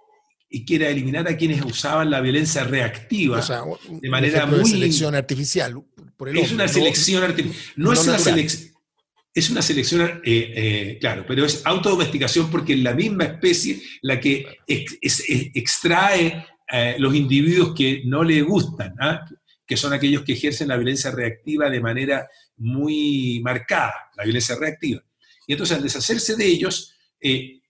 y 0.50 0.64
que 0.64 0.76
era 0.76 0.90
eliminar 0.90 1.28
a 1.28 1.36
quienes 1.36 1.64
usaban 1.66 2.10
la 2.10 2.22
violencia 2.22 2.64
reactiva 2.64 3.44
de 3.90 4.10
manera 4.10 4.46
muy... 4.46 4.66
selección 4.66 5.16
artificial, 5.16 5.84
es 6.34 6.52
una 6.52 6.68
selección 6.68 7.24
artificial. 7.24 7.74
No, 7.76 7.94
es 7.94 8.08
una 8.08 8.20
selección. 8.20 8.74
Es 9.34 9.52
una 9.52 9.62
selección, 9.62 10.22
claro, 11.00 11.24
pero 11.28 11.46
es 11.46 11.62
autodomesticación 11.64 12.50
porque 12.50 12.74
es 12.74 12.80
la 12.80 12.96
misma 12.96 13.26
especie 13.26 13.80
la 14.02 14.20
que 14.20 14.48
extrae 14.68 16.44
eh, 16.70 16.96
los 17.00 17.16
individuos 17.16 17.74
que 17.74 18.02
no 18.06 18.24
le 18.24 18.42
gustan, 18.42 18.94
¿ah? 19.00 19.26
que 19.66 19.78
son 19.78 19.94
aquellos 19.94 20.24
que 20.24 20.34
ejercen 20.34 20.68
la 20.68 20.76
violencia 20.76 21.12
reactiva 21.12 21.70
de 21.70 21.80
manera 21.80 22.28
muy 22.58 23.40
marcada, 23.42 23.94
la 24.18 24.26
violencia 24.26 24.56
reactiva. 24.60 25.02
Y 25.46 25.54
entonces 25.54 25.78
al 25.78 25.84
deshacerse 25.84 26.36
de 26.36 26.46
ellos, 26.46 26.94
eh, 27.22 27.62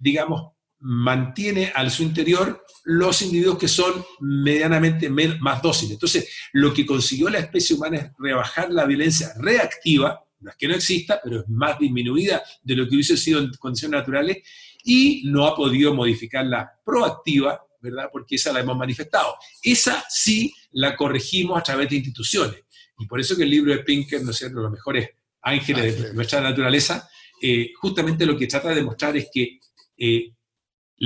digamos, 0.00 0.53
mantiene 0.84 1.72
al 1.74 1.90
su 1.90 2.02
interior 2.02 2.62
los 2.84 3.22
individuos 3.22 3.58
que 3.58 3.68
son 3.68 4.04
medianamente 4.20 5.08
más 5.08 5.62
dóciles. 5.62 5.94
Entonces, 5.94 6.28
lo 6.52 6.74
que 6.74 6.84
consiguió 6.84 7.30
la 7.30 7.38
especie 7.38 7.74
humana 7.74 7.96
es 7.96 8.10
rebajar 8.18 8.70
la 8.70 8.84
violencia 8.84 9.32
reactiva, 9.38 10.22
no 10.40 10.50
es 10.50 10.56
que 10.56 10.68
no 10.68 10.74
exista, 10.74 11.20
pero 11.24 11.40
es 11.40 11.48
más 11.48 11.78
disminuida 11.78 12.42
de 12.62 12.76
lo 12.76 12.86
que 12.86 12.96
hubiese 12.96 13.16
sido 13.16 13.40
en 13.40 13.50
condiciones 13.54 14.00
naturales, 14.00 14.42
y 14.84 15.22
no 15.24 15.46
ha 15.46 15.56
podido 15.56 15.94
modificar 15.94 16.44
la 16.44 16.70
proactiva, 16.84 17.64
¿verdad? 17.80 18.10
Porque 18.12 18.34
esa 18.34 18.52
la 18.52 18.60
hemos 18.60 18.76
manifestado. 18.76 19.36
Esa 19.62 20.04
sí 20.10 20.52
la 20.72 20.94
corregimos 20.94 21.58
a 21.58 21.62
través 21.62 21.88
de 21.88 21.96
instituciones. 21.96 22.60
Y 22.98 23.06
por 23.06 23.18
eso 23.18 23.34
que 23.34 23.44
el 23.44 23.50
libro 23.50 23.72
de 23.72 23.78
Pinker, 23.78 24.22
¿no 24.22 24.32
es 24.32 24.36
cierto?, 24.36 24.60
los 24.60 24.70
mejores 24.70 25.08
ángeles 25.40 26.02
de 26.02 26.12
nuestra 26.12 26.42
naturaleza, 26.42 27.08
eh, 27.40 27.72
justamente 27.80 28.26
lo 28.26 28.36
que 28.36 28.46
trata 28.46 28.68
de 28.68 28.74
demostrar 28.76 29.16
es 29.16 29.28
que 29.32 29.58
eh, 29.96 30.34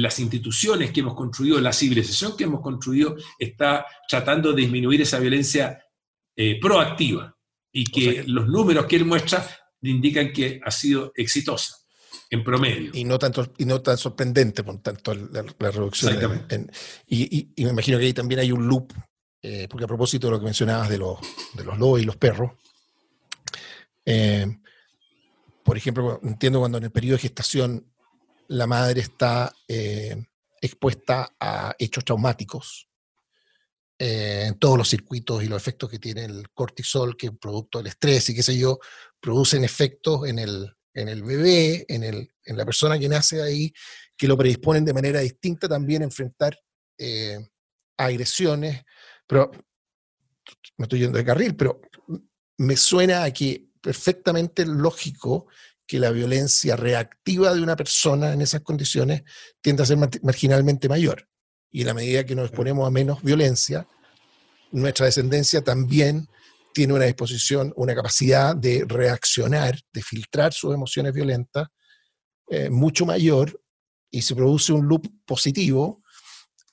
las 0.03 0.19
instituciones 0.19 0.91
que 0.91 1.01
hemos 1.01 1.15
construido, 1.15 1.61
la 1.61 1.73
civilización 1.73 2.37
que 2.37 2.45
hemos 2.45 2.61
construido, 2.61 3.17
está 3.39 3.87
tratando 4.09 4.53
de 4.53 4.63
disminuir 4.63 5.03
esa 5.03 5.19
violencia 5.19 5.83
eh, 6.37 6.59
proactiva 6.61 7.37
y 7.73 7.85
que, 7.85 8.25
los 8.27 8.49
números 8.49 8.87
que 8.87 8.97
él 8.97 9.05
muestra 9.05 9.47
indican 9.83 10.33
que 10.33 10.61
ha 10.65 10.71
sido 10.71 11.13
exitosa 11.15 11.77
en 12.31 12.45
promedio. 12.45 12.91
Y 12.95 13.05
no, 13.05 13.19
tanto, 13.19 13.53
y 13.59 13.65
no 13.65 13.81
tan 13.81 13.97
sorprendente, 13.97 14.63
por 14.63 14.81
tanto, 14.81 15.15
la, 15.15 15.43
reducción. 15.71 16.13
Exactamente. 16.13 16.67
y, 17.07 17.49
me 17.59 17.71
imagino 17.71 17.99
que 17.99 18.07
ahí 18.07 18.13
también 18.13 18.41
hay 18.41 18.53
un 18.53 18.67
loop, 18.67 18.93
eh, 19.43 19.67
porque 19.69 19.85
a 19.85 19.89
propósito 19.89 20.27
de 20.27 20.33
lo 20.33 20.39
que 20.39 20.45
mencionabas 20.45 20.89
de 20.89 20.99
los, 20.99 21.19
de 21.55 21.65
los 21.65 21.79
lobos 21.79 22.01
y 22.01 22.05
los 22.05 22.17
perros, 22.17 22.53
eh, 24.05 24.59
por 25.63 25.77
ejemplo, 25.77 26.19
entiendo 26.23 26.61
cuando 26.61 26.79
en 26.79 26.85
el 26.85 26.91
periodo 26.91 27.17
de 27.17 27.23
gestación 27.23 27.88
la 28.49 28.67
madre 28.67 29.01
está 29.01 29.53
eh, 29.67 30.17
expuesta 30.61 31.37
a 31.39 31.75
hechos 31.79 32.05
traumáticos, 32.05 32.89
eh, 34.01 34.45
en 34.47 34.59
todos 34.59 34.79
los 34.79 34.89
circuitos 34.89 35.43
y 35.43 35.49
los 35.49 35.61
efectos 35.61 35.91
que 35.91 35.99
tiene 35.99 36.25
el 36.25 36.51
cortisol, 36.51 37.17
que 37.17 37.33
producto 37.33 37.79
del 37.79 37.89
estrés 37.89 38.29
y 38.29 38.35
qué 38.35 38.43
sé 38.43 38.57
yo, 38.57 38.79
producen 39.21 39.65
efectos 39.65 40.29
en 40.29 40.39
el, 40.39 40.73
en 40.95 41.09
el 41.09 41.23
bebé, 41.25 41.85
en, 41.89 42.05
el, 42.05 42.33
en 42.45 42.57
la 42.57 42.65
persona 42.65 42.99
que 42.99 43.09
nace 43.09 43.43
ahí, 43.43 43.73
que 44.17 44.29
lo 44.29 44.37
predisponen 44.37 44.85
de 44.85 44.95
manera 44.95 45.21
distinta 45.21 45.69
también 45.69 46.03
a 46.03 46.07
enfrentar 46.07 46.57
eh, 46.97 47.39
agresiones. 47.97 48.85
Pero 49.27 49.51
me 50.77 50.85
estoy 50.85 51.01
yendo 51.01 51.19
de 51.19 51.25
carril, 51.25 51.57
pero 51.57 51.81
me 52.59 52.77
suena 52.77 53.25
a 53.25 53.33
que 53.33 53.67
perfectamente 53.81 54.65
lógico 54.65 55.49
que 55.89 55.99
la 55.99 56.11
violencia 56.11 56.77
reactiva 56.77 57.55
de 57.55 57.63
una 57.63 57.75
persona 57.75 58.35
en 58.35 58.43
esas 58.43 58.61
condiciones 58.61 59.23
tiende 59.63 59.83
a 59.83 59.87
ser 59.87 59.97
marginalmente 60.23 60.87
mayor. 60.89 61.27
Y 61.71 61.81
en 61.81 61.87
la 61.87 61.95
medida 61.95 62.25
que 62.25 62.35
nos 62.35 62.49
exponemos 62.49 62.87
a 62.87 62.91
menos 62.91 63.23
violencia, 63.23 63.89
nuestra 64.71 65.07
descendencia 65.07 65.63
también 65.63 66.29
tiene 66.75 66.93
una 66.93 67.07
disposición, 67.07 67.73
una 67.75 67.95
capacidad 67.95 68.55
de 68.55 68.85
reaccionar, 68.87 69.81
de 69.91 70.03
filtrar 70.03 70.53
sus 70.53 70.75
emociones 70.75 71.15
violentas 71.15 71.69
eh, 72.51 72.69
mucho 72.69 73.07
mayor 73.07 73.59
y 74.11 74.21
se 74.21 74.35
produce 74.35 74.75
un 74.75 74.87
loop 74.87 75.07
positivo 75.25 76.03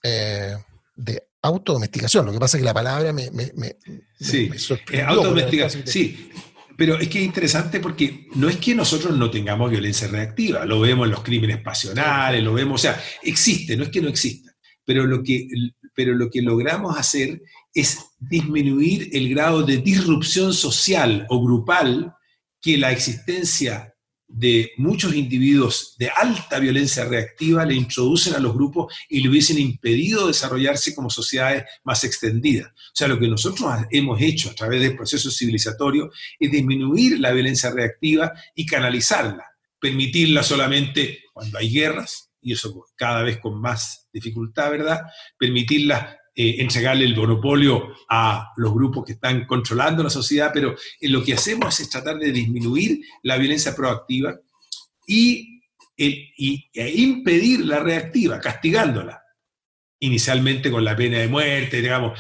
eh, 0.03 0.57
de 0.93 1.29
autodomesticación. 1.41 2.25
Lo 2.25 2.33
que 2.33 2.39
pasa 2.39 2.57
es 2.57 2.61
que 2.61 2.65
la 2.65 2.73
palabra 2.73 3.13
me, 3.13 3.31
me, 3.31 3.51
me, 3.55 3.77
sí, 4.19 4.51
me 4.91 5.01
autodomesticación. 5.03 5.87
Sí, 5.87 6.31
pero 6.77 6.99
es 6.99 7.07
que 7.07 7.19
es 7.19 7.25
interesante 7.25 7.79
porque 7.79 8.27
no 8.35 8.49
es 8.49 8.57
que 8.57 8.75
nosotros 8.75 9.17
no 9.17 9.29
tengamos 9.29 9.71
violencia 9.71 10.07
reactiva, 10.07 10.65
lo 10.65 10.79
vemos 10.79 11.05
en 11.05 11.11
los 11.11 11.23
crímenes 11.23 11.61
pasionales, 11.61 12.43
lo 12.43 12.53
vemos, 12.53 12.81
o 12.81 12.83
sea, 12.83 13.01
existe, 13.23 13.77
no 13.77 13.83
es 13.83 13.89
que 13.89 14.01
no 14.01 14.09
exista, 14.09 14.51
pero 14.83 15.05
lo 15.05 15.23
que, 15.23 15.47
pero 15.95 16.13
lo 16.13 16.29
que 16.29 16.41
logramos 16.41 16.97
hacer 16.97 17.41
es 17.73 17.99
disminuir 18.19 19.09
el 19.13 19.29
grado 19.29 19.63
de 19.63 19.77
disrupción 19.77 20.53
social 20.53 21.25
o 21.29 21.43
grupal 21.43 22.13
que 22.61 22.77
la 22.77 22.91
existencia 22.91 23.94
de 24.27 24.71
muchos 24.77 25.13
individuos 25.13 25.95
de 25.97 26.09
alta 26.09 26.59
violencia 26.59 27.05
reactiva 27.05 27.65
le 27.65 27.75
introducen 27.75 28.33
a 28.33 28.39
los 28.39 28.53
grupos 28.53 28.93
y 29.07 29.21
le 29.21 29.29
hubiesen 29.29 29.59
impedido 29.59 30.27
desarrollarse 30.27 30.95
como 30.95 31.09
sociedades 31.09 31.63
más 31.83 32.03
extendidas. 32.03 32.71
O 32.71 32.95
sea, 32.95 33.07
lo 33.07 33.19
que 33.19 33.27
nosotros 33.27 33.71
hemos 33.91 34.21
hecho 34.21 34.49
a 34.49 34.55
través 34.55 34.81
del 34.81 34.95
proceso 34.95 35.29
civilizatorio 35.29 36.11
es 36.39 36.51
disminuir 36.51 37.19
la 37.19 37.31
violencia 37.31 37.69
reactiva 37.71 38.33
y 38.55 38.65
canalizarla, 38.65 39.45
permitirla 39.79 40.43
solamente 40.43 41.25
cuando 41.33 41.57
hay 41.57 41.69
guerras, 41.71 42.31
y 42.41 42.53
eso 42.53 42.85
cada 42.95 43.23
vez 43.23 43.39
con 43.39 43.59
más 43.59 44.07
dificultad, 44.13 44.69
¿verdad? 44.69 45.01
Permitirla 45.37 46.19
eh, 46.37 46.57
entregarle 46.59 47.05
el 47.05 47.15
monopolio 47.15 47.93
a 48.09 48.51
los 48.57 48.73
grupos 48.73 49.05
que 49.05 49.13
están 49.13 49.45
controlando 49.45 50.03
la 50.03 50.09
sociedad, 50.09 50.51
pero 50.53 50.75
lo 51.01 51.23
que 51.23 51.33
hacemos 51.33 51.79
es 51.79 51.89
tratar 51.89 52.17
de 52.17 52.33
disminuir 52.33 52.99
la 53.23 53.37
violencia 53.37 53.73
proactiva 53.73 54.35
y, 55.07 55.61
e 55.95 56.91
impedir 56.95 57.65
la 57.65 57.79
reactiva, 57.79 58.41
castigándola. 58.41 59.21
Inicialmente 59.99 60.69
con 60.69 60.83
la 60.83 60.93
pena 60.93 61.19
de 61.19 61.29
muerte, 61.29 61.81
digamos, 61.81 62.19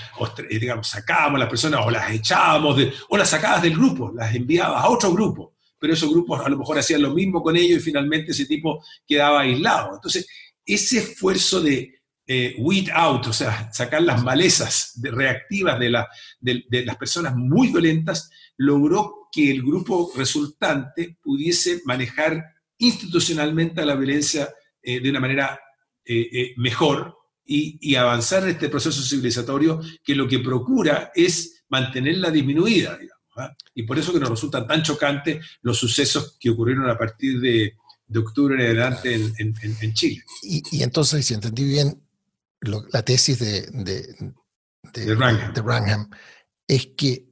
eh, 0.49 0.73
sacábamos 0.81 1.35
a 1.35 1.39
las 1.39 1.49
personas 1.49 1.81
o 1.85 1.91
las 1.91 2.09
echábamos, 2.09 2.81
o 3.09 3.17
las 3.17 3.29
sacabas 3.29 3.63
del 3.63 3.73
grupo, 3.73 4.13
las 4.15 4.33
enviabas 4.33 4.81
a 4.81 4.89
otro 4.89 5.11
grupo, 5.11 5.57
pero 5.77 5.93
esos 5.93 6.09
grupos 6.09 6.39
a 6.39 6.47
lo 6.47 6.57
mejor 6.57 6.79
hacían 6.79 7.01
lo 7.01 7.13
mismo 7.13 7.43
con 7.43 7.57
ellos 7.57 7.79
y 7.79 7.83
finalmente 7.83 8.31
ese 8.31 8.45
tipo 8.45 8.81
quedaba 9.05 9.41
aislado. 9.41 9.95
Entonces, 9.95 10.25
ese 10.65 10.99
esfuerzo 10.99 11.59
de, 11.59 11.95
eh, 12.27 12.55
weed 12.57 12.89
out, 12.91 13.27
o 13.27 13.33
sea, 13.33 13.71
sacar 13.71 14.01
las 14.01 14.23
malezas 14.23 14.99
reactivas 15.01 15.79
de, 15.79 15.89
las 15.89 16.97
personas 16.97 17.35
muy 17.35 17.67
violentas, 17.67 18.31
logró 18.57 19.29
que 19.31 19.51
el 19.51 19.61
grupo 19.61 20.11
resultante 20.15 21.17
pudiese 21.21 21.81
manejar 21.85 22.43
institucionalmente 22.79 23.81
a 23.81 23.85
la 23.85 23.95
violencia 23.95 24.49
eh, 24.81 24.99
de 24.99 25.09
una 25.09 25.19
manera 25.19 25.59
eh, 26.03 26.53
mejor 26.57 27.15
y, 27.45 27.95
avanzar 27.95 28.43
en 28.43 28.49
este 28.49 28.69
proceso 28.69 29.03
civilizatorio 29.03 29.79
que 30.03 30.15
lo 30.15 30.27
que 30.27 30.39
procura 30.39 31.11
es 31.13 31.63
mantenerla 31.69 32.31
disminuida, 32.31 32.97
¿ah? 33.37 33.55
Y 33.75 33.83
por 33.83 33.99
eso 33.99 34.11
que 34.11 34.19
nos 34.19 34.29
resultan 34.29 34.65
tan 34.65 34.81
chocantes 34.81 35.45
los 35.61 35.77
sucesos 35.77 36.37
que 36.39 36.49
ocurrieron 36.49 36.89
a 36.89 36.97
partir 36.97 37.39
de, 37.39 37.73
octubre 38.15 38.55
en 38.55 38.61
adelante 38.61 39.13
en, 39.13 39.93
Chile. 39.93 40.23
Y, 40.41 40.63
y, 40.71 40.83
entonces, 40.83 41.25
si 41.25 41.33
entendí 41.33 41.65
bien, 41.65 42.04
la 42.65 43.03
tesis 43.03 43.39
de, 43.39 43.61
de, 43.71 44.15
de, 44.93 46.05
es 46.67 46.87
que 46.97 47.25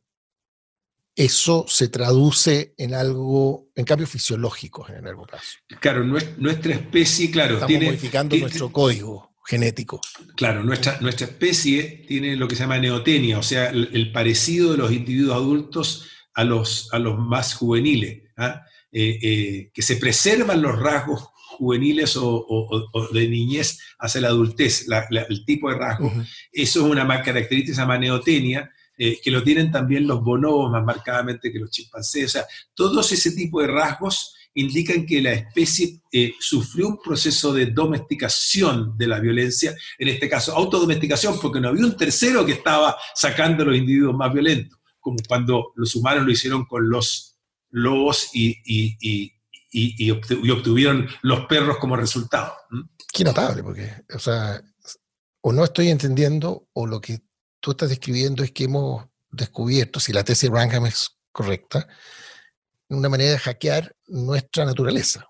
eso 1.15 1.65
se 1.67 1.89
traduce 1.89 2.73
en 2.77 2.93
algo, 2.93 3.69
en 3.75 3.85
cambios 3.85 4.09
fisiológicos 4.09 4.89
en 4.89 4.95
el 4.97 5.03
largo 5.03 5.25
plazo. 5.25 5.57
Claro, 5.79 6.03
nuestra 6.03 6.73
especie, 6.73 7.29
claro, 7.29 7.55
Estamos 7.55 7.83
modificando 7.83 8.35
nuestro 8.37 8.71
código 8.71 9.35
genético. 9.45 10.01
Claro, 10.35 10.63
nuestra, 10.63 10.99
nuestra 11.01 11.27
especie 11.27 12.05
tiene 12.07 12.35
lo 12.35 12.47
que 12.47 12.55
se 12.55 12.63
llama 12.63 12.79
neotenia, 12.79 13.37
o 13.37 13.43
sea, 13.43 13.69
el, 13.69 14.11
parecido 14.11 14.71
de 14.71 14.77
los 14.77 14.91
individuos 14.91 15.35
adultos 15.35 16.09
a 16.33 16.43
los, 16.43 16.91
a 16.93 16.99
los 16.99 17.19
más 17.19 17.53
juveniles, 17.53 18.23
¿ah? 18.37 18.63
eh, 18.91 19.19
eh, 19.21 19.71
que 19.73 19.81
se 19.81 19.97
preservan 19.97 20.61
los 20.61 20.79
rasgos 20.79 21.27
juveniles 21.63 22.17
o, 22.17 23.09
de 23.11 23.27
niñez 23.27 23.79
hacia 23.99 24.21
la 24.21 24.27
adultez, 24.27 24.85
el 25.29 25.45
tipo 25.45 25.69
de 25.69 25.77
rasgo. 25.77 26.11
Eso 26.51 26.85
es 26.85 26.91
una 26.91 27.23
característica, 27.23 27.75
se 27.75 27.81
llama 27.81 27.97
neotenia, 27.97 28.69
eh, 28.97 29.19
que 29.23 29.31
lo 29.31 29.41
tienen 29.41 29.71
también 29.71 30.05
los 30.05 30.21
bonobos 30.21 30.71
más 30.71 30.83
marcadamente 30.83 31.51
que 31.51 31.59
los 31.59 31.71
chimpancés. 31.71 32.25
O 32.25 32.29
sea, 32.29 32.45
todos 32.75 33.11
ese 33.11 33.31
tipo 33.31 33.61
de 33.61 33.67
rasgos 33.67 34.35
indican 34.55 35.05
que 35.05 35.21
la 35.21 35.33
especie 35.33 36.01
eh, 36.11 36.33
sufrió 36.39 36.87
un 36.89 36.99
proceso 37.01 37.53
de 37.53 37.67
domesticación 37.67 38.95
de 38.97 39.07
la 39.07 39.19
violencia, 39.19 39.75
en 39.97 40.09
este 40.09 40.29
caso 40.29 40.55
autodomesticación, 40.55 41.39
porque 41.41 41.59
no 41.59 41.69
había 41.69 41.85
un 41.85 41.97
tercero 41.97 42.45
que 42.45 42.51
estaba 42.53 42.95
sacando 43.15 43.63
a 43.63 43.67
los 43.67 43.77
individuos 43.77 44.15
más 44.15 44.31
violentos, 44.31 44.79
como 44.99 45.17
cuando 45.27 45.71
los 45.75 45.95
humanos 45.95 46.25
lo 46.25 46.31
hicieron 46.31 46.65
con 46.65 46.87
los 46.87 47.33
lobos 47.71 48.29
y, 48.33 48.57
y, 48.65 49.31
obtuvieron 50.51 51.07
los 51.21 51.45
perros 51.45 51.77
como 51.77 51.95
resultado. 51.95 52.53
Qué 53.11 53.23
notable, 53.23 53.63
porque, 53.63 53.91
o 54.13 54.19
sea, 54.19 54.61
o 55.41 55.51
no 55.51 55.63
estoy 55.63 55.89
entendiendo, 55.89 56.67
o 56.73 56.87
lo 56.87 57.01
que 57.01 57.21
tú 57.59 57.71
estás 57.71 57.89
describiendo 57.89 58.43
es 58.43 58.51
que 58.51 58.65
hemos 58.65 59.05
descubierto, 59.31 59.99
si 59.99 60.13
la 60.13 60.23
tesis 60.23 60.49
de 60.49 60.55
Rangham 60.55 60.85
es 60.85 61.09
correcta, 61.31 61.87
una 62.89 63.09
manera 63.09 63.31
de 63.31 63.39
hackear 63.39 63.95
nuestra 64.07 64.65
naturaleza. 64.65 65.25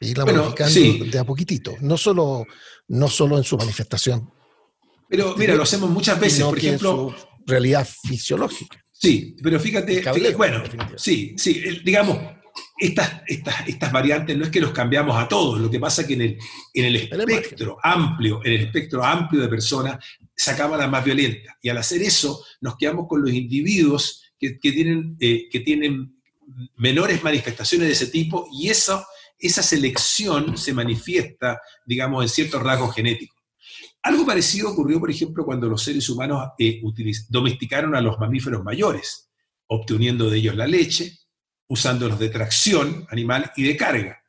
Y 0.00 0.10
irla 0.10 0.24
modificando 0.24 1.04
de 1.06 1.18
a 1.18 1.24
poquitito, 1.24 1.74
no 1.80 1.98
solo, 1.98 2.46
no 2.86 3.08
solo 3.08 3.36
en 3.36 3.42
su 3.42 3.56
manifestación. 3.56 4.32
Pero 5.08 5.36
mira, 5.36 5.56
lo 5.56 5.64
hacemos 5.64 5.90
muchas 5.90 6.20
veces, 6.20 6.44
por 6.44 6.56
ejemplo. 6.56 7.14
realidad 7.46 7.88
fisiológica. 8.06 8.84
Sí, 8.92 9.36
pero 9.42 9.58
fíjate, 9.58 10.02
bueno, 10.36 10.62
sí, 10.96 11.34
sí, 11.36 11.80
digamos, 11.84 12.18
estas, 12.78 13.22
estas, 13.26 13.68
estas, 13.68 13.92
variantes 13.92 14.36
no 14.36 14.44
es 14.44 14.50
que 14.50 14.60
los 14.60 14.70
cambiamos 14.70 15.16
a 15.16 15.26
todos, 15.26 15.60
lo 15.60 15.70
que 15.70 15.80
pasa 15.80 16.02
es 16.02 16.08
que 16.08 16.14
en 16.14 16.22
el, 16.22 16.38
en 16.74 16.84
el 16.84 16.96
espectro 16.96 17.76
amplio, 17.82 18.40
en 18.44 18.52
el 18.52 18.60
espectro 18.62 19.04
amplio 19.04 19.42
de 19.42 19.48
personas, 19.48 20.04
sacamos 20.36 20.78
las 20.78 20.90
más 20.90 21.04
violentas. 21.04 21.56
Y 21.60 21.68
al 21.68 21.78
hacer 21.78 22.02
eso, 22.02 22.44
nos 22.60 22.76
quedamos 22.76 23.06
con 23.08 23.22
los 23.22 23.32
individuos 23.32 24.22
que, 24.38 24.58
que 24.58 24.72
tienen, 24.72 25.16
eh, 25.18 25.48
que 25.50 25.60
tienen 25.60 26.18
menores 26.76 27.22
manifestaciones 27.22 27.88
de 27.88 27.92
ese 27.92 28.06
tipo 28.06 28.48
y 28.52 28.68
eso, 28.68 29.04
esa 29.38 29.62
selección 29.62 30.56
se 30.56 30.72
manifiesta, 30.72 31.60
digamos, 31.84 32.22
en 32.22 32.28
ciertos 32.28 32.62
rasgos 32.62 32.94
genéticos. 32.94 33.36
Algo 34.02 34.24
parecido 34.24 34.70
ocurrió, 34.70 35.00
por 35.00 35.10
ejemplo, 35.10 35.44
cuando 35.44 35.68
los 35.68 35.82
seres 35.82 36.08
humanos 36.08 36.48
eh, 36.58 36.80
domesticaron 37.28 37.96
a 37.96 38.00
los 38.00 38.18
mamíferos 38.18 38.62
mayores, 38.62 39.28
obteniendo 39.66 40.30
de 40.30 40.38
ellos 40.38 40.56
la 40.56 40.66
leche, 40.66 41.18
usándolos 41.68 42.18
de 42.18 42.30
tracción 42.30 43.06
animal 43.10 43.52
y 43.56 43.64
de 43.64 43.76
carga. 43.76 44.22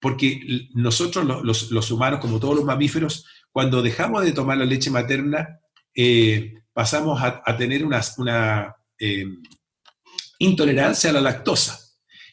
Porque 0.00 0.68
nosotros, 0.74 1.26
los, 1.44 1.90
humanos, 1.90 2.20
como 2.20 2.38
todos 2.38 2.56
los 2.56 2.64
mamíferos, 2.64 3.26
cuando 3.50 3.82
dejamos 3.82 4.24
de 4.24 4.32
tomar 4.32 4.56
la 4.56 4.64
leche 4.64 4.90
materna, 4.90 5.60
eh, 5.94 6.54
pasamos 6.72 7.20
a, 7.20 7.56
tener 7.56 7.84
una, 7.84 8.00
una 8.18 8.76
eh, 8.98 9.26
intolerancia 10.38 11.10
a 11.10 11.14
la 11.14 11.20
lactosa. 11.20 11.78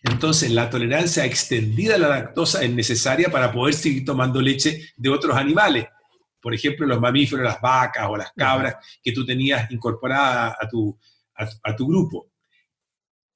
Entonces, 0.04 0.52
la 0.52 0.70
tolerancia 0.70 1.26
extendida 1.26 1.96
a 1.96 1.98
la 1.98 2.10
lactosa 2.10 2.64
es 2.64 2.70
necesaria 2.72 3.30
para 3.30 3.52
poder 3.52 3.74
seguir 3.74 4.06
tomando 4.06 4.40
leche 4.40 4.94
de 4.96 5.10
otros 5.10 5.36
animales. 5.36 5.88
Por 6.40 6.54
ejemplo, 6.54 6.86
los 6.86 7.02
mamíferos, 7.02 7.44
las 7.44 7.60
vacas 7.60 8.06
o 8.08 8.16
las 8.16 8.32
cabras 8.34 8.76
que 9.02 9.12
tú 9.12 9.26
tenías 9.26 9.70
incorporadas 9.72 10.56
a 10.62 10.70
tu, 10.70 10.96
a, 11.36 11.76
tu 11.76 11.88
grupo. 11.88 12.32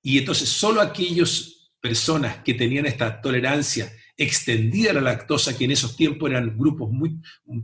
Y 0.02 0.18
entonces, 0.18 0.50
solo 0.50 0.82
aquellas 0.82 1.72
personas 1.82 2.44
que 2.44 2.54
tenían 2.54 2.86
esta 2.86 3.22
tolerancia 3.22 3.92
extendida 4.20 4.92
a 4.92 4.96
la 4.96 5.02
lactosa, 5.02 5.58
que 5.58 5.64
en 5.64 5.72
esos 5.72 5.96
tiempos 5.96 6.30
eran 6.30 6.58
grupos 6.58 6.92
muy, 6.92 7.18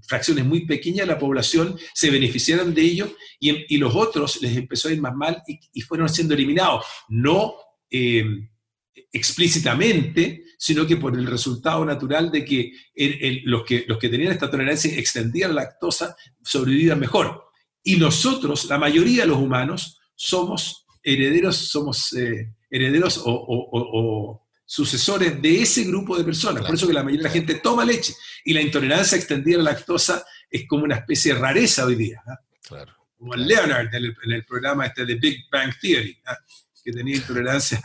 fracciones 0.08 0.46
muy 0.46 0.66
pequeñas 0.66 1.06
de 1.06 1.14
la 1.14 1.20
población, 1.20 1.78
se 1.94 2.10
beneficiaron 2.10 2.74
de 2.74 2.82
ello 2.82 3.14
y, 3.40 3.78
los 3.78 3.94
otros 3.94 4.42
les 4.42 4.56
empezó 4.56 4.88
a 4.88 4.94
ir 4.94 5.02
más 5.02 5.14
mal 5.14 5.44
y, 5.48 5.82
fueron 5.82 6.08
siendo 6.08 6.34
eliminados. 6.34 6.86
No 7.10 7.56
eh, 7.90 8.24
explícitamente, 9.12 10.46
sino 10.58 10.88
que 10.88 10.96
por 10.96 11.18
el 11.18 11.28
resultado 11.28 11.84
natural 11.84 12.32
de 12.32 12.46
que, 12.46 12.72
los, 13.44 13.64
que 13.66 13.84
los 13.88 13.98
que 13.98 14.10
tenían 14.10 14.32
esta 14.32 14.50
tolerancia 14.50 14.98
extendida 14.98 15.48
a 15.48 15.50
la 15.50 15.64
lactosa 15.64 16.16
sobrevivían 16.42 17.00
mejor. 17.00 17.44
Y 17.84 17.98
nosotros, 17.98 18.66
la 18.66 18.80
mayoría 18.80 19.24
de 19.24 19.28
los 19.28 19.38
humanos, 19.38 20.00
somos 20.16 20.85
herederos, 21.06 21.56
somos 21.56 22.12
eh, 22.14 22.52
herederos 22.70 23.22
o, 23.24 24.42
sucesores 24.68 25.40
de 25.40 25.62
ese 25.62 25.84
grupo 25.84 26.18
de 26.18 26.24
personas. 26.24 26.66
Por 26.66 26.74
eso 26.74 26.88
que 26.88 26.94
la 26.94 27.04
mayoría 27.04 27.24
de 27.24 27.30
la 27.30 27.34
gente 27.34 27.56
toma 27.56 27.86
leche. 27.86 28.16
Y 28.44 28.52
la 28.52 28.62
intolerancia 28.62 29.16
extendida 29.16 29.60
a 29.60 29.62
la 29.62 29.72
lactosa 29.72 30.26
es 30.50 30.68
como 30.68 30.86
una 30.86 30.96
especie 30.96 31.34
de 31.34 31.40
rareza 31.40 31.86
hoy 31.86 31.96
día. 31.96 32.24
Claro. 32.68 32.92
Como 33.16 33.36
Leonard 33.36 33.94
en 33.94 34.34
el, 34.34 34.44
programa 34.44 34.88
este 34.88 35.06
de 35.06 35.16
Big 35.16 35.46
Bang 35.52 35.72
Theory 35.80 36.20
que 36.84 36.92
tenía 36.92 37.16
intolerancia 37.16 37.80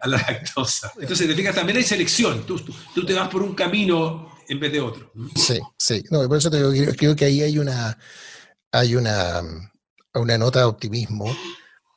a 0.00 0.08
la 0.08 0.18
lactosa. 0.18 0.92
Entonces, 1.00 1.26
te 1.26 1.34
fijas, 1.34 1.54
también 1.54 1.78
hay 1.78 1.84
selección. 1.84 2.44
Tú, 2.46 2.58
tú, 2.94 3.06
te 3.06 3.14
vas 3.14 3.28
por 3.28 3.42
un 3.42 3.54
camino 3.54 4.30
en 4.46 4.60
vez 4.60 4.72
de 4.72 4.80
otro. 4.80 5.10
Sí, 5.34 5.58
sí. 5.78 6.02
No, 6.10 6.26
por 6.28 6.36
eso 6.36 6.50
te 6.50 6.58
digo, 6.58 6.92
creo 6.96 7.16
que 7.16 7.24
ahí 7.24 7.40
hay 7.42 7.58
una, 7.58 7.96
hay 8.70 8.94
una, 8.94 9.42
una 10.14 10.38
nota 10.38 10.60
de 10.60 10.64
optimismo, 10.66 11.34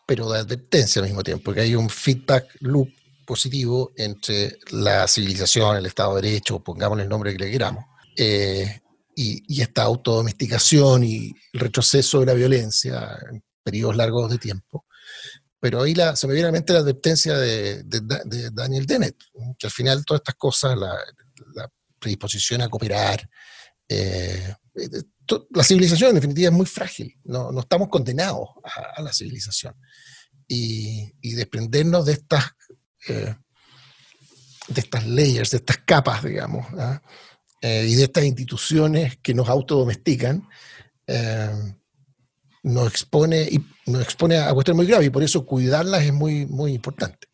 pero 0.05 0.29
de 0.29 0.39
advertencia 0.39 1.01
al 1.01 1.07
mismo 1.07 1.23
tiempo, 1.23 1.53
que 1.53 1.61
hay 1.61 1.75
un 1.75 1.89
feedback 1.89 2.47
loop 2.59 2.89
positivo 3.25 3.91
entre 3.97 4.59
la 4.71 5.07
civilización, 5.07 5.77
el 5.77 5.85
Estado 5.85 6.15
de 6.15 6.21
Derecho, 6.21 6.63
pongamos 6.63 6.99
el 6.99 7.09
nombre 7.09 7.31
que 7.33 7.43
le 7.43 7.51
queramos, 7.51 7.83
eh, 8.15 8.81
y, 9.15 9.61
esta 9.61 9.83
autodomesticación 9.83 11.03
y 11.03 11.33
el 11.53 11.59
retroceso 11.59 12.19
de 12.19 12.25
la 12.27 12.33
violencia 12.33 13.17
en 13.31 13.43
periodos 13.63 13.95
largos 13.95 14.29
de 14.29 14.37
tiempo, 14.37 14.85
pero 15.59 15.81
ahí 15.81 15.95
la, 15.95 16.15
se 16.15 16.27
me 16.27 16.33
viene 16.33 16.49
a 16.49 16.51
la 16.51 16.57
mente 16.57 16.73
la 16.73 16.79
advertencia 16.79 17.37
de, 17.37 17.83
Daniel 18.53 18.85
Dennett, 18.85 19.17
que 19.57 19.67
al 19.67 19.71
final 19.71 20.05
todas 20.05 20.19
estas 20.19 20.35
cosas, 20.35 20.77
la, 20.77 20.95
predisposición 21.97 22.61
a 22.61 22.69
cooperar, 22.69 23.27
eh, 23.89 24.53
la 25.49 25.63
civilización 25.63 26.09
en 26.09 26.15
definitiva 26.15 26.49
es 26.49 26.55
muy 26.55 26.67
frágil, 26.67 27.17
no 27.23 27.59
estamos 27.59 27.89
condenados 27.89 28.49
a, 28.63 29.01
la 29.01 29.11
civilización. 29.11 29.73
Y, 30.47 31.11
desprendernos 31.21 32.05
de 32.05 32.13
estas, 32.13 32.51
eh, 33.07 33.35
de 34.67 34.81
estas 34.81 35.07
layers, 35.07 35.51
de 35.51 35.57
estas 35.57 35.77
capas, 35.79 36.23
digamos, 36.23 36.65
¿ah? 36.77 37.01
eh, 37.61 37.87
y 37.89 37.95
de 37.95 38.03
estas 38.03 38.23
instituciones 38.23 39.17
que 39.17 39.33
nos 39.33 39.49
autodomestican, 39.49 40.47
nos 42.63 42.87
expone, 42.87 43.43
y 43.43 43.61
nos 43.85 44.01
expone 44.01 44.37
a 44.37 44.53
cuestiones 44.53 44.77
muy 44.77 44.87
graves 44.87 45.07
y 45.07 45.11
por 45.11 45.23
eso 45.23 45.45
cuidarlas 45.45 46.03
es 46.03 46.13
muy, 46.13 46.45
muy 46.47 46.73
importante. 46.73 47.27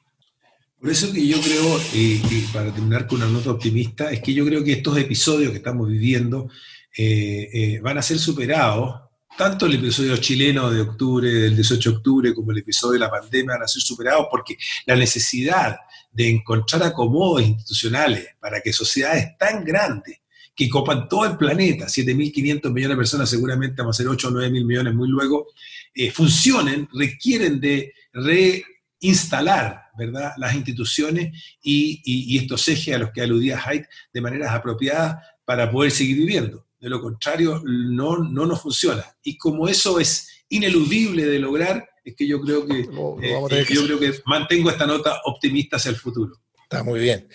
Por 0.82 0.90
eso 0.90 1.14
que 1.14 1.28
yo 1.28 1.40
creo, 1.40 1.80
y, 1.94 2.18
para 2.52 2.74
terminar 2.74 3.06
con 3.06 3.22
una 3.22 3.30
nota 3.30 3.52
optimista, 3.52 4.12
es 4.12 4.20
que 4.20 4.34
yo 4.34 4.44
creo 4.44 4.64
que 4.64 4.72
estos 4.72 4.98
episodios 4.98 5.52
que 5.52 5.58
estamos 5.58 5.88
viviendo 5.88 6.50
eh, 6.98 7.50
eh, 7.54 7.80
van 7.82 8.00
a 8.00 8.02
ser 8.02 8.18
superados, 8.18 9.00
tanto 9.38 9.66
el 9.66 9.76
episodio 9.76 10.18
chileno 10.18 10.70
de 10.70 10.82
octubre, 10.82 11.30
del 11.30 11.56
18 11.56 11.90
de 11.90 11.96
octubre, 11.98 12.34
como 12.36 12.52
el 12.52 12.60
episodio 12.60 12.94
de 12.94 13.00
la 13.00 13.10
pandemia 13.10 13.56
van 13.56 13.64
a 13.64 13.68
ser 13.68 13.82
superados 13.82 14.28
porque 14.30 14.58
la 14.86 14.96
necesidad 14.96 15.78
de 16.12 16.30
encontrar 16.30 16.84
acomodos 16.84 17.42
institucionales 17.42 18.28
para 18.40 18.62
que 18.62 18.74
sociedades 18.74 19.38
tan 19.38 19.64
grandes 19.64 20.20
que 20.54 20.70
copan 20.70 21.08
todo 21.08 21.26
el 21.26 21.38
planeta, 21.38 21.86
7.500 21.86 22.72
millones 22.72 22.90
de 22.90 22.98
personas, 22.98 23.30
seguramente 23.30 23.82
vamos 23.82 23.96
a 23.96 24.04
ser 24.04 24.08
8 24.08 24.28
o 24.28 24.32
9.000 24.32 24.66
millones 24.66 24.94
muy 24.94 25.08
luego, 25.08 25.48
eh, 25.94 26.12
funcionen, 26.12 26.88
requieren 26.94 27.60
de 27.60 27.94
reinstalar 28.14 29.86
¿verdad? 29.98 30.34
las 30.38 30.54
instituciones 30.54 31.32
y, 31.62 32.38
estos 32.38 32.68
ejes 32.68 32.96
a 32.96 33.00
los 33.00 33.12
que 33.12 33.22
aludía 33.22 33.62
Haidt 33.64 33.86
de 34.14 34.22
maneras 34.22 34.54
apropiadas 34.54 35.24
para 35.46 35.72
poder 35.72 35.92
seguir 35.92 36.18
viviendo. 36.18 36.66
De 36.82 36.90
lo 36.90 37.00
contrario, 37.00 37.62
no, 37.64 38.18
no 38.18 38.46
nos 38.48 38.62
funciona. 38.62 39.06
Y 39.22 39.38
como 39.38 39.68
eso 39.68 40.00
es 40.00 40.46
ineludible 40.50 41.26
de 41.26 41.38
lograr, 41.38 41.88
es 42.04 42.16
que 42.16 42.28
yo 42.28 42.42
creo 42.42 42.66
que, 42.66 42.80
eh, 42.82 43.66
yo 43.70 43.86
creo 43.86 44.00
que 44.00 44.20
mantengo 44.26 44.72
esta 44.72 44.88
nota 44.88 45.22
optimista 45.26 45.78
hacia 45.78 45.90
el 45.90 45.96
futuro. 45.96 46.36
Está 46.64 46.84
muy 46.84 47.00
bien. 47.00 47.30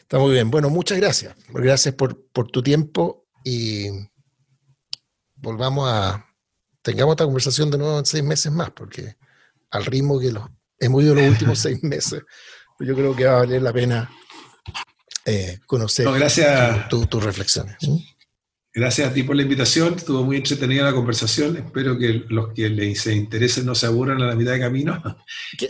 Está 0.00 0.18
muy 0.18 0.32
bien. 0.32 0.50
Bueno, 0.50 0.70
muchas 0.70 0.98
gracias. 0.98 1.36
Gracias 1.48 1.94
por, 1.94 2.16
tu 2.50 2.62
tiempo 2.62 3.26
y 3.44 3.88
volvamos 5.34 5.90
a, 5.90 6.26
tengamos 6.80 7.12
esta 7.12 7.24
conversación 7.24 7.70
de 7.70 7.78
nuevo 7.78 7.98
en 7.98 8.06
seis 8.06 8.24
meses 8.24 8.50
más, 8.50 8.70
porque 8.70 9.16
al 9.70 9.84
ritmo 9.84 10.18
que 10.18 10.32
los, 10.32 10.48
hemos 10.78 11.02
ido 11.02 11.14
los 11.14 11.24
últimos 11.28 11.58
seis 11.58 11.82
meses, 11.82 12.22
yo 12.80 12.94
creo 12.94 13.14
que 13.14 13.26
va 13.26 13.32
a 13.32 13.40
valer 13.40 13.60
la 13.60 13.72
pena 13.72 14.10
eh, 15.26 15.58
conocer 15.66 16.06
tus 16.88 17.24
reflexiones. 17.24 17.76
Gracias 18.76 19.08
a 19.08 19.14
ti 19.14 19.22
por 19.22 19.34
la 19.34 19.40
invitación, 19.40 19.94
estuvo 19.94 20.22
muy 20.22 20.36
entretenida 20.36 20.84
la 20.84 20.92
conversación, 20.92 21.56
espero 21.56 21.96
que 21.96 22.26
los 22.28 22.52
que 22.52 22.68
les 22.68 23.06
interesen 23.06 23.64
no 23.64 23.74
se 23.74 23.86
aburran 23.86 24.20
a 24.20 24.26
la 24.26 24.34
mitad 24.34 24.52
de 24.52 24.60
camino 24.60 25.02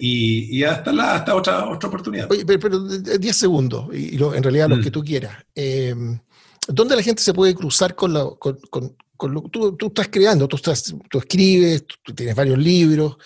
y, 0.00 0.64
hasta, 0.64 0.92
la, 0.92 1.14
hasta 1.14 1.36
otra, 1.36 1.70
otra 1.70 1.88
oportunidad. 1.88 2.28
Oye, 2.28 2.44
pero 2.44 2.80
10 2.80 3.36
segundos, 3.36 3.94
y 3.94 4.16
en 4.16 4.42
realidad 4.42 4.68
lo 4.68 4.78
mm. 4.78 4.82
que 4.82 4.90
tú 4.90 5.04
quieras. 5.04 5.36
Em, 5.54 6.18
¿Dónde 6.66 6.96
la 6.96 7.02
gente 7.04 7.22
se 7.22 7.32
puede 7.32 7.54
cruzar 7.54 7.94
con, 7.94 8.12
la, 8.12 8.28
con, 8.40 8.96
lo 9.32 9.42
que 9.44 9.50
tú, 9.50 9.86
estás 9.86 10.08
creando? 10.08 10.48
Tú, 10.48 10.56
estás, 10.56 10.92
tú 11.08 11.18
escribes, 11.18 11.84
tú 12.02 12.12
tienes 12.12 12.34
varios 12.34 12.58
libros. 12.58 13.18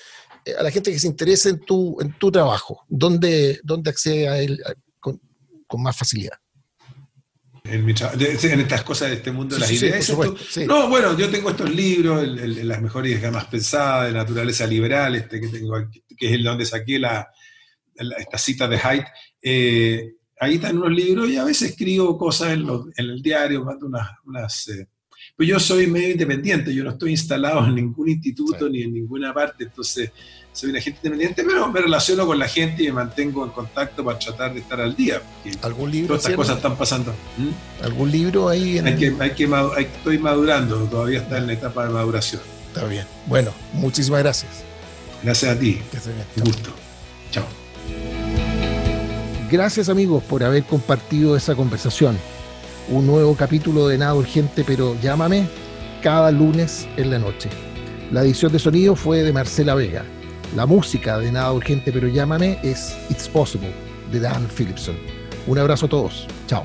Eh, 0.44 0.52
a 0.58 0.62
la 0.62 0.70
gente 0.70 0.92
que 0.92 0.98
se 0.98 1.06
interese 1.06 1.48
en 1.48 1.60
tu, 1.60 1.98
en 2.02 2.12
tu 2.18 2.30
trabajo, 2.30 2.84
¿dónde, 2.86 3.58
dónde 3.64 3.88
accede 3.88 4.28
a 4.28 4.42
él 4.42 4.60
con, 5.00 5.18
con 5.66 5.82
más 5.82 5.96
facilidad? 5.96 6.36
En, 7.70 8.60
estas 8.60 8.82
cosas 8.82 9.10
de 9.10 9.16
este 9.16 9.32
mundo 9.32 9.54
de 9.54 9.60
las 9.60 9.72
ideas. 9.72 10.12
no, 10.66 10.88
bueno, 10.88 11.16
yo 11.16 11.30
tengo 11.30 11.50
estos 11.50 11.70
libros, 11.70 12.26
las 12.26 12.80
mejores 12.80 13.20
gamas 13.20 13.46
pensadas 13.46 14.08
de 14.08 14.18
naturaleza 14.18 14.66
liberal, 14.66 15.14
este 15.14 15.40
que 15.40 15.48
tengo 15.48 15.74
que 16.16 16.26
es 16.26 16.32
el 16.32 16.44
donde 16.44 16.66
saqué 16.66 16.98
la, 16.98 17.28
esta 17.94 18.38
cita 18.38 18.68
de 18.68 18.78
Haidt. 18.82 19.06
Eh, 19.42 20.14
ahí 20.38 20.54
están 20.54 20.78
unos 20.78 20.92
libros 20.92 21.28
y 21.30 21.36
a 21.36 21.44
veces 21.44 21.70
escribo 21.70 22.16
cosas 22.18 22.52
en, 22.52 22.66
el 22.96 23.22
diario, 23.22 23.64
mando 23.64 23.86
unas... 23.86 24.08
unas 24.24 24.68
eh, 24.68 24.88
pues 25.36 25.48
yo 25.48 25.58
soy 25.58 25.86
medio 25.86 26.10
independiente, 26.10 26.74
yo 26.74 26.84
no 26.84 26.90
estoy 26.90 27.12
instalado 27.12 27.64
en 27.66 27.74
ningún 27.74 28.08
instituto 28.08 28.68
ni 28.68 28.82
en 28.82 28.92
ninguna 28.92 29.32
parte, 29.32 29.64
entonces 29.64 30.10
soy 30.52 30.70
una 30.70 30.80
gente 30.80 30.98
independiente, 31.02 31.44
pero 31.44 31.68
me 31.68 31.80
relaciono 31.80 32.26
con 32.26 32.38
la 32.38 32.48
gente 32.48 32.82
y 32.82 32.86
me 32.86 32.92
mantengo 32.92 33.44
en 33.44 33.50
contacto 33.50 34.04
para 34.04 34.18
tratar 34.18 34.52
de 34.52 34.60
estar 34.60 34.80
al 34.80 34.96
día. 34.96 35.22
¿Algún 35.62 35.90
libro? 35.90 36.08
Todas 36.08 36.24
estas 36.24 36.36
cosas 36.36 36.56
están 36.56 36.76
pasando. 36.76 37.14
¿Mm? 37.36 37.84
¿Algún 37.84 38.10
libro 38.10 38.48
ahí? 38.48 38.78
En 38.78 38.86
hay 38.86 38.96
que, 38.96 39.16
hay 39.20 39.30
que 39.30 39.96
estoy 39.96 40.18
madurando, 40.18 40.76
todavía 40.84 41.20
está 41.20 41.38
en 41.38 41.46
la 41.46 41.52
etapa 41.52 41.86
de 41.86 41.90
maduración. 41.92 42.42
Está 42.68 42.84
bien. 42.86 43.06
Bueno, 43.26 43.52
muchísimas 43.72 44.20
gracias. 44.20 44.64
Gracias 45.22 45.56
a 45.56 45.58
ti. 45.58 45.80
Un 46.36 46.44
gusto. 46.44 46.70
Chao. 47.30 47.44
Gracias 49.50 49.88
amigos 49.88 50.22
por 50.24 50.44
haber 50.44 50.64
compartido 50.64 51.36
esa 51.36 51.54
conversación. 51.54 52.18
Un 52.88 53.06
nuevo 53.06 53.36
capítulo 53.36 53.88
de 53.88 53.98
Nada 53.98 54.14
Urgente, 54.14 54.64
pero 54.64 54.96
llámame 55.00 55.48
cada 56.02 56.30
lunes 56.30 56.88
en 56.96 57.10
la 57.10 57.18
noche. 57.18 57.50
La 58.10 58.22
edición 58.22 58.52
de 58.52 58.58
sonido 58.58 58.96
fue 58.96 59.22
de 59.22 59.32
Marcela 59.32 59.74
Vega. 59.74 60.04
La 60.56 60.66
música 60.66 61.18
de 61.18 61.30
Nada 61.30 61.52
Urgente 61.52 61.92
pero 61.92 62.08
Llámame 62.08 62.58
es 62.62 62.96
It's 63.08 63.28
Possible 63.28 63.72
de 64.10 64.18
Dan 64.18 64.48
Philipson. 64.48 64.96
Un 65.46 65.58
abrazo 65.58 65.86
a 65.86 65.88
todos. 65.88 66.26
Chao. 66.48 66.64